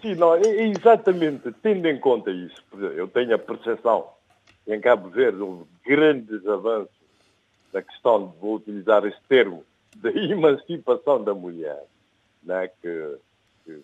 Sim, 0.00 0.14
não, 0.14 0.34
é- 0.34 0.40
é 0.40 0.68
exatamente, 0.68 1.52
tendo 1.62 1.86
em 1.86 2.00
conta 2.00 2.30
isso, 2.30 2.62
eu 2.96 3.06
tenho 3.08 3.34
a 3.34 3.38
percepção 3.38 4.08
que 4.64 4.74
em 4.74 4.80
Cabo 4.80 5.10
Verde 5.10 5.38
houve 5.42 5.64
grandes 5.84 6.46
avanços 6.46 6.88
na 7.74 7.82
questão, 7.82 8.34
vou 8.40 8.54
utilizar 8.54 9.04
este 9.04 9.20
termo, 9.28 9.64
da 10.02 10.10
emancipação 10.10 11.22
da 11.22 11.34
mulher, 11.34 11.82
né, 12.42 12.68
que, 12.82 13.16
que- 13.64 13.82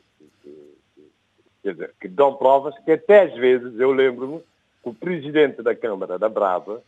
quer 1.63 1.73
dizer, 1.73 1.95
que 2.01 2.09
dão 2.09 2.35
provas 2.35 2.75
que 2.85 2.93
até 2.93 3.23
às 3.23 3.35
vezes, 3.35 3.79
eu 3.79 3.93
lembro-me, 3.93 4.41
que 4.83 4.89
o 4.89 4.95
presidente 4.95 5.63
da 5.63 5.75
Câmara 5.75 6.19
da 6.19 6.29
Brava 6.29 6.83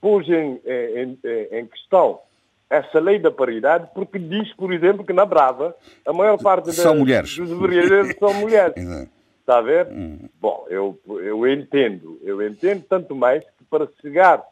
pôs 0.00 0.28
em, 0.28 0.60
em, 0.64 1.18
em, 1.52 1.66
questão 1.66 2.20
essa 2.68 3.00
lei 3.00 3.18
da 3.18 3.30
paridade 3.30 3.88
porque 3.92 4.18
diz, 4.18 4.52
por 4.54 4.72
exemplo, 4.72 5.04
que 5.04 5.12
na 5.12 5.26
Brava 5.26 5.74
a 6.06 6.12
maior 6.12 6.38
parte 6.40 6.72
são 6.72 6.94
da, 6.94 7.00
mulheres. 7.00 7.36
dos 7.36 7.50
vereadores 7.58 8.16
são 8.18 8.32
mulheres. 8.34 8.74
Está 9.40 9.58
a 9.58 9.62
ver? 9.62 9.88
Hum. 9.88 10.28
Bom, 10.40 10.64
eu, 10.70 10.96
eu 11.08 11.44
entendo, 11.48 12.20
eu 12.22 12.40
entendo 12.46 12.84
tanto 12.88 13.16
mais 13.16 13.42
que 13.42 13.64
para 13.68 13.88
chegar 14.00 14.44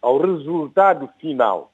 ao 0.00 0.18
resultado 0.18 1.08
final 1.18 1.72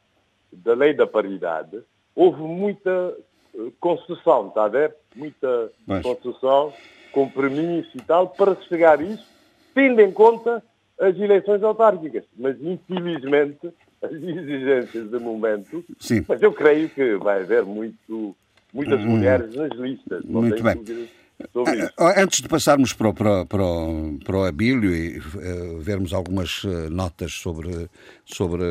da 0.51 0.73
lei 0.73 0.95
da 0.95 1.07
paridade, 1.07 1.83
houve 2.15 2.41
muita 2.43 3.15
eh, 3.55 3.59
concessão, 3.81 4.49
está 4.49 4.65
a 4.65 4.69
ver? 4.69 4.95
Muita 5.15 5.71
Mas... 5.87 6.03
concessão, 6.03 6.73
compromisso 7.13 7.91
e 7.95 8.01
tal, 8.03 8.29
para 8.29 8.57
chegar 8.69 9.01
a 9.01 9.03
isso, 9.03 9.27
tendo 9.75 10.01
em 10.01 10.13
conta 10.13 10.63
as 10.99 11.17
eleições 11.17 11.63
autárquicas. 11.63 12.25
Mas, 12.37 12.57
infelizmente, 12.61 13.73
as 14.03 14.13
exigências 14.13 15.11
de 15.11 15.19
momento. 15.19 15.85
Sim. 15.99 16.25
Mas 16.29 16.43
eu 16.43 16.53
creio 16.53 16.89
que 16.89 17.17
vai 17.17 17.43
haver 17.43 17.65
muito, 17.65 18.37
muitas 18.73 19.01
hum. 19.01 19.09
mulheres 19.09 19.55
nas 19.55 19.73
listas. 19.73 20.25
Muito 20.25 20.63
bem. 20.63 21.09
Ah, 21.55 22.07
ah, 22.07 22.23
antes 22.23 22.43
de 22.43 22.49
passarmos 22.49 22.93
para 22.93 23.09
o, 23.09 23.15
para, 23.15 23.47
para 23.47 23.65
o, 23.65 24.19
para 24.23 24.37
o 24.37 24.45
Abílio 24.45 24.95
e 24.95 25.19
uh, 25.19 25.79
vermos 25.81 26.13
algumas 26.13 26.63
notas 26.91 27.33
sobre, 27.33 27.89
sobre 28.27 28.63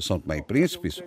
São 0.00 0.20
Tomé 0.20 0.38
e 0.38 0.42
Príncipe. 0.42 0.86
Isso... 0.86 1.02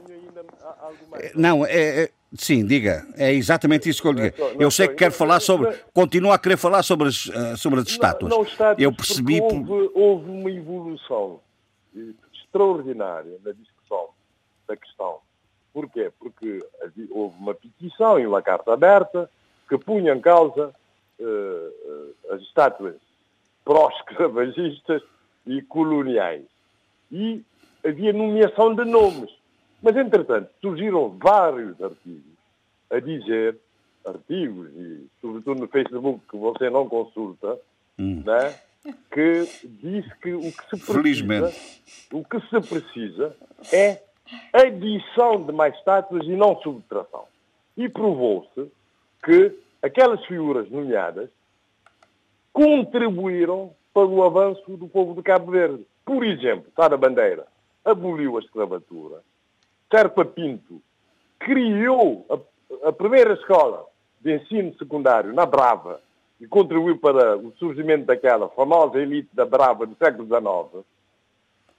Não, 1.34 1.66
é, 1.66 2.04
é, 2.04 2.10
sim, 2.34 2.66
diga. 2.66 3.06
É 3.16 3.34
exatamente 3.34 3.90
isso 3.90 4.02
que 4.02 4.08
eu 4.08 4.12
lhe 4.12 4.30
digo. 4.30 4.44
Eu 4.60 4.70
sei 4.70 4.88
que 4.88 4.96
quer 4.96 5.12
falar 5.12 5.40
sobre. 5.40 5.76
Continua 5.94 6.36
a 6.36 6.40
querer 6.40 6.58
falar 6.58 6.84
sobre 6.84 7.08
as, 7.08 7.30
sobre 7.58 7.80
as 7.80 7.88
estátuas. 7.88 8.30
Não, 8.30 8.40
não 8.40 8.46
estátuas 8.46 8.80
eu 8.80 8.94
percebi. 8.94 9.40
Houve, 9.42 9.92
houve 9.94 10.30
uma 10.30 10.52
evolução 10.52 11.40
extraordinária 12.34 13.38
na 13.44 13.52
discussão 13.52 14.10
da 14.68 14.76
questão. 14.76 15.20
Porquê? 15.74 16.12
Porque 16.20 16.66
houve 17.12 17.36
uma 17.38 17.54
petição 17.54 18.20
e 18.20 18.26
uma 18.26 18.42
carta 18.42 18.74
aberta 18.74 19.30
que 19.68 19.78
punha 19.78 20.14
em 20.14 20.22
causa 20.22 20.74
uh, 21.20 22.34
as 22.34 22.42
estátuas 22.42 22.96
pró-escravagistas 23.64 25.02
e 25.46 25.62
coloniais. 25.64 26.46
E 27.12 27.44
havia 27.86 28.14
nomeação 28.14 28.74
de 28.74 28.86
nomes. 28.86 29.32
Mas, 29.86 29.96
entretanto, 29.98 30.50
surgiram 30.62 31.16
vários 31.22 31.80
artigos 31.80 32.34
a 32.90 33.00
dizer, 33.00 33.56
artigos, 34.04 34.68
e 34.76 35.06
sobretudo 35.22 35.60
no 35.60 35.68
Facebook, 35.68 36.22
que 36.28 36.36
você 36.38 36.72
não 36.72 36.90
consulta, 36.90 37.60
hum. 38.00 38.24
né, 38.26 38.56
que 39.12 39.48
diz 39.64 40.12
que 40.16 40.34
o 40.34 40.52
que 40.52 40.76
se 40.76 40.92
precisa, 40.92 41.54
o 42.12 42.24
que 42.26 42.40
se 42.40 42.62
precisa 42.68 43.36
é 43.72 44.02
adição 44.52 45.46
de 45.46 45.52
mais 45.52 45.76
estátuas 45.76 46.26
e 46.26 46.36
não 46.36 46.60
subtração. 46.62 47.26
E 47.78 47.88
provou-se 47.88 48.72
que 49.24 49.56
aquelas 49.84 50.26
figuras 50.26 50.68
nomeadas 50.68 51.30
contribuíram 52.52 53.72
para 53.94 54.08
o 54.08 54.24
avanço 54.24 54.78
do 54.78 54.88
povo 54.88 55.14
de 55.14 55.22
Cabo 55.22 55.52
Verde. 55.52 55.86
Por 56.04 56.26
exemplo, 56.26 56.72
Sara 56.76 56.98
Bandeira 56.98 57.46
aboliu 57.86 58.36
a 58.36 58.40
escravatura. 58.40 59.22
Serpa 59.92 60.26
Pinto 60.26 60.82
criou 61.40 62.26
a, 62.30 62.90
a 62.90 62.92
primeira 62.92 63.34
escola 63.34 63.86
de 64.22 64.36
ensino 64.36 64.76
secundário 64.78 65.34
na 65.34 65.46
Brava 65.46 66.02
e 66.40 66.48
contribuiu 66.48 66.98
para 66.98 67.38
o 67.38 67.52
surgimento 67.58 68.06
daquela 68.06 68.50
famosa 68.50 69.00
elite 69.00 69.30
da 69.34 69.46
Brava 69.46 69.86
do 69.86 69.96
século 69.96 70.26
XIX. 70.26 70.86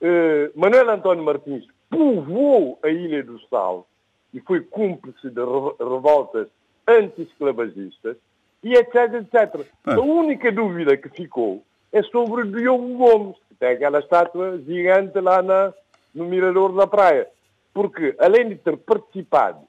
Eh, 0.00 0.50
Manuel 0.54 0.90
António 0.90 1.24
Martins 1.24 1.66
povoou 1.90 2.78
a 2.82 2.88
Ilha 2.88 3.22
do 3.22 3.40
Sal 3.48 3.86
e 4.32 4.40
foi 4.40 4.60
cúmplice 4.60 5.30
de 5.30 5.40
revoltas 5.78 6.48
anti-esclavagistas 6.86 8.16
e 8.62 8.74
etc, 8.74 9.14
etc. 9.14 9.66
Ah. 9.84 9.94
A 9.94 10.00
única 10.00 10.52
dúvida 10.52 10.96
que 10.96 11.08
ficou 11.08 11.62
é 11.92 12.02
sobre 12.02 12.42
o 12.42 12.52
Diogo 12.52 12.96
Gomes, 12.96 13.36
que 13.48 13.54
tem 13.54 13.70
aquela 13.70 13.98
estátua 13.98 14.58
gigante 14.58 15.18
lá 15.20 15.42
na, 15.42 15.72
no 16.14 16.24
Mirador 16.26 16.74
da 16.74 16.86
Praia. 16.86 17.28
Porque, 17.76 18.16
além 18.18 18.48
de 18.48 18.54
ter 18.54 18.74
participado 18.78 19.60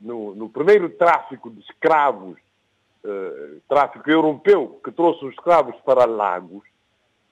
no, 0.00 0.32
no 0.32 0.48
primeiro 0.48 0.88
tráfico 0.90 1.50
de 1.50 1.58
escravos, 1.58 2.38
uh, 3.02 3.60
tráfico 3.68 4.08
europeu, 4.08 4.80
que 4.84 4.92
trouxe 4.92 5.24
os 5.24 5.32
escravos 5.32 5.74
para 5.84 6.06
Lagos, 6.06 6.62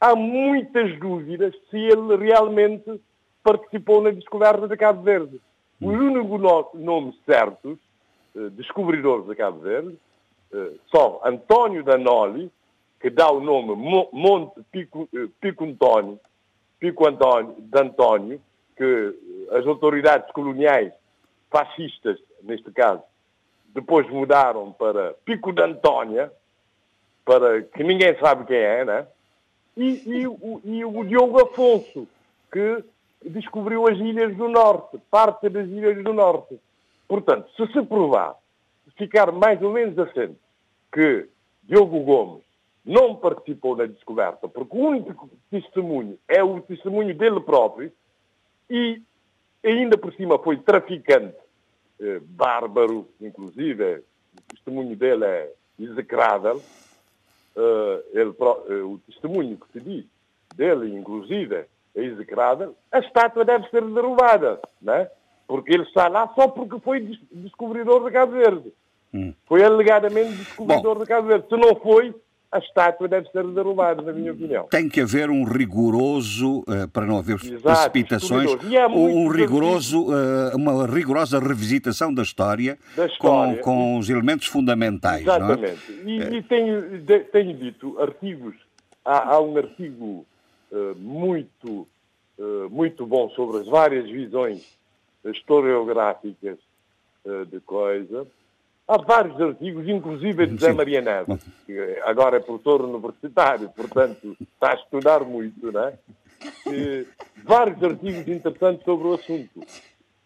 há 0.00 0.16
muitas 0.16 0.98
dúvidas 0.98 1.54
se 1.70 1.76
ele 1.76 2.16
realmente 2.16 3.00
participou 3.40 4.02
na 4.02 4.10
descoberta 4.10 4.66
de 4.66 4.76
Cabo 4.76 5.00
Verde. 5.02 5.40
Os 5.80 5.94
hum. 5.94 6.12
únicos 6.12 6.74
nomes 6.74 7.14
certos 7.24 7.78
eh, 8.34 8.50
descobridores 8.50 9.28
de 9.28 9.36
Cabo 9.36 9.60
Verde, 9.60 9.96
eh, 10.52 10.72
são 10.92 11.20
António 11.24 11.84
Danoli, 11.84 12.50
que 13.00 13.10
dá 13.10 13.30
o 13.30 13.40
nome 13.40 13.76
Monte 14.12 14.60
Pico, 14.72 15.08
Pico 15.40 15.64
António, 15.64 16.18
Pico 16.80 17.08
António, 17.08 17.54
de 17.56 17.80
António, 17.80 18.40
que 18.80 19.46
as 19.50 19.66
autoridades 19.66 20.32
coloniais 20.32 20.90
fascistas, 21.50 22.18
neste 22.42 22.70
caso, 22.72 23.02
depois 23.74 24.08
mudaram 24.08 24.72
para 24.72 25.12
Pico 25.22 25.52
de 25.52 25.60
Antónia, 25.60 26.32
para 27.22 27.60
que 27.60 27.84
ninguém 27.84 28.18
sabe 28.18 28.46
quem 28.46 28.56
é, 28.56 28.82
né? 28.86 29.06
E, 29.76 30.02
e, 30.06 30.26
o, 30.26 30.62
e 30.64 30.82
o 30.82 31.04
Diogo 31.04 31.42
Afonso, 31.42 32.08
que 32.50 32.82
descobriu 33.22 33.86
as 33.86 33.98
Ilhas 33.98 34.34
do 34.34 34.48
Norte, 34.48 34.98
parte 35.10 35.50
das 35.50 35.68
Ilhas 35.68 36.02
do 36.02 36.14
Norte. 36.14 36.58
Portanto, 37.06 37.50
se 37.54 37.70
se 37.74 37.82
provar, 37.82 38.34
ficar 38.96 39.30
mais 39.30 39.60
ou 39.60 39.72
menos 39.72 39.98
assente 39.98 40.38
que 40.90 41.28
Diogo 41.64 42.00
Gomes 42.00 42.42
não 42.82 43.14
participou 43.14 43.76
na 43.76 43.84
descoberta, 43.84 44.48
porque 44.48 44.74
o 44.74 44.80
único 44.80 45.28
testemunho 45.50 46.18
é 46.26 46.42
o 46.42 46.62
testemunho 46.62 47.14
dele 47.14 47.40
próprio, 47.40 47.92
e 48.70 49.02
ainda 49.64 49.98
por 49.98 50.14
cima 50.14 50.38
foi 50.38 50.56
traficante, 50.58 51.36
eh, 52.00 52.20
bárbaro, 52.22 53.08
inclusive, 53.20 54.02
o 54.36 54.54
testemunho 54.54 54.96
dele 54.96 55.24
é 55.24 55.52
execrável, 55.78 56.62
eh, 57.56 58.04
ele, 58.12 58.34
eh, 58.68 58.82
o 58.82 58.98
testemunho 59.06 59.58
que 59.58 59.72
se 59.72 59.80
diz 59.80 60.06
dele, 60.54 60.94
inclusive, 60.96 61.66
é 61.94 62.02
execrável, 62.02 62.76
a 62.92 63.00
estátua 63.00 63.44
deve 63.44 63.68
ser 63.68 63.82
derrubada, 63.82 64.60
não 64.80 64.94
é? 64.94 65.10
Porque 65.46 65.74
ele 65.74 65.82
está 65.82 66.08
lá 66.08 66.32
só 66.34 66.46
porque 66.46 66.78
foi 66.80 67.18
descobridor 67.32 68.04
de 68.04 68.12
Cabo 68.12 68.32
Verde. 68.32 68.72
Hum. 69.12 69.34
Foi 69.46 69.64
alegadamente 69.64 70.36
descobridor 70.36 70.94
Bom, 70.94 71.00
de 71.00 71.08
Cabo 71.08 71.26
Verde. 71.26 71.48
Se 71.48 71.56
não 71.56 71.74
foi, 71.74 72.14
a 72.52 72.58
estátua 72.58 73.06
deve 73.06 73.28
ser 73.30 73.46
derrubada, 73.46 74.02
na 74.02 74.12
minha 74.12 74.32
opinião. 74.32 74.66
Tem 74.68 74.88
que 74.88 75.00
haver 75.00 75.30
um 75.30 75.44
rigoroso, 75.44 76.60
uh, 76.60 76.88
para 76.92 77.06
não 77.06 77.18
haver 77.18 77.36
Exato, 77.36 77.62
precipitações, 77.62 78.50
um 78.92 79.28
rigoroso, 79.28 80.06
uh, 80.06 80.56
uma 80.56 80.86
rigorosa 80.86 81.38
revisitação 81.38 82.12
da 82.12 82.22
história, 82.22 82.76
da 82.96 83.06
história. 83.06 83.56
Com, 83.58 83.62
com 83.62 83.98
os 83.98 84.10
elementos 84.10 84.48
fundamentais. 84.48 85.20
É? 85.20 85.22
Exatamente. 85.22 85.92
É? 85.92 86.10
E, 86.10 86.22
é. 86.22 86.34
e 86.34 86.42
tenho, 86.42 87.04
tenho 87.30 87.54
dito 87.54 88.00
artigos, 88.00 88.56
há, 89.04 89.34
há 89.34 89.40
um 89.40 89.56
artigo 89.56 90.26
uh, 90.72 90.96
muito, 90.96 91.86
muito 92.70 93.04
bom 93.06 93.28
sobre 93.30 93.58
as 93.58 93.66
várias 93.66 94.08
visões 94.08 94.80
historiográficas 95.24 96.58
uh, 97.24 97.44
de 97.46 97.60
coisa. 97.60 98.26
Há 98.90 98.98
vários 98.98 99.40
artigos, 99.40 99.88
inclusive 99.88 100.46
de 100.46 100.54
José 100.54 100.72
Maria 100.72 101.00
Neves, 101.00 101.40
que 101.64 101.78
agora 102.02 102.38
é 102.38 102.40
professor 102.40 102.82
universitário, 102.82 103.68
portanto 103.68 104.36
está 104.40 104.72
a 104.72 104.74
estudar 104.74 105.20
muito, 105.20 105.70
não 105.70 105.84
é? 105.84 105.94
E, 106.66 107.06
vários 107.44 107.80
artigos 107.84 108.26
interessantes 108.26 108.84
sobre 108.84 109.06
o 109.06 109.14
assunto. 109.14 109.60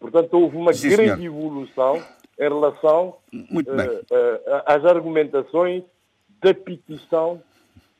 Portanto, 0.01 0.33
houve 0.33 0.57
uma 0.57 0.73
Sim, 0.73 0.89
grande 0.89 1.21
senhor. 1.21 1.37
evolução 1.37 2.03
em 2.39 2.49
relação 2.49 3.17
uh, 3.35 3.59
uh, 3.59 4.63
às 4.65 4.83
argumentações 4.87 5.83
da 6.43 6.55
petição 6.55 7.43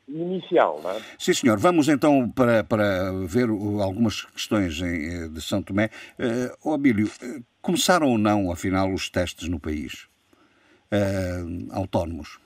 inicial. 0.07 0.81
Não 0.83 0.89
é? 0.89 1.01
Sim, 1.19 1.33
senhor. 1.35 1.59
Vamos 1.59 1.89
então 1.89 2.27
para, 2.31 2.63
para 2.63 3.11
ver 3.27 3.49
algumas 3.49 4.23
questões 4.23 4.81
eh, 4.81 5.27
de 5.27 5.41
São 5.41 5.61
Tomé. 5.61 5.91
Uh, 6.63 6.73
Abílio, 6.73 7.07
começaram 7.61 8.09
ou 8.09 8.17
não, 8.17 8.51
afinal, 8.51 8.91
os 8.91 9.11
testes 9.11 9.47
no 9.47 9.59
país? 9.59 10.07
Uh, 10.91 11.67
autónomos? 11.71 12.39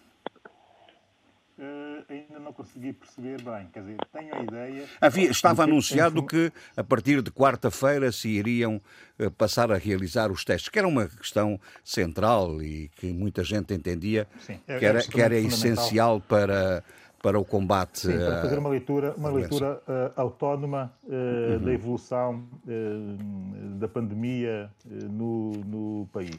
Uh, 1.59 2.05
ainda 2.09 2.39
não 2.39 2.53
consegui 2.53 2.93
perceber 2.93 3.41
bem, 3.41 3.67
quer 3.73 3.81
dizer, 3.81 3.97
tenho 4.13 4.33
a 4.33 4.41
ideia. 4.41 4.85
Havia, 5.01 5.29
estava 5.29 5.65
anunciado 5.65 6.25
que 6.25 6.53
a 6.77 6.83
partir 6.85 7.21
de 7.21 7.29
quarta-feira 7.31 8.13
se 8.13 8.29
iriam 8.29 8.79
uh, 9.19 9.29
passar 9.31 9.69
a 9.69 9.77
realizar 9.77 10.31
os 10.31 10.45
testes, 10.45 10.69
que 10.69 10.79
era 10.79 10.87
uma 10.87 11.09
questão 11.09 11.59
central 11.83 12.63
e 12.63 12.87
que 12.95 13.11
muita 13.11 13.43
gente 13.43 13.73
entendia 13.73 14.25
Sim, 14.39 14.57
é, 14.65 14.79
que 14.79 14.85
era, 14.85 15.01
que 15.01 15.21
era 15.21 15.37
essencial 15.37 16.21
para 16.21 16.81
para 17.21 17.37
o 17.37 17.43
combate. 17.43 17.99
Sim, 17.99 18.17
para 18.17 18.41
fazer 18.43 18.59
uma 18.59 18.69
leitura, 18.69 19.13
uma 19.17 19.29
leitura 19.29 19.81
uh, 19.85 20.13
autónoma 20.15 20.93
uh, 21.03 21.11
uhum. 21.11 21.65
da 21.65 21.73
evolução 21.73 22.47
da 23.77 23.89
pandemia 23.89 24.71
no, 24.85 25.51
no 25.51 26.07
país. 26.13 26.37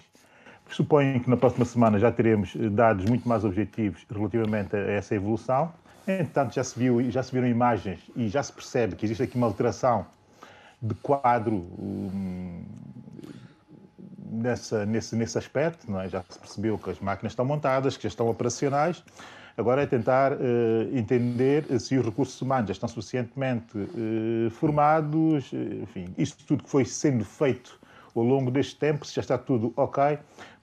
Suponho 0.71 1.21
que 1.21 1.29
na 1.29 1.37
próxima 1.37 1.65
semana 1.65 1.99
já 1.99 2.11
teremos 2.11 2.55
dados 2.73 3.05
muito 3.05 3.29
mais 3.29 3.45
objetivos 3.45 4.07
relativamente 4.11 4.77
a 4.77 4.79
essa 4.79 5.15
evolução. 5.15 5.73
Entretanto, 6.07 6.55
já 6.55 6.65
se, 6.65 6.79
viu, 6.79 7.11
já 7.11 7.23
se 7.23 7.33
viram 7.33 7.47
imagens 7.47 8.01
e 8.17 8.29
já 8.29 8.43
se 8.43 8.53
percebe 8.53 8.97
que 8.97 9.05
existe 9.05 9.23
aqui 9.23 9.37
uma 9.37 9.47
alteração 9.47 10.07
de 10.81 10.95
quadro 10.95 11.55
um, 11.55 12.65
nessa, 14.31 14.87
nesse, 14.87 15.15
nesse 15.15 15.37
aspecto. 15.37 15.91
Não 15.91 16.01
é? 16.01 16.09
Já 16.09 16.25
se 16.29 16.39
percebeu 16.39 16.79
que 16.79 16.91
as 16.91 17.01
máquinas 17.01 17.33
estão 17.33 17.45
montadas, 17.45 17.97
que 17.97 18.05
já 18.05 18.09
estão 18.09 18.29
operacionais 18.29 19.05
Agora 19.61 19.83
é 19.83 19.87
tentar 19.87 20.33
uh, 20.33 20.37
entender 20.91 21.65
se 21.79 21.99
os 21.99 22.05
recursos 22.05 22.41
humanos 22.41 22.69
já 22.69 22.73
estão 22.73 22.89
suficientemente 22.89 23.77
uh, 23.77 24.51
formados, 24.53 25.53
enfim, 25.83 26.07
isto 26.17 26.45
tudo 26.47 26.65
que 26.65 26.71
foi 26.71 26.87
sendo 26.87 27.27
feito 27.27 27.79
ao 28.17 28.23
longo 28.23 28.51
deste 28.51 28.77
tempo, 28.77 29.07
se 29.07 29.15
já 29.15 29.21
está 29.21 29.37
tudo 29.37 29.71
ok, 29.77 30.19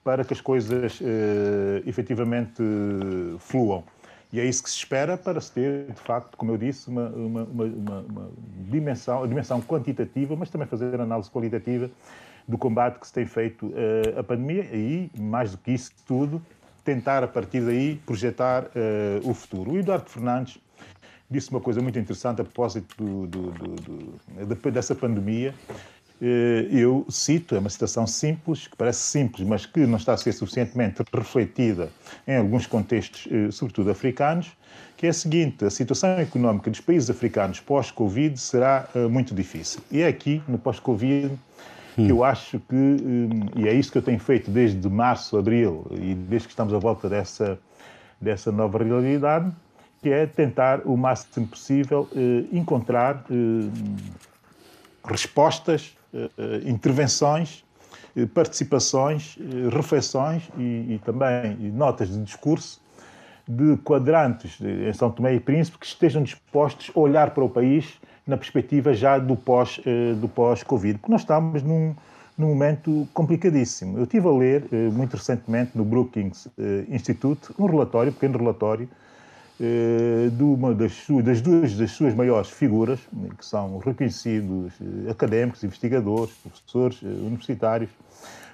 para 0.08 0.24
que 0.24 0.32
as 0.32 0.40
coisas 0.40 1.02
uh, 1.02 1.04
efetivamente 1.86 2.62
fluam. 3.40 3.84
E 4.32 4.40
é 4.40 4.44
isso 4.46 4.62
que 4.62 4.70
se 4.70 4.76
espera 4.78 5.18
para 5.18 5.38
se 5.38 5.52
ter, 5.52 5.84
de 5.84 6.00
facto, 6.00 6.34
como 6.34 6.50
eu 6.50 6.56
disse, 6.56 6.88
uma, 6.88 7.10
uma, 7.10 7.42
uma, 7.42 7.98
uma 8.00 8.30
dimensão, 8.70 9.28
dimensão 9.28 9.60
quantitativa, 9.60 10.34
mas 10.34 10.48
também 10.48 10.66
fazer 10.66 10.98
análise 10.98 11.30
qualitativa 11.30 11.90
do 12.46 12.56
combate 12.56 12.98
que 12.98 13.06
se 13.06 13.12
tem 13.12 13.26
feito 13.26 13.66
uh, 13.66 14.18
a 14.18 14.24
pandemia 14.24 14.62
e, 14.72 15.10
mais 15.18 15.50
do 15.50 15.58
que 15.58 15.72
isso 15.72 15.92
tudo, 16.06 16.40
tentar, 16.82 17.22
a 17.22 17.28
partir 17.28 17.60
daí, 17.60 18.00
projetar 18.06 18.64
uh, 18.64 19.28
o 19.30 19.34
futuro. 19.34 19.72
O 19.72 19.78
Eduardo 19.78 20.08
Fernandes 20.08 20.58
disse 21.30 21.50
uma 21.50 21.60
coisa 21.60 21.82
muito 21.82 21.98
interessante 21.98 22.40
a 22.40 22.44
propósito 22.44 22.96
do, 22.96 23.26
do, 23.26 23.50
do, 23.50 24.70
dessa 24.70 24.94
pandemia. 24.94 25.54
Uh, 26.20 26.66
eu 26.70 27.06
cito, 27.08 27.54
é 27.54 27.58
uma 27.58 27.70
citação 27.70 28.06
simples, 28.06 28.66
que 28.66 28.76
parece 28.76 29.00
simples, 29.00 29.46
mas 29.46 29.66
que 29.66 29.80
não 29.86 29.96
está 29.96 30.14
a 30.14 30.16
ser 30.16 30.32
suficientemente 30.32 31.02
refletida 31.12 31.90
em 32.26 32.36
alguns 32.36 32.66
contextos, 32.66 33.26
uh, 33.26 33.52
sobretudo 33.52 33.90
africanos, 33.90 34.50
que 34.96 35.06
é 35.06 35.10
a 35.10 35.12
seguinte: 35.12 35.64
a 35.64 35.70
situação 35.70 36.10
económica 36.18 36.70
dos 36.70 36.80
países 36.80 37.08
africanos 37.08 37.60
pós-Covid 37.60 38.36
será 38.38 38.88
muito 39.10 39.34
difícil. 39.34 39.80
E 39.90 40.00
é 40.00 40.08
aqui, 40.08 40.42
no 40.48 40.58
pós-Covid, 40.58 41.38
que 41.94 42.08
eu 42.08 42.22
acho 42.22 42.60
que, 42.60 42.74
hum, 42.74 43.46
e 43.56 43.68
é 43.68 43.74
isso 43.74 43.90
que 43.90 43.98
eu 43.98 44.02
tenho 44.02 44.20
feito 44.20 44.50
desde 44.50 44.88
março, 44.88 45.36
abril, 45.36 45.86
e 45.92 46.14
desde 46.14 46.46
que 46.46 46.52
estamos 46.52 46.72
à 46.72 46.78
volta 46.78 47.08
dessa, 47.08 47.58
dessa 48.20 48.52
nova 48.52 48.78
realidade, 48.78 49.52
que 50.00 50.10
é 50.10 50.26
tentar 50.26 50.82
o 50.84 50.96
máximo 50.96 51.48
possível 51.48 52.08
eh, 52.14 52.44
encontrar 52.52 53.24
eh, 53.30 53.68
respostas, 55.04 55.96
eh, 55.96 55.97
intervenções, 56.64 57.64
participações, 58.34 59.38
reflexões 59.70 60.48
e, 60.56 60.94
e 60.94 61.00
também 61.04 61.56
notas 61.72 62.08
de 62.08 62.22
discurso 62.22 62.80
de 63.48 63.78
quadrantes 63.78 64.60
em 64.60 64.92
São 64.92 65.10
Tomé 65.10 65.34
e 65.34 65.40
Príncipe 65.40 65.78
que 65.78 65.86
estejam 65.86 66.22
dispostos 66.22 66.90
a 66.94 67.00
olhar 67.00 67.30
para 67.30 67.42
o 67.42 67.48
país 67.48 67.98
na 68.26 68.36
perspectiva 68.36 68.92
já 68.92 69.18
do 69.18 69.34
pós, 69.34 69.80
eh, 69.86 70.12
do 70.12 70.28
pós-Covid, 70.28 70.98
porque 70.98 71.10
nós 71.10 71.22
estamos 71.22 71.62
num, 71.62 71.96
num 72.36 72.48
momento 72.48 73.08
complicadíssimo. 73.14 73.96
Eu 73.96 74.02
estive 74.02 74.28
a 74.28 74.30
ler, 74.30 74.68
eh, 74.70 74.90
muito 74.90 75.16
recentemente, 75.16 75.70
no 75.74 75.82
Brookings 75.82 76.46
eh, 76.58 76.84
Institute, 76.90 77.48
um 77.58 77.64
relatório, 77.64 78.10
um 78.10 78.12
pequeno 78.12 78.38
relatório, 78.38 78.86
de 79.58 80.42
uma 80.42 80.74
das, 80.74 80.92
suas, 80.92 81.24
das 81.24 81.40
duas 81.40 81.76
das 81.76 81.90
suas 81.90 82.14
maiores 82.14 82.48
figuras, 82.48 83.00
que 83.36 83.44
são 83.44 83.78
reconhecidos 83.78 84.72
académicos, 85.10 85.64
investigadores, 85.64 86.32
professores 86.34 87.02
universitários, 87.02 87.90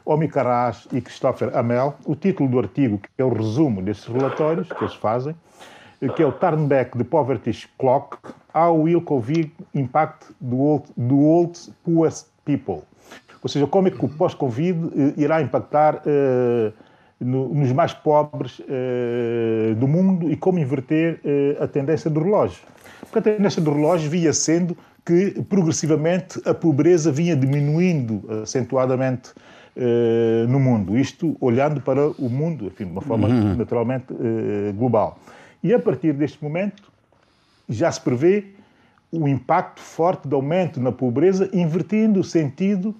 Omi 0.06 0.28
Carras 0.28 0.86
e 0.92 1.00
Christopher 1.00 1.56
Amel. 1.56 1.94
O 2.04 2.14
título 2.14 2.48
do 2.48 2.58
artigo, 2.58 2.98
que 2.98 3.08
é 3.18 3.24
o 3.24 3.32
resumo 3.32 3.82
destes 3.82 4.06
relatórios 4.06 4.68
que 4.68 4.82
eles 4.82 4.94
fazem, 4.94 5.34
que 6.14 6.22
é 6.22 6.26
o 6.26 6.32
Turn 6.32 6.66
Back 6.66 6.96
the 6.96 7.04
Poverty 7.04 7.52
Clock, 7.78 8.18
How 8.54 8.82
Will 8.82 9.00
Covid 9.00 9.50
Impact 9.74 10.26
the 10.40 10.54
Old, 10.54 10.84
the 10.96 11.14
old 11.14 11.58
Poorest 11.84 12.28
People? 12.44 12.82
Ou 13.42 13.48
seja, 13.48 13.66
como 13.66 13.88
é 13.88 13.90
que 13.90 14.04
o 14.04 14.08
pós-Covid 14.08 14.90
eh, 14.96 15.14
irá 15.18 15.42
impactar 15.42 15.96
uh, 15.96 16.72
no, 17.20 17.48
nos 17.54 17.72
mais 17.72 17.92
pobres 17.92 18.58
uh, 18.60 19.74
do 19.76 19.86
mundo 19.86 20.30
e 20.30 20.36
como 20.36 20.58
inverter 20.58 21.20
uh, 21.24 21.62
a 21.62 21.66
tendência 21.66 22.10
do 22.10 22.20
relógio. 22.20 22.62
Porque 23.00 23.18
a 23.18 23.22
tendência 23.22 23.62
do 23.62 23.72
relógio 23.72 24.10
via 24.10 24.32
sendo 24.32 24.76
que 25.04 25.42
progressivamente 25.48 26.40
a 26.46 26.54
pobreza 26.54 27.12
vinha 27.12 27.36
diminuindo 27.36 28.22
acentuadamente 28.42 29.32
no 30.48 30.58
mundo. 30.58 30.96
Isto 30.96 31.36
olhando 31.40 31.80
para 31.80 32.08
o 32.10 32.30
mundo, 32.30 32.68
enfim, 32.68 32.84
de 32.84 32.92
uma 32.92 33.02
forma 33.02 33.28
uhum. 33.28 33.54
naturalmente 33.56 34.06
global. 34.74 35.18
E 35.62 35.74
a 35.74 35.78
partir 35.78 36.14
deste 36.14 36.42
momento 36.42 36.90
já 37.68 37.92
se 37.92 38.00
prevê 38.00 38.46
o 39.10 39.28
impacto 39.28 39.80
forte 39.80 40.26
de 40.26 40.34
aumento 40.34 40.80
na 40.80 40.90
pobreza, 40.90 41.50
invertendo 41.52 42.20
o 42.20 42.24
sentido 42.24 42.94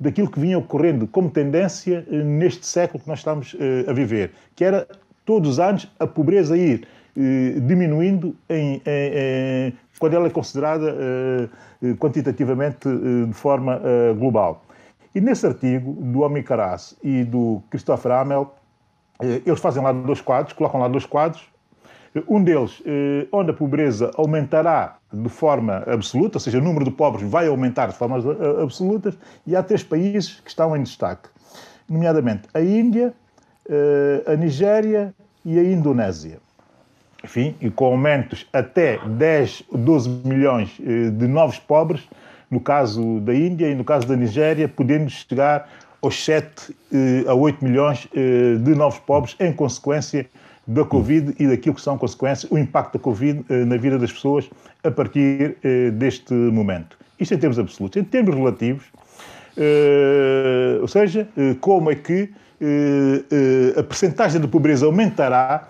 daquilo 0.00 0.30
que 0.30 0.40
vinha 0.40 0.58
ocorrendo 0.58 1.06
como 1.06 1.30
tendência 1.30 2.06
eh, 2.10 2.22
neste 2.22 2.66
século 2.66 3.02
que 3.02 3.08
nós 3.08 3.18
estamos 3.18 3.54
eh, 3.60 3.84
a 3.86 3.92
viver, 3.92 4.32
que 4.56 4.64
era 4.64 4.88
todos 5.26 5.50
os 5.50 5.60
anos 5.60 5.92
a 6.00 6.06
pobreza 6.06 6.56
ir 6.56 6.88
eh, 7.14 7.60
diminuindo 7.60 8.34
em, 8.48 8.80
em, 8.86 9.74
quando 9.98 10.14
ela 10.14 10.26
é 10.26 10.30
considerada 10.30 10.96
quantitativamente 11.98 12.88
de 13.26 13.34
forma 13.34 13.80
global. 14.18 14.64
E 15.14 15.20
nesse 15.20 15.46
artigo 15.46 15.92
do 15.92 16.20
Homem 16.20 16.42
Caras 16.42 16.96
e 17.02 17.22
do 17.24 17.62
Christopher 17.68 18.12
Amel, 18.12 18.54
eles 19.44 19.60
fazem 19.60 19.82
lá 19.82 19.92
dois 19.92 20.22
quadros, 20.22 20.54
colocam 20.54 20.80
lá 20.80 20.88
dois 20.88 21.04
quadros, 21.04 21.42
um 22.26 22.42
deles, 22.42 22.82
onde 23.30 23.50
a 23.50 23.54
pobreza 23.54 24.10
aumentará 24.16 24.99
de 25.12 25.28
forma 25.28 25.82
absoluta, 25.86 26.36
ou 26.36 26.40
seja, 26.40 26.58
o 26.58 26.62
número 26.62 26.84
de 26.84 26.90
pobres 26.90 27.28
vai 27.28 27.48
aumentar 27.48 27.88
de 27.88 27.94
formas 27.94 28.24
eh, 28.24 28.62
absolutas, 28.62 29.18
e 29.46 29.56
há 29.56 29.62
três 29.62 29.82
países 29.82 30.40
que 30.40 30.48
estão 30.48 30.76
em 30.76 30.82
destaque, 30.82 31.28
nomeadamente 31.88 32.42
a 32.54 32.60
Índia, 32.60 33.12
eh, 33.68 34.22
a 34.26 34.36
Nigéria 34.36 35.14
e 35.44 35.58
a 35.58 35.64
Indonésia. 35.64 36.38
Enfim, 37.24 37.54
e 37.60 37.70
com 37.70 37.86
aumentos 37.86 38.46
até 38.52 38.98
10, 39.04 39.64
12 39.72 40.08
milhões 40.24 40.70
de 40.78 41.26
novos 41.26 41.58
pobres, 41.58 42.08
no 42.50 42.60
caso 42.60 43.20
da 43.20 43.34
Índia 43.34 43.68
e 43.68 43.74
no 43.74 43.84
caso 43.84 44.06
da 44.06 44.16
Nigéria, 44.16 44.66
podendo 44.66 45.10
chegar 45.10 45.68
aos 46.00 46.24
7 46.24 46.74
a 47.28 47.34
8 47.34 47.62
milhões 47.62 48.08
de 48.10 48.74
novos 48.74 48.98
pobres 49.00 49.36
em 49.38 49.52
consequência 49.52 50.26
da 50.66 50.84
Covid 50.84 51.34
e 51.38 51.48
daquilo 51.48 51.74
que 51.74 51.80
são 51.80 51.98
consequências, 51.98 52.50
o 52.50 52.58
impacto 52.58 52.98
da 52.98 53.02
Covid 53.02 53.44
eh, 53.48 53.64
na 53.64 53.76
vida 53.76 53.98
das 53.98 54.12
pessoas 54.12 54.48
a 54.84 54.90
partir 54.90 55.56
eh, 55.64 55.90
deste 55.90 56.32
momento. 56.32 56.96
Isto 57.18 57.34
em 57.34 57.38
termos 57.38 57.58
absolutos. 57.58 58.00
Em 58.00 58.04
termos 58.04 58.34
relativos, 58.34 58.84
eh, 59.56 60.78
ou 60.80 60.88
seja, 60.88 61.28
como 61.60 61.90
é 61.90 61.94
que 61.94 62.30
a 63.76 63.82
percentagem 63.82 64.38
de 64.38 64.46
pobreza 64.46 64.84
aumentará 64.84 65.66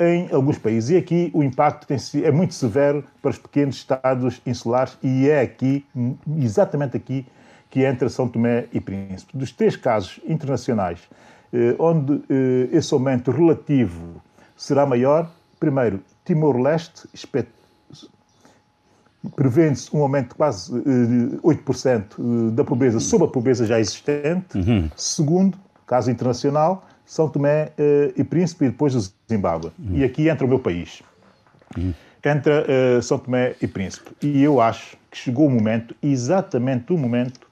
em 0.00 0.28
alguns 0.32 0.58
países. 0.58 0.90
E 0.90 0.96
aqui 0.96 1.30
o 1.32 1.42
impacto 1.42 1.86
é 2.24 2.30
muito 2.32 2.52
severo 2.52 3.04
para 3.22 3.30
os 3.30 3.38
pequenos 3.38 3.76
estados 3.76 4.40
insulares 4.44 4.98
e 5.02 5.28
é 5.28 5.40
aqui, 5.40 5.84
exatamente 6.38 6.96
aqui, 6.96 7.24
que 7.70 7.84
entra 7.84 8.08
São 8.08 8.26
Tomé 8.26 8.66
e 8.72 8.80
Príncipe. 8.80 9.36
Dos 9.36 9.52
três 9.52 9.76
casos 9.76 10.18
internacionais 10.26 10.98
onde 11.78 12.22
eh, 12.28 12.68
esse 12.72 12.92
aumento 12.94 13.30
relativo 13.30 14.22
será 14.56 14.86
maior. 14.86 15.30
Primeiro, 15.58 16.00
Timor-Leste, 16.24 17.08
prevê-se 19.34 19.94
um 19.94 20.00
aumento 20.00 20.28
de 20.28 20.34
quase 20.34 20.72
8% 20.72 22.02
eh, 22.02 22.50
da 22.52 22.64
pobreza 22.64 23.00
sobre 23.00 23.26
a 23.26 23.30
pobreza 23.30 23.66
já 23.66 23.78
existente. 23.78 24.56
Uhum. 24.56 24.88
Segundo, 24.96 25.58
caso 25.86 26.10
internacional, 26.10 26.86
São 27.04 27.28
Tomé 27.28 27.72
e 28.16 28.22
Príncipe 28.22 28.66
e 28.66 28.68
depois 28.68 28.94
o 28.94 29.12
Zimbábue. 29.28 29.72
Uhum. 29.78 29.96
E 29.96 30.04
aqui 30.04 30.28
entra 30.28 30.46
o 30.46 30.48
meu 30.48 30.58
país. 30.58 31.02
Uhum. 31.76 31.92
Entra 32.24 32.64
São 33.02 33.18
Tomé 33.18 33.56
e 33.60 33.66
Príncipe. 33.66 34.10
E 34.22 34.42
eu 34.42 34.60
acho 34.60 34.96
que 35.10 35.18
chegou 35.18 35.48
o 35.48 35.50
momento, 35.50 35.94
exatamente 36.00 36.92
o 36.92 36.98
momento, 36.98 37.49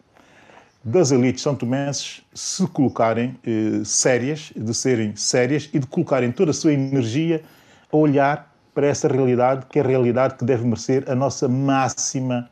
das 0.88 1.10
elites 1.10 1.42
são 1.42 1.54
tomenses 1.54 2.22
se 2.32 2.66
colocarem 2.68 3.36
eh, 3.46 3.82
sérias, 3.84 4.52
de 4.56 4.74
serem 4.74 5.14
sérias 5.14 5.68
e 5.72 5.78
de 5.78 5.86
colocarem 5.86 6.32
toda 6.32 6.50
a 6.50 6.54
sua 6.54 6.72
energia 6.72 7.42
a 7.92 7.96
olhar 7.96 8.54
para 8.74 8.86
essa 8.86 9.06
realidade, 9.06 9.66
que 9.66 9.78
é 9.78 9.82
a 9.82 9.86
realidade 9.86 10.36
que 10.36 10.44
deve 10.44 10.64
merecer 10.64 11.04
a 11.06 11.14
nossa 11.14 11.46
máxima, 11.48 12.48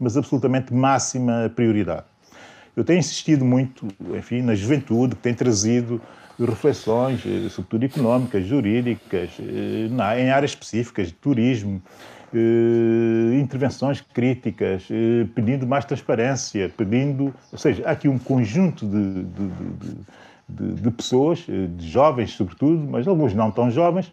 mas 0.00 0.16
absolutamente 0.16 0.74
máxima 0.74 1.50
prioridade. 1.54 2.04
Eu 2.76 2.84
tenho 2.84 2.98
insistido 2.98 3.44
muito, 3.44 3.86
enfim, 4.16 4.42
na 4.42 4.54
juventude 4.54 5.14
que 5.14 5.22
tem 5.22 5.34
trazido 5.34 6.00
reflexões, 6.38 7.20
sobretudo 7.50 7.84
económicas, 7.84 8.44
jurídicas, 8.46 9.30
em 9.38 10.30
áreas 10.30 10.50
específicas, 10.50 11.08
de 11.08 11.14
turismo, 11.14 11.80
intervenções 13.40 14.00
críticas, 14.00 14.86
pedindo 15.34 15.66
mais 15.66 15.84
transparência, 15.84 16.70
pedindo. 16.76 17.34
Ou 17.52 17.58
seja, 17.58 17.82
há 17.86 17.92
aqui 17.92 18.08
um 18.08 18.18
conjunto 18.18 18.86
de, 18.86 19.24
de, 19.24 19.48
de, 20.48 20.82
de 20.82 20.90
pessoas, 20.90 21.40
de 21.40 21.88
jovens 21.88 22.32
sobretudo, 22.32 22.86
mas 22.90 23.06
alguns 23.06 23.34
não 23.34 23.50
tão 23.50 23.70
jovens, 23.70 24.12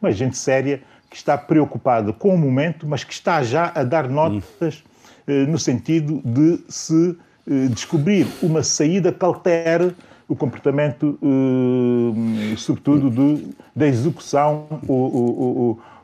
mas 0.00 0.16
gente 0.16 0.36
séria 0.36 0.82
que 1.08 1.16
está 1.16 1.36
preocupada 1.36 2.12
com 2.12 2.34
o 2.34 2.38
momento, 2.38 2.86
mas 2.86 3.04
que 3.04 3.12
está 3.12 3.42
já 3.42 3.70
a 3.74 3.84
dar 3.84 4.08
notas 4.08 4.82
hum. 5.28 5.46
no 5.48 5.58
sentido 5.58 6.22
de 6.24 6.64
se 6.68 7.16
descobrir 7.70 8.26
uma 8.42 8.62
saída 8.62 9.12
que 9.12 9.24
altere 9.24 9.94
o 10.28 10.36
comportamento, 10.36 11.18
sobretudo, 12.56 13.10
de, 13.10 13.48
da 13.74 13.86
execução, 13.86 14.66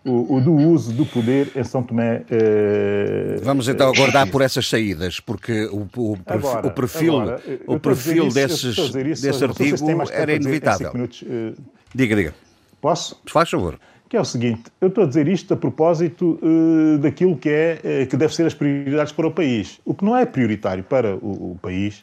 o, 0.08 0.36
o, 0.36 0.40
do 0.40 0.52
uso 0.54 0.92
do 0.92 1.04
poder 1.04 1.50
em 1.54 1.62
São 1.62 1.82
Tomé. 1.82 2.22
Eh, 2.30 3.36
Vamos 3.42 3.68
então 3.68 3.88
aguardar 3.88 4.30
por 4.30 4.42
essas 4.42 4.68
saídas, 4.68 5.20
porque 5.20 5.66
o, 5.66 5.88
o, 5.96 6.18
agora, 6.26 6.66
o 6.66 6.70
perfil, 6.70 7.20
agora, 7.20 7.40
o 7.66 7.78
perfil 7.78 8.28
desses, 8.28 8.76
desse 9.20 9.44
artigo 9.44 9.76
era 10.10 10.34
inevitável. 10.34 10.92
Minutos, 10.92 11.22
uh... 11.22 11.54
Diga, 11.94 12.16
diga. 12.16 12.34
Posso? 12.80 13.20
Faz 13.26 13.50
favor 13.50 13.78
que 14.08 14.16
é 14.16 14.20
o 14.20 14.24
seguinte, 14.24 14.64
eu 14.80 14.88
estou 14.88 15.04
a 15.04 15.06
dizer 15.06 15.28
isto 15.28 15.52
a 15.52 15.56
propósito 15.56 16.38
uh, 16.42 16.98
daquilo 16.98 17.36
que, 17.36 17.48
é, 17.50 17.80
uh, 18.04 18.06
que 18.06 18.16
deve 18.16 18.34
ser 18.34 18.46
as 18.46 18.54
prioridades 18.54 19.12
para 19.12 19.26
o 19.26 19.30
país. 19.30 19.80
O 19.84 19.94
que 19.94 20.04
não 20.04 20.16
é 20.16 20.24
prioritário 20.24 20.82
para 20.82 21.16
o, 21.16 21.52
o 21.52 21.58
país, 21.60 22.02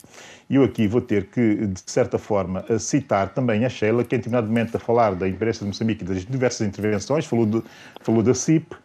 e 0.49 0.55
eu 0.55 0.63
aqui 0.63 0.87
vou 0.87 1.01
ter 1.01 1.25
que, 1.25 1.65
de 1.65 1.81
certa 1.85 2.19
forma, 2.19 2.63
citar 2.77 3.33
também 3.33 3.65
a 3.65 3.69
Sheila, 3.69 4.03
que 4.03 4.15
antigamente 4.15 4.77
a 4.77 4.79
falar 4.79 5.15
da 5.15 5.27
imprensa 5.27 5.61
de 5.61 5.65
Moçambique 5.65 6.03
e 6.03 6.07
das 6.07 6.25
diversas 6.25 6.67
intervenções, 6.67 7.25
falou, 7.25 7.45
de, 7.47 7.63
falou 8.01 8.21
da 8.21 8.35
CIP, 8.35 8.75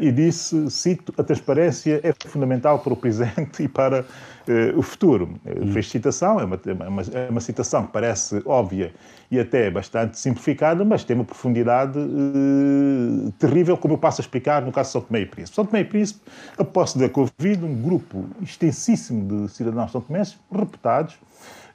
e 0.00 0.10
disse, 0.10 0.70
cito, 0.70 1.14
a 1.16 1.22
transparência 1.22 2.00
é 2.02 2.12
fundamental 2.28 2.78
para 2.78 2.92
o 2.92 2.96
presente 2.96 3.62
e 3.64 3.68
para 3.68 4.00
uh, 4.02 4.78
o 4.78 4.82
futuro. 4.82 5.30
Hum. 5.46 5.72
Fez 5.72 5.88
citação, 5.88 6.40
é 6.40 6.44
uma, 6.44 6.60
é, 6.66 6.88
uma, 6.88 7.02
é 7.02 7.30
uma, 7.30 7.40
citação 7.40 7.86
que 7.86 7.92
parece 7.92 8.42
óbvia 8.44 8.92
e 9.30 9.38
até 9.38 9.70
bastante 9.70 10.18
simplificada, 10.18 10.84
mas 10.84 11.04
tem 11.04 11.16
uma 11.16 11.24
profundidade 11.24 11.98
uh, 11.98 13.32
terrível, 13.38 13.76
como 13.76 13.94
eu 13.94 13.98
passo 13.98 14.20
a 14.20 14.22
explicar 14.22 14.62
no 14.62 14.72
caso 14.72 14.88
de 14.88 14.92
São 14.92 15.00
Tomé 15.02 15.20
e 15.20 15.26
Príncipe. 15.26 15.54
São 15.54 15.64
Tomé 15.64 15.80
e 15.80 15.84
Príncipe, 15.84 16.20
após 16.58 16.94
da 16.94 17.08
Covid, 17.08 17.64
um 17.64 17.74
grupo 17.74 18.26
extensíssimo 18.42 19.46
de 19.46 19.52
cidadãos 19.52 19.92
são 19.92 20.00
tomenses, 20.00 20.38
reputados, 20.50 21.14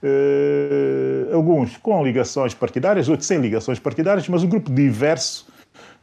uh, 0.04 1.36
alguns 1.36 1.78
com 1.78 2.04
ligações 2.04 2.54
partidárias, 2.54 3.10
outros 3.10 3.28
sem 3.28 3.40
ligações 3.40 3.80
partidárias, 3.80 4.28
mas 4.28 4.44
um 4.44 4.50
grupo 4.50 4.72
diverso 4.72 5.57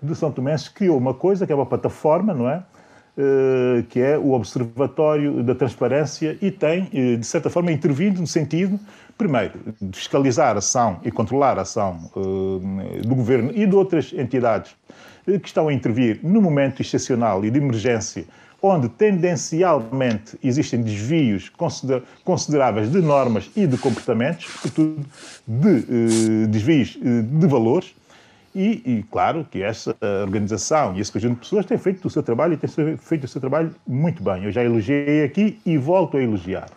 de 0.04 0.14
São 0.14 0.30
Tomenses 0.30 0.68
criou 0.68 0.96
uma 0.96 1.14
coisa 1.14 1.46
que 1.46 1.52
é 1.52 1.54
uma 1.54 1.66
plataforma, 1.66 2.34
não 2.34 2.48
é? 2.48 2.62
Eh, 3.16 3.84
que 3.90 4.00
é 4.00 4.18
o 4.18 4.32
Observatório 4.32 5.40
da 5.44 5.54
Transparência 5.54 6.36
e 6.42 6.50
tem, 6.50 6.90
eh, 6.92 7.14
de 7.14 7.24
certa 7.24 7.48
forma, 7.48 7.70
intervindo 7.70 8.20
no 8.20 8.26
sentido, 8.26 8.76
primeiro, 9.16 9.52
de 9.80 9.96
fiscalizar 9.96 10.56
a 10.56 10.58
ação 10.58 10.98
e 11.04 11.12
controlar 11.12 11.56
a 11.56 11.62
ação 11.62 12.10
eh, 12.16 13.02
do 13.02 13.14
Governo 13.14 13.52
e 13.54 13.66
de 13.66 13.76
outras 13.76 14.12
entidades 14.12 14.74
que 15.24 15.46
estão 15.46 15.68
a 15.68 15.72
intervir 15.72 16.18
no 16.24 16.42
momento 16.42 16.82
excepcional 16.82 17.44
e 17.44 17.52
de 17.52 17.58
emergência 17.58 18.24
onde 18.60 18.88
tendencialmente 18.88 20.36
existem 20.42 20.82
desvios 20.82 21.52
consideráveis 22.24 22.90
de 22.90 23.00
normas 23.00 23.48
e 23.54 23.64
de 23.64 23.78
comportamentos, 23.78 24.46
sobretudo 24.46 25.06
de 25.46 26.46
desvios 26.48 26.98
de 26.98 27.46
valores, 27.46 27.94
e, 28.54 28.82
e, 28.84 29.04
claro 29.10 29.46
que 29.50 29.62
essa 29.62 29.96
organização 30.22 30.94
e 30.94 31.00
esse 31.00 31.10
conjunto 31.10 31.34
de 31.34 31.40
pessoas 31.40 31.66
tem 31.66 31.76
feito 31.76 32.06
o 32.06 32.10
seu 32.10 32.22
trabalho 32.22 32.54
e 32.54 32.56
tem 32.56 32.96
feito 32.96 33.24
o 33.24 33.28
seu 33.28 33.40
trabalho 33.40 33.74
muito 33.86 34.22
bem. 34.22 34.44
Eu 34.44 34.52
já 34.52 34.62
elogiei 34.62 35.24
aqui 35.24 35.58
e 35.66 35.76
volto 35.76 36.16
a 36.16 36.22
elogiar. 36.22 36.68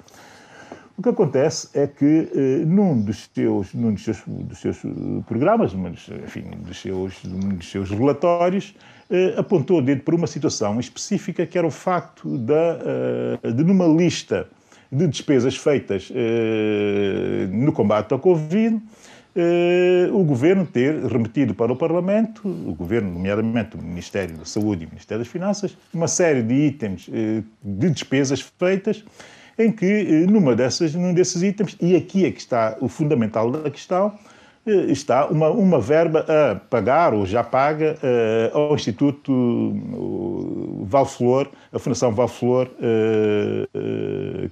O 0.97 1.03
que 1.03 1.09
acontece 1.09 1.69
é 1.75 1.85
que 1.85 2.27
eh, 2.33 2.65
num, 2.65 2.99
dos 2.99 3.29
seus, 3.31 3.71
num 3.71 3.93
dos 3.93 4.03
seus, 4.03 4.23
dos 4.25 4.57
seus 4.57 4.83
eh, 4.83 4.89
programas, 5.27 5.71
mas, 5.71 6.09
enfim, 6.25 6.45
dos 6.57 6.81
seus, 6.81 7.21
dos 7.23 7.69
seus 7.69 7.91
relatórios, 7.91 8.73
eh, 9.07 9.35
apontou 9.37 9.77
o 9.77 9.81
dedo 9.83 10.01
para 10.01 10.15
uma 10.15 10.25
situação 10.25 10.79
específica 10.79 11.45
que 11.45 11.55
era 11.55 11.67
o 11.67 11.71
facto 11.71 12.35
da, 12.39 12.79
eh, 13.43 13.51
de, 13.51 13.63
numa 13.63 13.85
lista 13.85 14.47
de 14.91 15.07
despesas 15.07 15.55
feitas 15.55 16.11
eh, 16.11 17.47
no 17.51 17.71
combate 17.71 18.11
ao 18.13 18.19
Covid, 18.19 18.75
eh, 18.75 18.79
o 20.11 20.23
Governo 20.23 20.65
ter 20.65 20.95
remetido 21.05 21.53
para 21.53 21.71
o 21.71 21.75
Parlamento, 21.75 22.47
o 22.47 22.73
Governo, 22.73 23.11
nomeadamente 23.11 23.75
o 23.75 23.81
Ministério 23.81 24.35
da 24.35 24.45
Saúde 24.45 24.83
e 24.83 24.87
o 24.87 24.89
Ministério 24.89 25.23
das 25.23 25.31
Finanças, 25.31 25.77
uma 25.93 26.07
série 26.07 26.41
de 26.41 26.53
itens 26.53 27.09
eh, 27.13 27.43
de 27.63 27.89
despesas 27.89 28.41
feitas 28.41 29.03
em 29.57 29.71
que, 29.71 29.85
eh, 29.85 30.25
numa 30.25 30.55
dessas, 30.55 30.95
num 30.95 31.13
desses 31.13 31.43
itens, 31.43 31.77
e 31.79 31.95
aqui 31.95 32.25
é 32.25 32.31
que 32.31 32.39
está 32.39 32.77
o 32.81 32.87
fundamental 32.87 33.51
da 33.51 33.69
questão, 33.69 34.13
está 34.65 35.27
uma, 35.27 35.49
uma 35.49 35.79
verba 35.79 36.25
a 36.27 36.55
pagar, 36.55 37.13
ou 37.13 37.25
já 37.25 37.41
paga, 37.41 37.97
ao 38.51 38.75
Instituto 38.75 39.73
Valflor, 40.83 41.47
a 41.71 41.79
Fundação 41.79 42.11
Valflor, 42.11 42.69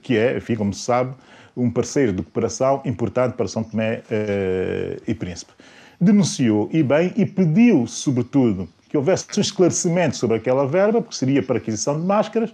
que 0.02 0.16
é, 0.16 0.38
enfim, 0.38 0.56
como 0.56 0.74
se 0.74 0.80
sabe, 0.80 1.14
um 1.56 1.70
parceiro 1.70 2.12
de 2.12 2.22
cooperação 2.22 2.82
importante 2.86 3.34
para 3.34 3.48
São 3.48 3.64
Tomé 3.64 4.00
uh, 4.00 5.02
e 5.08 5.14
Príncipe. 5.14 5.54
Denunciou 6.00 6.70
e 6.74 6.84
bem 6.84 7.14
e 7.16 7.26
pediu, 7.26 7.88
sobretudo, 7.88 8.68
que 8.90 8.98
houvesse 8.98 9.26
um 9.38 9.42
esclarecimento 9.42 10.18
sobre 10.18 10.38
aquela 10.38 10.68
verba, 10.68 11.02
porque 11.02 11.16
seria 11.16 11.42
para 11.42 11.58
aquisição 11.58 12.00
de 12.00 12.06
máscaras, 12.06 12.54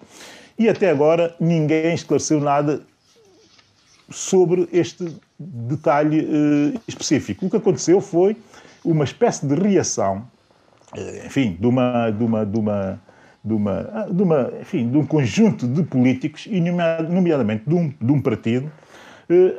e 0.58 0.70
até 0.70 0.90
agora 0.90 1.36
ninguém 1.40 1.94
esclareceu 1.94 2.40
nada 2.40 2.82
sobre 4.10 4.68
este 4.72 5.16
detalhe 5.40 6.26
uh, 6.26 6.82
específico. 6.88 7.46
O 7.46 7.50
que 7.50 7.58
aconteceu 7.58 8.00
foi 8.02 8.38
uma 8.84 9.04
espécie 9.04 9.46
de 9.46 9.56
reação, 9.56 10.28
uh, 10.96 11.26
enfim, 11.26 11.58
de 11.60 11.66
uma, 11.66 12.12
de 12.12 12.24
uma, 12.24 12.46
de 12.46 12.60
uma 12.60 13.02
de, 13.44 13.54
uma, 13.54 14.08
de, 14.12 14.22
uma, 14.24 14.54
enfim, 14.62 14.90
de 14.90 14.98
um 14.98 15.06
conjunto 15.06 15.68
de 15.68 15.82
políticos, 15.84 16.48
e 16.50 16.60
nomeadamente 16.62 17.64
de 17.66 17.74
um, 17.74 17.92
de 18.00 18.12
um 18.12 18.22
partido, 18.22 18.72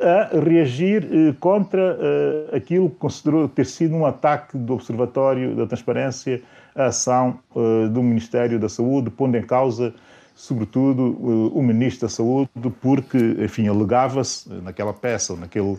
a 0.01 0.39
reagir 0.39 1.07
eh, 1.11 1.33
contra 1.39 1.97
eh, 1.99 2.57
aquilo 2.57 2.89
que 2.89 2.95
considerou 2.97 3.47
ter 3.47 3.65
sido 3.65 3.95
um 3.95 4.05
ataque 4.05 4.57
do 4.57 4.73
Observatório 4.73 5.55
da 5.55 5.65
Transparência 5.65 6.41
à 6.75 6.85
ação 6.85 7.39
eh, 7.55 7.87
do 7.87 8.01
Ministério 8.03 8.59
da 8.59 8.69
Saúde, 8.69 9.09
pondo 9.09 9.37
em 9.37 9.41
causa, 9.41 9.93
sobretudo, 10.35 11.17
o 11.53 11.61
Ministro 11.61 12.07
da 12.07 12.13
Saúde, 12.13 12.49
porque, 12.81 13.17
enfim, 13.39 13.67
alegava-se 13.67 14.49
naquela 14.63 14.91
peça, 14.91 15.35
naquele 15.35 15.77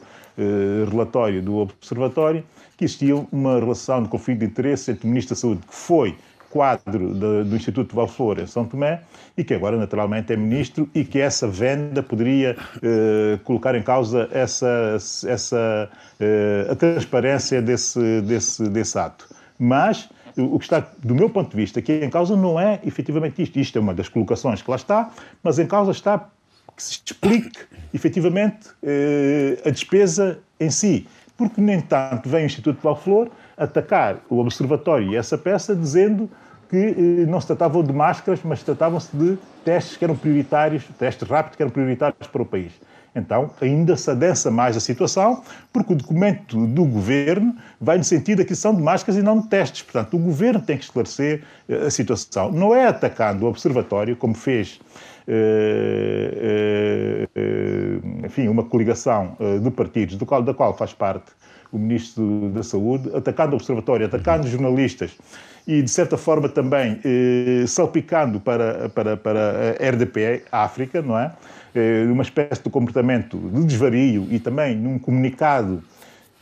relatório 0.89 1.43
do 1.43 1.57
Observatório, 1.57 2.45
que 2.77 2.85
existia 2.85 3.17
uma 3.33 3.59
relação 3.59 4.03
de 4.03 4.09
conflito 4.09 4.41
de 4.41 4.47
interesse 4.47 4.93
entre 4.93 5.07
o 5.07 5.09
Ministro 5.09 5.35
da 5.35 5.41
Saúde, 5.41 5.61
que 5.67 5.75
foi 5.75 6.17
quadro 6.55 7.13
do, 7.13 7.45
do 7.45 7.57
Instituto 7.57 7.97
Valflor 7.97 8.39
em 8.39 8.47
São 8.47 8.65
Tomé 8.65 9.01
e 9.37 9.43
que 9.43 9.53
agora 9.53 9.77
naturalmente 9.77 10.33
é 10.33 10.37
ministro 10.37 10.89
e 10.95 11.05
que 11.05 11.19
essa 11.19 11.49
venda 11.49 12.01
poderia 12.01 12.57
eh, 12.81 13.41
colocar 13.43 13.75
em 13.75 13.83
causa 13.83 14.29
essa, 14.31 14.97
essa 15.27 15.91
eh, 16.21 16.69
a 16.71 16.77
transparência 16.77 17.61
desse, 17.61 18.21
desse, 18.21 18.69
desse 18.69 18.97
ato. 18.97 19.27
Mas 19.59 20.09
o 20.37 20.57
que 20.61 20.65
está, 20.65 20.87
do 21.03 21.15
meu 21.15 21.29
ponto 21.29 21.51
de 21.51 21.57
vista, 21.57 21.81
aqui 21.81 21.93
em 21.93 22.11
causa 22.11 22.37
não 22.37 22.59
é 22.59 22.79
efetivamente 22.85 23.43
isto. 23.43 23.59
Isto 23.59 23.79
é 23.79 23.81
uma 23.81 23.95
das 23.95 24.09
colocações 24.09 24.63
que 24.63 24.71
lá 24.71 24.77
está, 24.77 25.11
mas 25.43 25.59
em 25.59 25.67
causa 25.67 25.91
está 25.91 26.29
que 26.77 26.83
se 26.83 27.01
explique 27.05 27.59
efetivamente 27.93 28.69
eh, 28.81 29.61
a 29.67 29.71
despesa 29.71 30.39
em 30.61 30.71
si. 30.71 31.09
Porque, 31.37 31.61
nem 31.61 31.81
tanto, 31.81 32.29
vem 32.29 32.45
o 32.45 32.47
Instituto 32.47 32.81
Valflor 32.81 33.29
atacar 33.57 34.21
o 34.31 34.39
Observatório 34.39 35.13
e 35.13 35.17
essa 35.17 35.37
peça 35.37 35.75
dizendo 35.75 36.31
que 36.75 37.23
eh, 37.23 37.27
não 37.27 37.41
se 37.41 37.47
tratavam 37.47 37.85
de 37.85 37.93
máscaras, 37.93 38.41
mas 38.43 38.61
tratavam-se 38.63 39.17
de 39.17 39.39
testes 39.65 39.97
que 39.97 40.05
eram 40.05 40.17
prioritários, 40.17 40.85
testes 40.99 41.29
rápidos 41.29 41.57
que 41.57 41.63
eram 41.63 41.71
prioritários 41.71 42.27
para 42.27 42.43
o 42.43 42.45
país. 42.45 42.73
Então, 43.15 43.51
ainda 43.61 43.97
se 43.97 44.11
adensa 44.11 44.51
mais 44.51 44.77
a 44.77 44.81
situação, 44.81 45.45
porque 45.73 45.93
o 45.93 45.97
documento 45.97 46.67
do 46.67 46.85
governo 46.85 47.55
vai 47.81 47.97
no 47.97 48.03
sentido 48.03 48.39
da 48.39 48.43
aquisição 48.43 48.75
de 48.75 48.83
máscaras 48.83 49.17
e 49.17 49.23
não 49.23 49.41
de 49.41 49.47
testes. 49.47 49.83
Portanto, 49.83 50.17
o 50.17 50.19
governo 50.19 50.61
tem 50.61 50.77
que 50.77 50.83
esclarecer 50.83 51.45
eh, 51.69 51.87
a 51.87 51.91
situação. 51.91 52.51
Não 52.51 52.75
é 52.75 52.89
atacando 52.89 53.47
o 53.47 53.49
observatório, 53.49 54.17
como 54.17 54.35
fez, 54.35 54.81
eh, 55.29 57.29
enfim, 58.25 58.49
uma 58.49 58.65
coligação 58.65 59.37
de 59.63 59.71
partidos, 59.71 60.17
do 60.17 60.27
qual, 60.27 60.43
da 60.43 60.53
qual 60.53 60.77
faz 60.77 60.93
parte 60.93 61.31
o 61.77 61.81
Ministro 61.81 62.51
da 62.55 62.63
Saúde, 62.63 63.11
atacando 63.15 63.53
o 63.53 63.57
observatório, 63.57 64.07
atacando 64.07 64.47
jornalistas 64.47 65.13
e, 65.67 65.83
de 65.83 65.91
certa 65.91 66.17
forma, 66.17 66.49
também 66.49 67.01
eh, 67.05 67.65
salpicando 67.67 68.39
para, 68.41 68.89
para, 68.89 69.17
para 69.17 69.77
a 69.81 69.91
RDP, 69.91 70.45
África, 70.53 71.03
não 71.03 71.19
é? 71.19 71.33
Eh, 71.75 72.05
uma 72.11 72.23
espécie 72.23 72.63
de 72.63 72.71
comportamento 72.71 73.39
de 73.39 73.65
desvario 73.65 74.27
e 74.31 74.39
também 74.39 74.77
num 74.77 74.99
comunicado 74.99 75.83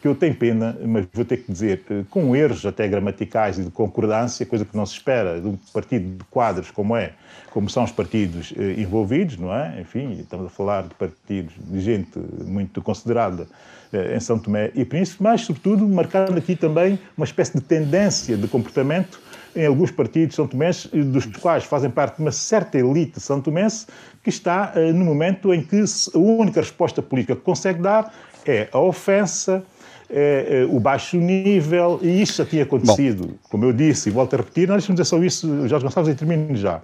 que 0.03 0.09
eu 0.09 0.17
tenho 0.17 0.35
pena, 0.35 0.77
mas 0.85 1.07
vou 1.13 1.25
ter 1.25 1.37
que 1.37 1.53
dizer, 1.53 1.85
com 2.11 2.35
erros 2.35 2.67
até 2.67 2.89
gramaticais 2.89 3.57
e 3.57 3.63
de 3.63 3.71
concordância, 3.71 4.45
coisa 4.45 4.65
que 4.65 4.77
não 4.77 4.85
se 4.85 4.95
espera 4.95 5.41
de 5.41 5.47
um 5.47 5.57
partido 5.73 6.19
de 6.19 6.25
quadros 6.25 6.73
como 6.73 6.97
é, 6.97 7.13
como 7.53 7.69
são 7.69 7.85
os 7.85 7.93
partidos 7.93 8.53
eh, 8.57 8.81
envolvidos, 8.81 9.37
não 9.37 9.55
é? 9.55 9.81
Enfim, 9.81 10.13
estamos 10.13 10.47
a 10.47 10.49
falar 10.49 10.85
de 10.85 10.95
partidos 10.95 11.53
de 11.59 11.81
gente 11.81 12.19
muito 12.45 12.81
considerada 12.81 13.47
eh, 13.93 14.17
em 14.17 14.21
São 14.21 14.39
Tomé 14.39 14.73
e 14.75 14.85
Príncipe, 14.85 15.23
mas, 15.23 15.43
sobretudo, 15.43 15.87
marcando 15.87 16.39
aqui 16.39 16.57
também 16.57 16.99
uma 17.17 17.27
espécie 17.27 17.53
de 17.53 17.61
tendência 17.61 18.37
de 18.37 18.49
comportamento 18.49 19.21
em 19.55 19.67
alguns 19.67 19.91
partidos 19.91 20.35
São 20.35 20.47
Tomé, 20.47 20.71
dos 20.95 21.27
quais 21.27 21.65
fazem 21.65 21.91
parte 21.91 22.21
uma 22.21 22.33
certa 22.33 22.79
elite 22.79 23.21
São 23.21 23.39
Tomense, 23.39 23.87
que 24.23 24.31
está 24.31 24.73
uh, 24.75 24.93
no 24.95 25.05
momento 25.05 25.53
em 25.53 25.63
que 25.63 25.85
a 26.15 26.19
única 26.19 26.61
resposta 26.61 27.03
política 27.03 27.37
que 27.37 27.43
consegue 27.43 27.83
dar 27.83 28.15
é 28.47 28.69
a 28.73 28.79
ofensa, 28.79 29.63
é, 30.09 30.63
é, 30.63 30.75
o 30.75 30.81
baixo 30.81 31.19
nível, 31.19 31.99
e 32.03 32.23
isso 32.23 32.43
já 32.43 32.47
tinha 32.47 32.63
acontecido, 32.63 33.27
Bom. 33.27 33.35
como 33.51 33.65
eu 33.67 33.73
disse, 33.73 34.09
e 34.09 34.13
volto 34.13 34.35
a 34.35 34.39
repetir, 34.39 34.69
não 34.69 34.77
deixe-me 34.77 34.97
dizer 34.97 35.05
só 35.05 35.23
isso, 35.23 35.69
Jorge 35.69 35.85
Gonçalves, 35.85 36.15
e 36.15 36.17
termino 36.17 36.57
já. 36.57 36.81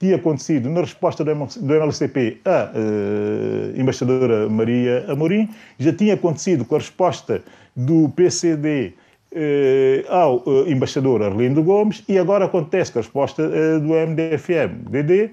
Tinha 0.00 0.16
acontecido 0.16 0.70
na 0.70 0.80
resposta 0.80 1.22
do 1.22 1.74
MLCP 1.74 2.38
à 2.42 2.72
uh, 2.72 3.78
embaixadora 3.78 4.48
Maria 4.48 5.04
Amorim, 5.06 5.46
já 5.78 5.92
tinha 5.92 6.14
acontecido 6.14 6.64
com 6.64 6.74
a 6.74 6.78
resposta 6.78 7.42
do 7.76 8.08
PCD 8.08 8.94
uh, 9.30 10.10
ao 10.10 10.36
uh, 10.38 10.66
embaixador 10.66 11.22
Arlindo 11.22 11.62
Gomes, 11.62 12.02
e 12.08 12.18
agora 12.18 12.46
acontece 12.46 12.90
com 12.90 12.98
a 12.98 13.02
resposta 13.02 13.46
do 13.78 13.88
MDFM-DD 13.88 15.32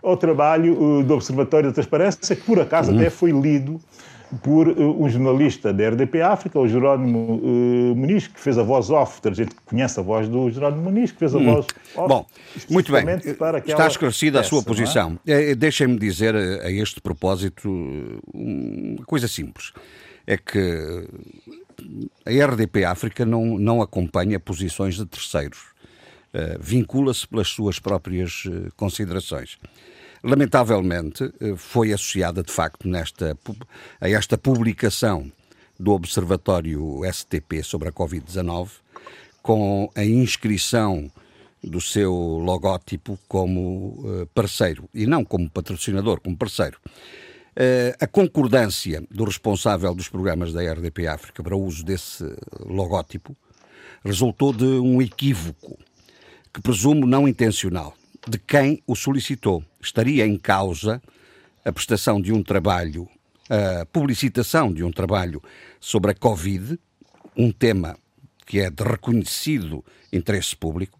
ao 0.00 0.16
trabalho 0.16 1.02
do 1.02 1.14
Observatório 1.14 1.70
da 1.70 1.74
Transparência, 1.74 2.36
que 2.36 2.42
por 2.42 2.60
acaso 2.60 2.92
uhum. 2.92 2.98
até 2.98 3.10
foi 3.10 3.32
lido 3.32 3.80
por 4.42 4.68
uh, 4.68 5.02
um 5.02 5.08
jornalista 5.08 5.72
da 5.72 5.90
RDP 5.90 6.20
África, 6.20 6.58
o 6.58 6.66
Jerónimo 6.66 7.36
uh, 7.36 7.96
Muniz, 7.96 8.26
que 8.26 8.40
fez 8.40 8.58
a 8.58 8.62
voz 8.62 8.90
off, 8.90 9.20
a 9.24 9.32
gente 9.32 9.54
conhece 9.64 10.00
a 10.00 10.02
voz 10.02 10.28
do 10.28 10.50
Jerónimo 10.50 10.82
Muniz, 10.82 11.12
que 11.12 11.18
fez 11.18 11.34
a 11.34 11.38
hum. 11.38 11.44
voz 11.44 11.66
off. 11.94 12.08
Bom, 12.08 12.26
muito 12.68 12.92
bem, 12.92 13.04
está 13.64 13.86
esclarecida 13.86 14.40
a 14.40 14.42
sua 14.42 14.60
é? 14.60 14.64
posição. 14.64 15.18
É? 15.26 15.54
Deixem-me 15.54 15.98
dizer 15.98 16.34
a 16.34 16.70
este 16.70 17.00
propósito 17.00 17.68
uma 18.32 19.04
coisa 19.04 19.28
simples. 19.28 19.72
É 20.26 20.36
que 20.36 21.06
a 22.24 22.46
RDP 22.46 22.84
África 22.84 23.24
não, 23.24 23.58
não 23.58 23.80
acompanha 23.80 24.40
posições 24.40 24.96
de 24.96 25.06
terceiros. 25.06 25.76
Uh, 26.34 26.58
Vincula-se 26.60 27.26
pelas 27.26 27.48
suas 27.48 27.78
próprias 27.78 28.42
considerações 28.76 29.56
lamentavelmente, 30.22 31.24
eh, 31.40 31.54
foi 31.56 31.92
associada 31.92 32.42
de 32.42 32.52
facto 32.52 32.88
nesta, 32.88 33.36
a 34.00 34.08
esta 34.08 34.38
publicação 34.38 35.30
do 35.78 35.92
Observatório 35.92 37.00
STP 37.12 37.62
sobre 37.62 37.88
a 37.88 37.92
Covid-19 37.92 38.70
com 39.42 39.90
a 39.94 40.04
inscrição 40.04 41.10
do 41.62 41.80
seu 41.80 42.12
logótipo 42.12 43.18
como 43.28 44.02
eh, 44.04 44.26
parceiro 44.34 44.88
e 44.94 45.06
não 45.06 45.24
como 45.24 45.50
patrocinador, 45.50 46.20
como 46.20 46.36
parceiro. 46.36 46.78
Eh, 47.54 47.96
a 48.00 48.06
concordância 48.06 49.02
do 49.10 49.24
responsável 49.24 49.94
dos 49.94 50.08
programas 50.08 50.52
da 50.52 50.60
RDP 50.60 51.06
África 51.06 51.42
para 51.42 51.56
o 51.56 51.62
uso 51.62 51.84
desse 51.84 52.24
logótipo 52.60 53.36
resultou 54.04 54.52
de 54.52 54.64
um 54.64 55.00
equívoco 55.00 55.78
que 56.52 56.60
presumo 56.60 57.06
não 57.06 57.26
intencional 57.26 57.95
de 58.28 58.38
quem 58.38 58.82
o 58.86 58.94
solicitou. 58.94 59.64
Estaria 59.80 60.26
em 60.26 60.36
causa 60.36 61.00
a 61.64 61.72
prestação 61.72 62.20
de 62.20 62.32
um 62.32 62.42
trabalho, 62.42 63.08
a 63.48 63.86
publicitação 63.86 64.72
de 64.72 64.82
um 64.82 64.90
trabalho 64.90 65.42
sobre 65.80 66.10
a 66.10 66.14
Covid, 66.14 66.78
um 67.36 67.52
tema 67.52 67.96
que 68.44 68.60
é 68.60 68.70
de 68.70 68.82
reconhecido 68.82 69.84
interesse 70.12 70.54
público, 70.54 70.98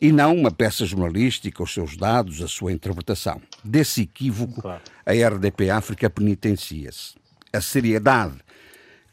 e 0.00 0.12
não 0.12 0.34
uma 0.34 0.50
peça 0.50 0.84
jornalística, 0.84 1.62
os 1.62 1.72
seus 1.72 1.96
dados, 1.96 2.42
a 2.42 2.48
sua 2.48 2.72
interpretação. 2.72 3.40
Desse 3.62 4.02
equívoco, 4.02 4.60
claro. 4.60 4.82
a 5.06 5.12
RDP 5.12 5.70
África 5.70 6.10
penitencia-se. 6.10 7.14
A 7.52 7.60
seriedade 7.60 8.38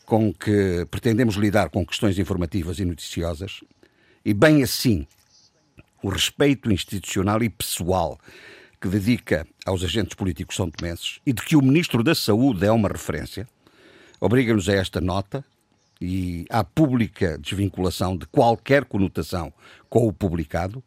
com 0.06 0.34
que 0.34 0.88
pretendemos 0.90 1.36
lidar 1.36 1.70
com 1.70 1.86
questões 1.86 2.18
informativas 2.18 2.80
e 2.80 2.86
noticiosas, 2.86 3.60
e 4.24 4.34
bem 4.34 4.64
assim 4.64 5.06
o 6.02 6.10
respeito 6.10 6.72
institucional 6.72 7.42
e 7.44 7.50
pessoal 7.50 8.20
que 8.80 8.88
dedica 8.88 9.48
aos 9.66 9.84
agentes 9.84 10.16
políticos 10.16 10.56
são 10.56 10.70
tomenses 10.70 11.20
e 11.26 11.34
de 11.34 11.42
que 11.42 11.56
o 11.56 11.62
Ministro 11.62 12.04
da 12.04 12.14
Saúde 12.14 12.66
é 12.66 12.72
uma 12.72 12.88
referência, 12.88 13.48
obriga-nos 14.20 14.70
a 14.70 14.74
esta 14.74 15.02
nota 15.02 15.44
e 16.00 16.46
à 16.50 16.64
pública 16.64 17.38
desvinculação 17.38 18.16
de 18.16 18.28
qualquer 18.28 18.86
conotação 18.86 19.52
com 19.90 20.08
o 20.08 20.14
publicado, 20.14 20.84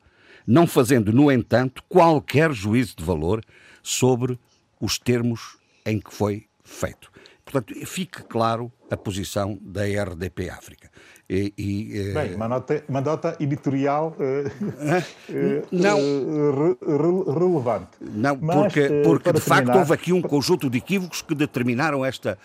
não 0.47 0.67
fazendo, 0.67 1.13
no 1.13 1.31
entanto, 1.31 1.83
qualquer 1.89 2.53
juízo 2.53 2.97
de 2.97 3.05
valor 3.05 3.45
sobre 3.83 4.39
os 4.81 4.99
termos 4.99 5.59
em 5.85 6.01
que 6.01 6.15
foi 6.15 6.47
feito. 6.65 7.11
Portanto, 7.45 7.75
fique 7.87 8.23
claro 8.23 8.73
a 8.91 8.97
posição 8.97 9.59
da 9.61 9.83
RDP 9.83 10.51
África. 10.51 10.91
E, 11.33 11.55
e, 11.57 12.01
eh, 12.01 12.13
Bem, 12.13 12.35
uma 12.35 12.49
nota, 12.49 12.83
uma 12.89 13.01
nota 13.01 13.37
editorial 13.39 14.17
uh, 14.19 15.67
não, 15.71 16.01
uh, 16.01 16.77
re, 16.83 17.39
relevante. 17.39 17.91
Não, 18.01 18.37
Mas, 18.43 18.57
porque, 18.57 19.03
porque 19.05 19.33
de 19.33 19.41
terminar... 19.41 19.65
facto 19.65 19.79
houve 19.79 19.95
aqui 19.95 20.13
um 20.13 20.21
conjunto 20.21 20.69
de 20.69 20.79
equívocos 20.79 21.23
que 21.23 21.33
determinaram 21.37 22.05
esta, 22.05 22.37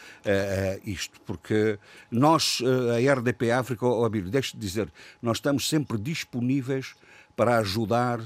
isto. 0.86 1.20
Porque 1.22 1.80
nós, 2.12 2.62
a 2.94 3.14
RDP 3.14 3.50
África, 3.50 3.88
oh, 3.88 4.06
Abílio, 4.06 4.30
deixe 4.30 4.54
de 4.54 4.60
dizer, 4.60 4.88
nós 5.20 5.38
estamos 5.38 5.68
sempre 5.68 5.98
disponíveis 5.98 6.94
para 7.36 7.58
ajudar 7.58 8.20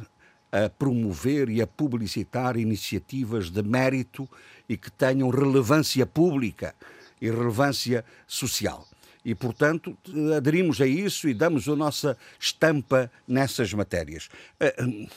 a 0.52 0.68
promover 0.68 1.48
e 1.48 1.62
a 1.62 1.68
publicitar 1.68 2.58
iniciativas 2.58 3.50
de 3.50 3.64
mérito 3.64 4.28
e 4.68 4.76
que 4.76 4.92
tenham 4.92 5.30
relevância 5.30 6.06
pública 6.06 6.76
e 7.22 7.30
relevância 7.30 8.04
social 8.28 8.86
e, 9.24 9.36
portanto, 9.36 9.98
aderimos 10.36 10.80
a 10.82 10.88
isso 10.88 11.28
e 11.28 11.34
damos 11.34 11.68
a 11.68 11.76
nossa 11.76 12.18
estampa 12.40 13.12
nessas 13.28 13.74
matérias. 13.74 14.30
Eh, 14.60 14.76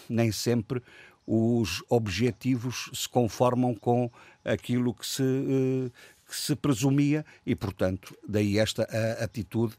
nem 0.09 0.33
sempre 0.33 0.83
os 1.27 1.83
objetivos 1.89 2.91
se 2.93 3.09
conformam 3.09 3.75
com 3.75 4.11
aquilo 4.45 4.93
que 4.93 5.07
se, 5.07 5.23
eh, 5.23 5.91
que 6.29 6.37
se 6.37 6.57
presumia 6.57 7.25
e, 7.47 7.55
portanto, 7.55 8.17
daí 8.29 8.59
esta 8.59 8.83
atitude 9.23 9.75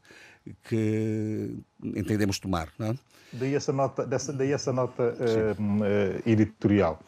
que 0.68 1.56
entendemos 1.82 2.38
tomar. 2.38 2.68
É? 2.80 2.94
Daí 3.32 3.54
essa 3.54 3.72
nota, 3.72 4.06
dessa, 4.06 4.32
daí 4.32 4.52
essa 4.52 4.72
nota 4.72 5.14
uh, 5.14 6.28
editorial. 6.28 7.00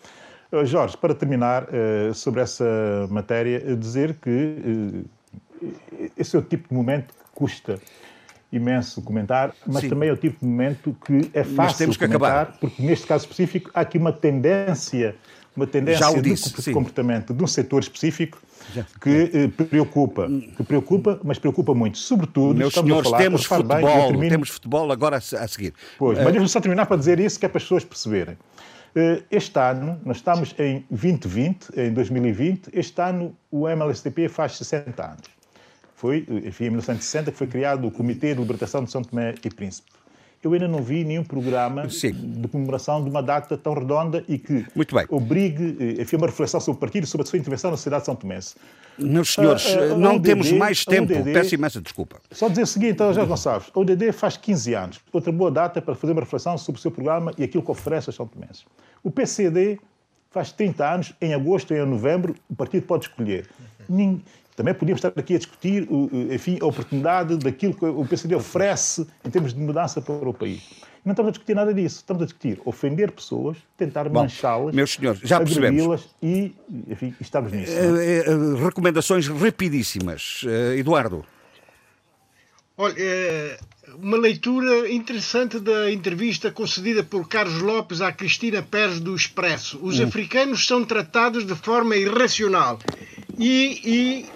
Jorge, 0.65 0.97
para 0.97 1.15
terminar 1.15 1.65
uh, 1.65 2.15
sobre 2.15 2.41
essa 2.41 2.65
matéria, 3.11 3.77
dizer 3.77 4.15
que 4.15 5.05
esse 6.17 6.37
é 6.37 6.39
o 6.39 6.43
tipo 6.43 6.69
de 6.69 6.75
momento 6.75 7.15
que 7.15 7.31
custa 7.35 7.79
imenso 8.53 9.03
comentar, 9.03 9.55
mas 9.67 9.83
Sim. 9.83 9.89
também 9.89 10.09
é 10.09 10.13
o 10.13 10.17
tipo 10.17 10.41
de 10.41 10.47
momento 10.47 10.97
que 11.05 11.31
é 11.35 11.45
fácil 11.45 11.79
temos 11.79 11.97
que 11.97 12.07
comentar, 12.07 12.43
acabar. 12.43 12.59
porque 12.59 12.83
neste 12.83 13.07
caso 13.07 13.25
específico 13.25 13.71
há 13.75 13.81
aqui 13.81 13.99
uma 13.99 14.13
tendência, 14.13 15.17
uma 15.57 15.67
tendência 15.67 16.23
disse, 16.23 16.63
de 16.63 16.73
comportamento 16.73 17.35
de 17.35 17.43
um 17.43 17.47
setor 17.47 17.81
específico 17.81 18.39
que 19.01 19.31
eh, 19.33 19.65
preocupa, 19.65 20.29
que 20.57 20.63
preocupa, 20.63 21.21
mas 21.23 21.39
preocupa 21.39 21.75
muito. 21.75 21.99
Sobretudo, 21.99 22.57
Meus 22.57 22.75
senhores, 22.75 23.09
falar, 23.09 23.23
temos 23.23 23.45
futebol, 23.45 23.77
bem, 23.77 24.07
termino... 24.09 24.31
temos 24.31 24.49
futebol 24.51 24.93
agora 24.93 25.17
a 25.17 25.21
seguir. 25.21 25.73
Pois, 25.99 26.19
uh... 26.19 26.23
mas 26.23 26.33
deixa-me 26.33 26.49
só 26.49 26.61
terminar 26.61 26.87
para 26.87 26.97
dizer 26.97 27.21
isso, 27.21 27.39
que 27.39 27.47
é 27.47 27.49
para 27.49 27.59
as 27.59 27.65
pessoas 27.65 27.85
perceberem. 27.85 28.37
Eh, 28.95 29.23
este 29.31 29.59
ano, 29.59 30.01
nós 30.05 30.17
estamos 30.17 30.55
em 30.59 30.85
2020, 30.91 31.69
em 31.77 31.93
2020, 31.93 32.71
este 32.73 33.01
ano 33.01 33.37
o 33.51 33.69
MLSTP 33.69 34.29
faz 34.29 34.57
60 34.57 35.05
anos 35.05 35.36
foi, 35.97 36.27
enfim, 36.45 36.65
em 36.65 36.71
1960, 36.71 37.33
que 37.33 37.39
foi 37.39 37.47
criado 37.47 37.87
o 37.89 37.91
Comitê 37.91 38.35
de 38.35 38.41
Libertação 38.41 38.85
de 38.85 38.91
São 38.91 39.03
Tomé 39.03 39.35
e 39.43 39.49
Príncipe. 39.51 39.91
Eu 40.45 40.53
ainda 40.53 40.69
não 40.69 40.83
vi 40.83 41.03
nenhum 41.03 41.25
programa 41.25 41.89
Sim. 41.89 42.13
de 42.13 42.47
comemoração 42.47 43.03
de 43.03 43.09
uma 43.09 43.23
data 43.23 43.57
tão 43.57 43.73
redonda 43.73 44.23
e 44.29 44.39
que 44.39 44.65
obrigue, 45.09 45.77
eh, 45.81 46.03
enfim, 46.03 46.17
uma 46.17 46.27
reflexão 46.27 46.61
sobre 46.61 46.77
o 46.77 46.81
partido 46.81 47.05
e 47.05 47.07
sobre 47.07 47.27
a 47.27 47.31
sua 47.31 47.39
intervenção 47.39 47.71
na 47.71 47.77
sociedade 47.77 48.03
de 48.03 48.07
São 48.07 48.15
Tomé. 48.15 48.39
Meus 48.99 49.33
senhores, 49.33 49.65
uh, 49.75 49.95
uh, 49.95 49.99
não 49.99 50.21
temos 50.21 50.53
mais 50.53 50.85
tempo. 50.85 51.13
Peço 51.25 51.55
imensa 51.55 51.81
desculpa. 51.81 52.21
Só 52.31 52.49
dizer 52.49 52.63
o 52.63 52.67
seguinte, 52.67 52.93
então, 52.93 53.13
não 53.13 53.37
sabes. 53.37 53.69
O 53.75 53.81
UDD 53.81 54.13
faz 54.13 54.37
15 54.37 54.75
anos. 54.75 55.01
Outra 55.13 55.33
boa 55.33 55.51
data 55.51 55.81
para 55.81 55.95
fazer 55.95 56.13
uma 56.13 56.21
reflexão 56.21 56.57
sobre 56.59 56.79
o 56.79 56.83
seu 56.83 56.91
programa 56.91 57.33
e 57.39 57.43
aquilo 57.43 57.63
que 57.65 57.71
oferece 57.71 58.11
a 58.11 58.13
São 58.13 58.27
Tomé. 58.27 58.49
O 59.03 59.11
PCD 59.11 59.81
faz 60.31 60.53
30 60.53 60.95
anos, 60.95 61.15
em 61.21 61.33
agosto 61.33 61.73
e 61.73 61.79
em 61.79 61.87
novembro, 61.87 62.35
o 62.49 62.55
partido 62.55 62.87
pode 62.87 63.07
escolher. 63.07 63.49
Também 64.57 64.73
podíamos 64.73 65.05
estar 65.05 65.13
aqui 65.21 65.35
a 65.35 65.39
discutir 65.39 65.87
enfim, 66.31 66.59
a 66.61 66.67
oportunidade 66.67 67.37
daquilo 67.37 67.75
que 67.75 67.85
o 67.85 68.05
PCD 68.07 68.35
oferece 68.35 69.07
em 69.25 69.31
termos 69.31 69.53
de 69.53 69.61
mudança 69.61 70.01
para 70.01 70.29
o 70.29 70.33
país. 70.33 70.63
Não 71.07 71.13
estamos 71.13 71.29
a 71.29 71.31
discutir 71.31 71.55
nada 71.55 71.73
disso. 71.73 71.99
Estamos 71.99 72.23
a 72.25 72.27
discutir 72.27 72.61
ofender 72.65 73.13
pessoas, 73.13 73.57
tentar 73.77 74.11
manchá-las, 74.11 74.75
meus 74.75 74.93
senhores, 74.93 75.21
já 75.23 75.39
percebemos. 75.39 76.09
e, 76.21 76.53
enfim, 76.89 77.15
estamos 77.21 77.53
nisso. 77.53 77.73
Uh, 77.73 78.57
uh, 78.57 78.65
recomendações 78.65 79.29
rapidíssimas. 79.29 80.43
Uh, 80.43 80.77
Eduardo. 80.77 81.25
Olha, 82.77 82.97
uma 84.03 84.17
leitura 84.17 84.91
interessante 84.91 85.61
da 85.61 85.91
entrevista 85.93 86.51
concedida 86.51 87.05
por 87.05 87.29
Carlos 87.29 87.63
Lopes 87.63 88.01
à 88.01 88.11
Cristina 88.11 88.61
Pérez 88.61 88.99
do 88.99 89.15
Expresso. 89.15 89.79
Os 89.81 90.01
hum. 90.01 90.05
africanos 90.05 90.67
são 90.67 90.85
tratados 90.85 91.47
de 91.47 91.55
forma 91.55 91.97
irracional. 91.97 92.81
E, 93.39 93.81
e, 93.85 94.27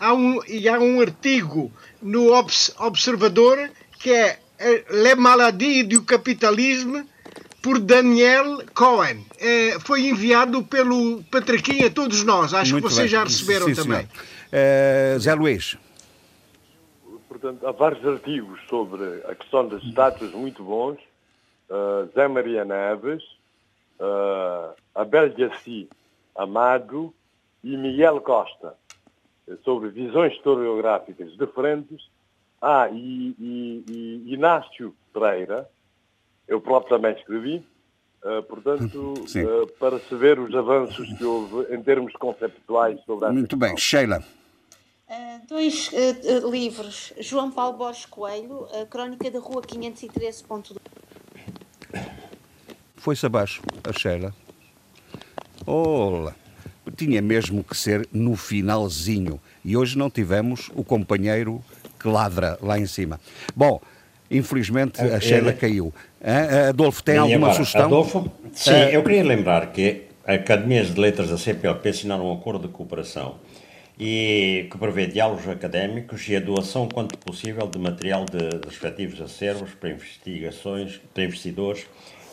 há, 0.00 0.14
um, 0.14 0.40
e 0.48 0.68
há 0.68 0.78
um 0.80 1.00
artigo 1.00 1.70
no 2.02 2.32
Observador 2.78 3.70
que 3.98 4.10
é 4.10 4.38
Les 4.90 5.14
maladies 5.14 5.86
du 5.86 6.02
capitalisme 6.02 7.06
por 7.62 7.78
Daniel 7.78 8.62
Cohen. 8.74 9.24
É, 9.38 9.78
foi 9.80 10.08
enviado 10.08 10.62
pelo 10.64 11.22
Patraquinho 11.24 11.86
a 11.86 11.90
todos 11.90 12.24
nós. 12.24 12.54
Acho 12.54 12.72
Muito 12.72 12.88
que 12.88 12.94
vocês 12.94 13.10
bem. 13.10 13.18
já 13.18 13.24
receberam 13.24 13.66
Sim, 13.66 13.74
também. 13.74 14.06
Uh, 14.06 15.18
Zé 15.18 15.34
Luís. 15.34 15.78
Portanto, 17.28 17.66
há 17.66 17.72
vários 17.72 18.04
artigos 18.06 18.60
sobre 18.68 19.04
a 19.26 19.34
questão 19.34 19.68
das 19.68 19.82
estátuas 19.82 20.32
muito 20.32 20.62
bons. 20.64 20.98
Uh, 21.70 22.10
Zé 22.14 22.26
Maria 22.26 22.64
Neves, 22.64 23.22
uh, 24.00 24.74
Abel 24.94 25.32
Gassi 25.34 25.88
Amado 26.34 27.14
e 27.62 27.76
Miguel 27.76 28.20
Costa, 28.20 28.74
sobre 29.64 29.90
visões 29.90 30.32
historiográficas 30.34 31.36
diferentes 31.36 32.00
ah, 32.60 32.88
e, 32.92 33.34
e, 33.38 33.84
e 33.88 34.34
Inácio 34.34 34.94
Pereira, 35.12 35.68
eu 36.46 36.60
próprio 36.60 36.96
também 36.96 37.16
escrevi, 37.16 37.66
uh, 38.22 38.42
portanto, 38.42 39.14
uh, 39.14 39.66
para 39.78 39.98
se 39.98 40.14
ver 40.14 40.38
os 40.38 40.54
avanços 40.54 41.08
que 41.16 41.24
houve 41.24 41.74
em 41.74 41.82
termos 41.82 42.12
conceptuais 42.14 43.00
sobre 43.04 43.26
a 43.26 43.32
Muito 43.32 43.56
bem, 43.56 43.76
Sheila. 43.76 44.22
Uh, 45.08 45.46
dois 45.48 45.90
livros, 46.50 47.12
João 47.18 47.50
Paulo 47.50 47.78
Borges 47.78 48.04
Coelho, 48.04 48.66
a 48.80 48.84
Crónica 48.86 49.30
da 49.30 49.38
Rua 49.38 49.62
513.2. 49.62 50.76
Foi-se 52.96 53.24
abaixo, 53.24 53.62
a 53.82 53.98
Sheila. 53.98 54.34
Olá! 55.66 56.34
Tinha 56.96 57.22
mesmo 57.22 57.62
que 57.62 57.76
ser 57.76 58.08
no 58.12 58.36
finalzinho. 58.36 59.40
E 59.64 59.76
hoje 59.76 59.96
não 59.96 60.10
tivemos 60.10 60.70
o 60.74 60.82
companheiro 60.84 61.62
que 61.98 62.08
ladra 62.08 62.58
lá 62.62 62.78
em 62.78 62.86
cima. 62.86 63.20
Bom, 63.54 63.80
infelizmente 64.30 65.00
a 65.00 65.20
Sheila 65.20 65.52
caiu. 65.52 65.92
Adolfo, 66.68 67.02
tem 67.02 67.18
alguma 67.18 67.48
agora, 67.48 67.54
sugestão? 67.54 67.86
Adolfo, 67.86 68.30
sim, 68.52 68.72
eu 68.92 69.02
queria 69.02 69.24
lembrar 69.24 69.72
que 69.72 70.02
a 70.26 70.34
Academias 70.34 70.94
de 70.94 71.00
Letras 71.00 71.30
da 71.30 71.38
CPLP 71.38 71.88
assinaram 71.88 72.30
um 72.30 72.32
acordo 72.32 72.66
de 72.68 72.72
cooperação 72.72 73.36
e 73.98 74.66
que 74.70 74.78
prevê 74.78 75.06
diálogos 75.06 75.46
académicos 75.46 76.26
e 76.26 76.34
a 76.34 76.40
doação, 76.40 76.88
quanto 76.88 77.18
possível, 77.18 77.66
de 77.66 77.78
material 77.78 78.24
de, 78.24 78.58
de 78.58 78.66
respectivos 78.66 79.20
acervos 79.20 79.74
para 79.74 79.90
investigações, 79.90 80.98
para 81.12 81.24
investidores, 81.24 81.86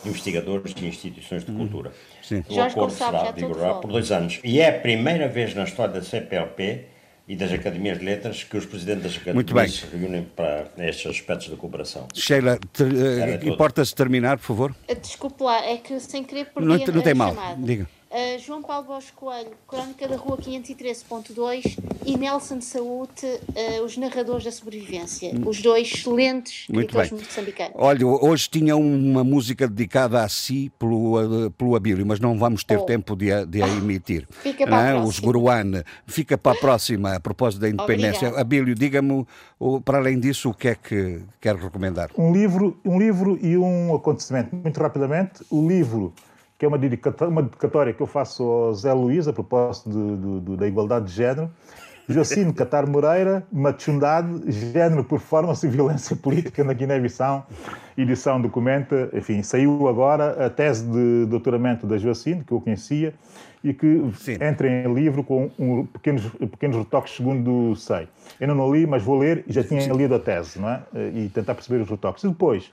investigadores 0.06 0.74
e 0.80 0.86
instituições 0.86 1.44
de 1.44 1.50
hum, 1.50 1.58
cultura. 1.58 1.92
Sim. 2.28 2.44
O 2.50 2.60
acordo 2.60 2.92
será 2.92 3.30
vigorado 3.30 3.80
por 3.80 3.90
dois 3.90 4.12
anos. 4.12 4.38
E 4.44 4.60
é 4.60 4.68
a 4.68 4.80
primeira 4.80 5.28
vez 5.28 5.54
na 5.54 5.64
história 5.64 5.94
da 5.94 6.02
CPLP 6.02 6.84
e 7.26 7.34
das 7.34 7.50
Academias 7.50 7.98
de 7.98 8.04
Letras 8.04 8.44
que 8.44 8.56
os 8.56 8.66
presidentes 8.66 9.02
das 9.04 9.16
Academias 9.16 9.72
se 9.72 9.86
reúnem 9.96 10.26
para 10.36 10.66
estes 10.78 11.10
aspectos 11.10 11.48
da 11.48 11.56
cooperação. 11.56 12.06
Sheila, 12.14 12.58
uh, 12.80 13.48
importa-se 13.48 13.94
terminar, 13.94 14.36
por 14.36 14.44
favor? 14.44 14.74
Desculpe 15.00 15.42
lá, 15.42 15.64
é 15.64 15.78
que 15.78 15.98
sem 16.00 16.22
querer 16.22 16.46
perdi 16.46 16.86
não, 16.86 16.94
não 16.94 17.02
tem 17.02 17.14
mal, 17.14 17.34
diga. 17.58 17.88
Uh, 18.10 18.38
João 18.38 18.62
Paulo 18.62 18.86
Bosco 18.86 19.14
Coelho, 19.16 19.50
Crónica 19.66 20.08
da 20.08 20.16
Rua 20.16 20.38
513.2 20.38 21.78
e 22.06 22.16
Nelson 22.16 22.58
Saúde, 22.62 23.26
uh, 23.26 23.84
os 23.84 23.98
narradores 23.98 24.44
da 24.44 24.50
sobrevivência. 24.50 25.30
Hum. 25.34 25.42
Os 25.46 25.60
dois 25.60 25.92
excelentes 25.92 26.66
escritores 26.70 27.10
moçambicanos. 27.10 27.72
Olha, 27.74 28.06
hoje 28.06 28.48
tinha 28.48 28.74
uma 28.78 29.22
música 29.22 29.68
dedicada 29.68 30.22
a 30.24 30.28
si 30.28 30.72
pelo, 30.78 31.20
uh, 31.20 31.50
pelo 31.50 31.76
Abílio, 31.76 32.06
mas 32.06 32.18
não 32.18 32.38
vamos 32.38 32.64
ter 32.64 32.78
oh. 32.78 32.84
tempo 32.84 33.14
de 33.14 33.30
a, 33.30 33.44
de 33.44 33.62
a 33.62 33.68
emitir. 33.68 34.26
Fica 34.30 34.66
para 34.66 34.78
a 34.78 34.92
próxima. 34.92 35.08
Os 35.08 35.18
Guruan. 35.18 35.84
Fica 36.06 36.38
para 36.38 36.52
a 36.52 36.60
próxima, 36.60 37.14
a 37.14 37.20
propósito 37.20 37.60
da 37.60 37.68
independência. 37.68 38.28
Obrigada. 38.28 38.40
Abílio, 38.40 38.74
diga-me, 38.74 39.26
para 39.84 39.98
além 39.98 40.18
disso, 40.18 40.48
o 40.48 40.54
que 40.54 40.68
é 40.68 40.74
que 40.74 41.20
quer 41.38 41.56
recomendar? 41.56 42.08
Um 42.16 42.32
livro, 42.32 42.80
um 42.86 42.98
livro 42.98 43.38
e 43.42 43.54
um 43.58 43.94
acontecimento. 43.94 44.56
Muito 44.56 44.80
rapidamente, 44.80 45.44
o 45.50 45.68
livro 45.68 46.14
que 46.58 46.64
é 46.64 46.68
uma 46.68 46.78
dedicatória, 46.78 47.30
uma 47.30 47.42
dedicatória 47.42 47.92
que 47.92 48.00
eu 48.00 48.06
faço 48.06 48.42
ao 48.42 48.74
Zé 48.74 48.92
Luís 48.92 49.28
a 49.28 49.32
propósito 49.32 49.88
de, 49.88 50.40
de, 50.40 50.56
da 50.56 50.66
igualdade 50.66 51.06
de 51.06 51.12
género. 51.12 51.50
Jacino 52.10 52.54
Catar 52.54 52.86
Moreira, 52.86 53.46
Machundade, 53.52 54.50
Género, 54.50 55.04
Performance 55.04 55.66
e 55.66 55.68
Violência 55.68 56.16
Política 56.16 56.64
na 56.64 56.72
Guiné-Bissau, 56.72 57.46
edição 57.98 58.40
documenta, 58.40 59.10
enfim, 59.12 59.42
saiu 59.42 59.86
agora 59.86 60.46
a 60.46 60.48
tese 60.48 60.86
de 60.86 61.26
doutoramento 61.26 61.86
da 61.86 61.98
Joacine, 61.98 62.42
que 62.42 62.52
eu 62.52 62.62
conhecia, 62.62 63.12
e 63.62 63.74
que 63.74 64.10
Sim. 64.14 64.38
entra 64.40 64.68
em 64.68 64.92
livro 64.94 65.22
com 65.22 65.50
um, 65.58 65.84
pequenos, 65.84 66.24
pequenos 66.50 66.78
retoques 66.78 67.14
segundo 67.14 67.76
sei. 67.76 68.08
Eu 68.40 68.54
não 68.54 68.74
li, 68.74 68.86
mas 68.86 69.02
vou 69.02 69.18
ler, 69.18 69.44
já 69.46 69.62
tinha 69.62 69.92
lido 69.92 70.14
a 70.14 70.18
tese, 70.18 70.58
não 70.58 70.70
é? 70.70 70.82
E 71.14 71.28
tentar 71.28 71.54
perceber 71.54 71.82
os 71.82 71.90
retoques. 71.90 72.24
E 72.24 72.28
depois, 72.28 72.70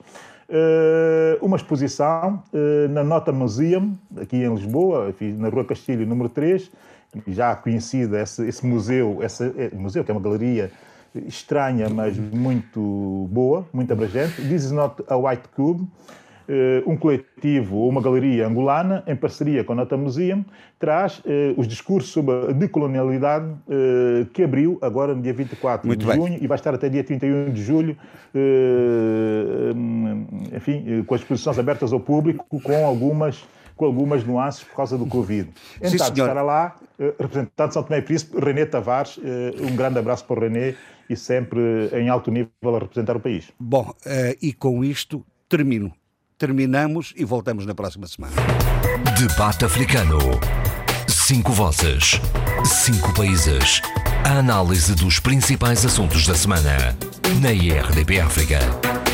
uma 1.42 1.58
exposição 1.58 2.44
eh, 2.54 2.88
na 2.90 3.04
Nota 3.04 3.32
Museum, 3.32 3.98
aqui 4.18 4.38
em 4.38 4.54
Lisboa, 4.54 5.14
na 5.38 5.50
Rua 5.50 5.66
Castilho, 5.66 6.06
número 6.06 6.30
3, 6.30 6.72
já 7.28 7.56
conhecida 7.56 8.22
esse, 8.22 8.46
esse 8.46 8.66
museu, 8.66 9.20
esse 9.22 9.44
eh, 9.58 9.72
museu 9.74 10.04
que 10.04 10.12
é 10.12 10.14
uma 10.14 10.22
galeria 10.22 10.72
estranha, 11.26 11.90
mas 11.90 12.18
muito 12.18 13.28
boa, 13.32 13.66
muito 13.74 13.92
abrangente. 13.92 14.36
This 14.42 14.66
is 14.66 14.72
not 14.72 15.04
a 15.08 15.16
white 15.16 15.48
cube. 15.56 15.88
Eh, 16.48 16.84
um 16.86 16.96
coletivo 16.96 17.78
ou 17.78 17.90
uma 17.90 18.00
galeria 18.00 18.46
angolana, 18.48 19.04
em 19.08 19.16
parceria 19.16 19.64
com 19.64 19.74
a 19.74 19.76
Nota 19.78 19.98
Museum, 19.98 20.46
traz 20.78 21.20
eh, 21.26 21.56
os 21.58 21.68
discursos 21.68 22.12
sobre 22.12 22.36
a 22.36 22.52
decolonialidade 22.52 23.52
eh, 23.68 24.28
que 24.32 24.44
abriu 24.44 24.78
agora 24.80 25.16
no 25.16 25.24
dia 25.24 25.34
24 25.34 25.88
Muito 25.88 26.02
de 26.02 26.06
bem. 26.06 26.16
junho 26.16 26.38
e 26.40 26.46
vai 26.46 26.56
estar 26.56 26.74
até 26.74 26.88
dia 26.88 27.04
31 27.04 27.52
de 27.52 27.64
julho, 27.64 27.98
enfim, 30.56 31.04
com 31.08 31.16
as 31.16 31.22
exposições 31.22 31.58
abertas 31.58 31.92
ao 31.92 32.00
público, 32.00 32.46
com 32.62 32.86
algumas 32.86 33.44
com 33.76 33.86
algumas 33.86 34.24
nuances 34.24 34.64
por 34.64 34.74
causa 34.74 34.98
do 34.98 35.06
Covid. 35.06 35.50
Então, 35.82 35.94
estará 35.94 36.42
lá, 36.42 36.78
representante 37.20 37.68
de 37.68 37.74
São 37.74 37.84
Tomé 37.84 37.98
e 37.98 38.02
Príncipe, 38.02 38.40
René 38.40 38.66
Tavares. 38.66 39.20
Um 39.60 39.76
grande 39.76 40.00
abraço 40.00 40.24
para 40.24 40.40
o 40.40 40.44
René 40.44 40.76
e 41.10 41.16
sempre 41.18 41.90
em 41.92 42.08
alto 42.08 42.32
nível 42.32 42.50
a 42.64 42.80
representar 42.80 43.18
o 43.18 43.20
país. 43.20 43.52
Bom, 43.60 43.94
e 44.42 44.54
com 44.54 44.82
isto 44.82 45.26
termino 45.50 45.92
terminamos 46.38 47.14
e 47.16 47.24
voltamos 47.24 47.66
na 47.66 47.74
próxima 47.74 48.08
semana. 48.08 48.36
Debate 49.18 49.66
Africano. 49.66 50.20
Cinco 51.08 51.52
vozes, 51.52 52.20
cinco 52.64 53.14
países. 53.14 53.82
A 54.24 54.40
análise 54.40 54.94
dos 54.96 55.20
principais 55.20 55.86
assuntos 55.86 56.26
da 56.28 56.36
semana. 56.36 56.98
Na 57.42 57.52
IRDP 57.52 58.20
África. 58.20 59.05